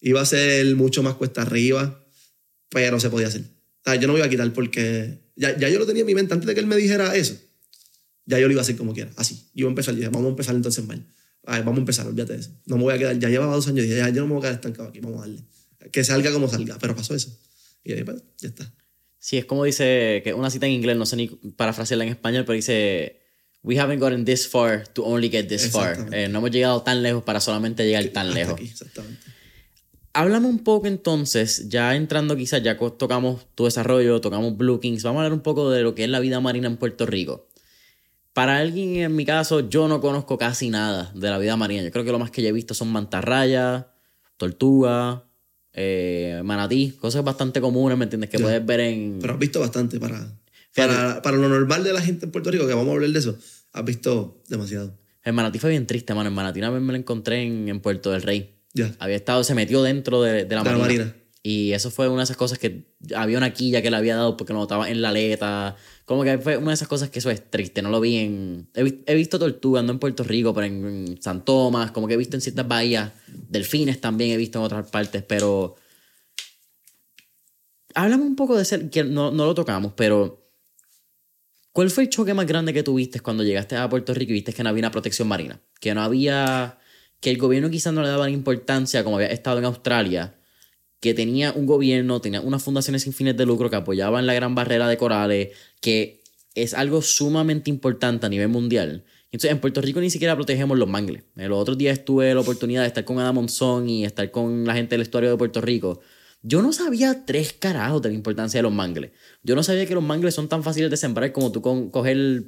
iba 0.00 0.20
a 0.20 0.26
ser 0.26 0.74
mucho 0.76 1.02
más 1.02 1.14
cuesta 1.14 1.42
arriba, 1.42 2.06
pero 2.68 3.00
se 3.00 3.10
podía 3.10 3.28
hacer. 3.28 3.55
O 3.86 3.90
sea, 3.90 4.00
yo 4.00 4.08
no 4.08 4.14
me 4.14 4.18
iba 4.18 4.26
a 4.26 4.30
quitar 4.30 4.52
porque 4.52 5.20
ya, 5.36 5.56
ya 5.56 5.68
yo 5.68 5.78
lo 5.78 5.86
tenía 5.86 6.00
en 6.00 6.06
mi 6.06 6.14
mente 6.14 6.34
antes 6.34 6.46
de 6.46 6.54
que 6.54 6.60
él 6.60 6.66
me 6.66 6.74
dijera 6.74 7.14
eso. 7.14 7.36
Ya 8.24 8.40
yo 8.40 8.46
lo 8.46 8.52
iba 8.52 8.60
a 8.60 8.62
hacer 8.62 8.76
como 8.76 8.92
quiera, 8.92 9.12
así. 9.16 9.46
Yo 9.54 9.60
iba 9.62 9.68
a 9.68 9.70
empezar, 9.70 9.94
yo 9.94 9.98
dije, 9.98 10.10
vamos 10.10 10.26
a 10.26 10.30
empezar 10.30 10.56
entonces 10.56 10.84
mal. 10.84 11.06
Vamos 11.44 11.76
a 11.76 11.78
empezar, 11.78 12.06
olvídate 12.08 12.32
de 12.32 12.40
eso. 12.40 12.50
No 12.66 12.76
me 12.76 12.82
voy 12.82 12.94
a 12.94 12.98
quedar, 12.98 13.16
ya 13.16 13.28
llevaba 13.28 13.54
dos 13.54 13.68
años, 13.68 13.84
dije, 13.84 13.96
ya 13.96 14.08
yo 14.08 14.22
no 14.22 14.26
me 14.26 14.34
voy 14.34 14.40
a 14.40 14.42
quedar 14.42 14.54
estancado 14.54 14.88
aquí, 14.88 14.98
vamos 14.98 15.18
a 15.18 15.20
darle. 15.20 15.42
Que 15.92 16.02
salga 16.02 16.32
como 16.32 16.48
salga, 16.48 16.76
pero 16.80 16.96
pasó 16.96 17.14
eso. 17.14 17.38
Y 17.84 17.92
dije, 17.92 18.04
pues, 18.04 18.20
ya 18.38 18.48
está. 18.48 18.74
Sí, 19.20 19.38
es 19.38 19.44
como 19.44 19.62
dice, 19.62 20.20
que 20.24 20.34
una 20.34 20.50
cita 20.50 20.66
en 20.66 20.72
inglés, 20.72 20.96
no 20.96 21.06
sé 21.06 21.14
ni 21.14 21.28
parafrasearla 21.28 22.04
en 22.04 22.10
español, 22.10 22.44
pero 22.44 22.56
dice, 22.56 23.20
we 23.62 23.78
haven't 23.78 24.00
gotten 24.00 24.24
this 24.24 24.48
far 24.48 24.88
to 24.88 25.04
only 25.04 25.28
get 25.30 25.46
this 25.46 25.70
far. 25.70 26.08
Eh, 26.12 26.26
no 26.26 26.38
hemos 26.38 26.50
llegado 26.50 26.82
tan 26.82 27.04
lejos 27.04 27.22
para 27.22 27.40
solamente 27.40 27.84
llegar 27.84 28.04
tan 28.08 28.34
lejos. 28.34 28.54
aquí, 28.54 28.64
exactamente. 28.64 29.35
Háblame 30.16 30.46
un 30.46 30.60
poco 30.60 30.86
entonces, 30.86 31.68
ya 31.68 31.94
entrando 31.94 32.36
quizás, 32.36 32.62
ya 32.62 32.78
tocamos 32.78 33.48
tu 33.54 33.66
desarrollo, 33.66 34.18
tocamos 34.22 34.56
Blue 34.56 34.80
Kings, 34.80 35.02
vamos 35.02 35.20
a 35.20 35.24
hablar 35.24 35.34
un 35.34 35.42
poco 35.42 35.70
de 35.70 35.82
lo 35.82 35.94
que 35.94 36.04
es 36.04 36.08
la 36.08 36.20
vida 36.20 36.40
marina 36.40 36.68
en 36.68 36.78
Puerto 36.78 37.04
Rico. 37.04 37.48
Para 38.32 38.56
alguien, 38.56 38.96
en 38.96 39.14
mi 39.14 39.26
caso, 39.26 39.68
yo 39.68 39.88
no 39.88 40.00
conozco 40.00 40.38
casi 40.38 40.70
nada 40.70 41.12
de 41.14 41.28
la 41.28 41.36
vida 41.36 41.54
marina. 41.58 41.82
Yo 41.82 41.90
creo 41.90 42.02
que 42.02 42.12
lo 42.12 42.18
más 42.18 42.30
que 42.30 42.40
yo 42.40 42.48
he 42.48 42.52
visto 42.52 42.72
son 42.72 42.88
mantarrayas, 42.88 43.84
tortuga, 44.38 45.26
eh, 45.74 46.40
manatí, 46.42 46.92
cosas 46.92 47.22
bastante 47.22 47.60
comunes, 47.60 47.98
¿me 47.98 48.04
entiendes? 48.04 48.30
Que 48.30 48.38
puedes 48.38 48.64
ver 48.64 48.80
en... 48.80 49.18
Pero 49.20 49.34
has 49.34 49.38
visto 49.38 49.60
bastante 49.60 50.00
para, 50.00 50.32
para, 50.74 51.20
para 51.20 51.36
lo 51.36 51.50
normal 51.50 51.84
de 51.84 51.92
la 51.92 52.00
gente 52.00 52.24
en 52.24 52.32
Puerto 52.32 52.50
Rico, 52.50 52.66
que 52.66 52.72
vamos 52.72 52.88
a 52.88 52.92
hablar 52.94 53.10
de 53.10 53.18
eso. 53.18 53.36
Has 53.70 53.84
visto 53.84 54.42
demasiado. 54.48 54.96
El 55.22 55.34
manatí 55.34 55.58
fue 55.58 55.68
bien 55.68 55.86
triste, 55.86 56.14
mano. 56.14 56.30
El 56.30 56.34
manatí 56.34 56.60
una 56.60 56.70
vez 56.70 56.80
me 56.80 56.94
lo 56.94 56.98
encontré 56.98 57.42
en, 57.42 57.68
en 57.68 57.80
Puerto 57.80 58.12
del 58.12 58.22
Rey. 58.22 58.55
Había 58.98 59.16
estado, 59.16 59.42
se 59.44 59.54
metió 59.54 59.82
dentro 59.82 60.22
de, 60.22 60.44
de 60.44 60.54
la, 60.54 60.62
De 60.62 60.70
la 60.70 60.78
marina. 60.78 61.04
marina. 61.04 61.16
Y 61.42 61.72
eso 61.74 61.92
fue 61.92 62.08
una 62.08 62.18
de 62.18 62.24
esas 62.24 62.36
cosas 62.36 62.58
que 62.58 62.92
había 63.14 63.38
una 63.38 63.52
quilla 63.52 63.80
que 63.80 63.88
le 63.88 63.96
había 63.96 64.16
dado 64.16 64.36
porque 64.36 64.52
lo 64.52 64.58
notaba 64.58 64.90
en 64.90 65.00
la 65.00 65.10
aleta. 65.10 65.76
Como 66.04 66.24
que 66.24 66.38
fue 66.38 66.56
una 66.56 66.68
de 66.68 66.74
esas 66.74 66.88
cosas 66.88 67.08
que 67.08 67.20
eso 67.20 67.30
es 67.30 67.48
triste. 67.50 67.82
No 67.82 67.90
lo 67.90 68.00
vi 68.00 68.16
en. 68.16 68.68
He, 68.74 68.82
vi- 68.82 69.04
he 69.06 69.14
visto 69.14 69.38
tortugas, 69.38 69.84
no 69.84 69.92
en 69.92 70.00
Puerto 70.00 70.24
Rico, 70.24 70.52
pero 70.52 70.66
en, 70.66 70.84
en 71.08 71.22
San 71.22 71.44
Tomás. 71.44 71.92
Como 71.92 72.08
que 72.08 72.14
he 72.14 72.16
visto 72.16 72.36
en 72.36 72.40
ciertas 72.40 72.66
bahías. 72.66 73.12
Delfines 73.28 74.00
también 74.00 74.30
he 74.32 74.36
visto 74.36 74.58
en 74.58 74.64
otras 74.64 74.90
partes, 74.90 75.22
pero. 75.22 75.76
Háblame 77.94 78.24
un 78.24 78.36
poco 78.36 78.56
de 78.56 78.62
ese. 78.62 78.90
Que 78.90 79.04
no, 79.04 79.30
no 79.30 79.46
lo 79.46 79.54
tocamos, 79.54 79.92
pero. 79.96 80.42
¿Cuál 81.72 81.90
fue 81.90 82.04
el 82.04 82.10
choque 82.10 82.32
más 82.34 82.46
grande 82.46 82.72
que 82.72 82.82
tuviste 82.82 83.20
cuando 83.20 83.44
llegaste 83.44 83.76
a 83.76 83.88
Puerto 83.88 84.14
Rico 84.14 84.30
y 84.32 84.34
viste 84.36 84.52
que 84.54 84.62
no 84.62 84.70
había 84.70 84.80
una 84.80 84.90
protección 84.90 85.28
marina? 85.28 85.60
Que 85.80 85.94
no 85.94 86.02
había. 86.02 86.78
Que 87.26 87.32
el 87.32 87.38
gobierno 87.38 87.70
quizás 87.70 87.92
no 87.92 88.02
le 88.02 88.08
daba 88.08 88.26
la 88.26 88.30
importancia 88.30 89.02
como 89.02 89.16
había 89.16 89.26
estado 89.26 89.58
en 89.58 89.64
Australia. 89.64 90.36
Que 91.00 91.12
tenía 91.12 91.50
un 91.50 91.66
gobierno, 91.66 92.20
tenía 92.20 92.40
unas 92.40 92.62
fundaciones 92.62 93.02
sin 93.02 93.12
fines 93.12 93.36
de 93.36 93.44
lucro 93.44 93.68
que 93.68 93.74
apoyaban 93.74 94.26
la 94.26 94.34
gran 94.34 94.54
barrera 94.54 94.86
de 94.86 94.96
corales, 94.96 95.48
que 95.80 96.22
es 96.54 96.72
algo 96.72 97.02
sumamente 97.02 97.68
importante 97.68 98.26
a 98.26 98.28
nivel 98.28 98.46
mundial. 98.46 99.04
Entonces, 99.32 99.50
en 99.50 99.58
Puerto 99.58 99.80
Rico 99.80 100.00
ni 100.00 100.08
siquiera 100.08 100.36
protegemos 100.36 100.78
los 100.78 100.88
mangles. 100.88 101.24
Los 101.34 101.58
otros 101.58 101.76
días 101.76 102.04
tuve 102.04 102.32
la 102.32 102.42
oportunidad 102.42 102.82
de 102.82 102.86
estar 102.86 103.04
con 103.04 103.18
Adam 103.18 103.34
Monzón 103.34 103.90
y 103.90 104.04
estar 104.04 104.30
con 104.30 104.64
la 104.64 104.74
gente 104.74 104.94
del 104.94 105.00
estuario 105.00 105.30
de 105.30 105.36
Puerto 105.36 105.60
Rico. 105.60 106.00
Yo 106.42 106.62
no 106.62 106.72
sabía 106.72 107.24
tres 107.26 107.52
carajos 107.52 108.02
de 108.02 108.10
la 108.10 108.14
importancia 108.14 108.58
de 108.58 108.62
los 108.62 108.72
mangles. 108.72 109.10
Yo 109.42 109.56
no 109.56 109.64
sabía 109.64 109.84
que 109.84 109.94
los 109.94 110.04
mangles 110.04 110.32
son 110.32 110.48
tan 110.48 110.62
fáciles 110.62 110.92
de 110.92 110.96
sembrar 110.96 111.32
como 111.32 111.50
tú 111.50 111.60
con, 111.60 111.90
coger 111.90 112.44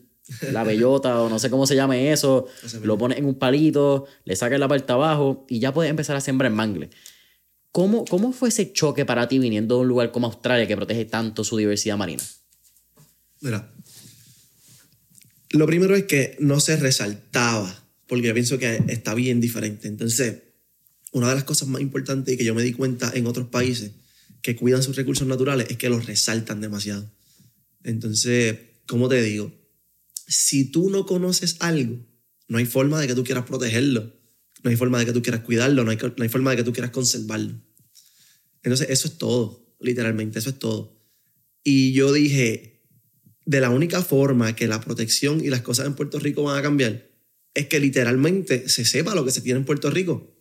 la 0.53 0.65
bellota 0.65 1.21
o 1.23 1.29
no 1.29 1.39
sé 1.39 1.51
cómo 1.51 1.67
se 1.67 1.75
llame 1.75 2.13
eso, 2.13 2.47
lo 2.83 2.99
pones 2.99 3.19
en 3.19 3.25
un 3.25 3.37
palito, 3.37 4.07
le 4.25 4.37
sacas 4.37 4.61
la 4.61 4.69
parte 4.69 4.93
abajo 4.93 5.47
y 5.49 5.59
ya 5.59 5.73
puedes 5.73 5.91
empezar 5.91 6.17
a 6.17 6.21
sembrar 6.21 6.53
mangles. 6.53 6.91
¿Cómo, 7.73 8.05
¿Cómo 8.05 8.33
fue 8.33 8.49
ese 8.49 8.73
choque 8.73 9.05
para 9.05 9.29
ti 9.29 9.39
viniendo 9.39 9.77
de 9.77 9.81
un 9.83 9.89
lugar 9.89 10.11
como 10.11 10.27
Australia 10.27 10.67
que 10.67 10.77
protege 10.77 11.05
tanto 11.05 11.45
su 11.45 11.57
diversidad 11.57 11.97
marina? 11.97 12.23
Mira, 13.41 13.73
lo 15.51 15.67
primero 15.67 15.95
es 15.95 16.05
que 16.05 16.37
no 16.41 16.61
se 16.61 16.77
resaltaba, 16.77 17.85
porque 18.07 18.27
yo 18.27 18.35
pienso 18.35 18.59
que 18.59 18.83
está 18.89 19.15
bien 19.15 19.41
diferente. 19.41 19.89
Entonces, 19.89 20.43
una 21.13 21.29
de 21.29 21.37
las 21.37 21.45
cosas 21.45 21.69
más 21.69 21.81
importantes 21.81 22.35
y 22.35 22.37
que 22.37 22.45
yo 22.45 22.55
me 22.55 22.63
di 22.63 22.73
cuenta 22.73 23.11
en 23.15 23.27
otros 23.27 23.49
países 23.49 23.93
que 24.43 24.57
cuidan 24.57 24.83
sus 24.83 24.97
recursos 24.97 25.27
naturales 25.27 25.69
es 25.71 25.77
que 25.77 25.89
los 25.89 26.07
resaltan 26.07 26.61
demasiado. 26.61 27.11
Entonces, 27.83 28.59
¿cómo 28.87 29.09
te 29.09 29.23
digo? 29.23 29.53
Si 30.29 30.71
tú 30.71 30.91
no 30.91 31.07
conoces 31.07 31.57
algo, 31.59 31.99
no 32.47 32.59
hay 32.59 32.67
forma 32.67 33.01
de 33.01 33.09
que 33.09 33.15
tú 33.17 33.25
quieras 33.25 33.45
protegerlo, 33.45 34.15
no 34.63 34.71
hay 34.71 34.77
forma 34.77 35.01
de 35.01 35.07
que 35.07 35.13
tú 35.13 35.23
quieras 35.23 35.41
cuidarlo, 35.41 35.83
no 35.83 35.91
hay, 35.91 35.97
no 35.97 36.23
hay 36.23 36.29
forma 36.29 36.53
de 36.53 36.59
que 36.59 36.65
tú 36.65 36.73
quieras 36.73 36.93
conservarlo. 36.93 37.61
Entonces, 38.63 38.91
eso 38.91 39.09
es 39.09 39.19
todo, 39.19 39.75
literalmente, 39.81 40.39
eso 40.39 40.51
es 40.51 40.59
todo. 40.61 41.03
Y 41.65 41.93
yo 41.93 42.13
dije, 42.13 42.85
de 43.45 43.61
la 43.61 43.71
única 43.71 44.03
forma 44.03 44.55
que 44.55 44.69
la 44.69 44.81
protección 44.81 45.45
y 45.45 45.49
las 45.49 45.63
cosas 45.63 45.87
en 45.87 45.95
Puerto 45.95 46.19
Rico 46.19 46.43
van 46.43 46.59
a 46.59 46.63
cambiar 46.63 47.09
es 47.55 47.67
que 47.67 47.81
literalmente 47.81 48.69
se 48.69 48.85
sepa 48.85 49.15
lo 49.15 49.25
que 49.25 49.31
se 49.31 49.41
tiene 49.41 49.59
en 49.59 49.65
Puerto 49.65 49.91
Rico. 49.91 50.35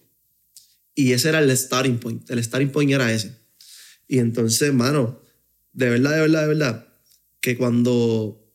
Y 0.93 1.13
ese 1.13 1.29
era 1.29 1.39
el 1.39 1.55
starting 1.55 1.99
point. 1.99 2.29
El 2.29 2.43
starting 2.43 2.69
point 2.69 2.91
era 2.91 3.11
ese. 3.11 3.33
Y 4.07 4.19
entonces, 4.19 4.73
mano, 4.73 5.21
de 5.73 5.89
verdad, 5.89 6.15
de 6.15 6.21
verdad, 6.21 6.41
de 6.41 6.47
verdad, 6.47 6.88
que 7.39 7.57
cuando, 7.57 8.47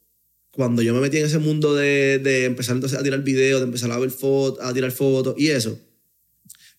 cuando 0.53 0.83
yo 0.83 0.95
me 0.95 1.01
metí 1.01 1.17
en 1.17 1.25
ese 1.27 1.39
mundo 1.39 1.75
de, 1.75 2.21
de 2.23 2.45
empezar 2.45 2.77
entonces 2.77 2.99
a 2.99 3.03
tirar 3.03 3.23
videos, 3.25 3.61
de 3.61 3.67
empezar 3.67 3.91
a 3.91 3.99
ver 3.99 4.11
fotos, 4.11 4.65
a 4.65 4.73
tirar 4.73 4.93
fotos 4.93 5.35
y 5.39 5.49
eso, 5.49 5.79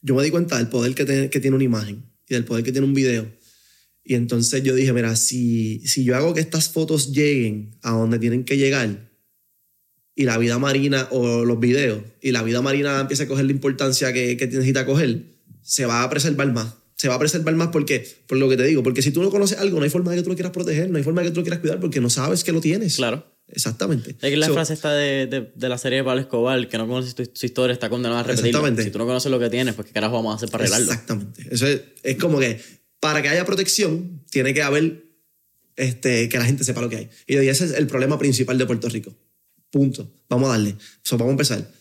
yo 0.02 0.16
me 0.16 0.24
di 0.24 0.30
cuenta 0.32 0.58
del 0.58 0.68
poder 0.70 0.96
que, 0.96 1.04
tiene- 1.06 1.30
que 1.30 1.40
tiene 1.40 1.56
una 1.56 1.64
imagen 1.66 2.06
y 2.30 2.34
del 2.34 2.46
poder 2.46 2.64
que 2.64 2.72
tiene 2.72 2.88
un 2.88 2.94
video. 2.94 3.28
Y 4.06 4.16
entonces 4.16 4.62
yo 4.64 4.76
dije, 4.76 4.94
mira, 4.94 5.16
si, 5.16 5.80
si 5.88 6.04
yo 6.04 6.16
hago 6.16 6.34
que 6.34 6.42
estas 6.42 6.70
fotos 6.70 7.12
lleguen 7.14 7.78
a 7.82 7.92
donde 7.92 8.20
tienen 8.20 8.44
que 8.44 8.58
llegar 8.58 9.12
y 10.16 10.24
la 10.26 10.38
vida 10.38 10.60
marina 10.60 11.08
o 11.12 11.44
los 11.46 11.60
videos 11.60 12.02
y 12.22 12.32
la 12.32 12.44
vida 12.44 12.62
marina 12.62 13.00
empieza 13.00 13.24
a 13.24 13.28
coger 13.28 13.46
la 13.46 13.52
importancia 13.54 14.14
que, 14.14 14.38
que 14.38 14.48
necesita 14.48 14.86
coger, 14.86 15.24
se 15.62 15.86
va 15.86 16.04
a 16.04 16.10
preservar 16.10 16.52
más. 16.54 16.74
Se 16.96 17.08
va 17.08 17.16
a 17.16 17.20
preservar 17.20 17.56
más 17.56 17.70
porque, 17.70 18.06
por 18.28 18.38
lo 18.38 18.48
que 18.50 18.56
te 18.58 18.64
digo, 18.66 18.84
porque 18.84 19.02
si 19.02 19.12
tú 19.12 19.22
no 19.24 19.32
conoces 19.32 19.58
algo, 19.58 19.78
no 19.80 19.84
hay 19.84 19.90
forma 19.90 20.12
de 20.12 20.18
que 20.18 20.24
tú 20.24 20.30
lo 20.30 20.36
quieras 20.36 20.52
proteger, 20.54 20.90
no 20.92 20.98
hay 20.98 21.04
forma 21.04 21.22
de 21.22 21.28
que 21.30 21.34
tú 21.34 21.40
lo 21.40 21.44
quieras 21.44 21.60
cuidar 21.62 21.80
porque 21.80 22.00
no 22.00 22.10
sabes 22.10 22.44
que 22.44 22.52
lo 22.52 22.62
tienes. 22.62 22.98
Claro. 22.98 23.33
Exactamente. 23.48 24.12
Es 24.12 24.18
que 24.18 24.38
la 24.38 24.48
So, 24.48 24.54
frase 24.54 24.74
esta 24.74 24.94
de, 24.94 25.28
de, 25.28 25.52
de 25.54 25.70
la 25.70 25.78
serie 25.78 26.00
de 26.00 26.04
Pablo 26.04 26.22
Escobar, 26.22 26.68
que 26.68 26.78
no 26.78 26.88
conoces 26.88 27.14
tu, 27.14 27.30
su 27.34 27.46
historia, 27.46 27.74
está 27.74 27.90
condenada 27.90 28.22
a 28.22 28.24
repetirlo. 28.24 28.50
Exactamente. 28.50 28.84
Si 28.84 28.92
tú 28.92 28.98
no 28.98 29.06
conoces 29.06 29.32
lo 29.32 29.40
que 29.40 29.50
tienes, 29.50 29.76
pues 29.76 29.88
qué 29.88 29.94
carajo 29.94 30.16
vamos 30.16 30.34
a 30.34 30.36
hacer 30.38 30.50
para 30.50 30.64
arreglarlo. 30.64 30.92
Exactamente. 30.92 31.48
Eso 31.52 31.68
es, 31.68 31.82
es 32.02 32.18
como 32.18 32.40
que 32.40 32.60
para 33.00 33.22
que 33.22 33.30
haya 33.30 33.46
protección, 33.46 34.24
tiene 34.32 34.54
que 34.54 34.64
haber 34.64 35.04
este, 35.76 36.30
que 36.30 36.38
la 36.38 36.46
gente 36.46 36.64
sepa 36.64 36.82
lo 36.82 36.90
que 36.90 36.96
hay. 36.98 37.10
Y 37.28 37.36
ese 37.36 37.66
es 37.66 37.72
el 37.74 37.88
problema 37.88 38.18
principal 38.18 38.58
de 38.58 38.66
Puerto 38.66 38.90
Rico. 38.90 39.14
Punto. 39.70 40.12
Vamos 40.30 40.50
a 40.50 40.54
darle. 40.54 40.76
So, 41.04 41.18
vamos 41.18 41.32
a 41.32 41.34
empezar. 41.34 41.72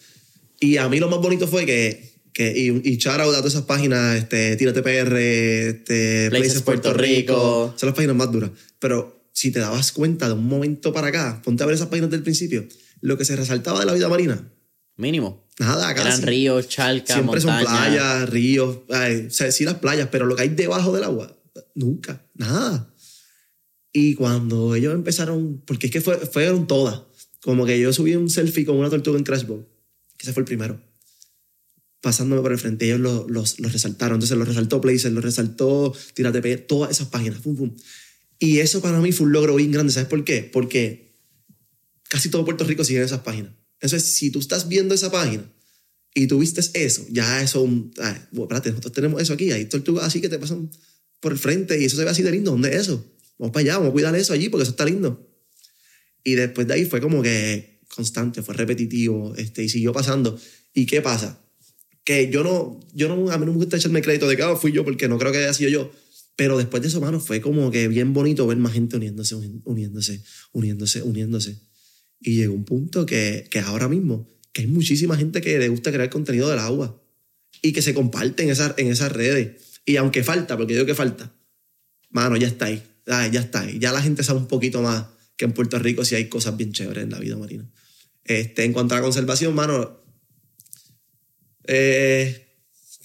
Y 0.60 0.76
a 0.78 0.88
mí 0.88 0.98
lo 0.98 1.08
más 1.08 1.20
bonito 1.20 1.46
fue 1.46 1.64
que 1.66 2.10
Que, 2.32 2.52
y, 2.56 2.90
y 2.90 2.96
shout 2.96 3.20
out 3.20 3.34
a 3.34 3.38
todas 3.38 3.52
esas 3.52 3.66
páginas, 3.66 4.16
este, 4.16 4.56
Tírate 4.56 4.82
PR, 4.82 5.16
este, 5.16 6.30
Places 6.30 6.62
Puerto 6.62 6.94
Rico. 6.94 7.74
Son 7.76 7.88
las 7.88 7.94
páginas 7.94 8.16
más 8.16 8.32
duras. 8.32 8.50
Pero 8.78 9.21
si 9.32 9.50
te 9.50 9.58
dabas 9.60 9.92
cuenta 9.92 10.28
de 10.28 10.34
un 10.34 10.46
momento 10.46 10.92
para 10.92 11.08
acá, 11.08 11.40
ponte 11.44 11.62
a 11.62 11.66
ver 11.66 11.74
esas 11.74 11.88
páginas 11.88 12.10
del 12.10 12.22
principio, 12.22 12.66
lo 13.00 13.16
que 13.18 13.24
se 13.24 13.34
resaltaba 13.36 13.80
de 13.80 13.86
la 13.86 13.94
vida 13.94 14.08
marina, 14.08 14.52
Mínimo. 14.96 15.48
nada, 15.58 15.94
casi. 15.94 16.08
Eran 16.08 16.22
ríos, 16.22 16.68
charcas, 16.68 17.16
Siempre 17.16 17.40
son 17.40 17.58
playas, 17.60 18.28
ríos, 18.28 18.78
ay, 18.90 19.26
o 19.26 19.30
sea, 19.30 19.50
sí 19.50 19.64
las 19.64 19.76
playas, 19.76 20.08
pero 20.12 20.26
lo 20.26 20.36
que 20.36 20.42
hay 20.42 20.48
debajo 20.50 20.92
del 20.92 21.04
agua, 21.04 21.36
nunca, 21.74 22.24
nada. 22.34 22.94
Y 23.92 24.14
cuando 24.14 24.74
ellos 24.74 24.94
empezaron, 24.94 25.62
porque 25.66 25.86
es 25.86 25.92
que 25.92 26.00
fue, 26.00 26.16
fueron 26.18 26.66
todas, 26.66 27.02
como 27.42 27.66
que 27.66 27.78
yo 27.80 27.92
subí 27.92 28.14
un 28.16 28.30
selfie 28.30 28.64
con 28.64 28.76
una 28.76 28.88
tortuga 28.90 29.18
en 29.18 29.24
Crashbow, 29.24 29.66
que 30.16 30.22
ese 30.22 30.32
fue 30.32 30.42
el 30.42 30.46
primero, 30.46 30.80
pasándome 32.00 32.42
por 32.42 32.52
el 32.52 32.58
frente, 32.58 32.86
ellos 32.86 33.00
los 33.00 33.30
los- 33.30 33.60
los 33.60 33.72
resaltaron, 33.72 34.16
entonces 34.16 34.36
los 34.36 34.48
resaltó 34.48 34.80
Places, 34.80 35.12
los 35.12 35.22
resaltó 35.24 35.94
Tírate 36.14 36.56
todas 36.58 36.90
esas 36.90 37.08
páginas, 37.08 37.40
pum, 37.40 37.56
pum. 37.56 37.76
Y 38.42 38.58
eso 38.58 38.82
para 38.82 38.98
mí 38.98 39.12
fue 39.12 39.26
un 39.26 39.32
logro 39.32 39.54
bien 39.54 39.70
grande, 39.70 39.92
¿sabes 39.92 40.08
por 40.08 40.24
qué? 40.24 40.42
Porque 40.42 41.14
casi 42.08 42.28
todo 42.28 42.44
Puerto 42.44 42.64
Rico 42.64 42.82
sigue 42.82 42.98
en 42.98 43.04
esas 43.04 43.20
páginas. 43.20 43.52
Entonces, 43.80 44.02
si 44.02 44.32
tú 44.32 44.40
estás 44.40 44.66
viendo 44.66 44.96
esa 44.96 45.12
página 45.12 45.48
y 46.12 46.26
tú 46.26 46.40
vistes 46.40 46.72
eso, 46.74 47.06
ya 47.08 47.40
eso, 47.40 47.62
ay, 47.98 48.16
bueno, 48.32 48.46
espérate, 48.46 48.70
nosotros 48.70 48.94
tenemos 48.94 49.22
eso 49.22 49.32
aquí, 49.32 49.52
hay 49.52 49.66
tortugas 49.66 50.06
así 50.06 50.20
que 50.20 50.28
te 50.28 50.40
pasan 50.40 50.68
por 51.20 51.30
el 51.30 51.38
frente 51.38 51.80
y 51.80 51.84
eso 51.84 51.96
se 51.96 52.02
ve 52.02 52.10
así 52.10 52.24
de 52.24 52.32
lindo, 52.32 52.50
¿dónde 52.50 52.70
es 52.70 52.80
eso? 52.80 53.06
Vamos 53.38 53.52
para 53.52 53.60
allá, 53.60 53.74
vamos 53.74 53.90
a 53.90 53.92
cuidar 53.92 54.16
eso 54.16 54.32
allí 54.32 54.48
porque 54.48 54.64
eso 54.64 54.72
está 54.72 54.86
lindo. 54.86 55.24
Y 56.24 56.34
después 56.34 56.66
de 56.66 56.74
ahí 56.74 56.84
fue 56.84 57.00
como 57.00 57.22
que 57.22 57.78
constante, 57.94 58.42
fue 58.42 58.56
repetitivo, 58.56 59.36
este, 59.36 59.62
y 59.62 59.68
siguió 59.68 59.92
pasando. 59.92 60.36
¿Y 60.74 60.86
qué 60.86 61.00
pasa? 61.00 61.38
Que 62.02 62.28
yo 62.28 62.42
no, 62.42 62.80
yo 62.92 63.06
no, 63.06 63.30
a 63.30 63.38
mí 63.38 63.46
no 63.46 63.52
me 63.52 63.58
gusta 63.58 63.76
echarme 63.76 64.02
crédito 64.02 64.26
de 64.26 64.36
que 64.36 64.42
ah, 64.42 64.56
fui 64.56 64.72
yo 64.72 64.84
porque 64.84 65.06
no 65.06 65.16
creo 65.16 65.30
que 65.30 65.38
haya 65.38 65.54
sido 65.54 65.70
yo. 65.70 65.92
Pero 66.36 66.56
después 66.58 66.82
de 66.82 66.88
eso, 66.88 67.00
mano, 67.00 67.20
fue 67.20 67.40
como 67.40 67.70
que 67.70 67.88
bien 67.88 68.12
bonito 68.12 68.46
ver 68.46 68.56
más 68.56 68.72
gente 68.72 68.96
uniéndose, 68.96 69.34
uni- 69.34 69.60
uniéndose, 69.64 70.22
uniéndose, 70.52 71.02
uniéndose. 71.02 71.60
Y 72.20 72.36
llegó 72.36 72.54
un 72.54 72.64
punto 72.64 73.04
que, 73.04 73.46
que 73.50 73.60
ahora 73.60 73.88
mismo, 73.88 74.30
que 74.52 74.62
hay 74.62 74.66
muchísima 74.68 75.16
gente 75.16 75.40
que 75.40 75.58
le 75.58 75.68
gusta 75.68 75.92
crear 75.92 76.08
contenido 76.08 76.48
del 76.48 76.58
agua 76.58 77.02
y 77.60 77.72
que 77.72 77.82
se 77.82 77.94
comparte 77.94 78.44
en, 78.44 78.50
esas 78.50 78.74
en 78.78 78.88
esas 78.88 79.12
redes. 79.12 79.80
Y 79.84 79.96
aunque 79.96 80.22
falta, 80.24 80.56
porque 80.56 80.74
digo 80.74 80.86
que 80.86 80.94
falta, 80.94 81.34
mano, 82.10 82.36
ya 82.36 82.46
está 82.48 82.66
ahí. 82.66 82.82
Ay, 83.06 83.30
ya 83.32 83.40
está 83.40 83.60
ahí. 83.62 83.78
Ya 83.78 83.92
la 83.92 84.00
gente 84.00 84.22
sabe 84.22 84.38
un 84.38 84.46
poquito 84.46 84.80
más 84.80 85.06
que 85.36 85.44
en 85.44 85.52
Puerto 85.52 85.78
Rico 85.78 86.04
sí 86.04 86.14
hay 86.14 86.28
cosas 86.28 86.56
bien 86.56 86.72
chéveres 86.72 87.04
en 87.04 87.10
la 87.10 87.18
vida 87.18 87.36
marina. 87.36 87.68
Este, 88.24 88.64
en 88.64 88.72
cuanto 88.72 88.94
a 88.94 88.98
la 88.98 89.02
conservación, 89.02 89.54
mano, 89.54 90.00
eh, 91.64 92.51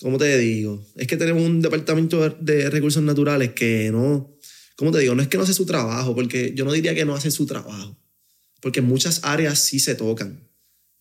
¿cómo 0.02 0.18
te 0.18 0.38
digo? 0.38 0.86
Es 0.96 1.08
que 1.08 1.18
tenemos 1.18 1.44
un 1.44 1.62
departamento 1.62 2.30
de- 2.30 2.70
recursos 2.70 3.04
naturales 3.04 3.52
que 3.54 3.92
no, 3.92 4.38
¿cómo 4.76 4.92
te 4.92 5.00
digo? 5.00 5.16
No 5.16 5.22
es 5.22 5.28
que 5.28 5.38
no 5.38 5.44
hace 5.44 5.54
su 5.54 5.66
trabajo, 5.66 6.16
porque 6.16 6.54
yo 6.56 6.66
no 6.66 6.72
diría 6.72 6.96
que 6.96 7.06
no 7.06 7.16
hace 7.16 7.32
su 7.32 7.46
trabajo, 7.46 7.98
porque 8.62 8.82
muchas 8.82 9.22
áreas 9.24 9.60
sí 9.60 9.80
se 9.80 9.96
tocan, 9.96 10.48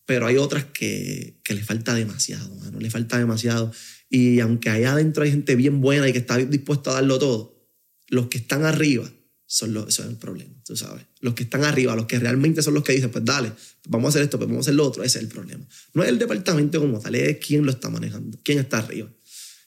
pero 0.05 0.25
hay 0.27 0.37
otras 0.37 0.65
que, 0.65 1.39
que 1.43 1.53
le 1.53 1.63
falta 1.63 1.93
demasiado, 1.93 2.53
mano, 2.55 2.79
le 2.79 2.89
falta 2.89 3.17
demasiado. 3.17 3.71
Y 4.09 4.39
aunque 4.39 4.69
allá 4.69 4.93
adentro 4.93 5.23
hay 5.23 5.31
gente 5.31 5.55
bien 5.55 5.81
buena 5.81 6.07
y 6.07 6.13
que 6.13 6.19
está 6.19 6.37
dispuesta 6.37 6.91
a 6.91 6.93
darlo 6.93 7.19
todo, 7.19 7.67
los 8.09 8.27
que 8.27 8.37
están 8.37 8.63
arriba 8.63 9.11
son 9.49 9.73
los, 9.73 9.87
eso 9.87 10.03
es 10.03 10.09
el 10.09 10.17
problema, 10.17 10.53
tú 10.65 10.75
sabes. 10.75 11.05
Los 11.21 11.33
que 11.33 11.43
están 11.43 11.63
arriba, 11.63 11.95
los 11.95 12.05
que 12.05 12.19
realmente 12.19 12.61
son 12.61 12.73
los 12.73 12.83
que 12.83 12.91
dicen, 12.91 13.09
pues 13.09 13.23
dale, 13.23 13.53
vamos 13.87 14.07
a 14.07 14.09
hacer 14.09 14.23
esto, 14.23 14.37
pues 14.37 14.49
vamos 14.49 14.65
a 14.65 14.65
hacer 14.65 14.75
lo 14.75 14.85
otro, 14.85 15.03
ese 15.03 15.19
es 15.19 15.23
el 15.23 15.29
problema. 15.29 15.65
No 15.93 16.03
es 16.03 16.09
el 16.09 16.19
departamento 16.19 16.81
como 16.81 16.99
tal, 16.99 17.15
es 17.15 17.37
quién 17.37 17.65
lo 17.65 17.71
está 17.71 17.89
manejando, 17.89 18.37
quién 18.43 18.59
está 18.59 18.79
arriba. 18.79 19.09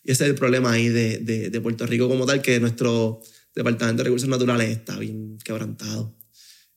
Y 0.05 0.13
ese 0.13 0.25
es 0.25 0.31
el 0.31 0.37
problema 0.37 0.73
ahí 0.73 0.89
de, 0.89 1.19
de, 1.19 1.51
de 1.51 1.61
Puerto 1.61 1.87
Rico 1.87 2.09
como 2.09 2.27
tal, 2.27 2.43
que 2.43 2.61
nuestro 2.61 3.23
departamento 3.55 4.03
de 4.03 4.05
recursos 4.05 4.29
naturales 4.29 4.69
está 4.69 4.99
bien 4.99 5.39
quebrantado. 5.43 6.15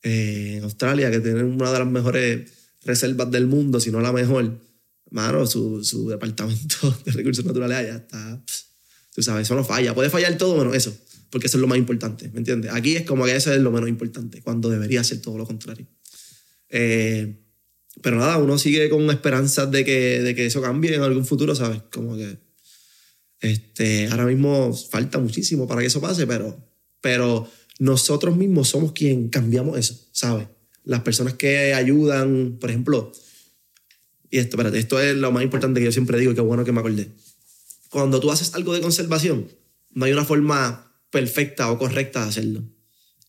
Eh, 0.02 0.56
en 0.56 0.64
Australia, 0.64 1.10
que 1.10 1.20
tiene 1.20 1.42
una 1.44 1.72
de 1.72 1.78
las 1.78 1.88
mejores 1.88 2.50
reservas 2.84 3.30
del 3.30 3.46
mundo, 3.46 3.80
si 3.80 3.90
no 3.90 4.00
la 4.00 4.12
mejor, 4.12 4.60
mano, 5.10 5.46
su, 5.46 5.84
su 5.84 6.08
departamento 6.08 6.98
de 7.04 7.12
recursos 7.12 7.44
naturales 7.44 7.78
allá 7.78 7.96
está, 7.96 8.42
tú 9.14 9.22
sabes, 9.22 9.46
eso 9.46 9.54
no 9.54 9.64
falla. 9.64 9.94
Puede 9.94 10.10
fallar 10.10 10.36
todo 10.38 10.56
menos 10.56 10.74
eso, 10.74 10.94
porque 11.34 11.48
eso 11.48 11.56
es 11.56 11.62
lo 11.62 11.66
más 11.66 11.78
importante, 11.78 12.30
¿me 12.32 12.38
entiendes? 12.38 12.70
Aquí 12.72 12.94
es 12.94 13.02
como 13.02 13.24
que 13.24 13.34
eso 13.34 13.52
es 13.52 13.60
lo 13.60 13.72
menos 13.72 13.88
importante, 13.88 14.40
cuando 14.40 14.70
debería 14.70 15.02
ser 15.02 15.20
todo 15.20 15.36
lo 15.36 15.44
contrario. 15.44 15.84
Eh, 16.68 17.40
pero 18.02 18.18
nada, 18.18 18.38
uno 18.38 18.56
sigue 18.56 18.88
con 18.88 19.10
esperanzas 19.10 19.68
de 19.68 19.84
que, 19.84 20.22
de 20.22 20.32
que 20.36 20.46
eso 20.46 20.62
cambie 20.62 20.94
en 20.94 21.02
algún 21.02 21.26
futuro, 21.26 21.56
¿sabes? 21.56 21.82
Como 21.90 22.16
que 22.16 22.38
este, 23.40 24.06
ahora 24.12 24.26
mismo 24.26 24.72
falta 24.72 25.18
muchísimo 25.18 25.66
para 25.66 25.80
que 25.80 25.88
eso 25.88 26.00
pase, 26.00 26.24
pero, 26.24 26.56
pero 27.00 27.50
nosotros 27.80 28.36
mismos 28.36 28.68
somos 28.68 28.92
quien 28.92 29.28
cambiamos 29.28 29.76
eso, 29.76 30.06
¿sabes? 30.12 30.46
Las 30.84 31.00
personas 31.00 31.34
que 31.34 31.74
ayudan, 31.74 32.58
por 32.60 32.70
ejemplo, 32.70 33.10
y 34.30 34.38
esto, 34.38 34.54
espérate, 34.54 34.78
esto 34.78 35.00
es 35.00 35.16
lo 35.16 35.32
más 35.32 35.42
importante 35.42 35.80
que 35.80 35.86
yo 35.86 35.92
siempre 35.92 36.16
digo 36.20 36.30
y 36.30 36.36
qué 36.36 36.42
bueno 36.42 36.64
que 36.64 36.70
me 36.70 36.78
acordé. 36.78 37.08
Cuando 37.90 38.20
tú 38.20 38.30
haces 38.30 38.54
algo 38.54 38.72
de 38.72 38.80
conservación, 38.80 39.48
no 39.94 40.04
hay 40.04 40.12
una 40.12 40.24
forma 40.24 40.92
perfecta 41.14 41.70
o 41.70 41.78
correcta 41.78 42.22
de 42.22 42.28
hacerlo. 42.28 42.64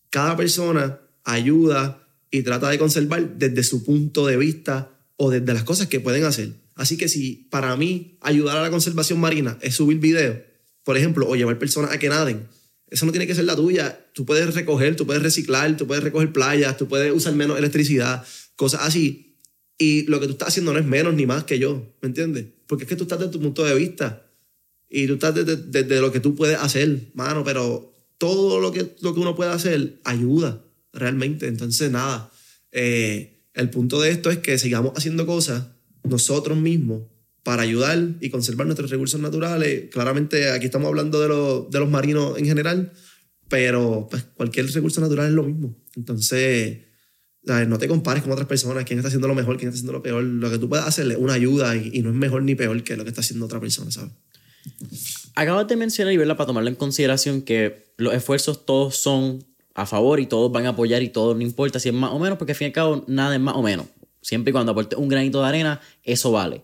Cada 0.09 0.35
persona 0.35 0.99
ayuda 1.23 2.01
y 2.31 2.41
trata 2.41 2.67
de 2.71 2.79
conservar 2.79 3.37
desde 3.37 3.61
su 3.61 3.85
punto 3.85 4.25
de 4.25 4.37
vista 4.37 4.91
o 5.17 5.29
desde 5.29 5.53
las 5.53 5.63
cosas 5.63 5.87
que 5.87 5.99
pueden 5.99 6.25
hacer. 6.25 6.49
Así 6.73 6.97
que 6.97 7.07
si 7.07 7.47
para 7.51 7.75
mí 7.77 8.17
ayudar 8.21 8.57
a 8.57 8.63
la 8.63 8.71
conservación 8.71 9.19
marina 9.19 9.59
es 9.61 9.75
subir 9.75 9.99
videos, 9.99 10.37
por 10.83 10.97
ejemplo, 10.97 11.29
o 11.29 11.35
llevar 11.35 11.59
personas 11.59 11.91
a 11.91 11.99
que 11.99 12.09
naden, 12.09 12.47
eso 12.89 13.05
no 13.05 13.11
tiene 13.11 13.27
que 13.27 13.35
ser 13.35 13.45
la 13.45 13.55
tuya. 13.55 14.09
Tú 14.13 14.25
puedes 14.25 14.51
recoger, 14.55 14.95
tú 14.95 15.05
puedes 15.05 15.21
reciclar, 15.21 15.77
tú 15.77 15.85
puedes 15.85 16.03
recoger 16.03 16.33
playas, 16.33 16.77
tú 16.77 16.87
puedes 16.87 17.13
usar 17.13 17.35
menos 17.35 17.59
electricidad, 17.59 18.25
cosas 18.55 18.81
así. 18.81 19.37
Y 19.77 20.07
lo 20.07 20.19
que 20.19 20.25
tú 20.25 20.31
estás 20.33 20.47
haciendo 20.47 20.73
no 20.73 20.79
es 20.79 20.85
menos 20.85 21.13
ni 21.13 21.27
más 21.27 21.43
que 21.43 21.59
yo, 21.59 21.95
¿me 22.01 22.07
entiendes? 22.07 22.47
Porque 22.65 22.85
es 22.85 22.89
que 22.89 22.95
tú 22.95 23.03
estás 23.03 23.19
desde 23.19 23.31
tu 23.31 23.39
punto 23.39 23.63
de 23.63 23.75
vista 23.75 24.24
y 24.89 25.07
tú 25.07 25.13
estás 25.15 25.33
desde, 25.35 25.99
lo 26.01 26.11
que 26.11 26.19
tú 26.19 26.35
puedes 26.35 26.57
hacer, 26.57 27.11
mano, 27.13 27.43
pero 27.43 27.93
todo 28.17 28.59
lo 28.59 28.71
que, 28.71 28.95
lo 29.01 29.13
que 29.13 29.19
uno 29.19 29.35
puede 29.35 29.51
hacer 29.51 29.99
ayuda 30.03 30.63
realmente. 30.93 31.47
Entonces, 31.47 31.91
nada, 31.91 32.31
eh, 32.71 33.43
el 33.53 33.69
punto 33.69 33.99
de 33.99 34.11
esto 34.11 34.29
es 34.29 34.37
que 34.39 34.57
sigamos 34.57 34.93
haciendo 34.95 35.25
cosas 35.25 35.67
nosotros 36.03 36.57
mismos 36.57 37.03
para 37.43 37.61
ayudar 37.63 38.15
y 38.21 38.29
conservar 38.29 38.65
nuestros 38.67 38.89
recursos 38.89 39.19
naturales. 39.19 39.89
Claramente 39.91 40.49
aquí 40.51 40.65
estamos 40.65 40.87
hablando 40.87 41.19
de, 41.21 41.27
los- 41.27 41.69
de 41.69 41.79
los 41.79 41.89
marinos 41.89 42.37
en 42.37 42.45
general, 42.45 42.91
pero 43.49 44.07
pues, 44.09 44.23
cualquier 44.35 44.71
recurso 44.71 45.01
natural 45.01 45.27
es 45.27 45.33
lo 45.33 45.43
mismo. 45.43 45.77
Entonces, 45.95 46.79
¿sabes? 47.45 47.67
no 47.67 47.77
te 47.77 47.87
compares 47.87 48.23
con 48.23 48.31
otras 48.31 48.47
personas, 48.47 48.83
quién 48.85 48.99
está 48.99 49.07
haciendo 49.09 49.27
lo 49.27 49.35
mejor, 49.35 49.57
quién 49.57 49.69
está 49.69 49.75
haciendo 49.75 49.93
lo 49.93 50.01
peor. 50.01 50.23
Lo 50.23 50.49
que 50.49 50.57
tú 50.57 50.67
puedes 50.69 50.85
hacer 50.85 51.09
es 51.11 51.17
una 51.17 51.33
ayuda 51.33 51.75
y, 51.75 51.91
y 51.93 52.01
no 52.01 52.09
es 52.09 52.15
mejor 52.15 52.43
ni 52.43 52.55
peor 52.55 52.81
que 52.83 52.97
lo 52.97 53.03
que 53.03 53.09
está 53.09 53.21
haciendo 53.21 53.45
otra 53.45 53.59
persona, 53.59 53.91
¿sabes? 53.91 54.11
Acabas 55.35 55.67
de 55.67 55.75
mencionar, 55.75 56.13
y 56.13 56.17
verla 56.17 56.37
para 56.37 56.47
tomarlo 56.47 56.69
en 56.69 56.75
consideración, 56.75 57.41
que 57.41 57.93
los 57.97 58.13
esfuerzos 58.13 58.65
todos 58.65 58.97
son 58.97 59.45
a 59.73 59.85
favor 59.85 60.19
y 60.19 60.25
todos 60.25 60.51
van 60.51 60.65
a 60.65 60.69
apoyar 60.69 61.03
y 61.03 61.09
todo 61.09 61.35
no 61.35 61.41
importa 61.41 61.79
si 61.79 61.89
es 61.89 61.95
más 61.95 62.11
o 62.11 62.19
menos, 62.19 62.37
porque 62.37 62.53
al 62.53 62.57
fin 62.57 62.65
y 62.65 62.69
al 62.69 62.73
cabo 62.73 63.03
nada 63.07 63.35
es 63.35 63.41
más 63.41 63.55
o 63.55 63.61
menos. 63.61 63.87
Siempre 64.21 64.49
y 64.49 64.53
cuando 64.53 64.71
aporte 64.71 64.95
un 64.95 65.09
granito 65.09 65.41
de 65.41 65.47
arena, 65.47 65.81
eso 66.03 66.31
vale. 66.31 66.63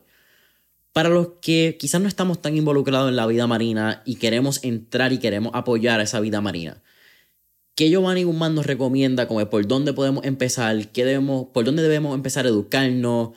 Para 0.93 1.09
los 1.09 1.27
que 1.41 1.77
quizás 1.79 2.01
no 2.01 2.07
estamos 2.07 2.41
tan 2.41 2.57
involucrados 2.57 3.09
en 3.09 3.15
la 3.15 3.27
vida 3.27 3.47
marina 3.47 4.01
y 4.05 4.15
queremos 4.15 4.63
entrar 4.63 5.13
y 5.13 5.19
queremos 5.19 5.51
apoyar 5.53 5.99
a 5.99 6.03
esa 6.03 6.19
vida 6.19 6.41
marina, 6.41 6.81
¿qué 7.75 7.89
Giovanni 7.89 8.23
Guzmán 8.23 8.55
nos 8.55 8.65
recomienda 8.65 9.27
como 9.27 9.47
por 9.49 9.67
dónde 9.67 9.93
podemos 9.93 10.25
empezar? 10.25 10.87
¿Qué 10.87 11.05
debemos, 11.05 11.47
¿Por 11.53 11.65
dónde 11.65 11.83
debemos 11.83 12.15
empezar 12.15 12.45
a 12.45 12.49
educarnos? 12.49 13.31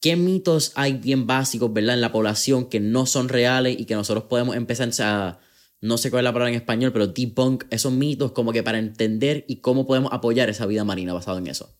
¿Qué 0.00 0.16
mitos 0.16 0.72
hay 0.74 0.94
bien 0.94 1.26
básicos, 1.26 1.72
verdad, 1.72 1.94
en 1.94 2.00
la 2.00 2.12
población 2.12 2.68
que 2.68 2.80
no 2.80 3.06
son 3.06 3.28
reales 3.28 3.78
y 3.78 3.84
que 3.84 3.94
nosotros 3.94 4.24
podemos 4.24 4.56
empezar 4.56 4.90
a, 5.00 5.40
no 5.80 5.98
sé 5.98 6.10
cuál 6.10 6.22
es 6.22 6.24
la 6.24 6.32
palabra 6.32 6.50
en 6.50 6.56
español, 6.56 6.92
pero 6.92 7.06
debunk 7.06 7.64
esos 7.70 7.92
mitos 7.92 8.32
como 8.32 8.52
que 8.52 8.62
para 8.62 8.78
entender 8.78 9.44
y 9.46 9.56
cómo 9.56 9.86
podemos 9.86 10.12
apoyar 10.12 10.48
esa 10.48 10.66
vida 10.66 10.84
marina 10.84 11.12
basado 11.12 11.38
en 11.38 11.48
eso? 11.48 11.74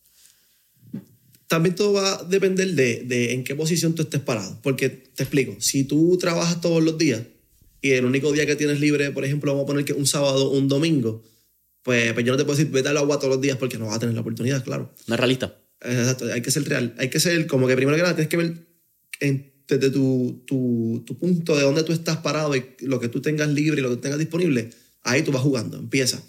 también 1.51 1.75
todo 1.75 1.95
va 1.95 2.15
a 2.15 2.23
depender 2.23 2.77
de, 2.77 3.03
de 3.03 3.33
en 3.33 3.43
qué 3.43 3.57
posición 3.57 3.97
tú 3.97 4.03
estés 4.03 4.21
parado. 4.21 4.57
Porque 4.63 4.89
te 4.89 5.25
explico, 5.25 5.57
si 5.59 5.83
tú 5.83 6.17
trabajas 6.17 6.61
todos 6.61 6.81
los 6.81 6.97
días 6.97 7.23
y 7.83 7.91
el 7.91 8.05
único 8.05 8.31
día 8.31 8.47
que 8.47 8.55
tienes 8.55 8.79
libre, 8.79 9.11
por 9.11 9.25
ejemplo, 9.25 9.51
vamos 9.51 9.65
a 9.65 9.67
poner 9.67 9.85
que 9.85 9.93
un 9.93 10.07
sábado 10.07 10.51
un 10.51 10.69
domingo, 10.69 11.25
pues, 11.83 12.13
pues 12.13 12.25
yo 12.25 12.31
no 12.31 12.39
te 12.39 12.45
puedo 12.45 12.57
decir 12.57 12.71
vete 12.71 12.91
al 12.91 12.99
agua 12.99 13.19
todos 13.19 13.31
los 13.35 13.41
días 13.41 13.57
porque 13.57 13.79
no 13.79 13.87
vas 13.87 13.97
a 13.97 13.99
tener 13.99 14.15
la 14.15 14.21
oportunidad, 14.21 14.63
claro. 14.63 14.95
No 15.09 15.15
es 15.15 15.19
realista. 15.19 15.59
Exacto, 15.83 16.27
hay 16.33 16.43
que 16.43 16.51
ser 16.51 16.69
real. 16.69 16.95
Hay 16.99 17.09
que 17.09 17.21
ser 17.21 17.47
como 17.47 17.67
que 17.67 17.77
primero 17.77 17.97
que 17.97 18.03
nada 18.03 18.15
tienes 18.15 18.29
que 18.29 18.37
ver 18.37 18.67
desde 19.69 19.91
tu, 19.91 20.43
tu, 20.47 21.03
tu 21.07 21.19
punto 21.19 21.57
de 21.57 21.63
dónde 21.63 21.83
tú 21.85 21.93
estás 21.93 22.19
parado 22.19 22.55
y 22.57 22.65
lo 22.81 23.01
que 23.01 23.09
tú 23.09 23.21
tengas 23.23 23.49
libre 23.49 23.81
y 23.81 23.83
lo 23.83 23.91
que 23.91 23.97
tengas 23.97 24.19
disponible. 24.19 24.71
Ahí 25.03 25.23
tú 25.23 25.33
vas 25.33 25.43
jugando, 25.43 25.79
empieza. 25.79 26.23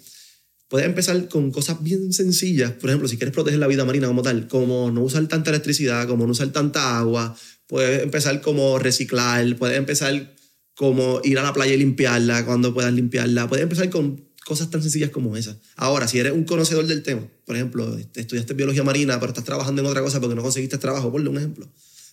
Puedes 0.68 0.86
empezar 0.86 1.28
con 1.28 1.50
cosas 1.50 1.82
bien 1.82 2.14
sencillas. 2.14 2.72
Por 2.72 2.88
ejemplo, 2.88 3.06
si 3.06 3.18
quieres 3.18 3.34
proteger 3.34 3.60
la 3.60 3.66
vida 3.66 3.84
marina 3.84 4.06
como 4.06 4.22
tal, 4.22 4.48
como 4.48 4.90
no 4.90 5.02
usar 5.02 5.26
tanta 5.28 5.50
electricidad, 5.50 6.06
como 6.06 6.24
no 6.24 6.32
usar 6.32 6.48
tanta 6.48 6.98
agua, 6.98 7.36
puedes 7.66 8.02
empezar 8.02 8.40
como 8.40 8.78
reciclar, 8.78 9.54
puedes 9.56 9.76
empezar 9.76 10.34
como 10.74 11.20
ir 11.24 11.38
a 11.38 11.42
la 11.42 11.52
playa 11.52 11.74
y 11.74 11.76
limpiarla 11.76 12.46
cuando 12.46 12.72
puedas 12.72 12.92
limpiarla. 12.94 13.48
Puedes 13.48 13.64
empezar 13.64 13.90
con 13.90 14.24
cosas 14.52 14.70
tan 14.70 14.82
sencillas 14.82 15.10
como 15.10 15.36
esas. 15.36 15.56
Ahora, 15.76 16.06
si 16.06 16.18
eres 16.18 16.32
un 16.32 16.44
conocedor 16.44 16.86
del 16.86 17.02
tema, 17.02 17.26
por 17.46 17.56
ejemplo, 17.56 17.96
estudiaste 18.14 18.52
biología 18.52 18.82
marina, 18.82 19.18
pero 19.18 19.30
estás 19.30 19.44
trabajando 19.44 19.80
en 19.80 19.88
otra 19.88 20.02
cosa 20.02 20.20
porque 20.20 20.34
no 20.34 20.42
conseguiste 20.42 20.76
trabajo, 20.76 21.10
ponle 21.10 21.30
un 21.30 21.38
ejemplo. 21.38 21.66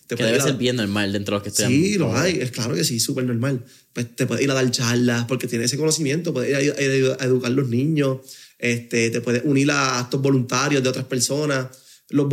Te 0.06 0.16
que 0.16 0.24
debe 0.24 0.40
ser 0.40 0.54
bien 0.54 0.76
normal 0.76 1.12
dentro 1.12 1.34
de 1.34 1.36
los 1.36 1.42
que 1.42 1.48
estudian. 1.50 1.70
Sí, 1.70 1.98
lo 1.98 2.16
hay, 2.16 2.40
es 2.40 2.50
claro 2.50 2.74
que 2.74 2.82
sí, 2.82 2.98
súper 2.98 3.24
normal. 3.24 3.62
Pues 3.92 4.16
te 4.16 4.26
puedes 4.26 4.42
ir 4.42 4.50
a 4.50 4.54
dar 4.54 4.68
charlas 4.70 5.26
porque 5.26 5.46
tienes 5.46 5.66
ese 5.66 5.76
conocimiento, 5.76 6.32
puedes 6.32 6.50
ir 6.50 6.72
a, 6.72 7.24
educar 7.24 7.50
a 7.50 7.54
los 7.54 7.68
niños, 7.68 8.18
este, 8.58 9.10
te 9.10 9.20
puedes 9.20 9.42
unir 9.44 9.70
a 9.70 10.00
actos 10.00 10.20
voluntarios 10.22 10.82
de 10.82 10.88
otras 10.88 11.04
personas. 11.04 11.68
Los, 12.08 12.26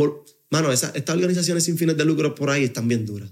mano, 0.50 0.72
esa, 0.72 0.90
estas 0.94 1.14
organizaciones 1.14 1.64
sin 1.64 1.76
fines 1.76 1.96
de 1.96 2.04
lucro 2.04 2.34
por 2.34 2.50
ahí 2.50 2.64
están 2.64 2.88
bien 2.88 3.04
duras. 3.04 3.30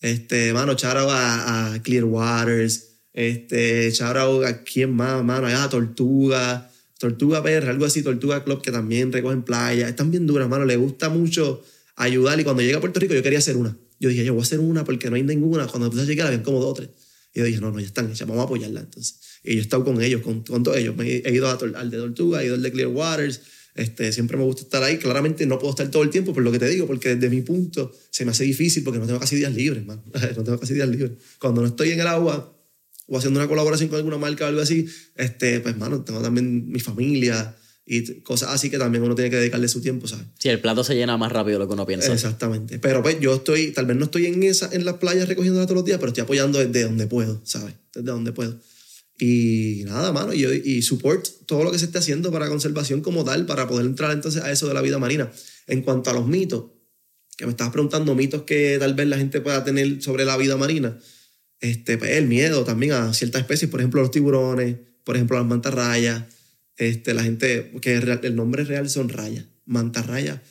Este, 0.00 0.52
mano, 0.52 0.74
charo 0.74 1.10
a, 1.10 1.74
a 1.74 1.82
Clear 1.82 2.04
Waters, 2.04 2.95
este, 3.16 3.90
charo 3.92 4.46
a 4.46 4.62
quién 4.62 4.94
más, 4.94 5.24
mano, 5.24 5.46
a 5.46 5.68
Tortuga, 5.70 6.70
Tortuga 6.98 7.42
PR, 7.42 7.70
algo 7.70 7.86
así, 7.86 8.02
Tortuga 8.02 8.44
Club, 8.44 8.60
que 8.60 8.70
también 8.70 9.10
recogen 9.10 9.42
playa. 9.42 9.88
Están 9.88 10.10
bien 10.10 10.26
duras, 10.26 10.48
mano, 10.48 10.66
le 10.66 10.76
gusta 10.76 11.08
mucho 11.08 11.62
ayudar. 11.96 12.38
Y 12.38 12.44
cuando 12.44 12.62
llegué 12.62 12.74
a 12.74 12.80
Puerto 12.80 13.00
Rico, 13.00 13.14
yo 13.14 13.22
quería 13.22 13.38
hacer 13.38 13.56
una. 13.56 13.76
Yo 13.98 14.10
dije, 14.10 14.22
yo 14.22 14.34
voy 14.34 14.42
a 14.42 14.44
hacer 14.44 14.60
una 14.60 14.84
porque 14.84 15.08
no 15.08 15.16
hay 15.16 15.22
ninguna. 15.22 15.66
Cuando 15.66 15.86
empecé 15.86 16.02
a 16.02 16.06
llegar, 16.06 16.26
habían 16.26 16.42
como 16.42 16.60
dos 16.60 16.72
o 16.72 16.74
tres. 16.74 16.90
Y 17.34 17.38
yo 17.38 17.46
dije, 17.46 17.58
no, 17.58 17.70
no, 17.70 17.80
ya 17.80 17.86
están 17.86 18.10
hechas, 18.10 18.28
vamos 18.28 18.42
a 18.42 18.44
apoyarla 18.44 18.80
entonces. 18.80 19.18
Y 19.42 19.54
yo 19.54 19.58
he 19.60 19.62
estado 19.62 19.82
con 19.82 20.02
ellos, 20.02 20.20
con, 20.20 20.42
con 20.42 20.62
todos 20.62 20.76
ellos. 20.76 20.94
Me 20.94 21.16
he 21.16 21.32
ido 21.32 21.48
al 21.48 21.90
de 21.90 21.96
Tortuga, 21.96 22.42
he 22.42 22.46
ido 22.46 22.54
al 22.54 22.62
de 22.62 22.70
Clear 22.70 22.88
Waters. 22.88 23.40
Este, 23.74 24.12
siempre 24.12 24.36
me 24.36 24.44
gusta 24.44 24.62
estar 24.62 24.82
ahí. 24.82 24.98
Claramente 24.98 25.46
no 25.46 25.58
puedo 25.58 25.70
estar 25.70 25.90
todo 25.90 26.02
el 26.02 26.10
tiempo, 26.10 26.34
por 26.34 26.42
lo 26.42 26.52
que 26.52 26.58
te 26.58 26.68
digo, 26.68 26.86
porque 26.86 27.14
desde 27.14 27.34
mi 27.34 27.40
punto 27.40 27.92
se 28.10 28.26
me 28.26 28.32
hace 28.32 28.44
difícil 28.44 28.84
porque 28.84 28.98
no 28.98 29.06
tengo 29.06 29.20
casi 29.20 29.36
días 29.36 29.54
libres, 29.54 29.86
man. 29.86 30.02
no 30.36 30.44
tengo 30.44 30.60
casi 30.60 30.74
días 30.74 30.88
libres. 30.88 31.12
Cuando 31.38 31.62
no 31.62 31.68
estoy 31.68 31.92
en 31.92 32.00
el 32.00 32.06
agua 32.06 32.55
o 33.06 33.18
haciendo 33.18 33.40
una 33.40 33.48
colaboración 33.48 33.88
con 33.88 33.96
alguna 33.96 34.18
marca 34.18 34.44
o 34.44 34.48
algo 34.48 34.60
así, 34.60 34.86
este, 35.14 35.60
pues, 35.60 35.76
mano, 35.76 36.02
tengo 36.02 36.20
también 36.20 36.68
mi 36.68 36.80
familia 36.80 37.56
y 37.88 38.20
cosas 38.22 38.50
así 38.50 38.68
que 38.68 38.78
también 38.78 39.04
uno 39.04 39.14
tiene 39.14 39.30
que 39.30 39.36
dedicarle 39.36 39.68
su 39.68 39.80
tiempo, 39.80 40.08
¿sabes? 40.08 40.26
Sí, 40.38 40.48
el 40.48 40.60
plato 40.60 40.82
se 40.82 40.96
llena 40.96 41.16
más 41.16 41.30
rápido 41.30 41.58
de 41.58 41.64
lo 41.64 41.68
que 41.68 41.74
uno 41.74 41.86
piensa. 41.86 42.12
Exactamente. 42.12 42.80
Pero 42.80 43.00
pues 43.00 43.20
yo 43.20 43.36
estoy, 43.36 43.70
tal 43.70 43.86
vez 43.86 43.96
no 43.96 44.06
estoy 44.06 44.26
en 44.26 44.42
esa, 44.42 44.68
en 44.72 44.84
las 44.84 44.96
playas 44.96 45.28
recogiéndola 45.28 45.66
todos 45.66 45.76
los 45.76 45.84
días, 45.84 45.98
pero 45.98 46.08
estoy 46.08 46.22
apoyando 46.22 46.58
desde 46.58 46.82
donde 46.82 47.06
puedo, 47.06 47.40
¿sabes? 47.44 47.74
Desde 47.94 48.10
donde 48.10 48.32
puedo. 48.32 48.58
Y 49.18 49.84
nada, 49.86 50.12
mano, 50.12 50.34
y, 50.34 50.44
y 50.44 50.82
support 50.82 51.26
todo 51.46 51.62
lo 51.62 51.70
que 51.70 51.78
se 51.78 51.86
esté 51.86 51.98
haciendo 51.98 52.32
para 52.32 52.48
conservación 52.48 53.02
como 53.02 53.24
tal, 53.24 53.46
para 53.46 53.68
poder 53.68 53.86
entrar 53.86 54.12
entonces 54.12 54.42
a 54.42 54.50
eso 54.50 54.66
de 54.66 54.74
la 54.74 54.82
vida 54.82 54.98
marina. 54.98 55.30
En 55.68 55.82
cuanto 55.82 56.10
a 56.10 56.12
los 56.12 56.26
mitos, 56.26 56.64
que 57.36 57.46
me 57.46 57.52
estabas 57.52 57.72
preguntando, 57.72 58.14
mitos 58.16 58.42
que 58.42 58.78
tal 58.80 58.94
vez 58.94 59.06
la 59.06 59.16
gente 59.16 59.40
pueda 59.40 59.62
tener 59.62 60.02
sobre 60.02 60.24
la 60.24 60.36
vida 60.36 60.56
marina, 60.56 60.98
este, 61.60 61.98
pues, 61.98 62.12
el 62.12 62.26
miedo 62.26 62.64
también 62.64 62.92
a 62.92 63.12
ciertas 63.14 63.42
especies, 63.42 63.70
por 63.70 63.80
ejemplo, 63.80 64.00
los 64.00 64.10
tiburones, 64.10 64.76
por 65.04 65.16
ejemplo, 65.16 65.38
las 65.38 65.46
mantarrayas, 65.46 66.24
este, 66.76 67.14
la 67.14 67.22
gente, 67.22 67.72
que 67.80 67.94
el 67.94 68.36
nombre 68.36 68.64
real 68.64 68.90
son 68.90 69.08
rayas, 69.08 69.44
mantarraya 69.64 70.42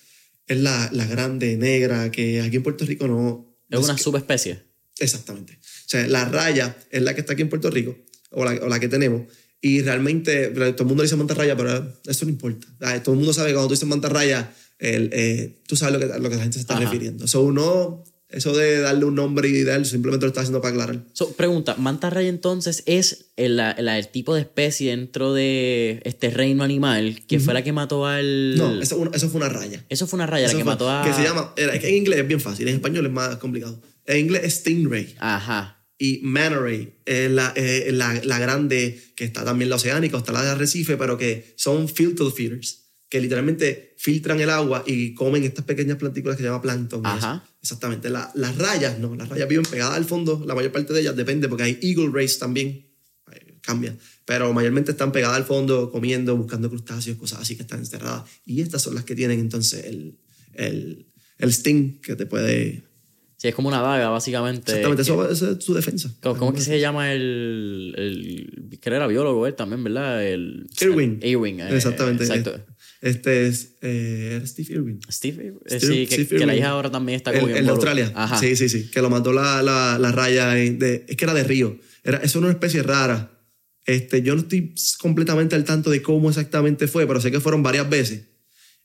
es 0.48 0.60
la, 0.60 0.90
la 0.92 1.06
grande, 1.06 1.58
negra, 1.58 2.12
que 2.12 2.42
aquí 2.42 2.58
en 2.58 2.64
Puerto 2.64 2.86
Rico 2.86 3.08
no... 3.08 3.58
Es 3.70 3.80
una 3.80 3.98
subespecie. 3.98 4.62
Exactamente. 5.00 5.54
O 5.54 5.90
sea, 5.90 6.08
la 6.08 6.26
raya 6.26 6.78
es 6.92 7.02
la 7.02 7.14
que 7.16 7.22
está 7.22 7.34
aquí 7.34 7.42
en 7.42 7.50
Puerto 7.50 7.70
Rico, 7.70 7.98
o 8.30 8.46
la, 8.46 8.52
o 8.52 8.70
la 8.70 8.80
que 8.80 8.88
tenemos, 8.88 9.24
y 9.60 9.82
realmente 9.82 10.50
todo 10.50 10.84
el 10.84 10.86
mundo 10.86 11.04
dice 11.04 11.16
mantarraya, 11.16 11.58
pero 11.58 11.94
eso 12.06 12.26
no 12.26 12.32
importa. 12.32 12.68
Todo 13.04 13.14
el 13.14 13.18
mundo 13.18 13.34
sabe 13.34 13.50
que 13.50 13.54
cuando 13.56 13.70
tú 13.70 13.74
dices 13.74 13.88
mantarraya, 13.88 14.54
el, 14.78 15.10
eh, 15.12 15.64
tú 15.68 15.76
sabes 15.76 15.94
lo 15.94 16.00
que, 16.00 16.20
lo 16.20 16.30
que 16.30 16.36
la 16.36 16.44
gente 16.44 16.56
se 16.56 16.62
está 16.62 16.80
refiriendo. 16.80 17.28
So, 17.28 17.42
uno 17.42 18.04
eso 18.36 18.56
de 18.56 18.80
darle 18.80 19.06
un 19.06 19.16
nombre 19.16 19.48
y 19.48 19.64
darle, 19.64 19.86
simplemente 19.86 20.26
lo 20.26 20.28
está 20.28 20.42
haciendo 20.42 20.62
para 20.62 20.74
aclarar. 20.74 21.04
pregunta, 21.38 21.76
¿manta 21.78 22.10
raya 22.10 22.28
entonces 22.28 22.84
es 22.86 23.32
el, 23.38 23.60
el, 23.60 24.08
tipo 24.10 24.36
de 24.36 24.42
especie 24.42 24.92
dentro 24.92 25.34
de 25.34 26.02
este 26.04 26.30
reino 26.30 26.64
animal 26.64 27.22
que 27.28 27.40
fue 27.40 27.54
la 27.54 27.64
que 27.64 27.72
mató 27.72 28.06
al... 28.06 28.58
No, 28.58 28.82
eso, 28.82 28.98
fue 29.30 29.38
una 29.38 29.50
raya. 29.50 29.86
Eso 29.90 30.06
fue 30.06 30.18
una 30.18 30.28
raya, 30.28 30.48
la 30.48 30.54
que 30.54 30.64
mató 30.64 30.90
a... 30.90 31.04
Que 31.04 31.14
se 31.14 31.24
llama, 31.24 31.54
en 31.56 31.96
inglés 31.96 32.20
es 32.20 32.28
bien 32.28 32.42
fácil, 32.42 32.68
en 32.68 32.76
español 32.76 33.06
es 33.06 33.12
más 33.12 33.38
complicado. 33.38 33.82
En 34.06 34.20
inglés 34.20 34.44
es 34.44 34.54
stingray. 34.56 35.16
Ajá. 35.20 35.84
Y 35.98 36.20
manta 36.24 36.60
ray 36.60 36.94
es 37.06 37.32
la, 37.32 37.54
la, 37.56 38.22
la, 38.22 38.40
grande, 38.40 39.02
que 39.16 39.24
está 39.24 39.46
también 39.46 39.70
la 39.70 39.78
oceánica, 39.78 40.18
está 40.18 40.34
la 40.34 40.44
de 40.44 40.50
arrecife, 40.50 40.98
pero 40.98 41.18
que 41.18 41.54
son 41.56 41.88
filter 41.88 42.28
feeders 42.36 42.86
que 43.10 43.22
literalmente 43.22 43.94
filtran 43.98 44.42
el 44.42 44.50
agua 44.50 44.84
y 44.86 45.14
comen 45.14 45.44
estas 45.44 45.64
pequeñas 45.64 45.98
plantículas 45.98 46.38
que 46.38 46.44
se 46.44 46.50
llama 46.50 46.62
plancton. 46.62 47.04
Exactamente. 47.66 48.12
las 48.12 48.58
rayas, 48.60 49.00
no, 49.00 49.16
las 49.16 49.28
rayas 49.28 49.50
viven 49.50 49.66
pegadas 49.66 49.96
al 49.96 50.06
fondo, 50.06 50.44
la 50.46 50.54
mayor 50.54 50.72
parte 50.72 50.94
de 50.94 51.02
ellas 51.02 51.16
depende 51.16 51.50
porque 51.50 51.64
hay 51.64 51.80
eagle 51.82 52.12
rays 52.14 52.38
también, 52.38 52.86
cambia, 53.62 53.98
pero 54.24 54.54
mayormente 54.54 54.92
están 54.92 55.12
pegadas 55.12 55.38
al 55.38 55.46
fondo, 55.46 55.90
comiendo, 55.90 56.38
buscando 56.38 56.70
crustáceos, 56.70 57.18
cosas 57.18 57.40
así 57.40 57.56
que 57.56 57.64
están 57.64 57.80
encerradas. 57.80 58.30
Y 58.46 58.62
estas 58.62 58.84
son 58.84 58.94
las 58.94 59.04
que 59.04 59.16
tienen 59.16 59.40
entonces 59.40 59.84
el, 59.86 60.20
el, 60.54 61.08
el 61.40 61.50
sting 61.52 62.00
que 62.02 62.16
te 62.16 62.28
puede 62.28 62.84
Sí, 63.38 63.50
es 63.50 63.56
como 63.56 63.68
una 63.68 63.82
daga, 63.82 64.10
básicamente. 64.10 64.72
Exactamente, 64.72 65.02
eso, 65.02 65.30
es 65.30 65.64
su 65.64 65.74
defensa. 65.74 66.10
¿Cómo, 66.22 66.52
es 66.52 66.56
que 66.56 66.62
se 66.62 66.80
llama 66.80 67.12
el, 67.12 67.94
el. 67.98 68.80
que 68.80 68.90
era 68.90 69.08
biólogo 69.08 69.46
él 69.46 69.56
también, 69.56 69.84
¿verdad? 69.84 70.26
El. 70.26 70.68
Irwin. 70.80 71.20
Irwin, 71.22 71.60
eh, 71.60 71.76
Exactamente. 71.76 72.24
Exacto. 72.24 72.58
Este 73.06 73.46
es 73.46 73.76
eh, 73.82 74.42
Steve 74.46 74.74
Irwin. 74.74 75.00
Steve, 75.08 75.54
eh, 75.68 75.80
sí, 75.80 76.08
que, 76.28 76.44
la 76.44 76.56
hija 76.56 76.70
ahora 76.70 76.90
también 76.90 77.18
está 77.18 77.40
con 77.40 77.52
El 77.52 77.64
de 77.64 77.70
Australia. 77.70 78.12
Ajá. 78.16 78.40
Sí, 78.40 78.56
sí, 78.56 78.68
sí. 78.68 78.90
Que 78.90 79.00
lo 79.00 79.12
mató 79.12 79.32
la, 79.32 79.62
la, 79.62 80.00
la 80.00 80.12
raya 80.12 80.48
de. 80.50 81.06
Es 81.08 81.16
que 81.16 81.24
era 81.24 81.36
de 81.36 81.44
río. 81.44 81.80
Era, 82.04 82.18
eso 82.18 82.40
es 82.40 82.44
una 82.44 82.50
especie 82.50 82.82
rara. 82.82 83.32
Este, 83.86 84.24
yo 84.24 84.34
no 84.34 84.42
estoy 84.42 84.74
completamente 84.98 85.54
al 85.54 85.66
tanto 85.66 85.92
de 85.92 86.02
cómo 86.02 86.30
exactamente 86.30 86.88
fue, 86.88 87.06
pero 87.06 87.22
sé 87.22 87.30
que 87.30 87.40
fueron 87.40 87.62
varias 87.62 87.88
veces. 87.88 88.24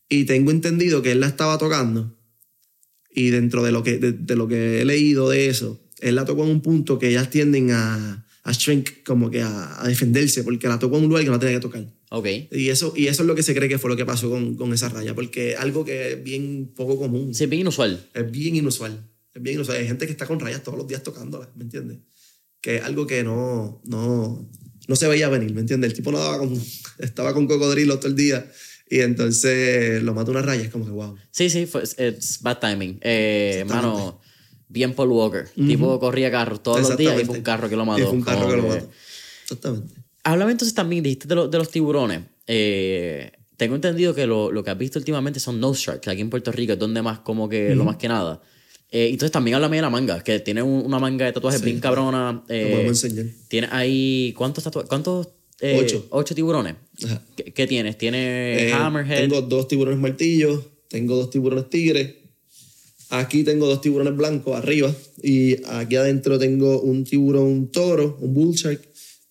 Y 0.07 0.25
tengo 0.25 0.51
entendido 0.51 1.01
que 1.01 1.13
él 1.13 1.21
la 1.21 1.29
estaba 1.29 1.57
tocando 1.57 2.15
y 3.11 3.31
dentro 3.31 3.63
de 3.63 3.73
lo 3.73 3.83
que, 3.83 3.97
de, 3.97 4.37
lo 4.37 4.49
que 4.49 4.83
he 4.83 4.85
leído 4.85 5.31
de 5.31 5.49
eso, 5.49 5.81
él 6.01 6.17
la 6.17 6.27
tocó 6.27 6.45
en 6.45 6.51
un 6.51 6.61
punto 6.61 6.99
que 6.99 7.09
ellas 7.09 7.31
tienden 7.31 7.71
a, 7.71 8.27
a 8.43 8.53
shrink, 8.53 9.03
como 9.03 9.31
que 9.31 9.41
a, 9.41 9.83
defenderse, 9.87 10.45
porque 10.45 10.69
la 10.69 10.79
tocó 10.79 10.99
en 10.99 11.05
un 11.05 11.09
lugar 11.09 11.25
que 11.25 11.31
no 11.31 11.39
tenía 11.39 11.57
que 11.57 11.63
tocar. 11.63 11.87
Ok. 12.11 12.27
Y 12.51 12.69
eso, 12.69 12.93
y 12.97 13.07
eso 13.07 13.23
es 13.23 13.27
lo 13.27 13.35
que 13.35 13.43
se 13.43 13.55
cree 13.55 13.69
que 13.69 13.79
fue 13.79 13.89
lo 13.89 13.97
que 13.97 14.05
pasó 14.05 14.29
con, 14.29 14.57
con 14.57 14.73
esa 14.73 14.89
raya, 14.89 15.15
porque 15.15 15.57
algo 15.57 15.85
que 15.85 16.13
es 16.13 16.23
bien 16.23 16.73
poco 16.75 16.99
común. 16.99 17.35
Sí, 17.35 17.45
es 17.45 17.51
bien 17.51 17.61
inusual. 17.61 18.05
Es 18.13 18.31
bien 18.31 18.57
inusual. 18.57 19.09
Es 19.33 19.43
bien 19.43 19.55
inusual. 19.55 19.79
Hay 19.79 19.87
gente 19.87 20.07
que 20.07 20.13
está 20.13 20.27
con 20.27 20.41
rayas 20.41 20.63
todos 20.63 20.77
los 20.77 20.89
días 20.89 21.05
tocándolas, 21.05 21.49
¿me 21.55 21.63
entiendes? 21.63 21.99
Que 22.61 22.77
es 22.77 22.83
algo 22.83 23.07
que 23.07 23.23
no, 23.23 23.81
no, 23.85 24.51
no 24.89 24.97
se 24.97 25.07
veía 25.07 25.29
venir, 25.29 25.55
¿me 25.55 25.61
entiendes? 25.61 25.91
El 25.91 25.97
tipo 25.97 26.11
no 26.11 26.19
daba 26.19 26.39
con, 26.39 26.61
estaba 26.99 27.33
con 27.33 27.47
cocodrilo 27.47 27.99
todo 27.99 28.09
el 28.09 28.17
día 28.17 28.51
y 28.89 29.01
entonces 29.01 30.03
lo 30.03 30.13
mata 30.13 30.33
una 30.33 30.43
raya, 30.43 30.65
es 30.65 30.71
como 30.71 30.85
que 30.85 30.91
wow. 30.91 31.17
Sí, 31.31 31.49
sí, 31.49 31.69
es 31.97 32.43
bad 32.43 32.59
timing. 32.59 32.99
Eh, 33.03 33.65
mano, 33.69 34.21
bien 34.67 34.95
Paul 34.95 35.11
Walker. 35.11 35.49
Tipo 35.49 36.01
corría 36.01 36.29
carro 36.33 36.61
todos 36.61 36.81
los 36.81 36.97
días 36.97 37.23
y 37.23 37.25
fue 37.25 37.37
un 37.37 37.43
carro 37.45 37.69
que 37.69 37.77
lo 37.77 37.87
mató. 37.87 38.01
Y 38.01 38.05
fue 38.07 38.15
un 38.15 38.23
carro 38.23 38.49
que, 38.49 38.57
lo 38.57 38.63
mató. 38.65 38.91
Exactamente. 39.45 40.00
Háblame 40.25 40.53
entonces 40.53 40.75
también, 40.75 41.03
dijiste 41.03 41.29
de, 41.29 41.49
de 41.49 41.59
los 41.59 41.71
tiburones. 41.71 42.21
Eh, 42.47 43.33
tengo 43.57 43.75
entendido 43.75 44.15
que 44.15 44.27
lo, 44.27 44.51
lo, 44.51 44.65
que 44.65 44.71
has 44.71 44.79
visto 44.79 44.99
últimamente 44.99 45.41
son 45.41 45.61
nose 45.61 45.83
sharks, 45.85 46.09
aquí 46.09 46.21
en 46.21 46.31
Puerto 46.31 46.51
Rico 46.53 46.73
es 46.73 46.79
donde 46.79 47.03
más, 47.03 47.21
como 47.21 47.49
que, 47.49 47.75
lo 47.75 47.85
más 47.85 47.97
que 47.97 48.09
nada. 48.09 48.41
Eh, 48.91 49.09
entonces 49.11 49.31
también 49.31 49.55
háblame 49.55 49.77
de 49.77 49.83
la 49.83 49.91
manga, 49.91 50.23
que 50.25 50.41
tiene 50.41 50.63
una 50.63 50.99
manga 50.99 51.27
de 51.27 51.33
tatuajes 51.33 51.63
bien 51.63 51.79
cabrona. 51.79 52.43
Eh, 52.49 52.85
enseñar. 52.87 53.27
Tiene 53.49 53.69
ahí, 53.71 54.35
¿cuántos 54.37 54.65
tatuajes? 54.65 54.89
¿Cuántos 54.89 55.29
eh, 55.61 55.79
ocho. 55.79 56.07
Ocho 56.11 56.35
tiburones. 56.35 56.75
¿Qué, 57.55 57.67
tienes? 57.67 57.99
¿Tienes 57.99 58.63
eh, 58.63 58.73
hammerhead? 58.73 59.21
Tengo 59.21 59.43
dos 59.43 59.69
tiburones 59.69 60.01
martillos, 60.01 60.65
tengo 60.89 61.17
dos 61.17 61.31
tiburones 61.31 61.69
tigres. 61.69 62.15
Aquí 63.11 63.45
tengo 63.45 63.67
dos 63.67 63.81
tiburones 63.81 64.17
blancos 64.17 64.57
arriba 64.57 64.95
y 65.23 65.63
aquí 65.67 65.97
adentro 65.97 66.39
tengo 66.39 66.81
un 66.81 67.05
tiburón 67.05 67.71
toro, 67.71 68.17
un 68.21 68.33
bull 68.33 68.55
shark. 68.55 68.81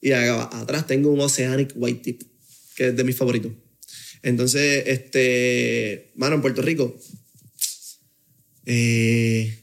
Y 0.02 0.12
atrás 0.12 0.88
tengo 0.88 1.12
un 1.12 1.20
Oceanic 1.20 1.74
White 1.76 2.02
Tip, 2.02 2.24
que 2.76 2.88
es 2.88 2.96
de 2.96 3.04
mis 3.04 3.16
favoritos. 3.16 3.52
Entonces, 4.22 4.84
este, 4.88 6.12
mano, 6.16 6.36
en 6.36 6.42
Puerto 6.42 6.62
Rico 6.62 6.98
eh, 8.66 9.58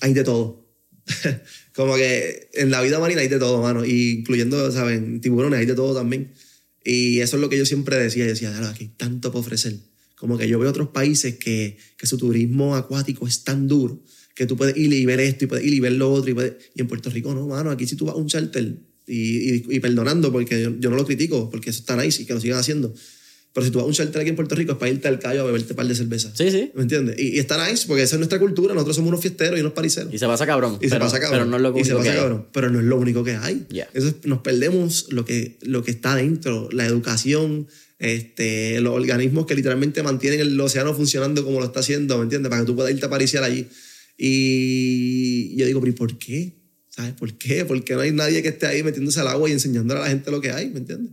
hay 0.00 0.14
de 0.14 0.24
todo. 0.24 0.66
Como 1.74 1.96
que 1.96 2.50
en 2.54 2.70
la 2.70 2.80
vida 2.82 2.98
marina 3.00 3.20
hay 3.20 3.28
de 3.28 3.38
todo, 3.38 3.60
mano. 3.60 3.84
incluyendo, 3.84 4.70
¿saben? 4.70 5.20
Tiburones 5.20 5.58
hay 5.58 5.66
de 5.66 5.74
todo 5.74 5.94
también. 5.94 6.32
Y 6.84 7.20
eso 7.20 7.36
es 7.36 7.40
lo 7.40 7.48
que 7.48 7.58
yo 7.58 7.66
siempre 7.66 7.96
decía. 7.96 8.24
Yo 8.24 8.30
decía, 8.30 8.56
aquí 8.68 8.84
hay 8.84 8.90
tanto 8.90 9.30
para 9.30 9.40
ofrecer. 9.40 9.76
Como 10.14 10.38
que 10.38 10.46
yo 10.46 10.58
veo 10.58 10.70
otros 10.70 10.90
países 10.90 11.36
que, 11.36 11.76
que 11.98 12.06
su 12.06 12.16
turismo 12.18 12.76
acuático 12.76 13.26
es 13.26 13.42
tan 13.42 13.66
duro 13.66 14.02
que 14.34 14.46
tú 14.46 14.56
puedes 14.56 14.76
ir 14.76 14.92
y 14.92 15.04
ver 15.06 15.20
esto 15.20 15.44
y 15.44 15.48
puedes 15.48 15.64
ir 15.64 15.74
y 15.74 15.80
ver 15.80 15.92
lo 15.92 16.12
otro. 16.12 16.30
Y, 16.30 16.52
y 16.74 16.80
en 16.80 16.86
Puerto 16.86 17.10
Rico 17.10 17.34
no, 17.34 17.46
mano. 17.48 17.70
Aquí 17.70 17.86
si 17.86 17.96
tú 17.96 18.04
vas 18.04 18.14
a 18.14 18.18
un 18.18 18.28
charter, 18.28 18.78
y, 19.06 19.54
y- 19.56 19.64
y 19.68 19.80
perdonando, 19.80 20.30
porque 20.32 20.60
yo, 20.62 20.72
yo 20.78 20.90
no 20.90 20.96
lo 20.96 21.04
critico, 21.06 21.50
porque 21.50 21.70
eso 21.70 21.80
está 21.80 21.96
nice 21.96 22.22
y 22.22 22.26
que 22.26 22.34
lo 22.34 22.40
sigan 22.40 22.58
haciendo. 22.58 22.94
Pero 23.52 23.66
si 23.66 23.70
tú 23.70 23.78
vas 23.78 23.84
a 23.84 23.86
un 23.86 23.92
shelter 23.92 24.20
aquí 24.20 24.30
en 24.30 24.34
Puerto 24.36 24.56
Rico 24.56 24.72
es 24.72 24.78
para 24.78 24.90
irte 24.90 25.06
al 25.06 25.20
callo 25.20 25.42
a 25.42 25.44
beberte 25.44 25.74
un 25.74 25.76
par 25.76 25.86
de 25.86 25.94
cervezas. 25.94 26.32
Sí, 26.36 26.50
sí. 26.50 26.72
¿Me 26.74 26.82
entiendes? 26.82 27.16
Y, 27.20 27.36
y 27.36 27.38
está 27.38 27.70
nice 27.70 27.84
porque 27.86 28.02
esa 28.02 28.16
es 28.16 28.18
nuestra 28.18 28.40
cultura. 28.40 28.74
Nosotros 28.74 28.96
somos 28.96 29.10
unos 29.10 29.20
fiesteros 29.20 29.56
y 29.56 29.60
unos 29.60 29.74
pariceros. 29.74 30.12
Y 30.12 30.18
se 30.18 30.26
pasa 30.26 30.44
cabrón. 30.44 30.78
Y 30.80 30.86
se 30.86 30.90
pero, 30.90 31.04
pasa 31.04 31.20
cabrón. 31.20 31.38
Pero 31.38 31.50
no 31.50 31.56
es 31.58 31.62
lo 31.62 31.68
Y 31.78 31.84
se 31.84 31.90
único 31.94 31.98
pasa 31.98 32.02
que 32.02 32.10
hay. 32.16 32.20
cabrón. 32.20 32.46
Pero 32.52 32.70
no 32.70 32.80
es 32.80 32.84
lo 32.86 32.96
único 32.98 33.22
que 33.22 33.36
hay. 33.36 33.64
Yeah. 33.70 33.88
Eso 33.94 34.08
es- 34.08 34.16
nos 34.24 34.40
perdemos 34.40 35.06
lo 35.10 35.24
que, 35.24 35.58
lo 35.62 35.84
que 35.84 35.92
está 35.92 36.16
dentro, 36.16 36.68
la 36.72 36.84
educación, 36.84 37.68
este, 38.00 38.80
los 38.80 38.92
organismos 38.92 39.46
que 39.46 39.54
literalmente 39.54 40.02
mantienen 40.02 40.40
el 40.40 40.60
océano 40.60 40.92
funcionando 40.92 41.44
como 41.44 41.60
lo 41.60 41.66
está 41.66 41.78
haciendo, 41.78 42.16
¿me 42.18 42.24
entiendes? 42.24 42.50
Para 42.50 42.62
que 42.62 42.66
tú 42.66 42.74
puedas 42.74 42.90
irte 42.92 43.06
a 43.06 43.10
pariciar 43.10 43.44
allí. 43.44 43.68
Y 44.38 45.56
yo 45.56 45.66
digo, 45.66 45.80
pero 45.80 45.90
¿y 45.92 45.94
por 45.94 46.18
qué? 46.18 46.63
¿Sabes 46.94 47.14
por 47.14 47.32
qué? 47.34 47.64
Porque 47.64 47.94
no 47.94 48.00
hay 48.00 48.12
nadie 48.12 48.40
que 48.40 48.50
esté 48.50 48.66
ahí 48.66 48.84
metiéndose 48.84 49.18
al 49.18 49.26
agua 49.26 49.48
y 49.48 49.52
enseñándole 49.52 50.00
a 50.00 50.04
la 50.04 50.10
gente 50.10 50.30
lo 50.30 50.40
que 50.40 50.52
hay, 50.52 50.70
¿me 50.70 50.78
entiendes? 50.78 51.12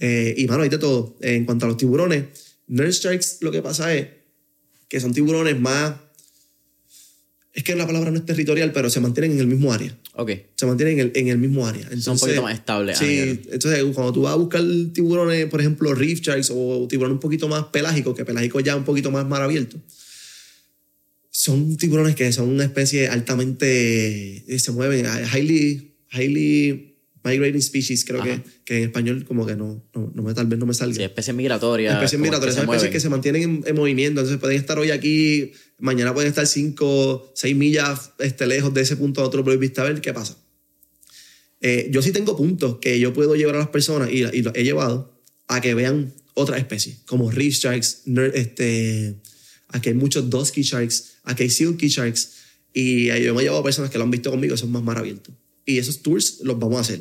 Eh, 0.00 0.34
y 0.36 0.46
mano, 0.46 0.64
hay 0.64 0.68
de 0.68 0.78
todo. 0.78 1.16
En 1.20 1.44
cuanto 1.44 1.66
a 1.66 1.68
los 1.68 1.76
tiburones, 1.76 2.24
Nurse 2.66 3.00
Sharks 3.00 3.38
lo 3.40 3.52
que 3.52 3.62
pasa 3.62 3.94
es 3.94 4.08
que 4.88 4.98
son 4.98 5.14
tiburones 5.14 5.60
más... 5.60 5.94
Es 7.52 7.62
que 7.62 7.76
la 7.76 7.86
palabra 7.86 8.10
no 8.10 8.18
es 8.18 8.26
territorial, 8.26 8.72
pero 8.72 8.90
se 8.90 8.98
mantienen 8.98 9.32
en 9.32 9.38
el 9.38 9.46
mismo 9.46 9.72
área. 9.72 9.96
Ok. 10.14 10.32
Se 10.56 10.66
mantienen 10.66 10.98
en 10.98 11.06
el, 11.06 11.12
en 11.14 11.28
el 11.28 11.38
mismo 11.38 11.64
área. 11.64 11.82
Entonces, 11.82 12.04
Son 12.04 12.14
un 12.14 12.20
poquito 12.20 12.42
más 12.42 12.54
estables. 12.54 12.98
Sí, 12.98 13.40
entonces 13.52 13.84
cuando 13.94 14.12
tú 14.12 14.22
vas 14.22 14.32
a 14.32 14.36
buscar 14.36 14.62
tiburones, 14.92 15.46
por 15.46 15.60
ejemplo, 15.60 15.94
reef 15.94 16.20
sharks 16.20 16.50
o 16.52 16.88
tiburones 16.88 17.14
un 17.14 17.20
poquito 17.20 17.46
más 17.46 17.66
pelágicos, 17.66 18.16
que 18.16 18.24
pelágicos 18.24 18.64
ya 18.64 18.74
un 18.74 18.84
poquito 18.84 19.12
más 19.12 19.24
mar 19.24 19.42
abierto, 19.42 19.78
son 21.36 21.76
tiburones 21.76 22.14
que 22.14 22.32
son 22.32 22.48
una 22.48 22.62
especie 22.62 23.08
altamente, 23.08 24.44
eh, 24.46 24.58
se 24.60 24.70
mueven, 24.70 25.04
eh, 25.04 25.26
highly, 25.34 25.96
highly 26.12 26.96
migrating 27.24 27.60
species, 27.60 28.04
creo 28.04 28.22
que, 28.22 28.40
que 28.64 28.76
en 28.76 28.84
español 28.84 29.24
como 29.24 29.44
que 29.44 29.56
no, 29.56 29.84
no, 29.96 30.12
no 30.14 30.22
me, 30.22 30.32
tal 30.32 30.46
vez 30.46 30.60
no 30.60 30.66
me 30.66 30.74
salga. 30.74 30.94
Sí, 30.94 31.02
especies 31.02 31.34
migratorias. 31.34 31.94
Especies 31.94 32.20
migratorias, 32.20 32.54
son 32.54 32.66
especies 32.66 32.92
que 32.92 33.00
se 33.00 33.08
mantienen 33.08 33.42
en, 33.42 33.64
en 33.66 33.74
movimiento, 33.74 34.20
entonces 34.20 34.38
pueden 34.38 34.56
estar 34.56 34.78
hoy 34.78 34.92
aquí, 34.92 35.50
mañana 35.80 36.14
pueden 36.14 36.28
estar 36.28 36.46
5, 36.46 37.32
6 37.34 37.56
millas 37.56 38.12
este, 38.20 38.46
lejos 38.46 38.72
de 38.72 38.82
ese 38.82 38.96
punto 38.96 39.20
a 39.20 39.24
otro 39.24 39.42
de 39.42 39.56
vista 39.56 39.82
a 39.82 39.86
ver 39.86 40.00
qué 40.00 40.12
pasa. 40.12 40.38
Eh, 41.60 41.88
yo 41.90 42.00
sí 42.00 42.12
tengo 42.12 42.36
puntos 42.36 42.78
que 42.78 43.00
yo 43.00 43.12
puedo 43.12 43.34
llevar 43.34 43.56
a 43.56 43.58
las 43.58 43.68
personas 43.70 44.08
y, 44.12 44.18
y 44.18 44.42
los 44.42 44.54
he 44.54 44.62
llevado 44.62 45.20
a 45.48 45.60
que 45.60 45.74
vean 45.74 46.14
otras 46.34 46.60
especies, 46.60 46.98
como 47.06 47.32
reef 47.32 47.54
sharks, 47.54 48.02
este, 48.34 49.16
aquí 49.70 49.88
hay 49.88 49.94
muchos 49.96 50.30
dusky 50.30 50.62
sharks, 50.62 51.13
aquí 51.24 51.42
hay 51.42 51.50
silky 51.50 51.88
sharks, 51.88 52.44
y 52.72 53.06
yo 53.06 53.34
me 53.34 53.40
he 53.40 53.44
llevado 53.44 53.60
a 53.60 53.64
personas 53.64 53.90
que 53.90 53.98
lo 53.98 54.04
han 54.04 54.10
visto 54.10 54.30
conmigo, 54.30 54.56
son 54.56 54.72
más 54.72 54.82
mar. 54.82 55.04
Y 55.64 55.78
esos 55.78 56.02
tours 56.02 56.40
los 56.42 56.58
vamos 56.58 56.78
a 56.78 56.80
hacer. 56.80 57.00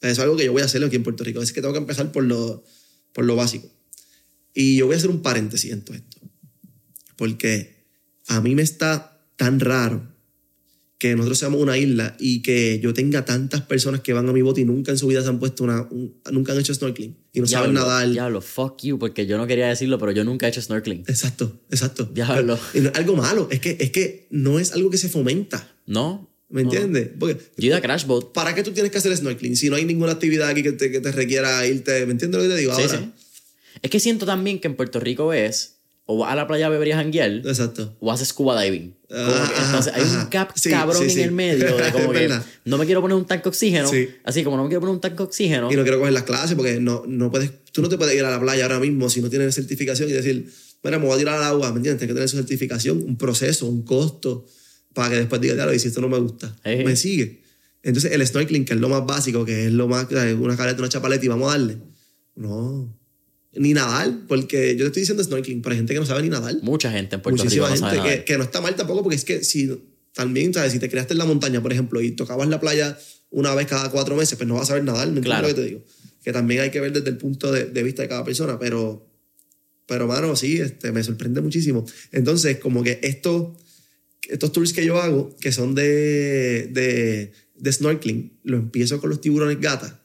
Es 0.00 0.18
algo 0.18 0.36
que 0.36 0.44
yo 0.44 0.52
voy 0.52 0.62
a 0.62 0.64
hacer 0.64 0.82
aquí 0.84 0.96
en 0.96 1.04
Puerto 1.04 1.22
Rico. 1.22 1.40
Es 1.40 1.52
que 1.52 1.60
tengo 1.60 1.72
que 1.72 1.78
empezar 1.78 2.10
por 2.10 2.24
lo, 2.24 2.64
por 3.12 3.24
lo 3.24 3.36
básico. 3.36 3.70
Y 4.52 4.76
yo 4.76 4.86
voy 4.86 4.96
a 4.96 4.98
hacer 4.98 5.10
un 5.10 5.22
paréntesis 5.22 5.70
en 5.70 5.82
todo 5.82 5.96
esto. 5.96 6.18
Porque 7.16 7.86
a 8.26 8.40
mí 8.40 8.56
me 8.56 8.62
está 8.62 9.24
tan 9.36 9.60
raro 9.60 10.11
que 11.02 11.16
nosotros 11.16 11.36
seamos 11.38 11.60
una 11.60 11.76
isla 11.76 12.16
y 12.20 12.42
que 12.42 12.78
yo 12.80 12.94
tenga 12.94 13.24
tantas 13.24 13.62
personas 13.62 14.02
que 14.02 14.12
van 14.12 14.28
a 14.28 14.32
mi 14.32 14.40
bote 14.40 14.60
y 14.60 14.64
nunca 14.64 14.92
en 14.92 14.98
su 14.98 15.08
vida 15.08 15.20
se 15.20 15.28
han 15.30 15.40
puesto 15.40 15.64
una... 15.64 15.82
un- 15.90 16.14
nunca 16.30 16.52
han 16.52 16.60
hecho 16.60 16.72
snorkeling 16.72 17.16
y 17.32 17.40
no 17.40 17.46
saben 17.48 17.72
Diablo, 17.72 17.88
nadar. 17.90 18.08
Diablo, 18.08 18.40
fuck 18.40 18.80
you, 18.84 19.00
porque 19.00 19.26
yo 19.26 19.36
no 19.36 19.48
quería 19.48 19.66
decirlo, 19.66 19.98
pero 19.98 20.12
yo 20.12 20.22
nunca 20.22 20.46
he 20.46 20.50
hecho 20.50 20.62
snorkeling. 20.62 21.00
Exacto, 21.08 21.60
exacto. 21.70 22.04
Diablo. 22.04 22.56
Es 22.72 22.86
algo 22.94 23.16
malo, 23.16 23.48
es 23.50 23.58
que, 23.58 23.76
es 23.80 23.90
que 23.90 24.28
no 24.30 24.60
es 24.60 24.70
algo 24.72 24.90
que 24.90 24.98
se 24.98 25.08
fomenta. 25.08 25.68
¿No? 25.86 26.30
¿Me 26.48 26.62
No. 26.62 26.70
entiendes? 26.72 27.10
Porque 27.18 27.40
Yo 27.56 27.66
ido 27.66 27.76
a 27.76 27.80
Crash 27.80 28.06
Boat. 28.06 28.32
¿para 28.32 28.54
qué 28.54 28.62
tú 28.62 28.70
tienes 28.70 28.92
que 28.92 28.98
hacer 28.98 29.16
snorkeling 29.16 29.56
si 29.56 29.70
no 29.70 29.74
hay 29.76 29.84
ninguna 29.84 30.12
actividad 30.12 30.48
aquí 30.50 30.62
que 30.62 30.70
te, 30.72 30.92
que 30.92 31.00
te 31.00 31.10
requiera 31.10 31.66
irte? 31.66 32.06
¿Me 32.06 32.12
entiendes 32.12 32.40
lo 32.40 32.48
que 32.48 32.54
te 32.54 32.60
digo 32.60 32.76
Sí, 32.76 32.82
ahora? 32.82 32.98
sí. 33.00 33.10
Es 33.82 33.90
que 33.90 33.98
siento 33.98 34.24
también 34.24 34.60
que 34.60 34.68
en 34.68 34.76
Puerto 34.76 35.00
Rico 35.00 35.32
es 35.32 35.78
o 36.04 36.18
vas 36.18 36.32
a 36.32 36.36
la 36.36 36.46
playa 36.46 36.66
a 36.66 36.68
beber 36.68 36.88
y 36.88 36.92
a 36.92 36.96
janguear 36.96 37.30
Exacto. 37.46 37.96
o 38.00 38.10
haces 38.10 38.28
scuba 38.28 38.60
diving. 38.60 38.94
Ah, 39.10 39.52
que, 39.54 39.62
entonces 39.62 39.92
hay 39.94 40.02
un 40.02 40.26
cap 40.26 40.52
Sí, 40.54 40.70
cabrón 40.70 40.96
sí, 40.98 41.04
en 41.04 41.10
sí. 41.10 41.20
el 41.20 41.32
medio 41.32 41.76
de 41.76 41.92
como 41.92 42.12
que 42.12 42.30
no 42.64 42.78
me 42.78 42.86
quiero 42.86 43.00
poner 43.00 43.16
un 43.16 43.24
tanque 43.26 43.44
de 43.44 43.48
oxígeno. 43.50 43.88
Sí. 43.88 44.08
Así 44.24 44.42
como 44.42 44.56
no 44.56 44.64
me 44.64 44.68
quiero 44.68 44.80
poner 44.80 44.94
un 44.94 45.00
tanque 45.00 45.18
de 45.18 45.22
oxígeno. 45.22 45.70
Y 45.70 45.76
no 45.76 45.82
quiero 45.82 45.98
coger 45.98 46.12
las 46.12 46.24
clases 46.24 46.56
porque 46.56 46.80
no, 46.80 47.04
no 47.06 47.30
puedes, 47.30 47.50
tú 47.72 47.82
no 47.82 47.88
te 47.88 47.96
puedes 47.96 48.14
ir 48.16 48.24
a 48.24 48.30
la 48.30 48.40
playa 48.40 48.64
ahora 48.64 48.80
mismo 48.80 49.08
si 49.10 49.20
no 49.20 49.30
tienes 49.30 49.54
certificación 49.54 50.08
y 50.08 50.12
decir, 50.12 50.50
mira, 50.82 50.98
me 50.98 51.06
voy 51.06 51.14
a 51.14 51.18
tirar 51.18 51.36
al 51.36 51.44
agua, 51.44 51.70
¿me 51.70 51.76
entiendes? 51.76 51.98
Tienes 51.98 52.12
que 52.12 52.14
tener 52.14 52.28
su 52.28 52.36
certificación, 52.36 53.02
un 53.02 53.16
proceso, 53.16 53.66
un 53.66 53.82
costo, 53.82 54.46
para 54.94 55.10
que 55.10 55.16
después 55.16 55.40
digas, 55.40 55.56
claro, 55.56 55.72
y 55.72 55.78
si 55.78 55.88
esto 55.88 56.00
no 56.00 56.08
me 56.08 56.18
gusta, 56.18 56.54
me 56.64 56.96
sigue. 56.96 57.42
Entonces 57.82 58.12
el 58.12 58.26
snorkeling, 58.26 58.64
que 58.64 58.74
es 58.74 58.80
lo 58.80 58.88
más 58.88 59.04
básico, 59.06 59.44
que 59.44 59.66
es 59.66 59.72
lo 59.72 59.88
más, 59.88 60.06
una 60.10 60.56
careta, 60.56 60.78
una 60.78 60.88
chapaleta 60.88 61.24
y 61.24 61.28
vamos 61.28 61.48
a 61.48 61.58
darle. 61.58 61.78
No. 62.34 62.96
Ni 63.54 63.74
nadar, 63.74 64.10
porque 64.28 64.72
yo 64.76 64.84
te 64.84 64.86
estoy 64.86 65.02
diciendo 65.02 65.22
snorkeling, 65.22 65.60
pero 65.60 65.72
hay 65.74 65.78
gente 65.78 65.92
que 65.92 66.00
no 66.00 66.06
sabe 66.06 66.22
ni 66.22 66.28
nadar. 66.30 66.56
Mucha 66.62 66.90
gente 66.90 67.16
en 67.16 67.22
Puerto 67.22 67.42
Muchísima 67.42 67.66
Rico 67.68 67.80
no 67.80 67.90
sabe 67.90 68.00
gente 68.00 68.18
que, 68.20 68.24
que 68.24 68.38
no 68.38 68.44
está 68.44 68.60
mal 68.62 68.74
tampoco, 68.76 69.02
porque 69.02 69.16
es 69.16 69.24
que 69.24 69.44
si 69.44 69.70
también, 70.14 70.54
¿sabes? 70.54 70.72
Si 70.72 70.78
te 70.78 70.88
creaste 70.88 71.12
en 71.14 71.18
la 71.18 71.24
montaña, 71.26 71.60
por 71.62 71.72
ejemplo, 71.72 72.00
y 72.00 72.12
tocabas 72.12 72.48
la 72.48 72.60
playa 72.60 72.98
una 73.30 73.54
vez 73.54 73.66
cada 73.66 73.90
cuatro 73.90 74.16
meses, 74.16 74.36
pues 74.36 74.48
no 74.48 74.54
vas 74.54 74.64
a 74.64 74.66
saber 74.68 74.84
nadar, 74.84 75.06
¿me 75.08 75.18
entiendes 75.18 75.30
Claro. 75.30 75.48
lo 75.48 75.54
que 75.54 75.60
te 75.60 75.66
digo? 75.68 75.84
Que 76.22 76.32
también 76.32 76.60
hay 76.60 76.70
que 76.70 76.80
ver 76.80 76.92
desde 76.92 77.10
el 77.10 77.16
punto 77.18 77.50
de, 77.52 77.66
de 77.66 77.82
vista 77.82 78.02
de 78.02 78.08
cada 78.08 78.24
persona, 78.24 78.58
pero, 78.58 79.06
pero 79.86 80.06
mano, 80.06 80.34
sí, 80.36 80.58
este, 80.58 80.92
me 80.92 81.02
sorprende 81.02 81.40
muchísimo. 81.40 81.84
Entonces, 82.12 82.58
como 82.58 82.82
que 82.82 83.00
estos, 83.02 83.48
estos 84.28 84.52
tours 84.52 84.72
que 84.72 84.84
yo 84.86 85.00
hago, 85.00 85.34
que 85.40 85.50
son 85.52 85.74
de, 85.74 86.68
de, 86.70 87.32
de 87.56 87.72
snorkeling, 87.72 88.38
lo 88.44 88.56
empiezo 88.58 89.00
con 89.00 89.10
los 89.10 89.20
tiburones 89.20 89.60
gata. 89.60 90.02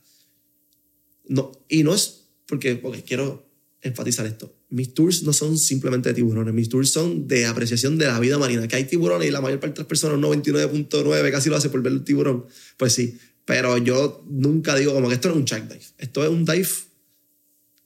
No, 1.27 1.51
y 1.69 1.83
no 1.83 1.93
es 1.93 2.26
porque, 2.47 2.75
porque 2.75 3.03
quiero 3.03 3.47
enfatizar 3.81 4.25
esto. 4.25 4.53
Mis 4.69 4.93
tours 4.93 5.23
no 5.23 5.33
son 5.33 5.57
simplemente 5.57 6.09
de 6.09 6.15
tiburones, 6.15 6.53
mis 6.53 6.69
tours 6.69 6.89
son 6.89 7.27
de 7.27 7.45
apreciación 7.45 7.97
de 7.97 8.07
la 8.07 8.19
vida 8.19 8.37
marina. 8.37 8.67
Que 8.67 8.75
hay 8.75 8.85
tiburones 8.85 9.27
y 9.27 9.31
la 9.31 9.41
mayor 9.41 9.59
parte 9.59 9.75
de 9.75 9.79
las 9.81 9.87
personas, 9.87 10.17
un 10.17 10.23
99.9, 10.23 11.31
casi 11.31 11.49
lo 11.49 11.55
hace 11.55 11.69
por 11.69 11.81
ver 11.81 11.93
el 11.93 12.03
tiburón. 12.03 12.45
Pues 12.77 12.93
sí, 12.93 13.17
pero 13.45 13.77
yo 13.77 14.25
nunca 14.27 14.75
digo 14.75 14.93
como 14.93 15.07
que 15.07 15.15
esto 15.15 15.29
no 15.29 15.35
es 15.35 15.39
un 15.39 15.45
shark 15.45 15.67
dive. 15.69 15.85
Esto 15.97 16.23
es 16.23 16.29
un 16.29 16.43
dive 16.43 16.67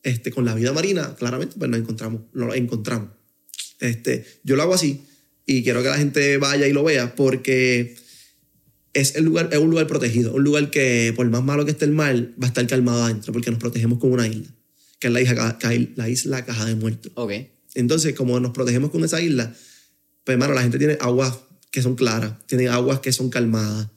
este, 0.04 0.32
con 0.32 0.46
la 0.46 0.56
vida 0.56 0.74
marina, 0.74 1.16
claramente, 1.16 1.56
pues 1.58 1.70
nos 1.70 1.80
encontramos, 1.80 2.22
lo 2.34 2.54
encontramos. 2.54 3.10
Este, 3.80 4.26
yo 4.44 4.56
lo 4.56 4.64
hago 4.64 4.74
así 4.74 5.02
y 5.46 5.64
quiero 5.64 5.84
que 5.84 5.90
la 5.90 5.98
gente 5.98 6.38
vaya 6.38 6.68
y 6.68 6.74
lo 6.74 6.84
vea 6.84 7.16
porque 7.16 7.96
es, 8.94 9.16
el 9.16 9.26
lugar, 9.26 9.50
es 9.52 9.60
un 9.60 9.70
lugar 9.70 9.88
protegido, 9.88 10.34
un 10.34 10.44
lugar 10.44 10.70
que 10.70 11.14
por 11.16 11.30
más 11.30 11.44
malo 11.44 11.66
que 11.66 11.72
esté 11.72 11.86
el 11.86 11.92
mar, 11.92 12.16
va 12.42 12.46
a 12.46 12.48
estar 12.48 12.66
calmado 12.68 13.04
adentro 13.04 13.34
porque 13.34 13.52
nos 13.52 13.60
protegemos 13.60 14.00
con 14.00 14.12
una 14.12 14.28
isla, 14.28 14.50
que 15.00 15.08
es 15.08 15.14
la 15.14 15.22
isla, 15.22 15.58
la 15.96 16.10
isla 16.10 16.46
Caja 16.46 16.66
de 16.66 16.76
Muertos. 16.76 17.12
Ok. 17.16 17.32
Entonces, 17.76 18.14
como 18.14 18.40
nos 18.40 18.52
protegemos 18.52 18.92
con 18.92 19.04
esa 19.04 19.22
isla, 19.22 19.54
pues, 20.24 20.34
hermano, 20.34 20.54
la 20.54 20.62
gente 20.62 20.78
tiene 20.78 20.98
aguas 21.00 21.40
que 21.72 21.82
son 21.82 21.96
claras, 21.96 22.34
tienen 22.48 22.68
aguas 22.68 23.00
que 23.00 23.12
son 23.12 23.30
calmadas. 23.30 23.88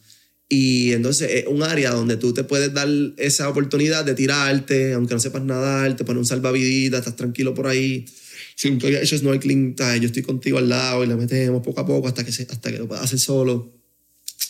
Y 0.49 0.93
entonces 0.93 1.31
es 1.33 1.47
un 1.49 1.63
área 1.63 1.91
donde 1.91 2.17
tú 2.17 2.33
te 2.33 2.45
puedes 2.45 2.73
dar 2.73 2.89
esa 3.17 3.49
oportunidad 3.49 4.05
de 4.05 4.15
tirarte, 4.15 4.93
aunque 4.93 5.15
no 5.15 5.21
sepas 5.21 5.43
nadar, 5.43 5.97
te 5.97 6.05
pones 6.05 6.21
un 6.21 6.27
salvavidas, 6.27 7.01
estás 7.01 7.17
tranquilo 7.17 7.55
por 7.55 7.67
ahí. 7.67 8.07
Si 8.55 8.71
nunca 8.71 8.87
había 8.87 9.03
hecho 9.03 9.19
snorkeling, 9.19 9.75
yo 9.75 10.07
estoy 10.07 10.23
contigo 10.23 10.59
al 10.59 10.69
lado 10.69 11.03
y 11.03 11.09
le 11.09 11.17
metemos 11.17 11.63
poco 11.63 11.81
a 11.81 11.87
poco 11.87 12.07
hasta 12.07 12.25
que, 12.25 12.31
se, 12.31 12.43
hasta 12.43 12.71
que 12.71 12.79
lo 12.79 12.87
puedas 12.87 13.05
hacer 13.05 13.19
solo. 13.19 13.84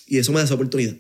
Y 0.06 0.18
eso 0.18 0.32
me 0.32 0.38
da 0.38 0.44
esa 0.44 0.54
oportunidad. 0.54 0.94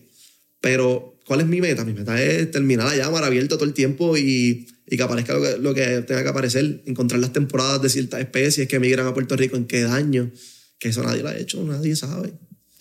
Pero, 0.60 1.18
¿cuál 1.26 1.40
es 1.40 1.46
mi 1.46 1.60
meta? 1.60 1.84
Mi 1.84 1.92
meta 1.92 2.20
es 2.22 2.50
terminar 2.50 2.86
allá, 2.88 3.10
mar 3.10 3.24
abierto 3.24 3.56
todo 3.56 3.66
el 3.66 3.74
tiempo 3.74 4.16
y, 4.16 4.66
y 4.86 4.96
que 4.96 5.02
aparezca 5.02 5.34
lo 5.34 5.42
que, 5.42 5.58
lo 5.58 5.74
que 5.74 6.02
tenga 6.02 6.22
que 6.22 6.28
aparecer. 6.28 6.82
Encontrar 6.86 7.20
las 7.20 7.32
temporadas 7.32 7.82
de 7.82 7.88
ciertas 7.90 8.20
especies 8.20 8.66
que 8.68 8.78
migran 8.80 9.06
a 9.06 9.14
Puerto 9.14 9.36
Rico 9.36 9.56
en 9.56 9.66
qué 9.66 9.84
año. 9.84 10.30
Que 10.78 10.88
eso 10.88 11.02
nadie 11.02 11.22
lo 11.22 11.28
ha 11.28 11.36
hecho, 11.36 11.62
nadie 11.64 11.94
sabe. 11.96 12.32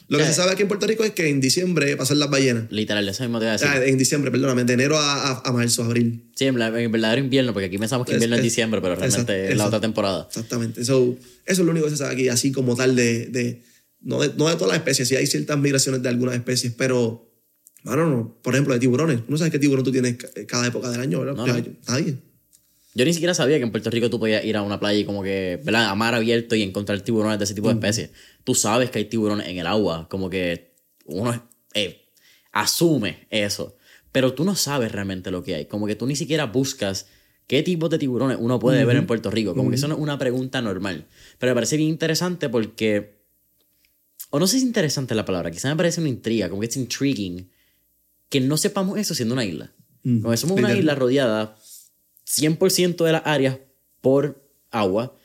Lo 0.09 0.17
que 0.17 0.25
Sí. 0.25 0.31
se 0.31 0.35
sabe 0.35 0.51
aquí 0.51 0.61
en 0.61 0.67
Puerto 0.67 0.85
Rico 0.85 1.03
es 1.03 1.11
que 1.11 1.27
en 1.29 1.39
diciembre 1.41 1.95
pasan 1.95 2.19
las 2.19 2.29
ballenas. 2.29 2.65
Literal, 2.71 3.07
eso 3.07 3.23
mismo 3.23 3.39
te 3.39 3.45
iba 3.45 3.51
a 3.51 3.57
decir. 3.57 3.67
sea, 3.69 3.85
en 3.85 3.97
diciembre, 3.97 4.31
perdóname, 4.31 4.63
de 4.65 4.73
enero 4.73 4.97
a, 4.97 5.29
a, 5.31 5.41
a 5.45 5.51
marzo, 5.53 5.83
abril. 5.83 6.25
Sí, 6.35 6.45
en, 6.45 6.59
la- 6.59 6.67
en 6.81 6.91
verdadero 6.91 7.21
invierno, 7.21 7.53
porque 7.53 7.67
aquí 7.67 7.77
pensamos 7.77 8.05
que 8.05 8.13
invierno 8.13 8.35
es, 8.35 8.39
es- 8.41 8.43
diciembre, 8.43 8.81
pero 8.81 8.95
realmente 8.95 9.21
exacto, 9.21 9.33
es 9.33 9.39
la 9.47 9.51
exacto. 9.53 9.67
otra 9.77 9.81
temporada. 9.81 10.25
Exactamente. 10.29 10.83
So, 10.85 11.17
eso 11.45 11.61
es 11.61 11.65
lo 11.65 11.71
único 11.71 11.85
que 11.85 11.91
se 11.91 11.97
sabe 11.97 12.13
aquí, 12.13 12.27
así 12.29 12.51
como 12.51 12.75
tal 12.75 12.95
de... 12.95 13.27
de 13.27 13.72
no, 14.03 14.19
de 14.21 14.33
no 14.37 14.47
de 14.49 14.53
todas 14.55 14.67
las 14.69 14.77
especies, 14.77 15.07
sí 15.07 15.15
hay 15.15 15.25
ciertas 15.27 15.57
migraciones 15.57 16.01
de 16.03 16.09
algunas 16.09 16.35
especies, 16.35 16.73
pero... 16.77 17.29
Bueno, 17.83 18.07
no. 18.09 18.37
Por 18.41 18.53
ejemplo, 18.53 18.73
de 18.73 18.79
tiburones. 18.79 19.21
¿No 19.27 19.37
sabes 19.37 19.51
qué 19.51 19.59
tiburón 19.59 19.83
tú 19.83 19.91
tienes 19.91 20.15
ca- 20.15 20.29
cada 20.47 20.67
época 20.67 20.89
del 20.89 21.01
año, 21.01 21.19
verdad? 21.19 21.35
No, 21.35 21.45
no. 21.47 21.57
yo- 21.59 21.71
Nadie. 21.87 22.15
Yo 22.95 23.03
ni 23.05 23.11
siquiera 23.13 23.33
sabía 23.33 23.57
que 23.57 23.63
en 23.63 23.71
Puerto 23.71 23.89
Rico 23.89 24.09
tú 24.09 24.19
podías 24.19 24.45
ir 24.45 24.55
a 24.55 24.61
una 24.61 24.79
playa 24.79 24.99
y 24.99 25.03
como 25.03 25.21
que, 25.23 25.59
¿verdad? 25.65 25.89
A 25.89 25.95
mar 25.95 26.13
abierto 26.15 26.55
y 26.55 26.61
encontrar 26.61 27.01
tiburones 27.01 27.39
de 27.39 27.45
ese 27.45 27.53
tipo 27.55 27.67
de 27.67 27.73
especies. 27.73 28.11
Tú 28.45 28.53
sabes 28.55 28.89
que 28.91 28.99
hay 28.99 29.05
tiburones 29.05 29.47
en 29.47 29.57
el 29.57 29.67
agua, 29.67 30.07
como 30.09 30.29
que 30.29 30.75
uno 31.05 31.43
eh, 31.73 32.05
asume 32.53 33.27
eso. 33.31 33.75
Pero 34.11 34.33
tú 34.33 34.45
no 34.45 34.55
sabes 34.55 34.91
realmente 34.91 35.31
lo 35.31 35.43
que 35.43 35.55
hay. 35.55 35.65
Como 35.65 35.87
que 35.87 35.95
tú 35.95 36.05
ni 36.05 36.15
siquiera 36.15 36.45
buscas 36.45 37.07
qué 37.47 37.63
tipos 37.63 37.89
de 37.89 37.97
tiburones 37.97 38.37
uno 38.39 38.59
puede 38.59 38.85
ver 38.85 38.95
en 38.97 39.07
Puerto 39.07 39.31
Rico. 39.31 39.55
Como 39.55 39.69
que 39.71 39.75
eso 39.75 39.87
no 39.87 39.95
es 39.95 39.99
una 39.99 40.17
pregunta 40.19 40.61
normal. 40.61 41.07
Pero 41.39 41.51
me 41.51 41.55
parece 41.55 41.77
bien 41.77 41.89
interesante 41.89 42.47
porque... 42.49 43.22
O 44.35 44.39
no 44.39 44.47
sé 44.47 44.53
si 44.53 44.57
es 44.57 44.63
interesante 44.63 45.13
la 45.13 45.25
palabra, 45.25 45.51
quizá 45.51 45.69
me 45.69 45.75
parece 45.75 45.99
una 45.99 46.09
intriga, 46.09 46.49
como 46.49 46.61
que 46.61 46.67
es 46.67 46.75
intriguing 46.75 47.51
que 48.29 48.41
no 48.41 48.57
sepamos 48.57 48.97
eso 48.97 49.13
siendo 49.13 49.35
una 49.35 49.45
isla. 49.45 49.71
Mm, 50.01 50.21
Como 50.21 50.31
que 50.31 50.37
somos 50.37 50.57
una 50.57 50.73
isla 50.75 50.95
rodeada 50.95 51.55
100% 52.25 53.05
de 53.05 53.11
las 53.11 53.21
áreas 53.25 53.59
por 54.01 54.43
agua. 54.71 55.15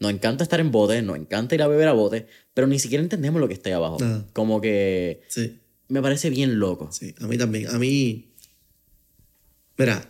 Nos 0.00 0.10
encanta 0.10 0.42
estar 0.42 0.58
en 0.60 0.70
bote, 0.72 1.02
nos 1.02 1.18
encanta 1.18 1.54
ir 1.54 1.60
a 1.62 1.68
beber 1.68 1.88
a 1.88 1.92
bote, 1.92 2.28
pero 2.54 2.66
ni 2.66 2.78
siquiera 2.78 3.02
entendemos 3.04 3.42
lo 3.42 3.46
que 3.48 3.52
está 3.52 3.68
ahí 3.68 3.74
abajo. 3.74 3.98
Como 4.32 4.62
que 4.62 5.20
Sí. 5.28 5.58
me 5.88 6.00
parece 6.00 6.30
bien 6.30 6.58
loco. 6.58 6.90
Sí, 6.92 7.14
a 7.20 7.26
mí 7.26 7.36
también. 7.36 7.66
A 7.68 7.78
mí. 7.78 8.32
Mira, 9.76 10.08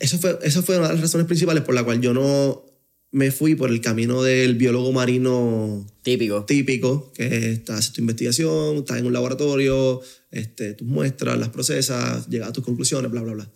eso 0.00 0.18
fue, 0.18 0.36
eso 0.42 0.64
fue 0.64 0.78
una 0.78 0.88
de 0.88 0.94
las 0.94 1.00
razones 1.02 1.28
principales 1.28 1.62
por 1.62 1.76
la 1.76 1.84
cual 1.84 2.00
yo 2.00 2.12
no 2.12 2.64
me 3.12 3.30
fui 3.32 3.54
por 3.56 3.70
el 3.70 3.80
camino 3.80 4.22
del 4.22 4.54
biólogo 4.54 4.92
marino 4.92 5.86
Típico. 6.02 6.44
típico, 6.44 7.12
que 7.12 7.52
estás 7.52 7.78
haciendo 7.80 7.94
tu 7.94 8.00
investigación, 8.02 8.76
estás 8.76 8.98
en 8.98 9.06
un 9.06 9.12
laboratorio, 9.12 10.00
este, 10.30 10.74
tus 10.74 10.86
muestras, 10.86 11.38
las 11.38 11.48
procesas, 11.48 12.28
llegas 12.28 12.50
a 12.50 12.52
tus 12.52 12.64
conclusiones, 12.64 13.10
bla, 13.10 13.22
bla, 13.22 13.32
bla. 13.34 13.50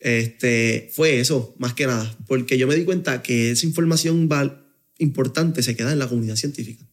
Este, 0.00 0.90
fue 0.92 1.20
eso, 1.20 1.54
más 1.58 1.72
que 1.74 1.86
nada, 1.86 2.18
porque 2.26 2.58
yo 2.58 2.66
me 2.66 2.74
di 2.74 2.84
cuenta 2.84 3.22
que 3.22 3.52
esa 3.52 3.64
información 3.64 4.28
val- 4.28 4.66
importante 4.98 5.62
se 5.62 5.76
queda 5.76 5.92
en 5.92 5.98
la 5.98 6.08
comunidad 6.08 6.36
científica. 6.36 6.86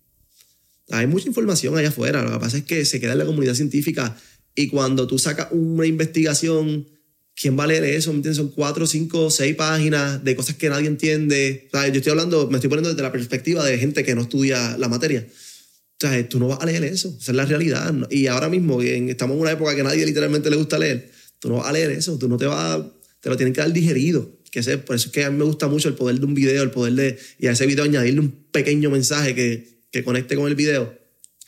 Hay 0.92 1.08
mucha 1.08 1.28
información 1.28 1.78
allá 1.78 1.90
afuera, 1.90 2.24
lo 2.24 2.32
que 2.32 2.40
pasa 2.40 2.58
es 2.60 2.64
que 2.64 2.86
se 2.86 3.00
queda 3.00 3.14
en 3.14 3.20
la 3.20 3.26
comunidad 3.26 3.56
científica 3.56 4.16
y 4.56 4.68
cuando 4.68 5.08
tú 5.08 5.18
sacas 5.18 5.48
una 5.52 5.86
investigación, 5.88 6.88
¿quién 7.36 7.58
va 7.58 7.64
a 7.64 7.68
leer 7.68 7.84
eso? 7.84 8.12
¿Me 8.12 8.18
entiendes? 8.18 8.38
Son 8.38 8.50
cuatro, 8.50 8.86
cinco, 8.88 9.30
seis 9.30 9.56
páginas 9.56 10.24
de 10.24 10.36
cosas 10.36 10.56
que 10.56 10.70
nadie 10.70 10.88
entiende. 10.88 11.68
O 11.74 11.78
sea, 11.78 11.88
yo 11.88 11.96
estoy 11.96 12.12
hablando, 12.12 12.48
me 12.48 12.58
estoy 12.58 12.70
poniendo 12.70 12.90
desde 12.90 13.02
la 13.02 13.12
perspectiva 13.12 13.66
de 13.66 13.78
gente 13.78 14.04
que 14.04 14.16
no 14.16 14.22
estudia 14.22 14.78
la 14.78 14.88
materia. 14.88 15.26
O 15.28 16.00
sea, 16.08 16.28
tú 16.30 16.40
no 16.40 16.48
vas 16.48 16.60
a 16.62 16.66
leer 16.66 16.84
eso, 16.84 17.16
esa 17.20 17.32
es 17.32 17.36
la 17.36 17.46
realidad. 17.46 17.94
Y 18.10 18.28
ahora 18.28 18.50
mismo, 18.50 18.82
estamos 18.82 19.36
en 19.36 19.42
una 19.42 19.52
época 19.52 19.76
que 19.76 19.82
a 19.82 19.84
nadie 19.84 20.06
literalmente 20.06 20.50
le 20.50 20.56
gusta 20.56 20.80
leer, 20.80 21.12
tú 21.40 21.50
no 21.50 21.58
vas 21.58 21.68
a 21.68 21.72
leer 21.72 21.92
eso, 21.92 22.18
tú 22.18 22.28
no 22.28 22.38
te 22.38 22.46
vas, 22.48 22.82
te 23.20 23.30
lo 23.30 23.38
tienen 23.38 23.54
que 23.54 23.62
dar 23.62 23.72
digerido. 23.72 24.40
Que 24.52 24.60
ese- 24.62 24.80
por 24.80 24.96
eso 24.96 25.08
es 25.08 25.12
que 25.14 25.24
a 25.24 25.30
mí 25.32 25.38
me 25.38 25.44
gusta 25.46 25.68
mucho 25.68 25.88
el 25.88 25.94
poder 25.94 26.20
de 26.20 26.26
un 26.26 26.34
video, 26.34 26.64
el 26.64 26.72
poder 26.72 26.94
de, 26.94 27.20
y 27.40 27.48
a 27.48 27.52
ese 27.52 27.66
video 27.68 27.86
añadirle 27.86 28.20
un 28.20 28.32
pequeño 28.52 28.90
mensaje 28.90 29.34
que, 29.36 29.84
que 29.92 30.04
conecte 30.04 30.36
con 30.36 30.48
el 30.48 30.56
video, 30.56 30.98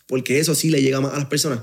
porque 0.08 0.40
eso 0.40 0.54
sí 0.56 0.70
le 0.70 0.82
llega 0.82 1.02
más 1.02 1.14
a 1.14 1.18
las 1.18 1.26
personas 1.28 1.62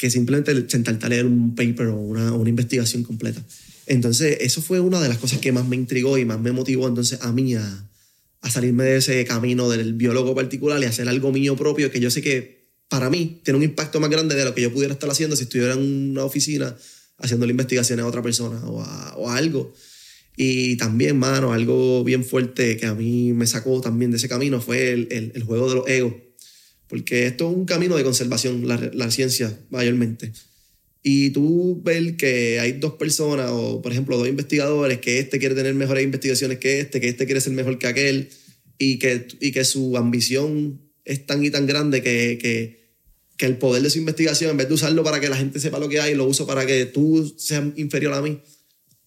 que 0.00 0.08
simplemente 0.10 0.50
sentarte 0.68 1.04
a 1.04 1.08
leer 1.10 1.26
un 1.26 1.54
paper 1.54 1.88
o 1.88 1.96
una, 1.96 2.32
una 2.32 2.48
investigación 2.48 3.02
completa. 3.02 3.44
Entonces, 3.86 4.38
eso 4.40 4.62
fue 4.62 4.80
una 4.80 4.98
de 5.00 5.08
las 5.10 5.18
cosas 5.18 5.40
que 5.40 5.52
más 5.52 5.66
me 5.68 5.76
intrigó 5.76 6.16
y 6.16 6.24
más 6.24 6.40
me 6.40 6.52
motivó 6.52 6.88
entonces 6.88 7.18
a 7.20 7.32
mí 7.32 7.54
a, 7.54 7.88
a 8.40 8.50
salirme 8.50 8.84
de 8.84 8.96
ese 8.96 9.24
camino 9.26 9.68
del 9.68 9.92
biólogo 9.92 10.34
particular 10.34 10.80
y 10.80 10.86
hacer 10.86 11.06
algo 11.08 11.32
mío 11.32 11.54
propio 11.54 11.90
que 11.90 12.00
yo 12.00 12.10
sé 12.10 12.22
que 12.22 12.70
para 12.88 13.10
mí 13.10 13.40
tiene 13.44 13.58
un 13.58 13.62
impacto 13.64 14.00
más 14.00 14.08
grande 14.08 14.34
de 14.36 14.44
lo 14.46 14.54
que 14.54 14.62
yo 14.62 14.72
pudiera 14.72 14.94
estar 14.94 15.10
haciendo 15.10 15.36
si 15.36 15.42
estuviera 15.42 15.74
en 15.74 16.10
una 16.12 16.24
oficina 16.24 16.74
haciendo 17.18 17.44
la 17.44 17.50
investigación 17.52 18.00
a 18.00 18.06
otra 18.06 18.22
persona 18.22 18.58
o 18.66 18.80
a, 18.82 19.14
o 19.18 19.28
algo. 19.30 19.74
Y 20.36 20.76
también, 20.76 21.18
mano, 21.18 21.52
algo 21.52 22.02
bien 22.04 22.24
fuerte 22.24 22.78
que 22.78 22.86
a 22.86 22.94
mí 22.94 23.34
me 23.34 23.46
sacó 23.46 23.82
también 23.82 24.10
de 24.12 24.16
ese 24.16 24.28
camino 24.30 24.62
fue 24.62 24.92
el, 24.92 25.08
el- 25.10 25.32
el 25.34 25.42
juego 25.42 25.68
de 25.68 25.74
los 25.74 25.88
egos. 25.88 26.14
Porque 26.90 27.26
esto 27.26 27.48
es 27.48 27.56
un 27.56 27.64
camino 27.64 27.96
de 27.96 28.02
conservación, 28.02 28.68
la, 28.68 28.90
la 28.92 29.10
ciencia 29.10 29.56
mayormente. 29.70 30.32
Y 31.02 31.30
tú 31.30 31.80
ves 31.82 32.16
que 32.18 32.60
hay 32.60 32.72
dos 32.72 32.94
personas, 32.94 33.50
o 33.52 33.80
por 33.80 33.92
ejemplo, 33.92 34.18
dos 34.18 34.28
investigadores, 34.28 34.98
que 34.98 35.20
este 35.20 35.38
quiere 35.38 35.54
tener 35.54 35.72
mejores 35.74 36.04
investigaciones 36.04 36.58
que 36.58 36.80
este, 36.80 37.00
que 37.00 37.08
este 37.08 37.24
quiere 37.24 37.40
ser 37.40 37.52
mejor 37.52 37.78
que 37.78 37.86
aquel, 37.86 38.28
y 38.76 38.98
que, 38.98 39.28
y 39.40 39.52
que 39.52 39.64
su 39.64 39.96
ambición 39.96 40.80
es 41.04 41.26
tan 41.26 41.44
y 41.44 41.50
tan 41.50 41.66
grande 41.66 42.02
que, 42.02 42.38
que, 42.40 42.96
que 43.36 43.46
el 43.46 43.56
poder 43.58 43.82
de 43.82 43.90
su 43.90 43.98
investigación, 43.98 44.50
en 44.50 44.56
vez 44.56 44.68
de 44.68 44.74
usarlo 44.74 45.04
para 45.04 45.20
que 45.20 45.28
la 45.28 45.36
gente 45.36 45.60
sepa 45.60 45.78
lo 45.78 45.88
que 45.88 46.00
hay, 46.00 46.14
lo 46.14 46.24
uso 46.24 46.46
para 46.46 46.66
que 46.66 46.86
tú 46.86 47.32
seas 47.38 47.62
inferior 47.76 48.14
a 48.14 48.22
mí. 48.22 48.40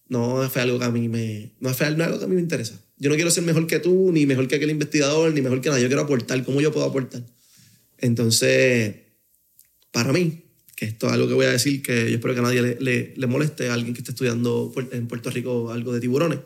No 0.07 0.47
fue 0.49 0.61
algo 0.61 0.80
que 0.80 0.85
a 0.85 0.91
mí 0.91 1.10
me, 1.10 1.53
no 1.60 1.73
fue 1.73 1.88
algo 1.88 2.19
que 2.19 2.26
a 2.26 2.27
mí 2.27 2.35
me 2.35 2.41
interesa. 2.41 2.80
Yo 2.97 3.10
no 3.10 3.15
quiero 3.15 3.31
ser 3.31 3.43
mejor 3.43 3.65
que 3.68 3.80
tú, 3.80 4.11
ni 4.11 4.26
mejor 4.26 4.47
que 4.47 4.55
aquel 4.55 4.69
investigador, 4.69 5.34
ni 5.34 5.41
mejor 5.41 5.60
que 5.60 5.69
nadie. 5.69 5.81
Yo 5.81 5.89
quiero 5.89 6.03
aportar. 6.03 6.43
¿Cómo 6.43 6.61
yo 6.61 6.72
puedo 6.72 6.85
aportar? 6.85 7.26
Entonces, 8.04 8.96
para 9.92 10.12
mí, 10.12 10.44
que 10.76 10.84
esto 10.86 11.08
es 11.08 11.14
algo 11.14 11.26
que 11.30 11.34
voy 11.36 11.46
a 11.46 11.52
decir 11.52 11.82
que 11.82 12.10
yo 12.10 12.16
espero 12.18 12.34
que 12.34 12.42
a 12.42 12.44
nadie 12.44 12.62
le, 12.62 12.78
le- 12.82 13.14
le 13.16 13.28
moleste 13.28 13.70
a 13.70 13.74
alguien 13.74 13.94
que 13.94 14.02
esté 14.02 14.12
estudiando 14.12 14.74
en 14.92 15.08
Puerto 15.08 15.30
Rico 15.30 15.72
algo 15.72 15.94
de 15.94 16.02
tiburones. 16.02 16.40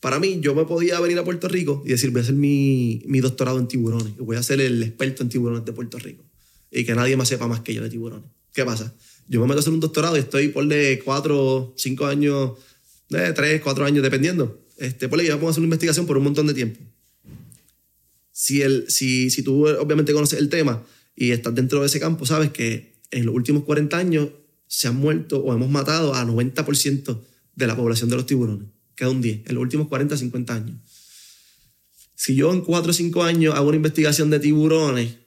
Para 0.00 0.18
mí, 0.18 0.40
yo 0.42 0.54
me 0.54 0.66
podía 0.66 1.00
venir 1.00 1.18
a 1.18 1.24
Puerto 1.24 1.48
Rico 1.48 1.82
y 1.86 1.90
decir, 1.90 2.10
voy 2.10 2.20
a 2.20 2.22
hacer 2.24 2.34
mi, 2.34 3.02
mi 3.06 3.20
doctorado 3.20 3.58
en 3.58 3.68
tiburones. 3.68 4.18
Voy 4.18 4.36
a 4.36 4.42
ser 4.42 4.60
el 4.60 4.82
experto 4.82 5.22
en 5.22 5.30
tiburones 5.30 5.64
de 5.64 5.72
Puerto 5.72 5.98
Rico. 5.98 6.24
Y 6.70 6.84
que 6.84 6.94
nadie 6.94 7.16
más 7.16 7.28
sepa 7.28 7.46
más 7.46 7.60
que 7.60 7.72
yo 7.72 7.82
de 7.82 7.88
tiburones. 7.88 8.28
¿Qué 8.52 8.64
pasa? 8.66 8.92
Yo 9.28 9.40
me 9.40 9.46
meto 9.46 9.60
a 9.60 9.60
hacer 9.60 9.72
un 9.72 9.80
doctorado 9.80 10.16
y 10.18 10.20
estoy 10.20 10.48
por 10.48 10.66
de 10.66 11.00
cuatro, 11.02 11.72
cinco 11.78 12.04
años, 12.04 12.58
de 13.08 13.32
tres, 13.32 13.62
cuatro 13.62 13.86
años, 13.86 14.02
dependiendo. 14.02 14.60
Este, 14.76 15.08
por 15.08 15.22
yo 15.22 15.38
puedo 15.38 15.50
hacer 15.50 15.60
una 15.60 15.68
investigación 15.68 16.04
por 16.04 16.18
un 16.18 16.24
montón 16.24 16.46
de 16.48 16.52
tiempo 16.54 16.80
si, 18.42 18.60
el, 18.60 18.90
si, 18.90 19.30
si 19.30 19.44
tú 19.44 19.68
obviamente 19.68 20.12
conoces 20.12 20.40
el 20.40 20.48
tema 20.48 20.84
y 21.14 21.30
estás 21.30 21.54
dentro 21.54 21.78
de 21.78 21.86
ese 21.86 22.00
campo, 22.00 22.26
sabes 22.26 22.50
que 22.50 22.96
en 23.12 23.24
los 23.24 23.36
últimos 23.36 23.62
40 23.62 23.96
años 23.96 24.30
se 24.66 24.88
han 24.88 24.96
muerto 24.96 25.38
o 25.38 25.54
hemos 25.54 25.70
matado 25.70 26.12
a 26.12 26.24
90% 26.24 27.20
de 27.54 27.66
la 27.68 27.76
población 27.76 28.10
de 28.10 28.16
los 28.16 28.26
tiburones. 28.26 28.66
Queda 28.96 29.10
un 29.10 29.22
10, 29.22 29.42
en 29.46 29.54
los 29.54 29.62
últimos 29.62 29.86
40, 29.86 30.16
50 30.16 30.54
años. 30.56 30.76
Si 32.16 32.34
yo 32.34 32.52
en 32.52 32.62
4 32.62 32.90
o 32.90 32.92
5 32.92 33.22
años 33.22 33.54
hago 33.54 33.68
una 33.68 33.76
investigación 33.76 34.28
de 34.28 34.40
tiburones 34.40 35.18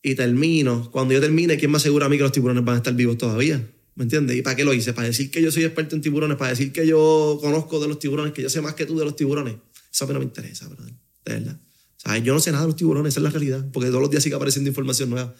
y 0.00 0.14
termino, 0.14 0.92
cuando 0.92 1.12
yo 1.12 1.20
termine, 1.20 1.58
¿quién 1.58 1.72
me 1.72 1.78
asegura 1.78 2.06
a 2.06 2.08
mí 2.08 2.18
que 2.18 2.22
los 2.22 2.30
tiburones 2.30 2.64
van 2.64 2.76
a 2.76 2.78
estar 2.78 2.94
vivos 2.94 3.18
todavía? 3.18 3.68
¿Me 3.96 4.04
entiendes? 4.04 4.36
¿Y 4.36 4.42
para 4.42 4.54
qué 4.54 4.62
lo 4.62 4.72
hice? 4.72 4.92
¿Para 4.92 5.08
decir 5.08 5.32
que 5.32 5.42
yo 5.42 5.50
soy 5.50 5.64
experto 5.64 5.96
en 5.96 6.02
tiburones? 6.02 6.36
¿Para 6.36 6.50
decir 6.50 6.72
que 6.72 6.86
yo 6.86 7.36
conozco 7.40 7.80
de 7.80 7.88
los 7.88 7.98
tiburones? 7.98 8.32
¿Que 8.32 8.42
yo 8.42 8.48
sé 8.48 8.60
más 8.60 8.74
que 8.74 8.86
tú 8.86 8.96
de 8.96 9.06
los 9.06 9.16
tiburones? 9.16 9.56
Eso 9.92 10.04
a 10.04 10.06
mí 10.06 10.12
no 10.12 10.20
me 10.20 10.26
interesa, 10.26 10.68
brother. 10.68 10.94
De 11.24 11.32
verdad. 11.32 11.60
Sea, 12.00 12.16
yo 12.18 12.32
no 12.32 12.40
sé 12.40 12.50
nada 12.50 12.62
de 12.62 12.68
los 12.68 12.76
tiburones, 12.76 13.12
esa 13.12 13.20
es 13.20 13.24
la 13.24 13.30
realidad, 13.30 13.66
porque 13.72 13.88
todos 13.88 14.00
los 14.00 14.10
días 14.10 14.22
sigue 14.22 14.34
apareciendo 14.34 14.68
información 14.68 15.10
nueva. 15.10 15.34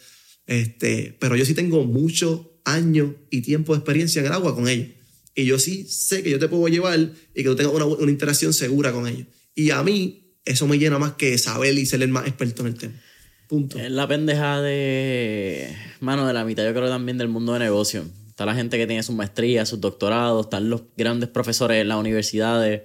Este, 0.45 1.17
pero 1.19 1.35
yo 1.35 1.43
sí 1.43 1.55
tengo 1.55 1.83
muchos 1.85 2.41
años 2.65 3.13
y 3.31 3.41
tiempo 3.41 3.73
de 3.73 3.79
experiencia 3.79 4.19
en 4.19 4.27
el 4.27 4.33
agua 4.33 4.53
con 4.53 4.67
ellos. 4.67 4.89
Y 5.33 5.45
yo 5.45 5.57
sí 5.57 5.85
sé 5.87 6.21
que 6.21 6.29
yo 6.29 6.37
te 6.37 6.47
puedo 6.47 6.67
llevar 6.67 6.99
y 6.99 7.43
que 7.43 7.43
tú 7.43 7.55
tengas 7.55 7.73
una, 7.73 7.85
una 7.85 8.11
interacción 8.11 8.53
segura 8.53 8.91
con 8.91 9.07
ellos. 9.07 9.27
Y 9.55 9.71
a 9.71 9.81
mí 9.81 10.35
eso 10.45 10.67
me 10.67 10.77
llena 10.77 10.99
más 10.99 11.13
que 11.13 11.35
saber 11.39 11.73
y 11.77 11.85
ser 11.85 12.03
el 12.03 12.09
más 12.09 12.27
experto 12.27 12.61
en 12.61 12.67
el 12.67 12.75
tema. 12.75 12.93
Punto. 13.47 13.79
Es 13.79 13.89
la 13.89 14.07
pendeja 14.07 14.61
de. 14.61 15.75
Mano, 15.99 16.27
de 16.27 16.33
la 16.33 16.45
mitad, 16.45 16.63
yo 16.63 16.73
creo 16.73 16.89
también 16.89 17.17
del 17.17 17.27
mundo 17.27 17.53
de 17.53 17.59
negocio. 17.59 18.05
Está 18.27 18.45
la 18.45 18.55
gente 18.55 18.77
que 18.77 18.87
tiene 18.87 19.03
sus 19.03 19.15
maestrías, 19.15 19.67
sus 19.67 19.81
doctorados, 19.81 20.45
están 20.45 20.69
los 20.69 20.83
grandes 20.95 21.29
profesores 21.29 21.81
en 21.81 21.87
las 21.87 21.97
universidades. 21.97 22.83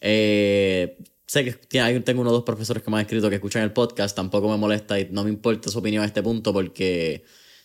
Eh, 0.00 0.98
sé 1.28 1.58
que 1.68 1.80
hay- 1.80 2.00
tengo 2.00 2.22
uno 2.22 2.30
o 2.30 2.32
dos 2.32 2.42
profesores 2.42 2.82
que 2.82 2.90
me 2.90 2.96
han 2.96 3.02
escrito 3.02 3.28
que 3.28 3.36
escuchan 3.36 3.62
el 3.62 3.72
podcast, 3.72 4.16
tampoco 4.16 4.48
me 4.50 4.56
molesta 4.56 4.98
y 4.98 5.08
no 5.12 5.22
me 5.24 5.30
importa 5.30 5.70
su 5.70 5.78
opinión 5.78 6.02
a 6.02 6.06
este 6.06 6.22
punto 6.22 6.52
porque 6.52 7.22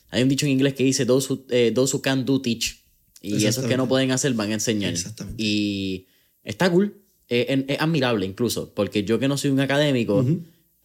hay 0.10 0.22
un 0.22 0.30
dicho 0.30 0.46
en 0.46 0.52
inglés 0.52 0.74
que 0.76 0.84
dice: 0.84 1.06
Those 1.08 1.34
who, 1.34 1.46
eh, 1.50 1.72
those 1.74 1.96
who 1.96 2.02
can 2.02 2.26
do, 2.26 2.40
teach. 2.42 2.84
Y 3.22 3.46
esos 3.46 3.64
que 3.70 3.78
no 3.78 3.88
pueden 3.88 4.12
hacer 4.12 4.34
van 4.34 4.52
a 4.52 4.56
enseñar. 4.56 4.92
Exactamente. 4.94 5.42
Y 5.42 6.08
está 6.44 6.70
cool. 6.70 6.98
Es, 7.30 7.46
es- 7.50 7.66
es 7.70 7.80
admirable 7.80 8.26
incluso, 8.26 8.74
porque 8.76 9.06
yo 9.06 9.18
que 9.18 9.28
no 9.30 9.38
soy 9.38 9.50
un 9.52 9.62
académico, 9.62 10.22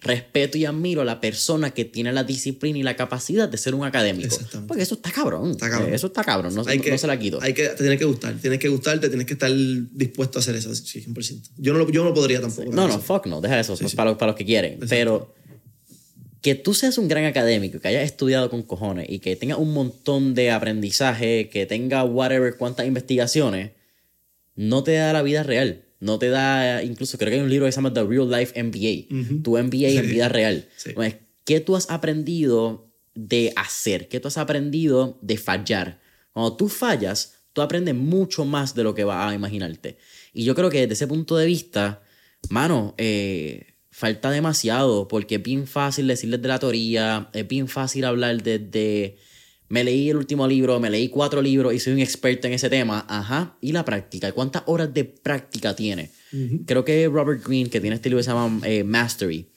respeto 0.00 0.56
y 0.56 0.64
admiro 0.64 1.00
a 1.02 1.04
la 1.04 1.20
persona 1.20 1.72
que 1.72 1.84
tiene 1.84 2.12
la 2.12 2.22
disciplina 2.22 2.78
y 2.78 2.82
la 2.84 2.94
capacidad 2.94 3.48
de 3.48 3.58
ser 3.58 3.74
un 3.74 3.84
académico. 3.84 4.36
Porque 4.68 4.84
eso 4.84 4.94
está 4.94 5.10
cabrón. 5.10 5.50
Está 5.50 5.68
cabrón. 5.68 5.92
Eso 5.92 6.06
está 6.06 6.22
cabrón, 6.22 6.54
no, 6.54 6.62
Hay 6.68 6.78
no- 6.78 6.84
que, 6.84 6.90
no 6.92 6.98
se 6.98 7.06
la 7.08 7.18
quito. 7.18 7.40
Hay 7.42 7.52
que, 7.52 7.68
te 7.68 7.76
tiene 7.76 7.98
que 7.98 8.04
gustar, 8.04 8.34
tienes 8.36 8.60
que 8.60 8.68
gustarte, 8.68 9.08
tienes 9.08 9.26
que 9.26 9.32
estar 9.32 9.50
dispuesto 9.52 10.38
a 10.38 10.40
hacer 10.40 10.54
eso, 10.54 10.72
sí, 10.74 11.00
100%. 11.00 11.50
Yo 11.56 11.72
no, 11.72 11.80
lo- 11.80 11.90
yo 11.90 12.04
no 12.04 12.14
podría 12.14 12.40
tampoco. 12.40 12.70
No, 12.70 12.86
no, 12.86 12.94
eso. 12.94 13.00
fuck 13.00 13.26
no, 13.26 13.40
deja 13.40 13.58
eso, 13.58 13.76
Sí, 13.76 13.88
sí. 13.88 13.96
Para, 13.96 14.10
los, 14.10 14.18
para 14.18 14.30
los 14.32 14.38
que 14.38 14.44
quieren. 14.44 14.78
Pero 14.88 15.34
que 16.42 16.54
tú 16.54 16.74
seas 16.74 16.96
un 16.98 17.08
gran 17.08 17.24
académico, 17.24 17.80
que 17.80 17.88
hayas 17.88 18.04
estudiado 18.04 18.48
con 18.50 18.62
cojones 18.62 19.06
y 19.10 19.18
que 19.18 19.34
tengas 19.34 19.58
un 19.58 19.72
montón 19.74 20.34
de 20.34 20.52
aprendizaje, 20.52 21.48
que 21.48 21.66
tenga 21.66 22.04
whatever 22.04 22.56
cuántas 22.56 22.86
investigaciones, 22.86 23.72
no 24.54 24.84
te 24.84 24.92
da 24.92 25.12
la 25.12 25.22
vida 25.22 25.42
real. 25.42 25.82
No 26.00 26.18
te 26.18 26.28
da, 26.28 26.82
incluso 26.82 27.18
creo 27.18 27.30
que 27.30 27.36
hay 27.36 27.42
un 27.42 27.50
libro 27.50 27.66
que 27.66 27.72
se 27.72 27.76
llama 27.76 27.92
The 27.92 28.04
Real 28.04 28.30
Life 28.30 28.62
MBA. 28.62 29.42
Tu 29.42 29.58
MBA 29.58 29.88
en 29.88 30.08
vida 30.08 30.28
real. 30.28 30.68
Sí. 30.76 30.92
¿Qué 31.44 31.60
tú 31.60 31.76
has 31.76 31.90
aprendido 31.90 32.92
de 33.14 33.52
hacer? 33.56 34.08
¿Qué 34.08 34.20
tú 34.20 34.28
has 34.28 34.38
aprendido 34.38 35.18
de 35.22 35.38
fallar? 35.38 36.00
Cuando 36.32 36.56
tú 36.56 36.68
fallas, 36.68 37.38
tú 37.52 37.62
aprendes 37.62 37.94
mucho 37.94 38.44
más 38.44 38.74
de 38.74 38.84
lo 38.84 38.94
que 38.94 39.04
vas 39.04 39.32
a 39.32 39.34
imaginarte. 39.34 39.98
Y 40.32 40.44
yo 40.44 40.54
creo 40.54 40.70
que 40.70 40.82
desde 40.82 40.92
ese 40.92 41.06
punto 41.06 41.36
de 41.36 41.46
vista, 41.46 42.02
mano, 42.50 42.94
eh, 42.98 43.74
falta 43.90 44.30
demasiado 44.30 45.08
porque 45.08 45.36
es 45.36 45.42
bien 45.42 45.66
fácil 45.66 46.06
decirles 46.06 46.40
de 46.40 46.48
la 46.48 46.60
teoría, 46.60 47.30
es 47.32 47.48
bien 47.48 47.66
fácil 47.66 48.04
hablar 48.04 48.42
desde... 48.42 49.16
Me 49.68 49.84
leí 49.84 50.08
el 50.08 50.16
último 50.16 50.46
libro, 50.46 50.80
me 50.80 50.88
leí 50.88 51.08
cuatro 51.08 51.42
libros 51.42 51.74
y 51.74 51.78
soy 51.78 51.92
un 51.92 51.98
experto 51.98 52.46
en 52.46 52.54
ese 52.54 52.70
tema. 52.70 53.04
Ajá. 53.08 53.56
¿Y 53.60 53.72
la 53.72 53.84
práctica? 53.84 54.32
¿Cuántas 54.32 54.62
horas 54.66 54.92
de 54.94 55.04
práctica 55.04 55.76
tiene? 55.76 56.10
Creo 56.66 56.84
que 56.84 57.06
Robert 57.08 57.44
Greene, 57.46 57.68
que 57.68 57.80
tiene 57.80 57.96
este 57.96 58.08
libro 58.08 58.20
que 58.20 58.24
se 58.24 58.30
llama 58.30 58.66
eh, 58.66 58.84
Mastery, 58.84 59.48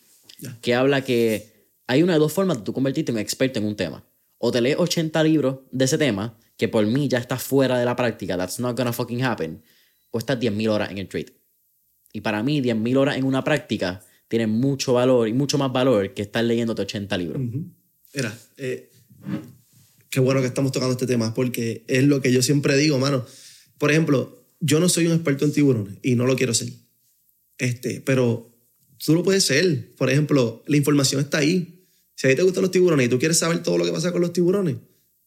que 0.61 0.75
habla 0.75 1.03
que 1.03 1.51
hay 1.87 2.03
una 2.03 2.13
de 2.13 2.19
dos 2.19 2.33
formas 2.33 2.57
de 2.57 2.63
tú 2.63 2.73
convertirte 2.73 3.11
en 3.11 3.17
un 3.17 3.21
experto 3.21 3.59
en 3.59 3.65
un 3.65 3.75
tema. 3.75 4.05
O 4.37 4.51
te 4.51 4.59
lees 4.59 4.77
80 4.77 5.23
libros 5.23 5.59
de 5.71 5.85
ese 5.85 5.97
tema, 5.97 6.37
que 6.57 6.67
por 6.67 6.85
mí 6.85 7.07
ya 7.07 7.17
está 7.17 7.37
fuera 7.37 7.77
de 7.77 7.85
la 7.85 7.95
práctica, 7.95 8.37
that's 8.37 8.59
not 8.59 8.77
gonna 8.77 8.93
fucking 8.93 9.23
happen, 9.23 9.61
o 10.09 10.17
estás 10.17 10.39
10.000 10.39 10.69
horas 10.69 10.91
en 10.91 10.97
el 10.97 11.07
trade. 11.07 11.33
Y 12.13 12.21
para 12.21 12.43
mí, 12.43 12.61
10.000 12.61 12.97
horas 12.97 13.17
en 13.17 13.25
una 13.25 13.43
práctica 13.43 14.01
tiene 14.27 14.47
mucho 14.47 14.93
valor 14.93 15.27
y 15.27 15.33
mucho 15.33 15.57
más 15.57 15.71
valor 15.71 16.13
que 16.13 16.21
estar 16.21 16.43
leyéndote 16.43 16.81
80 16.81 17.17
libros. 17.17 17.41
Mira, 18.13 18.37
eh, 18.57 18.89
qué 20.11 20.19
bueno 20.19 20.41
que 20.41 20.47
estamos 20.47 20.71
tocando 20.71 20.91
este 20.91 21.07
tema, 21.07 21.33
porque 21.33 21.83
es 21.87 22.03
lo 22.03 22.21
que 22.21 22.31
yo 22.31 22.43
siempre 22.43 22.77
digo, 22.77 22.99
mano. 22.99 23.25
Por 23.79 23.89
ejemplo, 23.89 24.45
yo 24.59 24.79
no 24.79 24.89
soy 24.89 25.07
un 25.07 25.13
experto 25.13 25.45
en 25.45 25.53
tiburones 25.53 25.97
y 26.03 26.15
no 26.15 26.27
lo 26.27 26.35
quiero 26.35 26.53
ser. 26.53 26.69
Este, 27.57 28.01
pero 28.01 28.53
tú 29.03 29.15
lo 29.15 29.23
puedes 29.23 29.45
ser. 29.45 29.95
Por 29.95 30.11
ejemplo, 30.11 30.63
la 30.67 30.77
información 30.77 31.21
está 31.21 31.39
ahí. 31.39 31.87
Si 32.15 32.27
a 32.27 32.29
ti 32.29 32.35
te 32.35 32.43
gustan 32.43 32.61
los 32.61 32.71
tiburones 32.71 33.07
y 33.07 33.09
tú 33.09 33.17
quieres 33.17 33.39
saber 33.39 33.63
todo 33.63 33.77
lo 33.77 33.85
que 33.85 33.91
pasa 33.91 34.11
con 34.11 34.21
los 34.21 34.33
tiburones, 34.33 34.75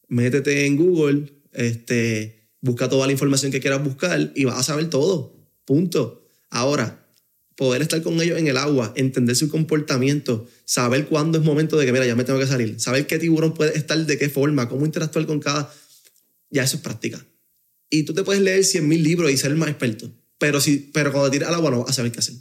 métete 0.07 0.65
en 0.65 0.77
Google, 0.77 1.33
este, 1.51 2.51
busca 2.61 2.87
toda 2.87 3.07
la 3.07 3.11
información 3.11 3.51
que 3.51 3.59
quieras 3.59 3.83
buscar 3.83 4.31
y 4.35 4.45
vas 4.45 4.59
a 4.59 4.63
saber 4.63 4.89
todo. 4.89 5.35
Punto. 5.65 6.27
Ahora, 6.51 7.04
poder 7.55 7.81
estar 7.81 8.01
con 8.01 8.21
ellos 8.21 8.37
en 8.37 8.47
el 8.47 8.57
agua, 8.57 8.93
entender 8.95 9.35
su 9.35 9.49
comportamiento, 9.49 10.47
saber 10.65 11.05
cuándo 11.07 11.37
es 11.37 11.43
momento 11.43 11.77
de 11.77 11.85
que, 11.85 11.91
mira, 11.91 12.05
ya 12.05 12.15
me 12.15 12.23
tengo 12.23 12.39
que 12.39 12.47
salir, 12.47 12.79
saber 12.79 13.07
qué 13.07 13.17
tiburón 13.17 13.53
puede 13.53 13.77
estar 13.77 13.97
de 13.97 14.17
qué 14.17 14.29
forma, 14.29 14.67
cómo 14.67 14.85
interactuar 14.85 15.25
con 15.25 15.39
cada... 15.39 15.73
Ya 16.49 16.63
eso 16.63 16.77
es 16.77 16.81
práctica. 16.83 17.25
Y 17.89 18.03
tú 18.03 18.13
te 18.13 18.23
puedes 18.23 18.41
leer 18.41 18.59
100.000 18.59 19.01
libros 19.01 19.31
y 19.31 19.37
ser 19.37 19.51
el 19.51 19.57
más 19.57 19.69
experto, 19.69 20.11
pero, 20.37 20.59
si, 20.59 20.91
pero 20.93 21.11
cuando 21.11 21.31
tiras 21.31 21.49
al 21.49 21.55
agua 21.55 21.71
no 21.71 21.79
vas 21.79 21.91
a 21.91 21.93
saber 21.93 22.11
qué 22.11 22.19
hacer, 22.19 22.35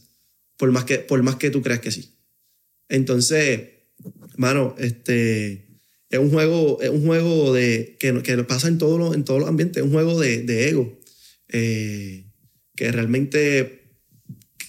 por 0.56 0.70
más 0.72 0.84
que, 0.84 0.98
por 0.98 1.22
más 1.22 1.36
que 1.36 1.50
tú 1.50 1.62
creas 1.62 1.80
que 1.80 1.92
sí. 1.92 2.16
Entonces, 2.88 3.60
mano, 4.36 4.74
este, 4.78 5.78
es 6.10 6.18
un 6.18 6.30
juego, 6.30 6.80
es 6.82 6.90
un 6.90 7.04
juego 7.04 7.52
de, 7.52 7.96
que, 8.00 8.22
que 8.22 8.44
pasa 8.44 8.68
en 8.68 8.78
todos 8.78 8.98
los, 8.98 9.14
en 9.14 9.24
todos 9.24 9.40
los 9.40 9.48
ambientes, 9.48 9.78
es 9.78 9.86
un 9.86 9.92
juego 9.92 10.18
de, 10.18 10.42
de 10.42 10.68
ego, 10.68 10.98
eh, 11.48 12.26
que 12.74 12.90
realmente 12.90 13.83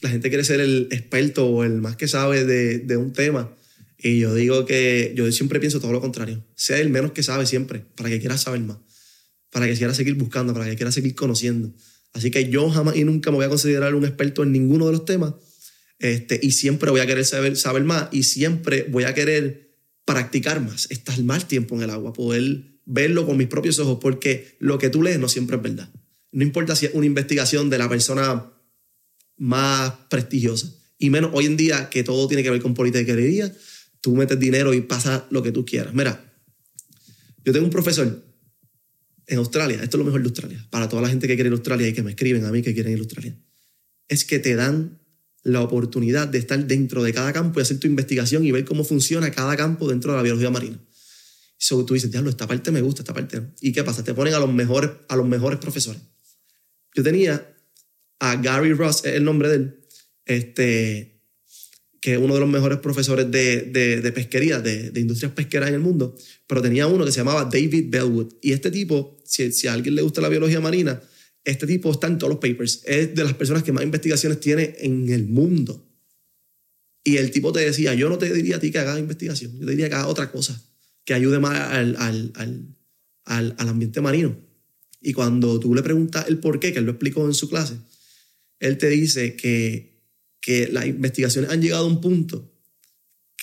la 0.06 0.11
gente 0.11 0.30
quiere 0.30 0.44
ser 0.44 0.60
el 0.60 0.88
experto 0.91 1.48
o 1.48 1.64
el 1.64 1.82
más 1.82 1.95
que 1.95 2.07
sabe 2.07 2.45
de, 2.45 2.77
de, 2.77 2.95
un 2.95 3.11
tema. 3.11 3.52
Y 3.98 4.19
yo 4.19 4.36
digo 4.36 4.65
que 4.65 5.14
yo 5.15 5.32
siempre 5.32 5.60
pienso 5.60 5.80
todo 5.80 5.91
lo 5.91 5.99
contrario. 5.99 6.45
Sea 6.53 6.80
el 6.80 6.91
menos 6.91 7.11
que 7.11 7.23
sabe 7.23 7.48
siempre, 7.48 7.84
para 7.95 8.10
que 8.10 8.19
quiera 8.19 8.38
saber 8.38 8.61
más, 8.61 8.77
para 9.49 9.65
que 9.65 9.73
quiera 9.73 9.95
seguir 9.95 10.14
buscando, 10.14 10.53
para 10.53 10.65
que 10.65 10.76
quiera 10.76 10.91
seguir 10.91 11.15
conociendo. 11.15 11.73
Así 12.14 12.30
que 12.30 12.49
yo 12.49 12.69
jamás 12.69 12.95
y 12.95 13.03
nunca 13.03 13.32
me 13.32 13.38
voy 13.38 13.45
a 13.45 13.49
considerar 13.49 13.95
un 13.95 14.06
experto 14.06 14.44
en 14.44 14.52
ninguno 14.52 14.86
de 14.86 14.91
los 14.91 15.06
temas. 15.06 15.34
Este, 15.98 16.40
y 16.41 16.52
siempre 16.52 16.91
voy 16.91 16.99
a 16.99 17.07
querer 17.07 17.26
saber, 17.26 17.57
saber 17.57 17.84
más 17.84 18.10
y 18.11 18.23
siempre 18.23 18.86
voy 18.90 19.06
a 19.06 19.15
querer 19.15 19.76
practicar 20.06 20.61
más, 20.61 20.88
estar 20.91 21.19
más 21.23 21.48
tiempo 21.48 21.76
en 21.76 21.82
el 21.82 21.90
agua, 21.90 22.14
poder 22.14 22.76
verlo 22.86 23.26
con 23.26 23.38
mis 23.38 23.48
propios 23.48 23.80
ojos, 23.80 23.98
porque 23.99 24.56
lo 24.60 24.77
que 24.77 24.91
tú 24.91 25.02
lees 25.02 25.18
no 25.18 25.30
siempre 25.30 25.57
es 25.57 25.64
verdad. 25.64 25.90
No 26.32 26.44
importa 26.44 26.76
si 26.76 26.86
es 26.86 26.94
una 26.94 27.07
investigación 27.07 27.72
de 27.72 27.80
la 27.80 27.90
persona 27.90 28.52
más 29.37 29.93
prestigiosa. 30.09 30.71
Y 30.97 31.09
menos 31.09 31.31
hoy 31.33 31.45
en 31.45 31.57
día 31.57 31.89
que 31.89 32.03
todo 32.03 32.27
tiene 32.27 32.43
que 32.43 32.49
ver 32.49 32.61
con 32.61 32.73
politiquería, 32.73 33.53
tú 34.01 34.15
metes 34.15 34.39
dinero 34.39 34.73
y 34.73 34.81
pasa 34.81 35.25
lo 35.29 35.43
que 35.43 35.51
tú 35.51 35.65
quieras. 35.65 35.93
Mira, 35.93 36.33
yo 37.43 37.53
tengo 37.53 37.65
un 37.65 37.71
profesor 37.71 38.23
en 39.27 39.37
Australia, 39.37 39.81
esto 39.81 39.97
es 39.97 39.99
lo 39.99 40.05
mejor 40.05 40.21
de 40.21 40.27
Australia, 40.27 40.67
para 40.69 40.87
toda 40.87 41.01
la 41.01 41.09
gente 41.09 41.27
que 41.27 41.35
quiere 41.35 41.47
ir 41.47 41.53
a 41.53 41.55
Australia 41.55 41.87
y 41.87 41.93
que 41.93 42.03
me 42.03 42.11
escriben 42.11 42.45
a 42.45 42.51
mí 42.51 42.61
que 42.61 42.73
quieren 42.73 42.93
ir 42.93 42.99
a 42.99 43.01
Australia, 43.01 43.37
es 44.07 44.25
que 44.25 44.39
te 44.39 44.55
dan 44.55 44.99
la 45.43 45.61
oportunidad 45.61 46.27
de 46.27 46.39
estar 46.39 46.63
dentro 46.65 47.03
de 47.03 47.13
cada 47.13 47.31
campo 47.33 47.59
y 47.59 47.63
hacer 47.63 47.79
tu 47.79 47.87
investigación 47.87 48.45
y 48.45 48.51
ver 48.51 48.65
cómo 48.65 48.83
funciona 48.83 49.31
cada 49.31 49.55
campo 49.55 49.87
dentro 49.87 50.11
de 50.11 50.17
la 50.17 50.23
biología 50.23 50.49
marina. 50.49 50.79
So, 51.57 51.85
tú 51.85 51.93
dices, 51.93 52.11
diablo, 52.11 52.29
esta 52.29 52.47
parte 52.47 52.71
me 52.71 52.81
gusta, 52.81 53.01
esta 53.01 53.13
parte 53.13 53.39
no. 53.39 53.51
¿Y 53.61 53.71
qué 53.71 53.83
pasa? 53.83 54.03
Te 54.03 54.13
ponen 54.13 54.33
a 54.33 54.39
los 54.39 54.51
mejores, 54.51 54.91
a 55.07 55.15
los 55.15 55.27
mejores 55.27 55.59
profesores. 55.59 56.01
Yo 56.95 57.03
tenía 57.03 57.55
a 58.19 58.35
Gary 58.37 58.73
Ross, 58.73 59.05
es 59.05 59.13
el 59.13 59.23
nombre 59.23 59.49
de 59.49 59.55
él, 59.55 59.79
este, 60.25 61.21
que 61.99 62.13
es 62.13 62.19
uno 62.19 62.35
de 62.35 62.39
los 62.39 62.49
mejores 62.49 62.79
profesores 62.79 63.29
de, 63.31 63.61
de, 63.63 64.11
pesquería, 64.11 64.59
de, 64.59 64.91
de, 64.91 64.99
industrias 64.99 65.31
pesqueras 65.31 65.69
en 65.69 65.75
el 65.75 65.81
mundo, 65.81 66.15
pero 66.47 66.61
tenía 66.61 66.87
uno 66.87 67.03
que 67.03 67.11
se 67.11 67.17
llamaba 67.17 67.45
David 67.45 67.85
Bellwood. 67.89 68.33
Y 68.41 68.51
este 68.51 68.69
tipo, 68.71 69.17
si, 69.25 69.51
si 69.51 69.67
a 69.67 69.73
alguien 69.73 69.95
le 69.95 70.01
gusta 70.01 70.21
la 70.21 70.29
biología 70.29 70.61
marina, 70.61 71.01
este 71.43 71.67
tipo 71.67 71.91
está 71.91 72.07
en 72.07 72.17
todos 72.17 72.31
los 72.31 72.39
papers. 72.39 72.81
Es 72.85 73.15
de 73.15 73.23
las 73.23 73.33
personas 73.33 73.63
que 73.63 73.71
más 73.71 73.83
investigaciones 73.83 74.39
tiene 74.39 74.75
en 74.79 75.09
el 75.09 75.25
mundo. 75.25 75.83
Y 77.03 77.17
el 77.17 77.31
tipo 77.31 77.51
te 77.51 77.59
decía, 77.61 77.93
yo 77.93 78.09
no 78.09 78.17
te 78.17 78.33
diría 78.33 78.57
a 78.57 78.59
ti 78.59 78.71
que 78.71 78.79
hagas 78.79 78.99
investigación, 78.99 79.53
yo 79.59 79.65
te 79.65 79.71
diría 79.71 79.89
que 79.89 79.95
hagas 79.95 80.07
otra 80.07 80.31
cosa, 80.31 80.59
que 81.05 81.13
ayude 81.13 81.39
más 81.39 81.59
al, 81.71 81.95
al, 81.97 82.33
al, 83.25 83.55
al 83.57 83.69
ambiente 83.69 84.01
marino. 84.01 84.35
Y 85.01 85.13
cuando 85.13 85.59
tú 85.59 85.75
le 85.75 85.83
preguntas 85.83 86.25
el 86.27 86.39
por 86.39 86.59
qué, 86.59 86.73
que 86.73 86.79
él 86.79 86.85
lo 86.85 86.91
explicó 86.91 87.25
en 87.25 87.35
su 87.35 87.47
clase, 87.47 87.75
él 88.60 88.77
te 88.77 88.90
dice 88.90 89.36
que, 89.36 90.02
que 90.41 90.68
las 90.68 90.86
investigaciones 90.86 91.52
han 91.52 91.61
llegado 91.61 91.86
a 91.86 91.88
un 91.88 92.02
punto 92.02 92.52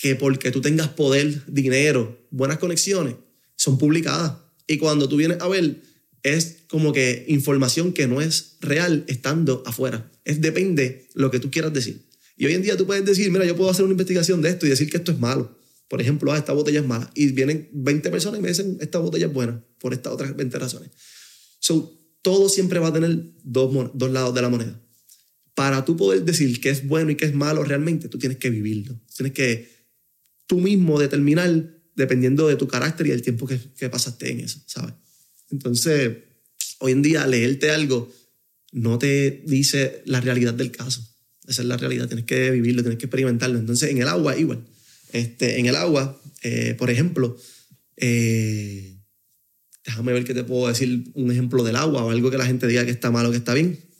que 0.02 0.16
porque 0.16 0.50
tú 0.50 0.60
tengas 0.60 0.88
poder, 0.88 1.44
dinero, 1.46 2.26
buenas 2.30 2.58
conexiones, 2.58 3.14
son 3.56 3.78
publicadas. 3.78 4.34
Y 4.66 4.78
cuando 4.78 5.08
tú 5.08 5.16
vienes 5.16 5.40
a 5.40 5.48
ver, 5.48 5.80
es 6.24 6.64
como 6.68 6.92
que 6.92 7.24
información 7.28 7.92
que 7.92 8.08
no 8.08 8.20
es 8.20 8.56
real 8.60 9.04
estando 9.06 9.62
afuera. 9.64 10.10
Es 10.24 10.40
depende 10.40 11.06
lo 11.14 11.30
que 11.30 11.38
tú 11.38 11.50
quieras 11.50 11.72
decir. 11.72 12.02
Y 12.36 12.46
hoy 12.46 12.54
en 12.54 12.62
día 12.62 12.76
tú 12.76 12.86
puedes 12.86 13.04
decir, 13.04 13.30
mira, 13.30 13.44
yo 13.44 13.54
puedo 13.54 13.70
hacer 13.70 13.84
una 13.84 13.92
investigación 13.92 14.42
de 14.42 14.48
esto 14.48 14.66
y 14.66 14.70
decir 14.70 14.90
que 14.90 14.96
esto 14.96 15.12
es 15.12 15.20
malo. 15.20 15.56
Por 15.86 16.00
ejemplo, 16.00 16.32
ah, 16.32 16.38
esta 16.38 16.52
botella 16.52 16.80
es 16.80 16.86
mala. 16.86 17.10
Y 17.14 17.28
vienen 17.28 17.68
20 17.72 18.10
personas 18.10 18.40
y 18.40 18.42
me 18.42 18.48
dicen, 18.48 18.78
esta 18.80 18.98
botella 18.98 19.26
es 19.26 19.32
buena 19.32 19.62
por 19.78 19.92
estas 19.92 20.12
otras 20.12 20.34
20 20.34 20.58
razones. 20.58 20.90
So, 21.60 21.96
todo 22.22 22.48
siempre 22.48 22.80
va 22.80 22.88
a 22.88 22.92
tener 22.92 23.18
dos, 23.44 23.90
dos 23.94 24.10
lados 24.10 24.34
de 24.34 24.42
la 24.42 24.48
moneda 24.48 24.82
para 25.54 25.84
tú 25.84 25.96
poder 25.96 26.24
decir 26.24 26.60
qué 26.60 26.70
es 26.70 26.86
bueno 26.86 27.10
y 27.10 27.16
qué 27.16 27.26
es 27.26 27.34
malo 27.34 27.62
realmente, 27.64 28.08
tú 28.08 28.18
tienes 28.18 28.38
que 28.38 28.50
vivirlo. 28.50 28.98
Tienes 29.14 29.32
que 29.32 29.68
tú 30.46 30.60
mismo 30.60 30.98
determinar 30.98 31.78
dependiendo 31.94 32.48
de 32.48 32.56
tu 32.56 32.66
carácter 32.68 33.06
y 33.06 33.10
el 33.10 33.22
tiempo 33.22 33.46
que, 33.46 33.58
que 33.76 33.90
pasaste 33.90 34.30
en 34.30 34.40
eso, 34.40 34.60
¿sabes? 34.66 34.94
Entonces, 35.50 36.16
hoy 36.78 36.92
en 36.92 37.02
día 37.02 37.26
leerte 37.26 37.70
algo 37.70 38.10
no 38.72 38.98
te 38.98 39.42
dice 39.46 40.02
la 40.06 40.20
realidad 40.20 40.54
del 40.54 40.70
caso. 40.70 41.06
Esa 41.46 41.62
es 41.62 41.68
la 41.68 41.76
realidad, 41.76 42.06
tienes 42.06 42.24
que 42.24 42.50
vivirlo, 42.50 42.82
tienes 42.82 42.98
que 42.98 43.06
experimentarlo. 43.06 43.58
Entonces, 43.58 43.90
en 43.90 43.98
el 43.98 44.08
agua, 44.08 44.38
igual. 44.38 44.64
Este, 45.12 45.58
en 45.58 45.66
el 45.66 45.76
agua, 45.76 46.18
eh, 46.42 46.74
por 46.78 46.88
ejemplo, 46.88 47.36
eh, 47.96 48.96
déjame 49.84 50.14
ver 50.14 50.24
qué 50.24 50.32
te 50.32 50.44
puedo 50.44 50.68
decir, 50.68 51.10
un 51.14 51.30
ejemplo 51.30 51.62
del 51.62 51.76
agua 51.76 52.04
o 52.04 52.10
algo 52.10 52.30
que 52.30 52.38
la 52.38 52.46
gente 52.46 52.66
diga 52.66 52.86
que 52.86 52.90
está 52.90 53.10
mal 53.10 53.26
o 53.26 53.30
que 53.30 53.36
está 53.36 53.52
bien 53.52 53.91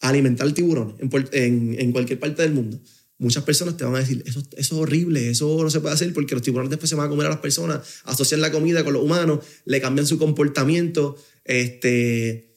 alimentar 0.00 0.50
tiburones 0.52 0.96
en, 1.32 1.76
en, 1.78 1.92
cualquier 1.92 2.18
parte 2.18 2.42
del 2.42 2.52
mundo, 2.52 2.80
muchas 3.18 3.42
personas 3.44 3.76
te 3.76 3.84
van 3.84 3.96
a 3.96 3.98
decir, 3.98 4.22
eso, 4.26 4.40
eso 4.40 4.52
es 4.56 4.72
horrible, 4.72 5.30
eso 5.30 5.62
no 5.62 5.70
se 5.70 5.80
puede 5.80 5.94
hacer 5.94 6.12
porque 6.12 6.34
los 6.34 6.42
tiburones 6.42 6.70
después 6.70 6.88
se 6.88 6.94
van 6.94 7.06
a 7.06 7.08
comer 7.08 7.26
a 7.26 7.30
las 7.30 7.40
personas, 7.40 7.80
asocian 8.04 8.40
la 8.40 8.52
comida 8.52 8.84
con 8.84 8.92
los 8.92 9.02
humanos, 9.02 9.40
le 9.64 9.80
cambian 9.80 10.06
su 10.06 10.18
comportamiento, 10.18 11.16
este, 11.44 12.54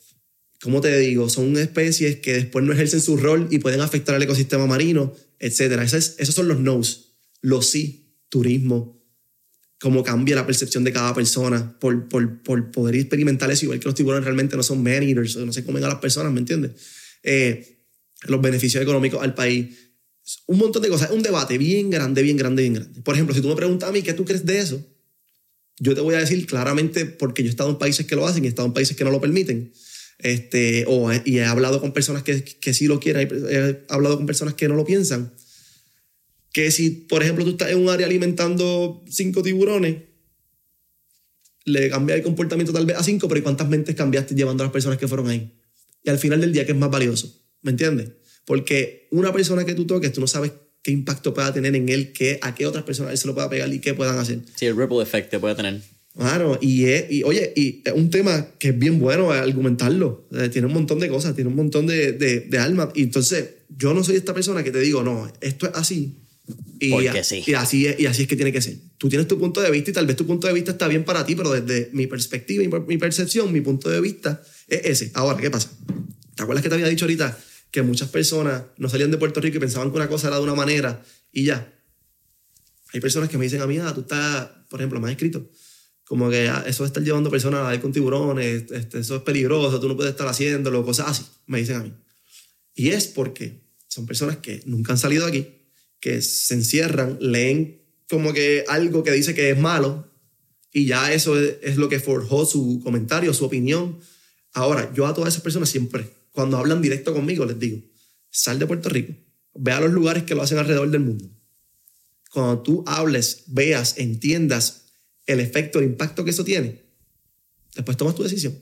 ¿cómo 0.62 0.82
te 0.82 0.98
digo? 1.00 1.30
Son 1.30 1.58
especies 1.58 2.18
que 2.18 2.34
después 2.34 2.64
no 2.64 2.74
ejercen 2.74 3.02
su 3.02 3.18
rol 3.18 3.48
y 3.50 3.60
pueden 3.60 3.82
afectar 3.82 4.16
al 4.16 4.24
ecosistema 4.24 4.68
marino, 4.68 5.14
etc. 5.40 5.82
Esos, 5.82 6.16
esos 6.20 6.36
son 6.36 6.48
los 6.48 6.60
no's, 6.60 7.16
los 7.42 7.68
sí, 7.68 8.20
turismo, 8.30 9.02
cómo 9.80 10.04
cambia 10.04 10.36
la 10.36 10.46
percepción 10.46 10.84
de 10.84 10.94
cada 10.94 11.16
persona 11.16 11.76
por, 11.80 12.08
por, 12.08 12.44
por 12.44 12.72
poder 12.72 12.96
experimentar 12.96 13.50
eso, 13.50 13.66
igual 13.66 13.80
que 13.80 13.88
los 13.88 13.96
tiburones 13.96 14.24
realmente 14.24 14.56
no 14.56 14.62
son 14.62 14.84
man 14.84 15.02
eaters, 15.02 15.36
no 15.38 15.52
se 15.52 15.66
comen 15.66 15.84
a 15.84 15.88
las 15.88 15.98
personas, 15.98 16.32
¿me 16.32 16.40
entiendes? 16.40 16.74
Eh, 17.24 17.80
los 18.24 18.42
beneficios 18.42 18.82
económicos 18.82 19.22
al 19.22 19.34
país, 19.34 19.76
un 20.48 20.58
montón 20.58 20.82
de 20.82 20.90
cosas. 20.90 21.10
Es 21.10 21.16
un 21.16 21.24
debate 21.24 21.58
bien 21.58 21.90
grande, 21.90 22.22
bien 22.22 22.38
grande, 22.38 22.62
bien 22.64 22.74
grande. 22.76 23.02
Por 23.02 23.16
ejemplo, 23.16 23.36
si 23.36 23.42
tú 23.42 23.50
me 23.50 23.56
preguntas 23.56 23.90
a 23.90 23.92
mí 23.92 24.02
qué 24.02 24.14
tú 24.14 24.26
crees 24.26 24.46
de 24.46 24.60
eso, 24.60 24.86
yo 25.80 25.96
te 25.96 26.02
voy 26.02 26.16
a 26.16 26.20
decir 26.20 26.46
claramente 26.46 27.06
porque 27.06 27.42
yo 27.42 27.48
he 27.48 27.52
estado 27.52 27.70
en 27.70 27.78
países 27.78 28.06
que 28.06 28.16
lo 28.16 28.28
hacen 28.28 28.44
y 28.44 28.48
he 28.48 28.50
estado 28.50 28.68
en 28.68 28.74
países 28.74 28.96
que 28.96 29.04
no 29.04 29.12
lo 29.12 29.20
permiten. 29.20 29.74
Este, 30.20 30.86
o, 30.88 31.12
y 31.26 31.40
he 31.40 31.46
hablado 31.46 31.82
con 31.82 31.94
personas 31.94 32.22
que, 32.22 32.44
que 32.44 32.74
sí 32.76 32.86
lo 32.86 33.00
quieren, 33.00 33.28
he 33.50 33.86
hablado 33.90 34.18
con 34.18 34.28
personas 34.28 34.54
que 34.54 34.68
no 34.68 34.76
lo 34.76 34.86
piensan. 34.86 35.34
Que 36.54 36.70
si, 36.70 36.92
por 36.92 37.24
ejemplo, 37.24 37.44
tú 37.44 37.52
estás 37.52 37.72
en 37.72 37.80
un 37.80 37.90
área 37.90 38.06
alimentando 38.06 39.04
cinco 39.10 39.42
tiburones, 39.42 39.98
le 41.66 41.90
cambia 41.90 42.16
el 42.16 42.24
comportamiento 42.24 42.74
tal 42.74 42.86
vez 42.86 42.98
a 42.98 43.04
cinco, 43.04 43.28
pero 43.28 43.40
¿y 43.40 43.44
cuántas 43.44 43.68
mentes 43.68 43.96
cambiaste 43.96 44.36
llevando 44.36 44.64
a 44.64 44.68
las 44.68 44.74
personas 44.74 45.00
que 45.00 45.08
fueron 45.08 45.30
ahí? 45.30 45.61
Y 46.04 46.10
al 46.10 46.20
final 46.20 46.42
del 46.42 46.54
día 46.54 46.66
que 46.66 46.72
es 46.72 46.78
más 46.78 46.92
valioso. 46.92 47.42
¿Me 47.62 47.72
entiendes? 47.72 48.12
Porque 48.46 49.08
una 49.12 49.32
persona 49.32 49.66
que 49.66 49.76
tú 49.76 49.86
toques, 49.86 50.12
tú 50.12 50.22
no 50.22 50.28
sabes 50.28 50.52
qué 50.82 50.92
impacto 50.92 51.34
pueda 51.34 51.54
tener 51.54 51.76
en 51.76 51.90
él, 51.90 52.12
qué, 52.12 52.40
a 52.42 52.56
qué 52.56 52.66
otras 52.66 52.84
personas 52.84 53.12
él 53.12 53.18
se 53.18 53.28
lo 53.28 53.36
pueda 53.36 53.50
pegar 53.50 53.72
y 53.72 53.80
qué 53.80 53.94
puedan 53.94 54.18
hacer. 54.18 54.40
Sí, 54.56 54.66
el 54.66 54.76
ripple 54.76 55.02
effect 55.02 55.30
que 55.30 55.40
puede 55.40 55.56
tener. 55.56 55.82
Claro, 56.14 56.60
y, 56.60 56.86
y 56.86 57.24
oye, 57.24 57.54
y 57.56 57.82
es 57.86 57.94
un 57.94 58.10
tema 58.10 58.48
que 58.60 58.70
es 58.70 58.80
bien 58.80 59.00
bueno 59.00 59.32
argumentarlo. 59.32 60.28
Eh, 60.34 60.50
tiene 60.50 60.68
un 60.68 60.74
montón 60.74 61.00
de 61.00 61.08
cosas, 61.08 61.36
tiene 61.36 61.50
un 61.50 61.56
montón 61.56 61.88
de, 61.88 62.12
de, 62.12 62.42
de 62.42 62.58
almas. 62.58 62.90
Y 62.96 63.04
entonces, 63.04 63.50
yo 63.70 63.94
no 63.94 64.04
soy 64.04 64.18
esta 64.18 64.34
persona 64.34 64.64
que 64.64 64.72
te 64.72 64.80
digo, 64.80 65.04
no, 65.04 65.32
esto 65.40 65.68
es 65.68 65.72
así. 65.76 66.18
Y, 66.80 66.90
Porque 66.90 67.24
sí. 67.24 67.44
y, 67.46 67.54
así 67.54 67.86
es, 67.86 68.00
y 68.00 68.08
así 68.08 68.24
es 68.24 68.28
que 68.28 68.36
tiene 68.36 68.52
que 68.52 68.62
ser. 68.62 68.76
Tú 68.98 69.08
tienes 69.08 69.28
tu 69.28 69.40
punto 69.40 69.62
de 69.62 69.72
vista 69.72 69.92
y 69.92 69.94
tal 69.94 70.08
vez 70.08 70.18
tu 70.18 70.26
punto 70.26 70.48
de 70.48 70.54
vista 70.54 70.72
está 70.72 70.88
bien 70.88 71.06
para 71.06 71.26
ti, 71.26 71.36
pero 71.36 71.52
desde 71.52 71.90
mi 71.94 72.08
perspectiva 72.08 72.64
y 72.64 72.68
mi 72.88 72.98
percepción, 72.98 73.54
mi 73.54 73.62
punto 73.62 73.90
de 73.90 74.02
vista 74.02 74.42
es 74.72 75.02
ese. 75.02 75.12
Ahora, 75.14 75.38
¿qué 75.40 75.52
pasa? 75.52 75.70
¿Te 76.36 76.44
acuerdas 76.44 76.64
que 76.64 76.70
te 76.70 76.76
había 76.76 76.88
dicho 76.88 77.06
ahorita 77.06 77.38
que 77.70 77.82
muchas 77.82 78.10
personas 78.10 78.64
no 78.78 78.90
salían 78.90 79.12
de 79.12 79.18
Puerto 79.18 79.40
Rico 79.40 79.58
y 79.58 79.60
pensaban 79.60 79.92
que 79.92 79.98
una 79.98 80.08
cosa 80.08 80.28
era 80.28 80.38
de 80.38 80.44
una 80.44 80.56
manera 80.56 81.04
y 81.32 81.46
ya? 81.46 81.74
Hay 82.94 83.00
personas 83.00 83.30
que 83.30 83.38
me 83.38 83.46
dicen 83.46 83.62
a 83.62 83.68
mí, 83.68 83.78
ah, 83.78 83.94
tú 83.94 84.02
estás, 84.02 84.50
por 84.70 84.80
ejemplo, 84.80 85.00
me 85.00 85.08
has 85.08 85.12
escrito, 85.12 85.50
como 86.04 86.30
que 86.30 86.50
ah, 86.50 86.64
eso 86.66 86.84
de 86.84 86.88
estar 86.88 87.04
llevando 87.04 87.30
personas 87.30 87.66
a 87.66 87.74
ir 87.74 87.82
con 87.82 87.92
tiburones, 87.92 88.66
este, 88.72 89.00
eso 89.00 89.18
es 89.18 89.22
peligroso, 89.22 89.80
tú 89.80 89.88
no 89.88 89.96
puedes 89.96 90.12
estar 90.12 90.28
haciéndolo, 90.28 90.84
cosas 90.84 91.08
así, 91.08 91.24
me 91.48 91.60
dicen 91.60 91.76
a 91.78 91.84
mí. 91.84 91.94
Y 92.76 92.90
es 92.90 93.08
porque 93.08 93.62
son 93.88 94.06
personas 94.06 94.38
que 94.38 94.62
nunca 94.66 94.94
han 94.94 94.98
salido 94.98 95.26
aquí, 95.26 95.48
que 96.00 96.22
se 96.22 96.54
encierran, 96.54 97.18
leen 97.22 97.82
como 98.10 98.34
que 98.34 98.66
algo 98.68 99.04
que 99.04 99.12
dice 99.12 99.34
que 99.34 99.52
es 99.52 99.58
malo 99.58 100.12
y 100.74 100.86
ya 100.86 101.14
eso 101.14 101.40
es, 101.40 101.56
es 101.62 101.78
lo 101.78 101.88
que 101.88 102.00
forjó 102.00 102.46
su 102.46 102.82
comentario, 102.84 103.34
su 103.34 103.46
opinión. 103.46 104.00
Ahora, 104.54 104.92
yo 104.94 105.06
a 105.06 105.14
todas 105.14 105.34
esas 105.34 105.44
personas 105.44 105.70
siempre, 105.70 106.10
cuando 106.32 106.58
hablan 106.58 106.82
directo 106.82 107.14
conmigo, 107.14 107.46
les 107.46 107.60
digo, 107.60 107.82
sal 108.30 108.60
de 108.60 108.68
Puerto 108.68 108.90
Rico, 108.90 109.14
ve 109.54 109.72
a 109.72 109.82
los 109.82 109.92
lugares 109.92 110.24
que 110.24 110.36
lo 110.36 110.42
hacen 110.42 110.58
alrededor 110.58 110.90
del 110.90 111.02
mundo. 111.02 111.30
Cuando 112.32 112.62
tú 112.62 112.84
hables, 112.88 113.44
veas, 113.48 113.98
entiendas 113.98 114.86
el 115.26 115.40
efecto, 115.40 115.80
el 115.80 115.86
impacto 115.86 116.24
que 116.24 116.32
eso 116.32 116.44
tiene, 116.44 116.82
después 117.76 117.98
tomas 117.98 118.16
tu 118.16 118.24
decisión. 118.24 118.62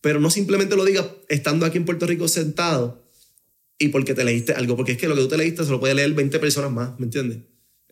Pero 0.00 0.20
no 0.20 0.30
simplemente 0.30 0.76
lo 0.76 0.84
digas 0.84 1.06
estando 1.28 1.66
aquí 1.66 1.78
en 1.78 1.84
Puerto 1.84 2.06
Rico 2.06 2.28
sentado 2.28 3.04
y 3.78 3.88
porque 3.88 4.14
te 4.14 4.24
leíste 4.24 4.52
algo, 4.52 4.76
porque 4.76 4.92
es 4.92 4.98
que 4.98 5.08
lo 5.08 5.14
que 5.14 5.22
tú 5.22 5.28
te 5.28 5.36
leíste 5.36 5.64
se 5.64 5.70
lo 5.70 5.80
puede 5.80 5.94
leer 5.94 6.12
20 6.12 6.38
personas 6.38 6.70
más, 6.70 6.98
¿me 6.98 7.06
entiendes? 7.06 7.38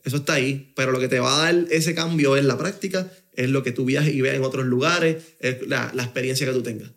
Eso 0.03 0.17
está 0.17 0.33
ahí, 0.33 0.71
pero 0.75 0.91
lo 0.91 0.99
que 0.99 1.07
te 1.07 1.19
va 1.19 1.35
a 1.35 1.45
dar 1.45 1.65
ese 1.69 1.93
cambio 1.93 2.37
es 2.37 2.45
la 2.45 2.57
práctica, 2.57 3.11
es 3.33 3.49
lo 3.49 3.63
que 3.63 3.71
tú 3.71 3.85
viajes 3.85 4.13
y 4.13 4.21
veas 4.21 4.35
en 4.35 4.43
otros 4.43 4.65
lugares, 4.65 5.23
es 5.39 5.67
la, 5.67 5.91
la 5.93 6.03
experiencia 6.03 6.45
que 6.45 6.53
tú 6.53 6.63
tengas. 6.63 6.91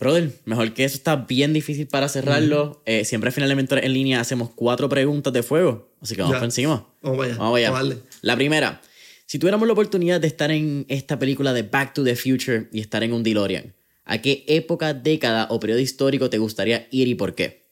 Brother, 0.00 0.32
mejor 0.46 0.72
que 0.72 0.84
eso 0.84 0.96
está 0.96 1.14
bien 1.16 1.52
difícil 1.52 1.86
para 1.86 2.08
cerrarlo. 2.08 2.82
Eh, 2.86 3.04
siempre 3.04 3.28
al 3.28 3.32
final 3.34 3.50
de 3.50 3.54
Mentores 3.54 3.84
en 3.84 3.92
línea 3.92 4.18
hacemos 4.20 4.50
cuatro 4.54 4.88
preguntas 4.88 5.30
de 5.32 5.42
fuego. 5.42 5.92
Así 6.00 6.14
que 6.16 6.22
vamos 6.22 6.34
Ya. 6.36 6.38
por 6.40 6.46
encima. 6.46 6.88
Vamos 7.02 7.24
allá. 7.26 7.36
Vamos 7.36 7.56
allá. 7.58 7.70
Vamos. 7.70 7.96
La 8.22 8.34
primera. 8.34 8.80
Si 9.26 9.38
tuviéramos 9.38 9.66
la 9.68 9.74
oportunidad 9.74 10.18
de 10.20 10.26
estar 10.26 10.50
en 10.50 10.86
esta 10.88 11.18
película 11.18 11.52
de 11.52 11.62
Back 11.62 11.92
to 11.94 12.02
the 12.02 12.16
Future 12.16 12.68
y 12.72 12.80
estar 12.80 13.02
en 13.04 13.12
un 13.12 13.22
DeLorean, 13.22 13.74
¿a 14.04 14.18
qué 14.22 14.44
época, 14.48 14.94
década 14.94 15.46
o 15.50 15.60
periodo 15.60 15.80
histórico 15.80 16.30
te 16.30 16.38
gustaría 16.38 16.88
ir 16.90 17.06
y 17.06 17.14
por 17.14 17.34
qué? 17.34 17.68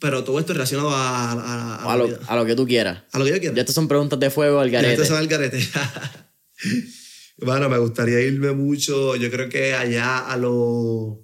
Pero 0.00 0.24
todo 0.24 0.38
esto 0.40 0.52
es 0.52 0.56
relacionado 0.56 0.90
a, 0.90 1.32
a, 1.32 1.74
a, 1.76 1.92
A 1.92 1.96
lo, 1.96 2.42
a 2.42 2.46
que 2.46 2.56
tú 2.56 2.66
quieras. 2.66 3.02
A 3.12 3.18
lo 3.18 3.24
que 3.26 3.30
yo 3.30 3.38
quiero. 3.38 3.54
Ya 3.54 3.60
estas 3.62 3.74
son 3.76 3.86
preguntas 3.86 4.18
de 4.18 4.28
fuego 4.30 4.58
al 4.60 4.70
Ya, 4.70 4.78
garete. 4.82 4.94
Estos 4.94 5.08
son 5.08 5.18
al 5.18 5.28
garete. 5.28 5.60
bueno, 7.44 7.68
me 7.68 7.78
gustaría 7.78 8.20
irme 8.20 8.52
mucho, 8.52 9.16
yo 9.16 9.30
creo 9.30 9.48
que 9.48 9.74
allá 9.74 10.18
a 10.18 10.36
los 10.36 11.18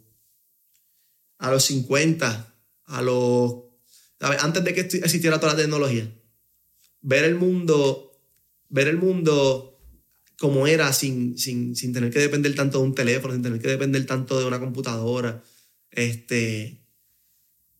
a 1.38 1.50
los 1.50 1.64
50, 1.64 2.54
a 2.84 3.02
los 3.02 3.54
antes 4.20 4.64
de 4.64 4.74
que 4.74 4.80
existiera 4.80 5.38
toda 5.38 5.52
la 5.52 5.58
tecnología. 5.58 6.10
Ver 7.02 7.24
el 7.24 7.34
mundo, 7.34 8.12
ver 8.68 8.88
el 8.88 8.96
mundo 8.96 9.78
como 10.38 10.66
era 10.66 10.92
sin, 10.92 11.38
sin, 11.38 11.76
sin 11.76 11.92
tener 11.92 12.10
que 12.10 12.18
depender 12.18 12.54
tanto 12.54 12.78
de 12.78 12.84
un 12.84 12.94
teléfono, 12.94 13.34
sin 13.34 13.42
tener 13.42 13.60
que 13.60 13.68
depender 13.68 14.04
tanto 14.06 14.38
de 14.38 14.46
una 14.46 14.58
computadora. 14.60 15.42
Este, 15.90 16.82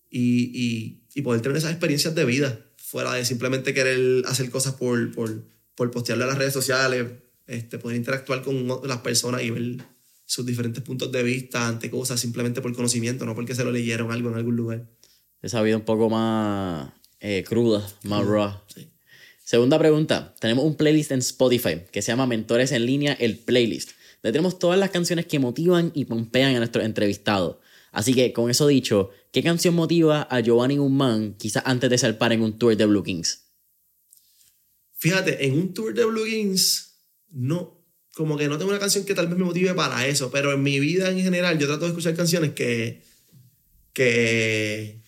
y, 0.09 0.51
y, 0.55 1.03
y 1.15 1.23
poder 1.23 1.43
tener 1.43 1.59
esas 1.59 1.73
experiencias 1.73 2.15
de 2.15 2.25
vida, 2.25 2.67
fuera 2.77 3.15
de 3.15 3.25
simplemente 3.25 3.75
querer 3.75 4.25
hacer 4.27 4.51
cosas 4.51 4.75
por, 4.75 5.13
por, 5.13 5.45
por 5.75 5.91
postearle 5.91 6.25
a 6.25 6.29
las 6.29 6.39
redes 6.39 6.55
sociales, 6.55 7.07
este, 7.47 7.79
poder 7.79 7.97
interactuar 7.97 8.43
con 8.43 8.67
las 8.85 8.99
personas 8.99 9.43
y 9.43 9.51
ver 9.51 9.77
sus 10.25 10.45
diferentes 10.45 10.83
puntos 10.83 11.13
de 11.13 11.23
vista 11.23 11.69
ante 11.69 11.91
cosas 11.91 12.19
simplemente 12.19 12.61
por 12.61 12.75
conocimiento, 12.75 13.25
no 13.25 13.35
porque 13.35 13.55
se 13.55 13.65
lo 13.65 13.71
leyeron 13.71 14.11
algo 14.11 14.31
en 14.31 14.37
algún 14.37 14.57
lugar. 14.57 14.87
Esa 15.43 15.63
vida 15.63 15.77
un 15.77 15.85
poco 15.85 16.11
más 16.11 16.93
eh, 17.21 17.45
cruda, 17.47 17.87
más 18.03 18.27
raw. 18.27 18.61
Sí. 18.75 18.89
Segunda 19.47 19.79
pregunta. 19.79 20.35
Tenemos 20.41 20.65
un 20.65 20.75
playlist 20.75 21.13
en 21.13 21.21
Spotify 21.21 21.83
que 21.93 22.03
se 22.03 22.11
llama 22.11 22.27
Mentores 22.27 22.73
en 22.73 22.85
línea, 22.85 23.13
el 23.13 23.39
playlist. 23.39 23.91
Donde 24.21 24.33
tenemos 24.33 24.59
todas 24.59 24.77
las 24.77 24.91
canciones 24.91 25.27
que 25.27 25.39
motivan 25.39 25.93
y 25.95 26.07
pompean 26.07 26.57
a 26.57 26.59
nuestros 26.59 26.85
entrevistados. 26.85 27.59
Así 27.93 28.13
que, 28.13 28.33
con 28.33 28.51
eso 28.51 28.67
dicho, 28.67 29.11
¿qué 29.33 29.45
canción 29.45 29.77
motiva 29.77 30.23
a 30.23 30.41
Giovanni 30.41 30.79
Guzmán 30.79 31.35
quizás 31.39 31.63
antes 31.65 31.89
de 31.89 31.97
salpar 31.97 32.33
en 32.33 32.43
un 32.43 32.59
tour 32.59 32.77
de 32.77 32.87
Blue 32.87 33.05
Kings? 33.05 33.45
Fíjate, 34.95 35.47
en 35.47 35.57
un 35.57 35.73
tour 35.73 35.95
de 35.95 36.05
Blue 36.05 36.27
Jeans, 36.27 36.96
no, 37.31 37.85
como 38.15 38.37
que 38.39 38.49
no 38.49 38.57
tengo 38.59 38.71
una 38.71 38.81
canción 38.81 39.05
que 39.05 39.15
tal 39.15 39.27
vez 39.29 39.37
me 39.39 39.45
motive 39.45 39.75
para 39.75 40.07
eso, 40.07 40.31
pero 40.31 40.53
en 40.53 40.63
mi 40.63 40.81
vida 40.81 41.11
en 41.11 41.21
general 41.21 41.59
yo 41.59 41.67
trato 41.67 41.83
de 41.85 41.89
escuchar 41.89 42.15
canciones 42.15 42.53
que, 42.53 43.03
que, 43.93 45.03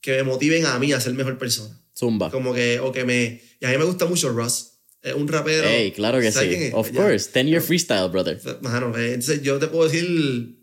que 0.00 0.12
me 0.12 0.22
motiven 0.22 0.66
a 0.66 0.78
mí 0.78 0.92
a 0.92 1.00
ser 1.00 1.14
mejor 1.14 1.38
persona. 1.38 1.80
Zumba. 1.98 2.30
Como 2.30 2.52
que, 2.54 2.78
o 2.80 2.92
que 2.92 3.04
me... 3.04 3.40
Y 3.60 3.64
a 3.66 3.70
mí 3.70 3.78
me 3.78 3.84
gusta 3.84 4.06
mucho 4.06 4.30
Russ. 4.30 4.72
Es 5.02 5.14
un 5.14 5.28
rapero... 5.28 5.66
Hey, 5.68 5.92
claro 5.92 6.20
que 6.20 6.30
¿sabes 6.32 6.58
sí. 6.68 6.70
Of 6.74 6.92
Ya. 6.92 7.02
course. 7.02 7.30
Ten 7.32 7.46
Year 7.46 7.62
Freestyle, 7.62 8.08
brother. 8.10 8.40
Mano, 8.60 8.96
eh, 8.98 9.14
entonces 9.14 9.42
yo 9.42 9.58
te 9.58 9.68
puedo 9.68 9.88
decir 9.88 10.58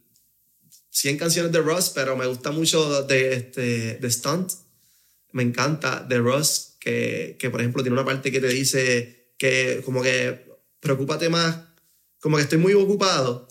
100 0.91 1.17
canciones 1.17 1.51
de 1.51 1.59
Russ, 1.59 1.91
pero 1.95 2.15
me 2.15 2.27
gusta 2.27 2.51
mucho 2.51 3.03
de, 3.03 3.33
este, 3.33 3.97
de 3.97 4.11
Stunt. 4.11 4.51
Me 5.31 5.41
encanta 5.41 6.05
de 6.07 6.19
Russ, 6.19 6.75
que, 6.79 7.35
que 7.39 7.49
por 7.49 7.61
ejemplo 7.61 7.81
tiene 7.81 7.93
una 7.95 8.05
parte 8.05 8.31
que 8.31 8.39
te 8.39 8.47
dice 8.49 9.33
que 9.37 9.81
como 9.83 10.03
que 10.03 10.45
preocúpate 10.83 11.29
más, 11.29 11.57
como 12.19 12.37
que 12.37 12.43
estoy 12.43 12.59
muy 12.59 12.73
ocupado 12.73 13.47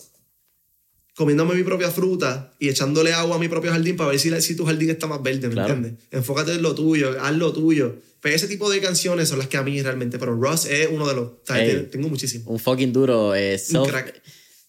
comiéndome 1.15 1.53
mi 1.53 1.63
propia 1.63 1.91
fruta 1.91 2.53
y 2.57 2.69
echándole 2.69 3.13
agua 3.13 3.35
a 3.35 3.39
mi 3.39 3.47
propio 3.47 3.69
jardín 3.71 3.95
para 3.95 4.09
ver 4.09 4.19
si, 4.19 4.41
si 4.41 4.55
tu 4.55 4.65
jardín 4.65 4.89
está 4.89 5.05
más 5.05 5.21
verde, 5.21 5.47
¿me 5.47 5.53
Claro. 5.53 5.73
entiendes? 5.75 6.03
Enfócate 6.11 6.53
en 6.53 6.63
lo 6.63 6.73
tuyo, 6.73 7.15
haz 7.21 7.35
lo 7.35 7.53
tuyo. 7.53 7.95
Pues 8.19 8.33
ese 8.35 8.47
tipo 8.47 8.67
de 8.71 8.79
canciones 8.81 9.29
son 9.29 9.37
las 9.37 9.47
que 9.47 9.57
a 9.57 9.63
mí 9.63 9.79
realmente, 9.81 10.17
pero 10.17 10.33
Russ 10.33 10.65
es 10.65 10.87
uno 10.91 11.07
de 11.07 11.13
los... 11.13 11.25
o 11.25 11.39
sea, 11.45 11.61
Ey. 11.61 11.69
tiene- 11.69 11.83
Tengo 11.83 12.09
muchísimo. 12.09 12.49
Un 12.49 12.57
fucking 12.59 12.91
duro. 12.93 13.35
eh, 13.35 13.53
Un 13.53 13.59
self, 13.59 13.87
crack. 13.89 14.22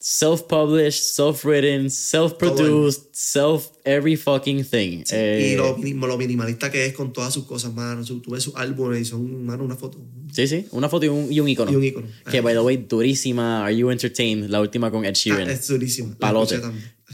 Self-published, 0.06 1.02
self-written, 1.16 1.88
self-produced, 1.90 3.08
self 3.12 3.72
every 3.84 4.16
fucking 4.16 4.62
thing. 4.62 5.02
Sí, 5.06 5.14
Eh, 5.16 5.52
y 5.52 5.56
lo, 5.56 5.78
lo 6.06 6.18
minimalista 6.18 6.70
que 6.70 6.84
es 6.84 6.92
con 6.92 7.10
todas 7.12 7.32
sus 7.32 7.44
cosas, 7.46 7.72
mano. 7.72 8.04
Tú 8.04 8.22
ves 8.30 8.42
sus 8.42 8.54
álbumes 8.54 9.00
y 9.00 9.04
son, 9.06 9.46
mano, 9.46 9.64
una 9.64 9.76
foto 9.76 9.98
Sí, 10.30 10.46
sí, 10.46 10.66
una 10.72 10.90
foto 10.90 11.06
y 11.06 11.08
un, 11.08 11.32
y 11.32 11.40
un 11.40 11.48
icono. 11.48 11.72
y 11.72 11.76
un 11.76 11.84
icono. 11.84 12.06
Que, 12.30 12.42
by 12.42 12.52
the 12.54 12.60
way, 12.60 12.76
durísima. 12.76 13.64
Are 13.64 13.74
You 13.74 13.90
Entertained? 13.90 14.50
La 14.50 14.60
última 14.60 14.90
con 14.90 15.06
Ed 15.06 15.14
Sheeran. 15.14 15.48
Ah, 15.48 15.52
es 15.52 15.66
durísimo. 15.68 16.10
La 16.10 16.16
Palote. 16.18 16.60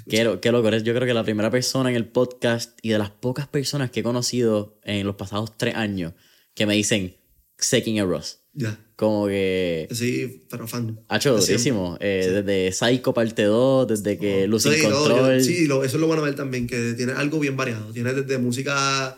Qué, 0.08 0.24
lo- 0.24 0.40
qué 0.40 0.50
loco. 0.50 0.68
Yo 0.70 0.92
creo 0.94 1.06
que 1.06 1.14
la 1.14 1.22
primera 1.22 1.50
persona 1.50 1.90
en 1.90 1.96
el 1.96 2.08
podcast 2.08 2.76
y 2.82 2.88
de 2.88 2.98
las 2.98 3.10
pocas 3.10 3.46
personas 3.46 3.90
que 3.92 4.00
he 4.00 4.02
conocido 4.02 4.80
en 4.82 5.06
los 5.06 5.14
pasados 5.14 5.56
tres 5.56 5.76
años 5.76 6.14
que 6.54 6.66
me 6.66 6.74
dicen 6.74 7.16
Seeking 7.58 8.00
a 8.00 8.04
Ross. 8.04 8.39
Ya. 8.52 8.78
Como 8.96 9.28
que. 9.28 9.86
Sí, 9.92 10.42
pero 10.50 10.66
fan. 10.66 11.00
Ha 11.08 11.16
hecho 11.18 11.36
durísimo. 11.38 11.96
Eh, 12.00 12.42
Desde 12.44 12.72
Psycho 12.72 13.14
parte 13.14 13.44
2, 13.44 13.86
desde 13.88 14.18
que 14.18 14.46
Losing 14.48 14.72
Sí, 14.72 14.82
no, 14.82 14.90
yo- 14.90 14.96
Control. 15.04 15.42
sí, 15.42 15.66
lo- 15.66 15.84
eso 15.84 15.96
es 15.96 16.00
lo 16.00 16.06
bueno 16.08 16.22
de 16.24 16.30
él 16.30 16.34
también, 16.36 16.66
que 16.66 16.94
tiene 16.94 17.12
algo 17.12 17.38
bien 17.38 17.56
variado. 17.56 17.92
Tiene 17.92 18.12
desde 18.12 18.38
música 18.38 19.16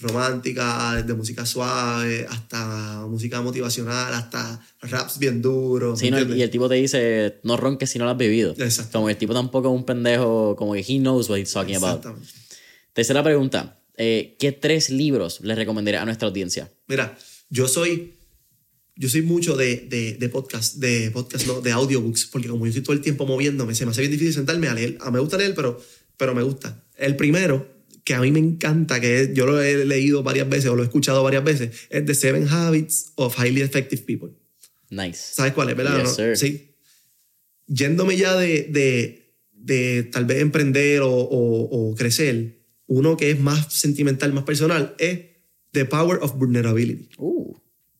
romántica, 0.00 0.94
desde 0.96 1.14
música 1.14 1.46
suave, 1.46 2.26
hasta 2.28 3.06
música 3.08 3.40
motivacional, 3.40 4.12
hasta 4.14 4.60
raps 4.80 5.18
bien 5.18 5.40
duros. 5.40 5.98
Sí, 6.00 6.08
y 6.34 6.42
el 6.42 6.50
tipo 6.50 6.68
te 6.68 6.74
dice, 6.76 7.38
no 7.44 7.56
ronques 7.56 7.90
si 7.90 7.98
no 7.98 8.04
lo 8.06 8.10
has 8.10 8.16
bebido. 8.18 8.52
Exacto. 8.58 8.92
Como 8.98 9.08
el 9.10 9.16
tipo 9.16 9.32
tampoco 9.32 9.68
es 9.68 9.74
un 9.74 9.84
pendejo, 9.84 10.56
como 10.56 10.74
que 10.74 10.80
he 10.80 10.98
knows 10.98 11.28
what 11.30 11.38
he's 11.38 11.52
talking 11.52 11.76
about. 11.76 11.98
Exactamente. 11.98 12.28
Tercera 12.92 13.22
pregunta. 13.22 13.78
eh, 13.96 14.36
¿Qué 14.38 14.52
tres 14.52 14.88
libros 14.90 15.40
les 15.42 15.56
recomendaría 15.56 16.00
a 16.02 16.04
nuestra 16.04 16.26
audiencia? 16.26 16.72
Mira, 16.88 17.16
yo 17.50 17.68
soy, 17.68 18.14
yo 19.02 19.08
soy 19.08 19.22
mucho 19.22 19.56
de, 19.56 19.86
de, 19.88 20.14
de 20.14 20.28
podcast, 20.28 20.76
de 20.76 21.10
podcast, 21.10 21.44
no, 21.48 21.60
de 21.60 21.72
audiobooks, 21.72 22.26
porque 22.26 22.46
como 22.48 22.64
yo 22.66 22.68
estoy 22.70 22.82
todo 22.84 22.92
el 22.94 23.00
tiempo 23.02 23.26
moviéndome, 23.26 23.74
se 23.74 23.84
me 23.84 23.90
hace 23.90 24.00
bien 24.02 24.12
difícil 24.12 24.32
sentarme 24.34 24.68
a 24.68 24.74
leer. 24.74 24.96
A 25.00 25.10
me 25.10 25.18
gusta 25.18 25.36
leer, 25.38 25.54
pero, 25.56 25.80
pero 26.16 26.34
me 26.34 26.42
gusta. 26.44 26.84
El 26.96 27.16
primero, 27.16 27.66
que 28.04 28.14
a 28.14 28.20
mí 28.20 28.30
me 28.30 28.38
encanta, 28.38 29.00
que 29.00 29.32
yo 29.34 29.44
lo 29.44 29.60
he 29.60 29.84
leído 29.84 30.22
varias 30.22 30.48
veces 30.48 30.70
o 30.70 30.76
lo 30.76 30.82
he 30.82 30.86
escuchado 30.86 31.22
varias 31.24 31.42
veces, 31.42 31.70
es 31.90 32.04
The 32.06 32.14
Seven 32.14 32.46
Habits 32.48 33.12
of 33.16 33.36
Highly 33.38 33.62
Effective 33.62 34.02
People. 34.02 34.30
Nice. 34.90 35.20
¿Sabes 35.34 35.52
cuál 35.52 35.70
es, 35.70 35.76
verdad? 35.76 36.00
Yes, 36.04 36.18
¿No? 36.18 36.36
Sí. 36.36 36.76
Yéndome 37.66 38.16
ya 38.16 38.36
de, 38.36 38.68
de, 38.70 39.34
de 39.52 40.02
tal 40.04 40.26
vez 40.26 40.40
emprender 40.42 41.00
o, 41.00 41.10
o- 41.10 41.90
o 41.90 41.94
crecer, 41.96 42.60
uno 42.86 43.16
que 43.16 43.30
es 43.30 43.40
más 43.40 43.72
sentimental, 43.72 44.32
más 44.32 44.44
personal, 44.44 44.94
es 44.98 45.20
The 45.72 45.86
Power 45.86 46.18
of 46.22 46.36
Vulnerability. 46.36 47.08
Uh, 47.18 47.56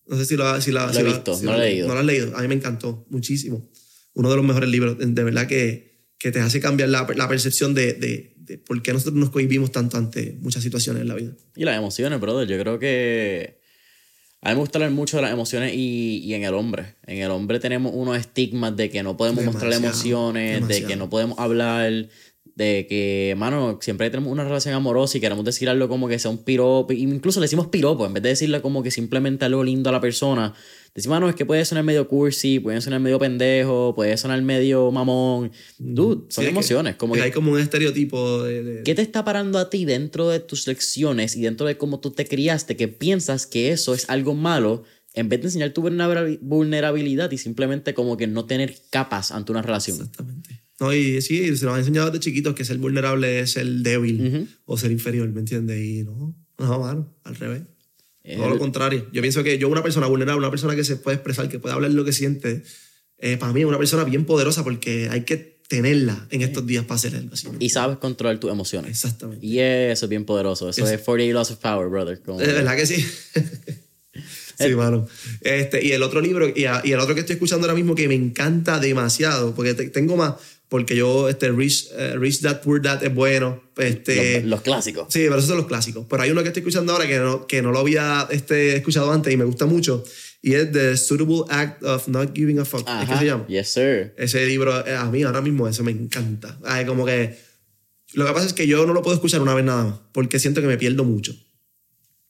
No 0.07 0.17
sé 0.17 0.25
si 0.25 0.37
lo, 0.37 0.61
si 0.61 0.73
la- 0.73 0.87
Lo 0.87 0.93
si 0.93 0.99
he 1.01 1.03
la- 1.03 1.09
visto, 1.11 1.35
si 1.35 1.45
no 1.45 1.53
la- 1.53 1.59
lo 1.59 1.63
he 1.65 1.69
leído. 1.71 1.89
No 1.89 1.95
lo 1.95 2.01
has 2.01 2.07
leído. 2.07 2.37
A 2.37 2.43
mí 2.43 2.49
me 2.49 2.55
encantó 2.55 3.07
muchísimo. 3.11 3.69
Uno 4.15 4.31
de 4.31 4.37
los 4.37 4.45
mejores 4.45 4.69
libros. 4.69 4.97
De 4.99 5.23
verdad 5.25 5.47
que, 5.47 6.07
que 6.19 6.31
te 6.33 6.41
hace 6.41 6.61
cambiar 6.61 6.89
la, 6.89 7.07
la 7.17 7.29
percepción 7.29 7.73
de, 7.75 7.95
de, 7.95 8.35
de, 8.37 8.59
por 8.59 8.83
qué 8.83 8.93
nosotros 8.93 9.15
nos 9.19 9.31
cohibimos 9.31 9.73
tanto 9.73 9.97
ante 9.97 10.37
muchas 10.41 10.63
situaciones 10.63 11.03
en 11.03 11.09
la 11.09 11.15
vida. 11.15 11.33
Y 11.57 11.65
las 11.65 11.77
emociones, 11.79 12.21
brother. 12.21 12.47
Yo 12.49 12.59
creo 12.59 12.79
que 12.79 13.61
a 14.43 14.49
mí 14.51 14.55
me 14.57 14.61
gusta 14.61 14.79
hablar 14.79 14.91
mucho 14.91 15.17
de 15.17 15.23
las 15.23 15.33
emociones 15.33 15.73
y, 15.75 16.19
y 16.25 16.35
en 16.35 16.43
el 16.45 16.55
hombre. 16.55 16.97
En 17.07 17.19
el 17.19 17.31
hombre 17.31 17.61
tenemos 17.61 17.93
unos 17.95 18.19
estigmas 18.19 18.77
de 18.77 18.91
que 18.91 19.03
no 19.03 19.17
podemos 19.17 19.45
mostrar 19.45 19.71
Demasiado, 19.73 19.93
emociones, 20.31 20.51
de 20.51 20.55
demasiado. 20.57 20.89
que 20.89 20.97
no 20.97 21.09
podemos 21.09 21.39
hablar, 21.39 22.09
de 22.55 22.87
que, 22.89 23.35
mano, 23.37 23.79
siempre 23.81 24.11
tenemos 24.11 24.31
una 24.33 24.45
relación 24.45 24.75
amorosa 24.75 25.17
y 25.17 25.21
queremos 25.21 25.45
decir 25.45 25.69
algo 25.69 25.89
como 25.89 26.09
que 26.09 26.19
sea 26.19 26.31
un 26.31 26.45
piropo. 26.45 26.93
Incluso 26.93 27.41
le 27.41 27.45
decimos 27.45 27.69
piropo, 27.69 28.05
en 28.07 28.13
vez 28.13 28.23
de 28.23 28.29
decirle 28.31 28.61
como 28.61 28.83
que 28.83 28.91
simplemente 28.91 29.45
algo 29.45 29.65
lindo 29.65 29.89
a 29.89 29.93
la 29.93 30.01
persona. 30.01 30.55
Decimos, 30.95 31.17
mano, 31.17 31.29
es 31.31 31.35
que 31.35 31.47
puede 31.47 31.65
sonar 31.65 31.85
medio 31.85 32.07
cursi, 32.07 32.61
puede 32.61 32.81
sonar 32.83 33.01
medio 33.01 33.19
pendejo, 33.19 33.95
puede 33.95 34.17
sonar 34.19 34.43
medio 34.43 34.91
mamón. 34.91 35.51
Dude, 35.79 36.25
son 36.29 36.29
Sí, 36.29 36.41
es 36.43 36.45
que- 36.47 36.51
emociones. 36.51 36.97
como 36.97 37.15
que, 37.15 37.23
hay 37.23 37.31
como 37.31 37.53
un 37.53 37.59
estereotipo 37.61 38.43
de... 38.43 38.63
de- 38.63 38.83
¿Qué 38.83 38.95
te 38.95 39.01
está 39.01 39.25
parando 39.25 39.59
a 39.59 39.71
ti 39.71 39.87
dentro 39.87 40.29
de 40.29 40.41
tus 40.41 40.67
lecciones 40.67 41.35
y 41.37 41.41
dentro 41.41 41.67
de 41.67 41.79
cómo 41.79 42.01
tú 42.01 42.11
te 42.11 42.27
criaste 42.27 42.77
que 42.77 42.89
piensas 42.89 43.47
que 43.47 43.73
eso 43.73 43.95
es 43.95 44.11
algo 44.11 44.35
malo 44.35 44.85
en 45.15 45.29
vez 45.31 45.41
de 45.41 45.47
enseñar 45.47 45.71
tu 45.71 45.83
vulnerabil- 45.83 46.39
vulnerabilidad 46.43 47.31
y 47.33 47.39
simplemente 47.39 47.95
como 47.95 48.17
que 48.19 48.27
no 48.27 48.45
tener 48.45 48.75
capas 48.91 49.31
ante 49.33 49.53
una 49.53 49.63
relación? 49.63 49.97
Exactamente. 49.97 50.62
No, 50.83 50.93
y 50.93 51.23
sí, 51.23 51.57
se 51.57 51.65
nos 51.65 51.77
ha 51.77 51.79
enseñado 51.79 52.11
desde 52.11 52.19
chiquitos 52.25 52.55
que 52.57 52.65
ser 52.65 52.79
vulnerable 52.79 53.39
es 53.41 53.53
ser 53.53 53.67
débil 53.69 54.27
Ujú. 54.27 54.47
o 54.65 54.77
ser 54.77 54.91
inferior, 54.91 55.29
¿me 55.29 55.39
entiendes? 55.41 55.81
Y 55.81 56.03
no, 56.03 56.35
no, 56.59 56.79
mano, 56.81 57.15
al 57.23 57.37
revés. 57.37 57.63
Todo 58.25 58.45
El- 58.47 58.51
lo 58.51 58.59
contrario. 58.59 59.09
Yo 59.13 59.21
pienso 59.23 59.45
que 59.45 59.59
yo, 59.59 59.69
una 59.69 59.83
persona 59.85 60.07
vulnerable, 60.09 60.39
una 60.41 60.51
persona 60.51 60.75
que 60.75 60.83
se 60.83 60.97
puede 60.97 61.17
expresar, 61.17 61.49
que 61.49 61.61
puede 61.61 61.75
hablar 61.75 61.93
lo 61.93 62.05
que 62.05 62.13
siente, 62.13 62.65
eh, 63.19 63.37
para 63.37 63.53
mí 63.53 63.61
es 63.61 63.67
una 63.67 63.79
persona 63.79 64.03
bien 64.03 64.25
poderosa 64.25 64.65
porque 64.65 65.09
hay 65.09 65.23
que 65.23 65.37
tenerla 65.69 66.27
en 66.31 66.43
estos 66.43 66.67
días 66.67 66.85
para 66.85 66.97
hacer 66.97 67.15
algo 67.15 67.33
así. 67.35 67.49
¿me 67.49 67.57
Y 67.65 67.69
sabes 67.71 67.99
controlar 67.99 68.39
tus 68.41 68.51
emociones. 68.51 68.91
Exactamente. 68.91 69.47
Y 69.47 69.61
eso 69.61 70.07
es 70.07 70.09
bien 70.11 70.25
poderoso. 70.25 70.69
Eso 70.69 70.83
es, 70.87 71.01
48 71.01 71.33
Laws 71.33 71.51
of 71.53 71.59
Power, 71.59 71.89
brother. 71.89 72.21
Como- 72.21 72.41
¿De 72.41 72.47
verdad 72.53 72.77
que 72.77 72.87
sí? 72.87 73.07
sí, 74.59 74.75
mano. 74.75 75.07
Este, 75.41 75.85
y 75.85 75.93
el 75.93 76.03
otro 76.03 76.21
libro, 76.21 76.47
y, 76.55 76.65
a- 76.67 76.83
y 76.85 76.93
el 76.93 77.01
otro 77.01 77.15
que 77.15 77.21
estoy 77.21 77.35
escuchando 77.35 77.67
ahora 77.67 77.75
mismo 77.75 77.95
que 77.95 78.07
me 78.09 78.15
encanta 78.15 78.79
demasiado, 78.79 79.55
porque 79.55 79.75
te- 79.75 79.89
tengo 79.91 80.17
más, 80.17 80.35
porque 80.73 80.97
yo, 80.97 81.29
este, 81.29 81.53
Rich, 81.53 81.89
eh, 81.99 82.15
Rich 82.17 82.41
Dad, 82.41 82.63
Poor 82.63 82.81
Dad 82.81 83.05
es 83.05 83.15
bueno. 83.15 83.63
Este, 83.77 84.41
los, 84.41 84.49
los 84.49 84.61
clásicos. 84.63 85.05
Sí, 85.11 85.19
pero 85.25 85.37
esos 85.37 85.49
son 85.49 85.59
los 85.59 85.67
clásicos. 85.67 86.07
Pero 86.09 86.23
hay 86.23 86.31
uno 86.31 86.41
que 86.41 86.49
estoy 86.49 86.63
escuchando 86.63 86.95
ahora 86.95 87.07
que 87.07 87.19
no, 87.19 87.47
que 87.47 87.61
no 87.61 87.73
lo 87.73 87.81
había 87.81 88.27
este, 88.31 88.75
escuchado 88.77 89.13
antes 89.13 89.31
y 89.31 89.37
me 89.37 89.45
gusta 89.45 89.67
mucho. 89.67 90.03
Y 90.41 90.55
es 90.55 90.73
The 90.73 90.97
Suitable 90.97 91.43
Act 91.51 91.85
of 91.85 92.09
Not 92.09 92.35
Giving 92.35 92.59
a 92.59 92.65
Fuck. 92.65 92.81
¿Es 92.81 92.89
Ajá. 92.89 93.13
que 93.13 93.19
se 93.19 93.27
llama? 93.27 93.47
Yes, 93.49 93.69
sir. 93.69 94.15
Ese 94.17 94.47
libro, 94.47 94.87
eh, 94.87 94.97
a 94.97 95.05
mí 95.11 95.23
ahora 95.25 95.43
mismo 95.43 95.69
eso 95.69 95.85
me 95.85 95.91
encanta. 95.91 96.59
Ay, 96.65 96.87
como 96.87 97.05
que... 97.05 97.37
Lo 98.15 98.25
que 98.25 98.33
pasa 98.33 98.47
es 98.47 98.55
que 98.55 98.67
yo 98.67 98.87
no 98.87 98.95
lo 98.95 99.03
puedo 99.03 99.15
escuchar 99.15 99.43
una 99.43 99.53
vez 99.53 99.67
nada 99.67 99.85
más, 99.85 99.95
porque 100.13 100.39
siento 100.39 100.63
que 100.63 100.69
me 100.69 100.79
pierdo 100.79 101.05
mucho. 101.05 101.37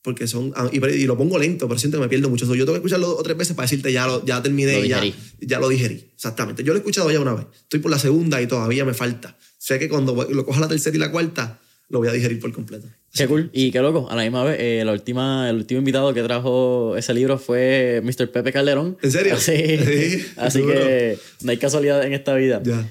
Porque 0.03 0.27
son... 0.27 0.51
ah, 0.55 0.69
Y, 0.71 0.77
y 0.85 1.05
lo 1.05 1.17
pongo 1.17 1.39
lento, 1.39 1.67
pero 1.67 1.79
siento 1.79 1.97
que 1.97 2.01
me 2.03 2.09
pierdo 2.09 2.29
mucho. 2.29 2.45
So, 2.45 2.53
yo 2.55 2.65
tengo 2.65 2.73
que 2.73 2.79
escucharlo 2.79 3.07
dos 3.07 3.19
o 3.19 3.23
tres 3.23 3.37
veces 3.37 3.55
para 3.55 3.65
decirte 3.65 3.91
ya 3.91 4.05
lo, 4.05 4.23
ya 4.25 4.43
terminé 4.43 4.73
Lo 4.79 4.85
y 4.85 4.89
ya, 4.89 5.01
ya 5.39 5.59
lo 5.59 5.69
digerí. 5.69 6.11
Exactamente. 6.13 6.63
Yo 6.63 6.73
lo 6.73 6.77
he 6.77 6.81
escuchado 6.81 7.09
ya 7.09 7.19
una 7.19 7.33
vez. 7.33 7.45
Estoy 7.63 7.79
por 7.79 7.89
la 7.89 7.97
segunda 7.97 8.41
y 8.41 8.47
todavía 8.47 8.83
me 8.85 8.93
falta. 8.93 9.37
Sé 9.57 9.79
que 9.79 9.87
cuando 9.89 10.13
lo 10.29 10.45
coja 10.45 10.59
la 10.59 10.67
tercera 10.67 10.95
y 10.95 10.99
la 10.99 11.09
cuarta, 11.09 11.61
lo 11.89 11.99
voy 11.99 12.09
a 12.09 12.11
digerir 12.11 12.39
por 12.39 12.51
completo. 12.51 12.87
Qué 13.13 13.27
cool. 13.27 13.49
Y 13.53 13.71
qué 13.71 13.79
loco. 13.79 14.09
A 14.09 14.15
la 14.15 14.23
misma 14.23 14.43
vez, 14.43 14.57
eh, 14.59 14.83
la 14.83 14.91
última, 14.91 15.49
el 15.49 15.55
último 15.57 15.77
invitado 15.79 16.13
que 16.13 16.21
trajo 16.23 16.97
ese 16.97 17.13
libro 17.13 17.37
fue 17.37 18.01
Mr. 18.03 18.29
Pepe 18.31 18.51
Calderón. 18.51 18.97
¿En 19.01 19.11
serio? 19.11 19.35
Sí. 19.39 19.53
Sí, 19.85 20.25
Así 20.35 20.61
que 20.63 21.17
no 21.41 21.51
hay 21.51 21.57
casualidad 21.57 22.03
en 22.05 22.11
esta 22.13 22.33
vida. 22.35 22.61
Ya. 22.63 22.89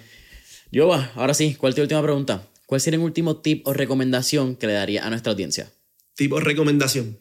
Yo 0.71 0.89
va, 0.89 1.13
ahora 1.17 1.35
sí, 1.35 1.57
¿cuál 1.59 1.71
es 1.73 1.77
tu 1.77 1.83
última 1.83 2.03
pregunta? 2.03 2.49
¿Cuál 2.65 2.81
sería 2.81 2.99
un 2.99 3.05
último 3.05 3.37
tip 3.37 3.67
o 3.67 3.75
recomendación 3.75 4.57
que 4.57 4.67
le 4.67 4.73
daría 4.73 5.05
a 5.07 5.11
nuestra 5.11 5.33
audiencia? 5.33 5.71
Tipo 6.15 6.41
recomendación. 6.41 7.19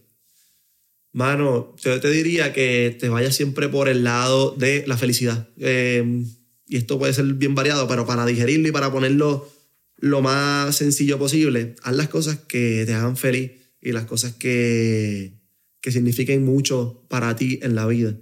Mano, 1.13 1.75
yo 1.81 1.99
te 1.99 2.09
diría 2.09 2.53
que 2.53 2.95
te 2.99 3.09
vayas 3.09 3.35
siempre 3.35 3.67
por 3.67 3.89
el 3.89 4.03
lado 4.03 4.51
de 4.51 4.85
la 4.87 4.97
felicidad. 4.97 5.49
Eh, 5.57 6.23
y 6.67 6.77
esto 6.77 6.97
puede 6.97 7.13
ser 7.13 7.25
bien 7.33 7.53
variado, 7.53 7.87
pero 7.87 8.05
para 8.05 8.25
digerirlo 8.25 8.69
y 8.69 8.71
para 8.71 8.91
ponerlo 8.91 9.49
lo 9.97 10.21
más 10.21 10.75
sencillo 10.75 11.19
posible, 11.19 11.75
haz 11.83 11.95
las 11.95 12.07
cosas 12.07 12.39
que 12.39 12.83
te 12.85 12.93
hagan 12.93 13.17
feliz 13.17 13.51
y 13.81 13.91
las 13.91 14.05
cosas 14.05 14.33
que, 14.33 15.33
que 15.81 15.91
signifiquen 15.91 16.45
mucho 16.45 17.05
para 17.09 17.35
ti 17.35 17.59
en 17.61 17.75
la 17.75 17.85
vida. 17.87 18.15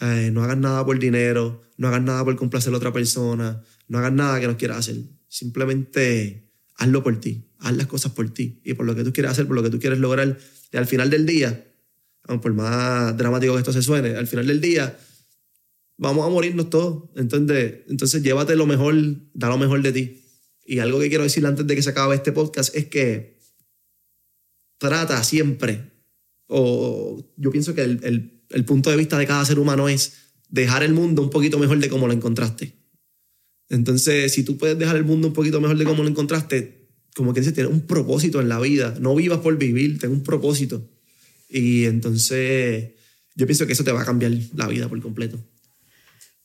Eh, 0.00 0.30
no 0.32 0.44
hagas 0.44 0.58
nada 0.58 0.84
por 0.86 0.98
dinero, 0.98 1.62
no 1.76 1.88
hagas 1.88 2.02
nada 2.02 2.24
por 2.24 2.36
complacer 2.36 2.72
a 2.72 2.76
otra 2.76 2.92
persona, 2.92 3.62
no 3.88 3.98
hagas 3.98 4.12
nada 4.12 4.40
que 4.40 4.46
no 4.46 4.56
quieras 4.56 4.78
hacer. 4.78 4.96
Simplemente 5.28 6.52
hazlo 6.76 7.02
por 7.02 7.18
ti, 7.20 7.47
haz 7.58 7.76
las 7.76 7.86
cosas 7.86 8.12
por 8.12 8.28
ti 8.32 8.60
y 8.64 8.74
por 8.74 8.86
lo 8.86 8.94
que 8.94 9.04
tú 9.04 9.12
quieres 9.12 9.32
hacer, 9.32 9.46
por 9.46 9.56
lo 9.56 9.62
que 9.62 9.70
tú 9.70 9.78
quieres 9.78 9.98
lograr. 9.98 10.38
Y 10.72 10.76
al 10.76 10.86
final 10.86 11.10
del 11.10 11.26
día, 11.26 11.66
aun 12.24 12.40
por 12.40 12.52
más 12.54 13.16
dramático 13.16 13.54
que 13.54 13.58
esto 13.60 13.72
se 13.72 13.82
suene, 13.82 14.16
al 14.16 14.26
final 14.26 14.46
del 14.46 14.60
día 14.60 14.98
vamos 15.96 16.24
a 16.26 16.30
morirnos 16.30 16.70
todos. 16.70 17.10
Entonces, 17.16 17.80
entonces 17.88 18.22
llévate 18.22 18.54
lo 18.56 18.66
mejor, 18.66 18.94
da 19.34 19.48
lo 19.48 19.58
mejor 19.58 19.82
de 19.82 19.92
ti. 19.92 20.22
Y 20.64 20.78
algo 20.80 21.00
que 21.00 21.08
quiero 21.08 21.24
decir 21.24 21.44
antes 21.46 21.66
de 21.66 21.74
que 21.74 21.82
se 21.82 21.90
acabe 21.90 22.14
este 22.14 22.30
podcast 22.32 22.74
es 22.76 22.86
que 22.86 23.38
trata 24.78 25.22
siempre, 25.24 25.90
o 26.46 27.24
yo 27.36 27.50
pienso 27.50 27.74
que 27.74 27.82
el, 27.82 28.00
el- 28.04 28.34
el 28.50 28.64
punto 28.64 28.88
de 28.90 28.96
vista 28.96 29.18
de 29.18 29.26
cada 29.26 29.44
ser 29.44 29.58
humano 29.58 29.90
es 29.90 30.14
dejar 30.48 30.82
el 30.82 30.94
mundo 30.94 31.20
un 31.20 31.28
poquito 31.28 31.58
mejor 31.58 31.78
de 31.80 31.90
como 31.90 32.06
lo 32.06 32.14
encontraste. 32.14 32.78
Entonces, 33.68 34.32
si 34.32 34.42
tú 34.42 34.56
puedes 34.56 34.78
dejar 34.78 34.96
el 34.96 35.04
mundo 35.04 35.28
un 35.28 35.34
poquito 35.34 35.60
mejor 35.60 35.76
de 35.76 35.84
como 35.84 36.02
lo 36.02 36.08
encontraste, 36.08 36.77
como 37.18 37.34
que 37.34 37.40
dice, 37.40 37.52
tienes 37.52 37.72
un 37.72 37.80
propósito 37.80 38.40
en 38.40 38.48
la 38.48 38.60
vida. 38.60 38.94
No 39.00 39.14
vivas 39.16 39.40
por 39.40 39.58
vivir, 39.58 39.98
ten 39.98 40.12
un 40.12 40.22
propósito. 40.22 40.88
Y 41.48 41.84
entonces, 41.84 42.92
yo 43.34 43.44
pienso 43.44 43.66
que 43.66 43.72
eso 43.72 43.82
te 43.82 43.90
va 43.90 44.02
a 44.02 44.04
cambiar 44.04 44.30
la 44.54 44.68
vida 44.68 44.88
por 44.88 45.02
completo. 45.02 45.36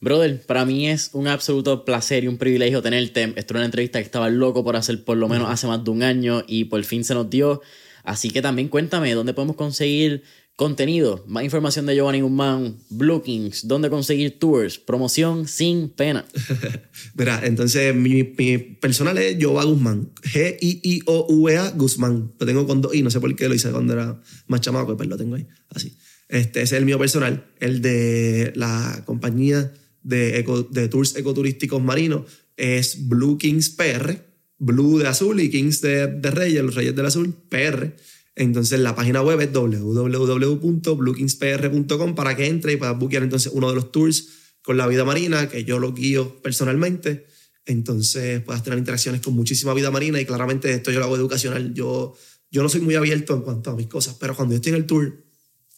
Brother, 0.01 0.43
para 0.47 0.65
mí 0.65 0.89
es 0.89 1.11
un 1.13 1.27
absoluto 1.27 1.85
placer 1.85 2.23
y 2.23 2.27
un 2.27 2.39
privilegio 2.39 2.81
tenerte. 2.81 3.33
Esto 3.35 3.53
era 3.53 3.59
una 3.59 3.65
entrevista 3.65 3.99
que 3.99 4.05
estaba 4.05 4.29
loco 4.29 4.63
por 4.63 4.75
hacer 4.75 5.03
por 5.03 5.15
lo 5.15 5.29
menos 5.29 5.47
hace 5.47 5.67
más 5.67 5.83
de 5.83 5.91
un 5.91 6.01
año 6.01 6.43
y 6.47 6.65
por 6.65 6.83
fin 6.83 7.03
se 7.03 7.13
nos 7.13 7.29
dio. 7.29 7.61
Así 8.03 8.31
que 8.31 8.41
también 8.41 8.67
cuéntame 8.67 9.13
dónde 9.13 9.35
podemos 9.35 9.55
conseguir 9.55 10.23
contenido, 10.55 11.23
más 11.27 11.43
información 11.43 11.85
de 11.87 11.95
Giovanni 11.95 12.21
Guzmán, 12.21 12.77
Blue 12.89 13.23
Kings, 13.23 13.67
dónde 13.67 13.89
conseguir 13.89 14.37
tours, 14.39 14.77
promoción 14.77 15.47
sin 15.47 15.89
pena. 15.89 16.25
Mira, 17.15 17.41
entonces 17.43 17.95
mi, 17.95 18.23
mi 18.37 18.57
personal 18.57 19.17
es 19.17 19.43
Jova 19.43 19.63
Guzmán. 19.63 20.11
G-I-I-O-V-A 20.21 21.71
Guzmán. 21.71 22.33
Lo 22.39 22.45
tengo 22.45 22.67
con 22.67 22.81
dos 22.81 22.93
I, 22.93 23.01
no 23.01 23.09
sé 23.09 23.19
por 23.19 23.35
qué 23.35 23.47
lo 23.49 23.55
hice 23.55 23.71
cuando 23.71 23.93
era 23.93 24.21
más 24.47 24.61
chamaco, 24.61 24.95
pero 24.97 25.09
lo 25.09 25.17
tengo 25.17 25.35
ahí. 25.35 25.47
Así. 25.69 25.97
Este 26.29 26.61
ese 26.61 26.75
es 26.75 26.79
el 26.79 26.85
mío 26.85 26.97
personal. 26.99 27.45
El 27.59 27.81
de 27.81 28.53
la 28.55 29.03
compañía 29.05 29.73
de, 30.03 30.39
eco- 30.39 30.63
de 30.63 30.87
tours 30.87 31.15
ecoturísticos 31.15 31.81
marinos 31.83 32.23
es 32.57 33.07
Blue 33.07 33.37
Kings 33.37 33.69
PR. 33.71 34.17
Blue 34.59 34.99
de 34.99 35.07
azul 35.07 35.41
y 35.41 35.49
Kings 35.49 35.81
de, 35.81 36.07
de 36.07 36.31
Reyes, 36.31 36.63
los 36.63 36.75
Reyes 36.75 36.95
del 36.95 37.05
Azul, 37.05 37.33
PR. 37.49 37.95
Entonces 38.35 38.79
la 38.79 38.95
página 38.95 39.21
web 39.21 39.39
es 39.41 39.53
www.bluekingspr.com 39.53 42.15
para 42.15 42.35
que 42.35 42.47
entre 42.47 42.73
y 42.73 42.77
puedas 42.77 42.97
buquear 42.97 43.21
entonces 43.23 43.51
uno 43.53 43.69
de 43.69 43.75
los 43.75 43.91
tours 43.91 44.29
con 44.63 44.77
la 44.77 44.87
vida 44.87 45.05
marina, 45.05 45.49
que 45.49 45.63
yo 45.65 45.77
lo 45.77 45.93
guío 45.93 46.41
personalmente. 46.41 47.27
Entonces 47.65 48.41
puedas 48.41 48.63
tener 48.63 48.79
interacciones 48.79 49.21
con 49.21 49.35
muchísima 49.35 49.73
vida 49.73 49.91
marina 49.91 50.19
y 50.19 50.25
claramente 50.25 50.73
esto 50.73 50.91
yo 50.91 50.99
lo 50.99 51.05
hago 51.05 51.15
educacional. 51.15 51.73
Yo, 51.73 52.15
yo 52.49 52.63
no 52.63 52.69
soy 52.69 52.81
muy 52.81 52.95
abierto 52.95 53.35
en 53.35 53.41
cuanto 53.41 53.71
a 53.71 53.75
mis 53.75 53.87
cosas, 53.87 54.15
pero 54.19 54.35
cuando 54.35 54.53
yo 54.53 54.57
estoy 54.57 54.71
en 54.71 54.77
el 54.77 54.85
tour, 54.85 55.23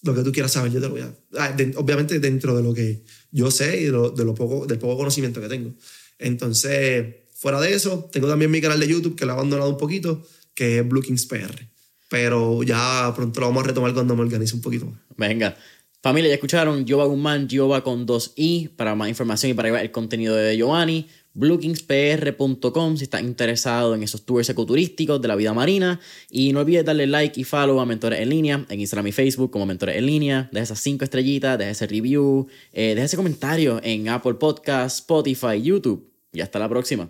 lo 0.03 0.13
que 0.13 0.23
tú 0.23 0.31
quieras 0.31 0.51
saber, 0.51 0.71
yo 0.71 0.79
te 0.79 0.87
lo 0.87 0.93
voy 0.93 1.01
a... 1.01 1.13
ah, 1.37 1.55
obviamente 1.75 2.19
dentro 2.19 2.55
de 2.55 2.63
lo 2.63 2.73
que 2.73 3.03
yo 3.31 3.51
sé 3.51 3.81
y 3.81 3.85
de 3.85 3.91
lo, 3.91 4.11
de 4.11 4.23
lo 4.23 4.35
poco, 4.35 4.65
del 4.65 4.77
poco 4.77 4.97
conocimiento 4.97 5.41
que 5.41 5.47
tengo. 5.47 5.73
Entonces, 6.19 7.15
fuera 7.33 7.59
de 7.59 7.73
eso, 7.73 8.07
tengo 8.11 8.27
también 8.27 8.51
mi 8.51 8.61
canal 8.61 8.79
de 8.79 8.87
YouTube 8.87 9.15
que 9.15 9.25
lo 9.25 9.31
he 9.31 9.35
abandonado 9.35 9.69
un 9.69 9.77
poquito, 9.77 10.25
que 10.53 10.79
es 10.79 10.87
Blue 10.87 11.01
Kings 11.01 11.25
PR. 11.25 11.74
Pero 12.09 12.63
ya 12.63 13.11
pronto 13.15 13.39
lo 13.39 13.47
vamos 13.47 13.63
a 13.63 13.67
retomar 13.67 13.93
cuando 13.93 14.15
me 14.15 14.21
organice 14.21 14.55
un 14.55 14.61
poquito. 14.61 14.91
Venga. 15.17 15.55
Familia, 16.05 16.29
ya 16.29 16.35
escucharon 16.35 16.85
Giova 16.85 17.05
Guzmán, 17.05 17.49
Giova 17.49 17.83
con 17.83 18.05
dos 18.05 18.33
i 18.35 18.67
para 18.67 18.93
más 18.93 19.09
información 19.09 19.49
y 19.49 19.53
para 19.55 19.71
ver 19.71 19.81
el 19.81 19.89
contenido 19.89 20.35
de 20.35 20.55
Giovanni. 20.55 21.07
bluekingspr.com 21.33 22.95
si 22.95 23.05
estás 23.05 23.23
interesado 23.23 23.95
en 23.95 24.03
esos 24.03 24.23
tours 24.23 24.47
ecoturísticos 24.51 25.19
de 25.19 25.27
la 25.27 25.35
vida 25.35 25.51
marina. 25.55 25.99
Y 26.29 26.53
no 26.53 26.59
olvides 26.59 26.85
darle 26.85 27.07
like 27.07 27.41
y 27.41 27.43
follow 27.43 27.79
a 27.79 27.87
Mentores 27.87 28.19
en 28.19 28.29
Línea 28.29 28.63
en 28.69 28.79
Instagram 28.79 29.07
y 29.07 29.13
Facebook 29.13 29.49
como 29.49 29.65
Mentores 29.65 29.97
en 29.97 30.05
Línea. 30.05 30.47
Deja 30.51 30.65
esas 30.65 30.79
cinco 30.79 31.05
estrellitas, 31.05 31.57
deja 31.57 31.71
ese 31.71 31.87
review, 31.87 32.45
eh, 32.71 32.93
deja 32.93 33.05
ese 33.05 33.17
comentario 33.17 33.79
en 33.81 34.07
Apple 34.07 34.35
Podcasts, 34.35 34.99
Spotify, 34.99 35.59
YouTube. 35.59 36.07
Y 36.31 36.41
hasta 36.41 36.59
la 36.59 36.69
próxima. 36.69 37.09